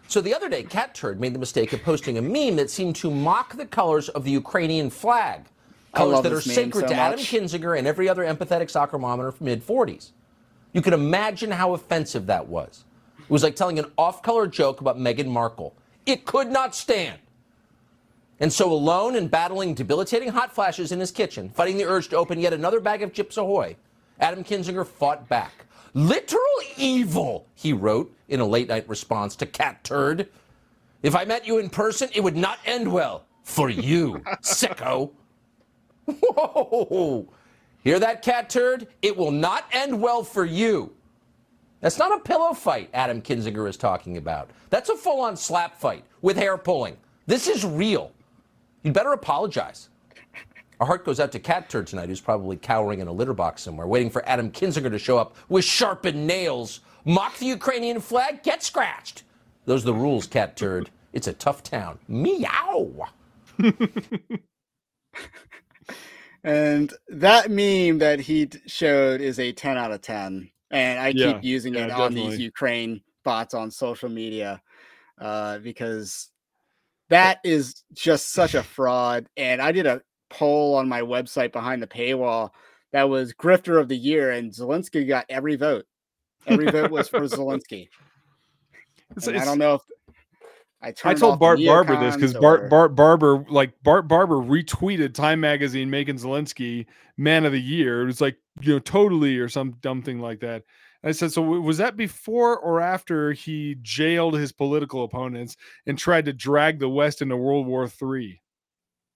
So 0.07 0.19
the 0.21 0.33
other 0.33 0.49
day, 0.49 0.63
Cat 0.63 0.93
Turd 0.93 1.21
made 1.21 1.33
the 1.33 1.39
mistake 1.39 1.71
of 1.71 1.81
posting 1.83 2.17
a 2.17 2.21
meme 2.21 2.57
that 2.57 2.69
seemed 2.69 2.95
to 2.97 3.11
mock 3.11 3.55
the 3.55 3.65
colors 3.65 4.09
of 4.09 4.25
the 4.25 4.31
Ukrainian 4.31 4.89
flag, 4.89 5.45
colors 5.93 6.21
that 6.23 6.33
are 6.33 6.41
sacred 6.41 6.81
so 6.81 6.87
to 6.87 6.95
much. 6.95 7.13
Adam 7.13 7.19
Kinzinger 7.19 7.77
and 7.77 7.87
every 7.87 8.09
other 8.09 8.23
empathetic 8.23 8.69
soccer 8.69 8.97
mom 8.97 9.19
in 9.19 9.27
her 9.27 9.33
mid 9.39 9.65
40s. 9.65 10.11
You 10.73 10.81
can 10.81 10.93
imagine 10.93 11.51
how 11.51 11.73
offensive 11.73 12.25
that 12.25 12.47
was. 12.47 12.83
It 13.33 13.41
was 13.41 13.41
like 13.41 13.55
telling 13.55 13.79
an 13.79 13.91
off-color 13.97 14.45
joke 14.45 14.79
about 14.79 14.99
Meghan 14.99 15.25
Markle. 15.25 15.73
It 16.05 16.23
could 16.23 16.51
not 16.51 16.75
stand. 16.75 17.17
And 18.39 18.53
so, 18.53 18.71
alone 18.71 19.15
and 19.15 19.31
battling 19.31 19.73
debilitating 19.73 20.29
hot 20.29 20.53
flashes 20.53 20.91
in 20.91 20.99
his 20.99 21.09
kitchen, 21.09 21.49
fighting 21.49 21.77
the 21.77 21.85
urge 21.85 22.09
to 22.09 22.15
open 22.15 22.39
yet 22.39 22.53
another 22.53 22.79
bag 22.79 23.01
of 23.01 23.11
Chips 23.11 23.37
Ahoy, 23.37 23.75
Adam 24.19 24.43
Kinzinger 24.43 24.85
fought 24.85 25.27
back. 25.29 25.65
Literal 25.95 26.43
evil, 26.77 27.47
he 27.55 27.73
wrote 27.73 28.15
in 28.29 28.39
a 28.39 28.45
late 28.45 28.67
night 28.67 28.87
response 28.87 29.35
to 29.37 29.47
Cat 29.47 29.83
Turd. 29.83 30.29
If 31.01 31.15
I 31.15 31.25
met 31.25 31.47
you 31.47 31.57
in 31.57 31.71
person, 31.71 32.09
it 32.13 32.23
would 32.23 32.37
not 32.37 32.59
end 32.67 32.87
well 32.93 33.25
for 33.41 33.67
you, 33.67 34.21
sicko. 34.43 35.09
Whoa! 36.05 37.27
Hear 37.83 37.97
that, 37.97 38.21
Cat 38.21 38.51
Turd? 38.51 38.85
It 39.01 39.17
will 39.17 39.31
not 39.31 39.65
end 39.71 39.99
well 39.99 40.23
for 40.23 40.45
you. 40.45 40.93
That's 41.83 41.97
not 41.97 42.15
a 42.15 42.19
pillow 42.19 42.53
fight 42.53 42.89
Adam 42.93 43.21
Kinzinger 43.21 43.67
is 43.67 43.75
talking 43.75 44.15
about. 44.15 44.49
That's 44.69 44.87
a 44.87 44.95
full 44.95 45.19
on 45.19 45.35
slap 45.35 45.77
fight 45.77 46.05
with 46.21 46.37
hair 46.37 46.57
pulling. 46.57 46.95
This 47.27 47.49
is 47.49 47.65
real. 47.65 48.13
You'd 48.83 48.93
better 48.93 49.11
apologize. 49.11 49.89
Our 50.79 50.87
heart 50.87 51.03
goes 51.03 51.19
out 51.19 51.33
to 51.33 51.39
Cat 51.39 51.69
Turd 51.69 51.87
tonight, 51.87 52.07
who's 52.07 52.21
probably 52.21 52.55
cowering 52.55 53.01
in 53.01 53.09
a 53.09 53.11
litter 53.11 53.33
box 53.33 53.63
somewhere, 53.63 53.85
waiting 53.85 54.09
for 54.09 54.25
Adam 54.25 54.49
Kinzinger 54.49 54.89
to 54.91 54.97
show 54.97 55.17
up 55.17 55.35
with 55.49 55.65
sharpened 55.65 56.25
nails. 56.25 56.79
Mock 57.03 57.37
the 57.37 57.47
Ukrainian 57.47 57.99
flag, 57.99 58.43
get 58.43 58.63
scratched. 58.63 59.23
Those 59.65 59.83
are 59.83 59.87
the 59.87 59.93
rules, 59.93 60.25
Cat 60.25 60.55
Turd. 60.55 60.89
It's 61.11 61.27
a 61.27 61.33
tough 61.33 61.63
town. 61.63 61.99
Meow. 62.07 63.09
and 66.45 66.93
that 67.09 67.51
meme 67.51 67.97
that 67.97 68.21
he 68.21 68.49
showed 68.67 69.19
is 69.19 69.37
a 69.37 69.51
10 69.51 69.77
out 69.77 69.91
of 69.91 70.01
10. 70.01 70.49
And 70.73 70.99
I 70.99 71.09
yeah, 71.09 71.33
keep 71.33 71.43
using 71.43 71.75
yeah, 71.75 71.85
it 71.85 71.87
definitely. 71.89 72.23
on 72.23 72.29
these 72.31 72.39
Ukraine 72.39 73.01
bots 73.23 73.53
on 73.53 73.71
social 73.71 74.09
media 74.09 74.61
uh, 75.21 75.59
because 75.59 76.29
that 77.09 77.39
is 77.43 77.83
just 77.93 78.33
such 78.33 78.55
a 78.55 78.63
fraud. 78.63 79.27
And 79.37 79.61
I 79.61 79.71
did 79.71 79.85
a 79.85 80.01
poll 80.29 80.75
on 80.75 80.89
my 80.89 81.01
website 81.01 81.51
behind 81.51 81.81
the 81.81 81.87
paywall 81.87 82.49
that 82.91 83.09
was 83.09 83.33
grifter 83.33 83.79
of 83.79 83.87
the 83.87 83.97
year, 83.97 84.31
and 84.31 84.51
Zelensky 84.51 85.07
got 85.07 85.25
every 85.29 85.55
vote. 85.55 85.85
Every 86.45 86.69
vote 86.69 86.91
was 86.91 87.07
for 87.07 87.19
Zelensky. 87.21 87.87
It's, 89.15 89.27
it's, 89.27 89.41
I 89.41 89.45
don't 89.45 89.59
know 89.59 89.75
if 89.75 89.81
I, 90.83 90.93
I 91.05 91.13
told 91.13 91.39
Bart 91.39 91.59
Barber 91.65 91.97
this 91.97 92.15
because 92.15 92.33
Bart, 92.33 92.69
Bart 92.69 92.93
Barber 92.93 93.45
like 93.49 93.71
Bart 93.83 94.07
Barber 94.07 94.35
retweeted 94.35 95.13
Time 95.13 95.39
Magazine 95.39 95.89
making 95.89 96.15
Zelensky 96.15 96.85
Man 97.15 97.45
of 97.45 97.53
the 97.53 97.61
Year. 97.61 98.01
It 98.01 98.05
was 98.05 98.19
like 98.19 98.37
you 98.61 98.73
know 98.73 98.79
totally 98.79 99.37
or 99.37 99.47
some 99.47 99.77
dumb 99.81 100.01
thing 100.01 100.19
like 100.19 100.41
that. 100.41 100.63
I 101.05 101.11
said, 101.11 101.33
so 101.33 101.41
was 101.41 101.77
that 101.79 101.97
before 101.97 102.57
or 102.57 102.79
after 102.79 103.33
he 103.33 103.75
jailed 103.81 104.35
his 104.35 104.53
political 104.53 105.03
opponents 105.03 105.57
and 105.85 105.97
tried 105.97 106.25
to 106.25 106.33
drag 106.33 106.79
the 106.79 106.87
West 106.87 107.21
into 107.21 107.35
World 107.35 107.67
War 107.67 107.89
III? 108.01 108.41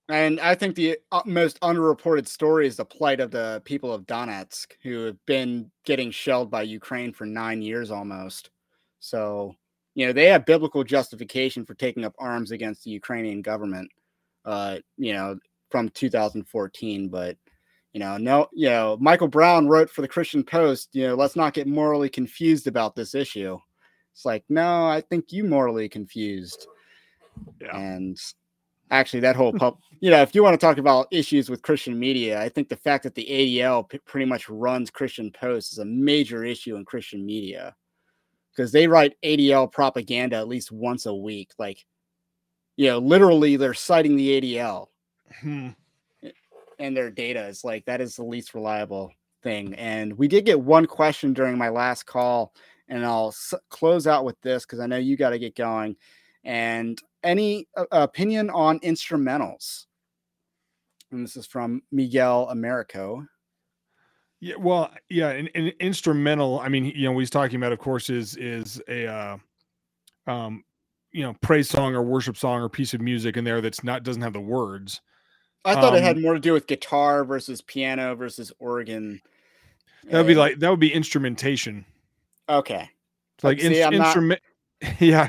And 0.09 0.39
I 0.39 0.55
think 0.55 0.75
the 0.75 0.97
uh, 1.11 1.21
most 1.25 1.59
underreported 1.61 2.27
story 2.27 2.67
is 2.67 2.77
the 2.77 2.85
plight 2.85 3.19
of 3.19 3.31
the 3.31 3.61
people 3.65 3.93
of 3.93 4.05
Donetsk 4.05 4.73
who 4.81 5.05
have 5.05 5.25
been 5.25 5.71
getting 5.85 6.11
shelled 6.11 6.49
by 6.49 6.63
Ukraine 6.63 7.13
for 7.13 7.25
nine 7.25 7.61
years 7.61 7.91
almost. 7.91 8.49
So, 8.99 9.55
you 9.97 10.05
know, 10.05 10.13
they 10.13 10.27
have 10.27 10.45
biblical 10.45 10.83
justification 10.83 11.65
for 11.65 11.73
taking 11.73 12.05
up 12.05 12.13
arms 12.19 12.51
against 12.51 12.83
the 12.83 12.91
Ukrainian 12.91 13.41
government, 13.41 13.89
uh, 14.45 14.77
you 14.95 15.11
know, 15.11 15.39
from 15.71 15.89
2014. 15.89 17.09
But 17.09 17.35
you 17.93 17.99
know, 17.99 18.15
no, 18.17 18.47
you 18.53 18.69
know, 18.69 18.95
Michael 19.01 19.27
Brown 19.27 19.67
wrote 19.67 19.89
for 19.89 20.03
the 20.03 20.07
Christian 20.07 20.43
Post, 20.43 20.89
you 20.93 21.07
know, 21.07 21.15
let's 21.15 21.35
not 21.35 21.55
get 21.55 21.65
morally 21.65 22.09
confused 22.09 22.67
about 22.67 22.95
this 22.95 23.15
issue. 23.15 23.57
It's 24.13 24.23
like, 24.23 24.43
no, 24.49 24.85
I 24.85 25.01
think 25.01 25.31
you 25.31 25.43
morally 25.43 25.89
confused. 25.89 26.67
Yeah. 27.59 27.75
And 27.75 28.19
actually, 28.91 29.21
that 29.21 29.35
whole 29.35 29.51
pub, 29.51 29.79
you 29.99 30.11
know, 30.11 30.21
if 30.21 30.35
you 30.35 30.43
want 30.43 30.53
to 30.53 30.63
talk 30.63 30.77
about 30.77 31.07
issues 31.09 31.49
with 31.49 31.63
Christian 31.63 31.97
media, 31.97 32.39
I 32.39 32.49
think 32.49 32.69
the 32.69 32.75
fact 32.75 33.03
that 33.05 33.15
the 33.15 33.25
ADL 33.25 33.89
p- 33.89 33.97
pretty 34.05 34.27
much 34.27 34.47
runs 34.47 34.91
Christian 34.91 35.31
Post 35.31 35.71
is 35.71 35.79
a 35.79 35.85
major 35.85 36.43
issue 36.43 36.75
in 36.75 36.85
Christian 36.85 37.25
media 37.25 37.75
because 38.57 38.73
they 38.73 38.87
write 38.87 39.15
ADL 39.23 39.71
propaganda 39.71 40.35
at 40.35 40.49
least 40.49 40.71
once 40.73 41.05
a 41.05 41.15
week. 41.15 41.51
Like, 41.57 41.85
you 42.75 42.87
know, 42.87 42.97
literally 42.97 43.55
they're 43.55 43.73
citing 43.73 44.17
the 44.17 44.41
ADL. 44.41 44.87
Hmm 45.41 45.69
and 46.79 46.95
their 46.95 47.09
data 47.09 47.45
is 47.47 47.63
like 47.63 47.85
that 47.85 48.01
is 48.01 48.15
the 48.15 48.23
least 48.23 48.53
reliable 48.53 49.11
thing. 49.43 49.73
And 49.75 50.17
we 50.17 50.27
did 50.27 50.45
get 50.45 50.59
one 50.59 50.85
question 50.85 51.33
during 51.33 51.57
my 51.57 51.69
last 51.69 52.05
call, 52.05 52.53
and 52.87 53.05
I'll 53.05 53.29
s- 53.29 53.53
close 53.69 54.07
out 54.07 54.25
with 54.25 54.39
this 54.41 54.65
because 54.65 54.79
I 54.79 54.87
know 54.87 54.97
you 54.97 55.17
got 55.17 55.31
to 55.31 55.39
get 55.39 55.55
going. 55.55 55.95
And 56.43 56.99
any 57.23 57.67
uh, 57.75 57.85
opinion 57.91 58.49
on 58.49 58.79
instrumentals? 58.79 59.85
And 61.11 61.23
this 61.23 61.37
is 61.37 61.47
from 61.47 61.81
Miguel 61.91 62.49
Americo. 62.49 63.25
Yeah, 64.39 64.55
well, 64.59 64.91
yeah, 65.09 65.29
an, 65.29 65.49
an, 65.55 65.71
instrumental. 65.79 66.59
I 66.59 66.69
mean, 66.69 66.85
you 66.85 67.03
know, 67.03 67.11
what 67.11 67.21
he's 67.21 67.29
talking 67.29 67.55
about, 67.55 67.71
of 67.71 67.79
course, 67.79 68.09
is 68.09 68.35
is 68.35 68.81
a 68.87 69.07
uh, 69.07 69.37
um, 70.27 70.63
you 71.11 71.23
know, 71.23 71.35
praise 71.41 71.69
song 71.69 71.95
or 71.95 72.03
worship 72.03 72.37
song 72.37 72.61
or 72.61 72.69
piece 72.69 72.93
of 72.93 73.01
music 73.01 73.37
in 73.37 73.43
there 73.43 73.61
that's 73.61 73.83
not 73.83 74.03
doesn't 74.03 74.21
have 74.21 74.33
the 74.33 74.39
words. 74.39 75.01
I 75.65 75.73
thought 75.73 75.93
um, 75.93 75.95
it 75.95 76.03
had 76.03 76.17
um, 76.17 76.21
more 76.21 76.33
to 76.33 76.39
do 76.39 76.53
with 76.53 76.67
guitar 76.67 77.25
versus 77.25 77.61
piano 77.61 78.15
versus 78.15 78.51
organ. 78.59 79.21
That 80.05 80.19
would 80.19 80.27
be 80.27 80.35
like 80.35 80.59
that 80.59 80.69
would 80.69 80.79
be 80.79 80.93
instrumentation. 80.93 81.85
Okay. 82.47 82.89
Like 83.43 83.59
See, 83.59 83.81
in, 83.81 83.93
instrument. 83.93 84.41
yeah. 84.99 85.27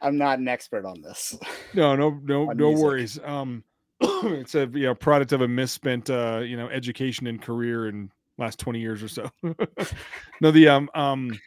I'm 0.00 0.16
not 0.16 0.38
an 0.38 0.48
expert 0.48 0.84
on 0.84 1.00
this. 1.00 1.36
No, 1.74 1.94
no, 1.94 2.18
no, 2.22 2.46
no 2.46 2.68
music. 2.68 2.84
worries. 2.84 3.18
Um, 3.22 3.62
it's 4.00 4.54
a 4.54 4.66
you 4.72 4.84
know 4.84 4.94
product 4.94 5.32
of 5.32 5.42
a 5.42 5.48
misspent 5.48 6.08
uh 6.08 6.40
you 6.42 6.56
know 6.56 6.68
education 6.68 7.26
and 7.26 7.42
career 7.42 7.88
in 7.88 8.10
last 8.38 8.58
20 8.58 8.80
years 8.80 9.02
or 9.02 9.08
so. 9.08 9.30
no, 10.40 10.50
the 10.50 10.68
um 10.68 10.90
um 10.94 11.38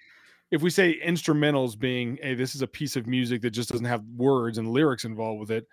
if 0.52 0.62
we 0.62 0.70
say 0.70 1.00
instrumentals 1.06 1.78
being 1.78 2.18
hey 2.22 2.34
this 2.34 2.56
is 2.56 2.62
a 2.62 2.68
piece 2.68 2.96
of 2.96 3.08
music 3.08 3.42
that 3.42 3.52
just 3.52 3.70
doesn't 3.70 3.86
have 3.86 4.04
words 4.16 4.58
and 4.58 4.72
lyrics 4.72 5.06
involved 5.06 5.40
with 5.40 5.52
it 5.52 5.68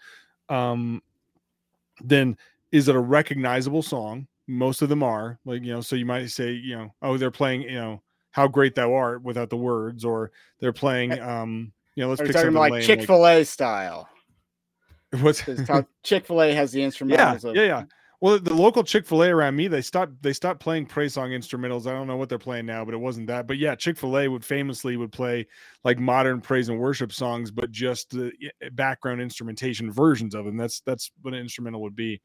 um 0.50 1.02
then 2.04 2.36
is 2.72 2.88
it 2.88 2.94
a 2.94 3.00
recognizable 3.00 3.82
song? 3.82 4.26
Most 4.48 4.82
of 4.82 4.88
them 4.88 5.02
are 5.02 5.38
like, 5.44 5.62
you 5.62 5.72
know, 5.72 5.80
so 5.80 5.96
you 5.96 6.04
might 6.04 6.26
say, 6.26 6.52
you 6.52 6.76
know, 6.76 6.94
oh, 7.02 7.16
they're 7.16 7.30
playing, 7.30 7.62
you 7.62 7.74
know, 7.74 8.02
how 8.36 8.46
great 8.46 8.74
thou 8.74 8.92
art 8.92 9.22
without 9.22 9.48
the 9.48 9.56
words, 9.56 10.04
or 10.04 10.30
they're 10.60 10.72
playing 10.72 11.12
eh, 11.12 11.18
um 11.20 11.72
you 11.94 12.04
know 12.04 12.10
let's 12.10 12.20
pick 12.20 12.32
something 12.32 12.52
like 12.52 12.82
Chick 12.82 13.04
Fil 13.04 13.16
A 13.16 13.38
like, 13.38 13.46
style. 13.46 14.08
What's 15.20 15.42
Chick 16.02 16.26
Fil 16.26 16.42
A 16.42 16.52
has 16.52 16.70
the 16.70 16.80
instrumentals? 16.86 17.44
Yeah, 17.44 17.50
of, 17.50 17.56
yeah, 17.56 17.62
yeah. 17.62 17.82
Well, 18.20 18.38
the 18.38 18.54
local 18.54 18.82
Chick 18.82 19.06
Fil 19.06 19.24
A 19.24 19.28
around 19.30 19.56
me, 19.56 19.68
they 19.68 19.82
stopped 19.82 20.22
they 20.22 20.32
stopped 20.32 20.60
playing 20.60 20.86
praise 20.86 21.14
song 21.14 21.30
instrumentals. 21.30 21.86
I 21.86 21.92
don't 21.92 22.06
know 22.06 22.16
what 22.16 22.28
they're 22.28 22.38
playing 22.38 22.66
now, 22.66 22.84
but 22.84 22.94
it 22.94 22.98
wasn't 22.98 23.26
that. 23.26 23.46
But 23.46 23.58
yeah, 23.58 23.74
Chick 23.74 23.98
Fil 23.98 24.18
A 24.18 24.28
would 24.28 24.44
famously 24.44 24.96
would 24.96 25.12
play 25.12 25.46
like 25.84 25.98
modern 25.98 26.40
praise 26.40 26.68
and 26.68 26.78
worship 26.78 27.12
songs, 27.12 27.50
but 27.50 27.70
just 27.70 28.10
the 28.10 28.32
background 28.72 29.20
instrumentation 29.20 29.90
versions 29.90 30.34
of 30.34 30.46
them. 30.46 30.56
That's 30.56 30.80
that's 30.80 31.10
what 31.22 31.34
an 31.34 31.40
instrumental 31.40 31.82
would 31.82 31.96
be. 31.96 32.20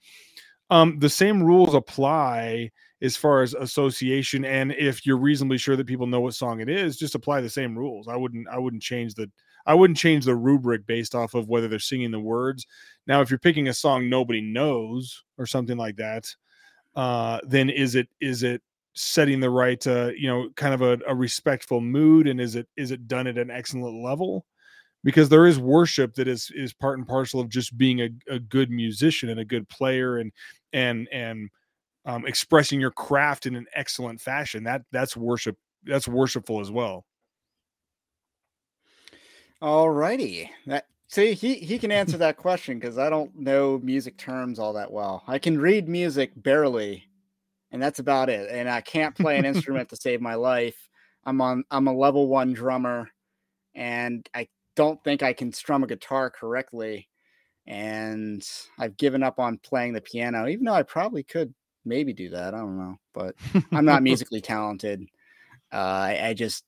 Um, 0.70 1.00
the 1.00 1.10
same 1.10 1.44
rules 1.44 1.76
apply 1.76 2.72
as 3.02 3.18
far 3.18 3.42
as 3.42 3.54
association, 3.54 4.46
and 4.46 4.72
if 4.72 5.06
you're 5.06 5.18
reasonably 5.18 5.58
sure 5.58 5.76
that 5.76 5.88
people 5.88 6.08
know 6.08 6.22
what 6.22 6.34
song 6.36 6.62
it 6.62 6.70
is, 6.70 6.98
just 6.98 7.16
apply 7.16 7.42
the 7.42 7.50
same 7.50 7.78
rules. 7.78 8.08
I 8.08 8.16
wouldn't 8.16 8.48
I 8.48 8.58
wouldn't 8.58 8.82
change 8.84 9.16
the 9.16 9.30
I 9.66 9.74
wouldn't 9.74 9.98
change 9.98 10.26
the 10.26 10.36
rubric 10.36 10.86
based 10.86 11.14
off 11.14 11.34
of 11.34 11.50
whether 11.50 11.68
they're 11.68 11.80
singing 11.80 12.12
the 12.12 12.20
words. 12.20 12.66
Now, 13.08 13.22
if 13.22 13.30
you're 13.30 13.40
picking 13.40 13.68
a 13.68 13.74
song 13.74 14.10
nobody 14.10 14.42
knows 14.42 15.24
or 15.38 15.46
something 15.46 15.78
like 15.78 15.98
that, 15.98 16.26
uh, 16.96 17.40
then 17.44 17.70
is 17.70 17.96
it 17.96 18.08
is 18.20 18.44
it 18.44 18.62
setting 18.94 19.40
the 19.40 19.50
right 19.50 19.86
uh, 19.88 20.12
you 20.16 20.28
know 20.28 20.50
kind 20.56 20.74
of 20.74 20.82
a, 20.82 21.00
a 21.08 21.16
respectful 21.16 21.80
mood 21.80 22.28
and 22.28 22.42
is 22.42 22.56
it 22.56 22.68
is 22.76 22.92
it 22.92 23.08
done 23.08 23.28
at 23.28 23.38
an 23.38 23.50
excellent 23.50 24.04
level? 24.04 24.46
Because 25.04 25.30
there 25.30 25.48
is 25.48 25.58
worship 25.58 26.14
that 26.16 26.28
is 26.28 26.52
is 26.56 26.74
part 26.74 26.98
and 26.98 27.08
parcel 27.08 27.40
of 27.40 27.50
just 27.50 27.78
being 27.78 28.02
a, 28.02 28.10
a 28.30 28.40
good 28.40 28.70
musician 28.70 29.30
and 29.30 29.40
a 29.40 29.46
good 29.46 29.68
player 29.68 30.18
and 30.18 30.32
and 30.74 31.08
and 31.12 31.50
um, 32.06 32.26
expressing 32.26 32.80
your 32.80 32.92
craft 32.92 33.46
in 33.46 33.56
an 33.56 33.66
excellent 33.74 34.22
fashion. 34.22 34.64
That 34.64 34.84
that's 34.92 35.16
worship. 35.16 35.58
That's 35.84 36.08
worshipful 36.08 36.60
as 36.60 36.70
well. 36.70 37.06
All 39.62 39.90
righty. 39.90 40.50
That 40.68 40.86
see 41.12 41.34
he 41.34 41.56
he 41.56 41.78
can 41.78 41.92
answer 41.92 42.18
that 42.18 42.38
question 42.38 42.80
because 42.80 42.98
I 42.98 43.10
don't 43.10 43.36
know 43.38 43.80
music 43.84 44.18
terms 44.18 44.60
all 44.60 44.74
that 44.74 44.92
well. 44.92 45.24
I 45.28 45.40
can 45.40 45.60
read 45.60 45.88
music 45.88 46.32
barely, 46.36 47.08
and 47.72 47.82
that's 47.82 48.00
about 48.00 48.30
it. 48.30 48.50
And 48.50 48.70
I 48.70 48.82
can't 48.82 49.16
play 49.16 49.38
an 49.38 49.46
instrument 49.46 49.90
to 49.90 49.96
save 49.96 50.22
my 50.22 50.36
life. 50.36 50.90
I'm 51.26 51.42
on 51.42 51.64
I'm 51.70 51.88
a 51.88 51.94
level 51.94 52.28
one 52.28 52.54
drummer, 52.54 53.10
and 53.76 54.28
I 54.34 54.48
don't 54.76 55.04
think 55.04 55.22
I 55.22 55.34
can 55.34 55.54
strum 55.54 55.84
a 55.84 55.88
guitar 55.88 56.30
correctly. 56.30 57.08
And 57.68 58.44
I've 58.80 58.98
given 58.98 59.22
up 59.22 59.40
on 59.40 59.60
playing 59.60 59.94
the 59.94 60.02
piano, 60.02 60.48
even 60.48 60.66
though 60.66 60.74
I 60.74 60.84
probably 60.84 61.24
could 61.24 61.54
maybe 61.86 62.12
do 62.14 62.30
that. 62.30 62.54
I 62.54 62.58
don't 62.58 62.78
know, 62.78 62.98
but 63.14 63.36
I'm 63.72 63.86
not 63.86 64.04
musically 64.04 64.42
talented. 64.42 65.06
Uh, 65.72 65.76
I, 65.76 66.28
I 66.30 66.34
just 66.34 66.66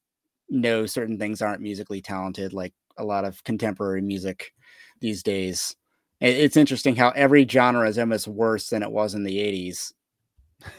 know 0.50 0.86
certain 0.86 1.18
things 1.18 1.42
aren't 1.42 1.62
musically 1.62 2.00
talented, 2.00 2.54
like 2.54 2.74
a 2.98 3.04
lot 3.04 3.26
of 3.26 3.44
contemporary 3.44 4.02
music 4.02 4.54
these 5.00 5.24
days. 5.24 5.76
It's 6.22 6.56
interesting 6.56 6.96
how 6.96 7.10
every 7.10 7.46
genre 7.46 7.88
is 7.88 8.00
almost 8.00 8.28
worse 8.28 8.70
than 8.70 8.82
it 8.82 8.92
was 8.92 9.14
in 9.14 9.24
the 9.24 9.38
80s. 9.38 9.92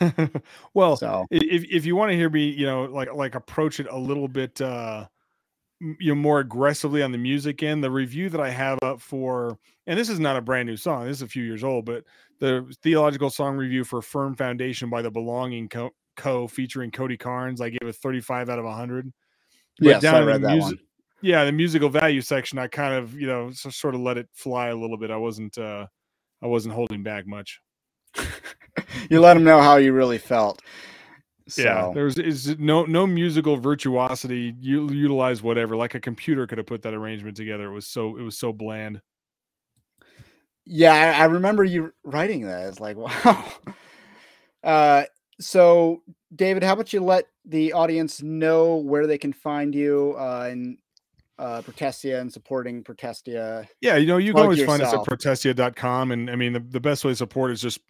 well, 0.75 0.97
so 0.97 1.27
if 1.31 1.65
if 1.71 1.85
you 1.85 1.95
want 1.95 2.11
to 2.11 2.17
hear 2.17 2.31
me, 2.31 2.49
you 2.49 2.65
know, 2.65 2.85
like 2.85 3.13
like 3.13 3.35
approach 3.35 3.81
it 3.81 3.87
a 3.91 3.99
little 3.99 4.29
bit 4.29 4.59
uh 4.63 5.07
you 5.81 6.15
know 6.15 6.15
more 6.15 6.41
aggressively 6.41 7.03
on 7.03 7.13
the 7.13 7.19
music 7.19 7.63
end, 7.63 7.85
the 7.85 7.91
review 7.91 8.31
that 8.31 8.41
I 8.41 8.49
have 8.49 8.79
up 8.83 9.03
for 9.03 9.59
and 9.87 9.99
this 9.99 10.09
is 10.09 10.19
not 10.19 10.37
a 10.37 10.41
brand 10.41 10.67
new 10.67 10.79
song, 10.79 11.05
this 11.05 11.19
is 11.19 11.23
a 11.23 11.29
few 11.29 11.45
years 11.45 11.63
old, 11.63 11.85
but 11.85 12.05
the 12.41 12.75
theological 12.83 13.29
song 13.29 13.57
review 13.57 13.85
for 13.85 14.01
Firm 14.01 14.35
Foundation 14.35 14.89
by 14.89 15.03
the 15.03 15.11
Belonging 15.11 15.69
Co, 15.69 15.91
Co 16.17 16.49
featuring 16.49 16.91
Cody 16.91 17.19
Carnes, 17.19 17.61
I 17.61 17.69
gave 17.69 17.87
a 17.87 17.93
35 17.93 18.49
out 18.49 18.59
of 18.59 18.65
100. 18.65 19.13
Yeah, 19.81 19.99
yes, 20.01 20.05
I 20.05 20.23
read 20.23 20.43
that 20.43 20.53
music, 20.53 20.79
one 20.79 20.87
yeah, 21.25 21.47
the 21.47 21.53
musical 21.53 21.89
value 21.89 22.21
section, 22.21 22.59
I 22.59 22.67
kind 22.67 22.93
of, 22.93 23.15
you 23.19 23.27
know, 23.27 23.51
so, 23.51 23.71
sort 23.71 23.95
of 23.95 24.03
let 24.03 24.19
it 24.19 24.29
fly 24.35 24.69
a 24.69 24.77
little 24.77 24.99
bit. 24.99 25.11
I 25.11 25.17
wasn't, 25.17 25.57
uh, 25.57 25.87
I 26.43 26.47
wasn't 26.47 26.75
holding 26.75 27.03
back 27.03 27.27
much. 27.27 27.61
you 29.09 29.21
let 29.21 29.33
them 29.33 29.43
know 29.43 29.59
how 29.63 29.77
you 29.77 29.95
really 29.95 30.19
felt. 30.19 30.61
So. 31.49 31.63
Yeah, 31.63 31.91
there's 31.95 32.19
is 32.19 32.59
no 32.59 32.85
no 32.85 33.07
musical 33.07 33.57
virtuosity. 33.57 34.55
You 34.61 34.91
utilize 34.91 35.43
whatever, 35.43 35.77
like 35.77 35.95
a 35.95 36.01
computer 36.01 36.47
could 36.47 36.59
have 36.59 36.67
put 36.67 36.83
that 36.83 36.95
arrangement 36.95 37.37
together. 37.37 37.71
It 37.71 37.75
was 37.75 37.87
so 37.87 38.17
it 38.17 38.23
was 38.23 38.39
so 38.39 38.53
bland. 38.53 39.01
Yeah, 40.65 40.93
I, 40.93 41.23
I 41.23 41.25
remember 41.27 41.65
you 41.65 41.93
writing 42.03 42.47
that. 42.47 42.69
It's 42.69 42.81
like 42.81 42.97
wow. 43.25 43.45
Uh, 44.63 45.05
so 45.39 46.03
David, 46.35 46.63
how 46.63 46.73
about 46.75 46.93
you 46.93 47.01
let 47.01 47.27
the 47.45 47.73
audience 47.75 48.23
know 48.23 48.77
where 48.77 49.07
they 49.07 49.19
can 49.19 49.33
find 49.33 49.75
you 49.75 50.15
uh, 50.19 50.49
and 50.51 50.79
uh, 51.39 51.63
Protestia 51.63 52.21
and 52.21 52.33
supporting 52.33 52.83
Protestia. 52.83 53.69
Yeah, 53.81 53.97
you 53.97 54.07
know, 54.07 54.19
you 54.19 54.33
can 54.33 54.43
always 54.43 54.59
yourself. 54.59 54.79
find 54.81 54.89
us 54.89 54.95
at 54.95 55.05
protestia.com. 55.05 56.13
And 56.13 56.31
I 56.31 56.37
mean, 56.37 56.53
the, 56.53 56.61
the 56.61 56.81
best 56.81 57.05
way 57.05 57.13
to 57.13 57.17
support 57.17 57.51
is 57.51 57.61
just 57.61 57.81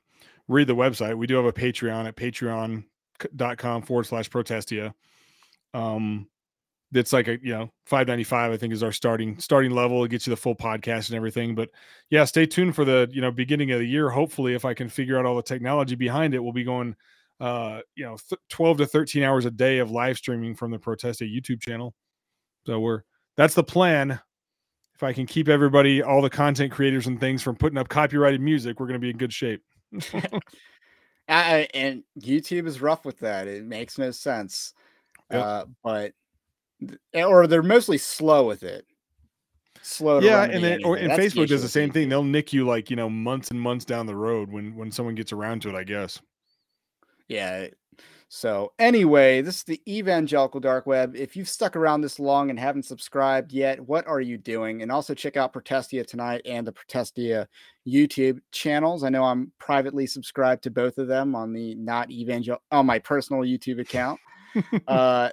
read 0.48 0.66
the 0.66 0.76
website. 0.76 1.16
We 1.16 1.26
do 1.26 1.36
have 1.36 1.44
a 1.44 1.52
Patreon 1.52 2.06
at 2.06 2.16
patreon.com 2.16 3.82
forward 3.82 4.06
slash 4.06 4.30
Protestia. 4.30 4.94
Um, 5.72 6.28
it's 6.92 7.12
like 7.12 7.28
a 7.28 7.38
you 7.42 7.52
know 7.52 7.70
595 7.86 8.52
i 8.52 8.56
think 8.56 8.72
is 8.72 8.82
our 8.82 8.92
starting 8.92 9.38
starting 9.38 9.72
level 9.72 10.04
it 10.04 10.10
gets 10.10 10.26
you 10.26 10.30
the 10.30 10.36
full 10.36 10.54
podcast 10.54 11.08
and 11.08 11.16
everything 11.16 11.54
but 11.54 11.70
yeah 12.10 12.24
stay 12.24 12.46
tuned 12.46 12.74
for 12.74 12.84
the 12.84 13.08
you 13.10 13.20
know 13.20 13.30
beginning 13.30 13.72
of 13.72 13.80
the 13.80 13.86
year 13.86 14.10
hopefully 14.10 14.54
if 14.54 14.64
i 14.64 14.72
can 14.72 14.88
figure 14.88 15.18
out 15.18 15.26
all 15.26 15.36
the 15.36 15.42
technology 15.42 15.94
behind 15.94 16.34
it 16.34 16.38
we'll 16.38 16.52
be 16.52 16.64
going 16.64 16.94
uh 17.40 17.80
you 17.96 18.04
know 18.04 18.16
th- 18.28 18.40
12 18.50 18.78
to 18.78 18.86
13 18.86 19.22
hours 19.22 19.44
a 19.44 19.50
day 19.50 19.78
of 19.78 19.90
live 19.90 20.16
streaming 20.16 20.54
from 20.54 20.70
the 20.70 20.78
protestia 20.78 21.24
youtube 21.24 21.60
channel 21.60 21.94
so 22.66 22.78
we're 22.78 23.02
that's 23.36 23.55
the 23.55 23.65
plan. 23.65 24.20
If 24.94 25.02
I 25.02 25.12
can 25.12 25.27
keep 25.27 25.48
everybody, 25.48 26.02
all 26.02 26.23
the 26.23 26.31
content 26.31 26.73
creators 26.73 27.06
and 27.06 27.19
things 27.19 27.43
from 27.43 27.56
putting 27.56 27.78
up 27.78 27.89
copyrighted 27.89 28.40
music, 28.40 28.78
we're 28.78 28.86
going 28.86 29.01
to 29.01 29.05
be 29.05 29.11
in 29.11 29.16
good 29.16 29.32
shape. 29.32 29.62
I, 31.28 31.69
and 31.74 32.05
YouTube 32.20 32.66
is 32.66 32.81
rough 32.81 33.05
with 33.05 33.19
that. 33.20 33.48
It 33.48 33.65
makes 33.65 33.98
no 33.98 34.11
sense. 34.11 34.73
Yep. 35.32 35.43
Uh, 35.43 35.65
but 35.82 36.12
or 37.15 37.47
they're 37.47 37.62
mostly 37.62 37.98
slow 37.98 38.47
with 38.47 38.62
it. 38.62 38.85
Slow. 39.82 40.20
yeah, 40.20 40.44
and 40.44 40.65
then, 40.65 40.85
or, 40.85 40.97
and 40.97 41.12
Facebook 41.12 41.43
the 41.43 41.47
does 41.48 41.62
the 41.62 41.69
same 41.69 41.90
thing. 41.90 42.09
They'll 42.09 42.24
nick 42.24 42.52
you 42.52 42.66
like 42.66 42.89
you 42.89 42.97
know 42.97 43.11
months 43.11 43.51
and 43.51 43.61
months 43.61 43.85
down 43.85 44.06
the 44.06 44.16
road 44.16 44.51
when 44.51 44.74
when 44.74 44.90
someone 44.90 45.15
gets 45.15 45.32
around 45.32 45.62
to 45.62 45.69
it. 45.69 45.74
I 45.74 45.85
guess. 45.85 46.20
Yeah, 47.28 47.66
so, 48.36 48.73
anyway, 48.81 49.43
this 49.43 49.59
is 49.59 49.62
the 49.62 49.81
evangelical 49.86 50.59
dark 50.59 50.86
web. 50.86 51.15
If 51.15 51.36
you've 51.36 51.48
stuck 51.48 51.77
around 51.77 52.01
this 52.01 52.19
long 52.19 52.51
and 52.51 52.59
haven't 52.59 52.82
subscribed 52.82 53.52
yet, 53.52 53.78
what 53.78 54.09
are 54.09 54.20
you 54.20 54.39
doing? 54.39 54.82
And 54.82 54.90
also 54.90 55.15
check 55.15 55.36
out 55.36 55.52
Protestia 55.52 56.02
tonight 56.02 56.43
and 56.44 56.66
the 56.66 56.73
Protestia 56.73 57.47
YouTube 57.86 58.40
channels. 58.51 59.05
I 59.05 59.11
know 59.11 59.23
I'm 59.23 59.52
privately 59.61 60.09
subscribed 60.09 60.65
to 60.65 60.73
both 60.73 60.98
of 60.98 61.06
them 61.06 61.36
on 61.36 61.52
the 61.52 61.77
not 61.77 62.11
evangel 62.11 62.59
on 62.73 62.86
my 62.86 62.98
personal 62.98 63.43
YouTube 63.43 63.81
account, 63.81 64.19
uh, 64.89 65.31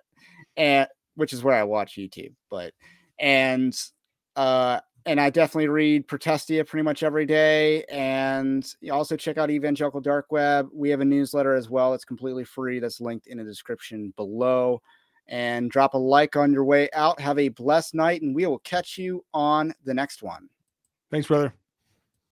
and 0.56 0.88
which 1.16 1.34
is 1.34 1.44
where 1.44 1.56
I 1.56 1.64
watch 1.64 1.96
YouTube. 1.96 2.36
But 2.52 2.72
and 3.18 3.76
uh, 4.36 4.80
and 5.06 5.20
I 5.20 5.30
definitely 5.30 5.68
read 5.68 6.08
Protestia 6.08 6.64
pretty 6.66 6.84
much 6.84 7.04
every 7.04 7.26
day. 7.26 7.84
And 7.86 8.66
you 8.82 8.94
also 8.94 9.16
check 9.16 9.38
out 9.38 9.50
Evangelical 9.50 10.02
Dark 10.02 10.32
Web. 10.32 10.70
We 10.74 10.90
have 10.90 11.02
a 11.02 11.06
newsletter 11.06 11.56
as 11.56 11.70
well. 11.70 11.94
It's 11.94 12.06
completely 12.06 12.44
free. 12.44 12.80
That's 12.80 13.02
linked 13.02 13.28
in 13.28 13.38
the 13.38 13.44
description 13.44 14.14
below. 14.16 14.82
And 15.28 15.72
drop 15.72 15.94
a 15.94 15.98
like 15.98 16.36
on 16.36 16.52
your 16.52 16.66
way 16.66 16.90
out. 16.94 17.20
Have 17.20 17.40
a 17.40 17.50
blessed 17.50 17.96
night, 17.96 18.22
and 18.22 18.36
we 18.36 18.46
will 18.46 18.60
catch 18.60 18.98
you 18.98 19.24
on 19.34 19.74
the 19.86 19.94
next 19.94 20.24
one. 20.24 20.50
Thanks, 21.10 21.28
brother. 21.28 21.54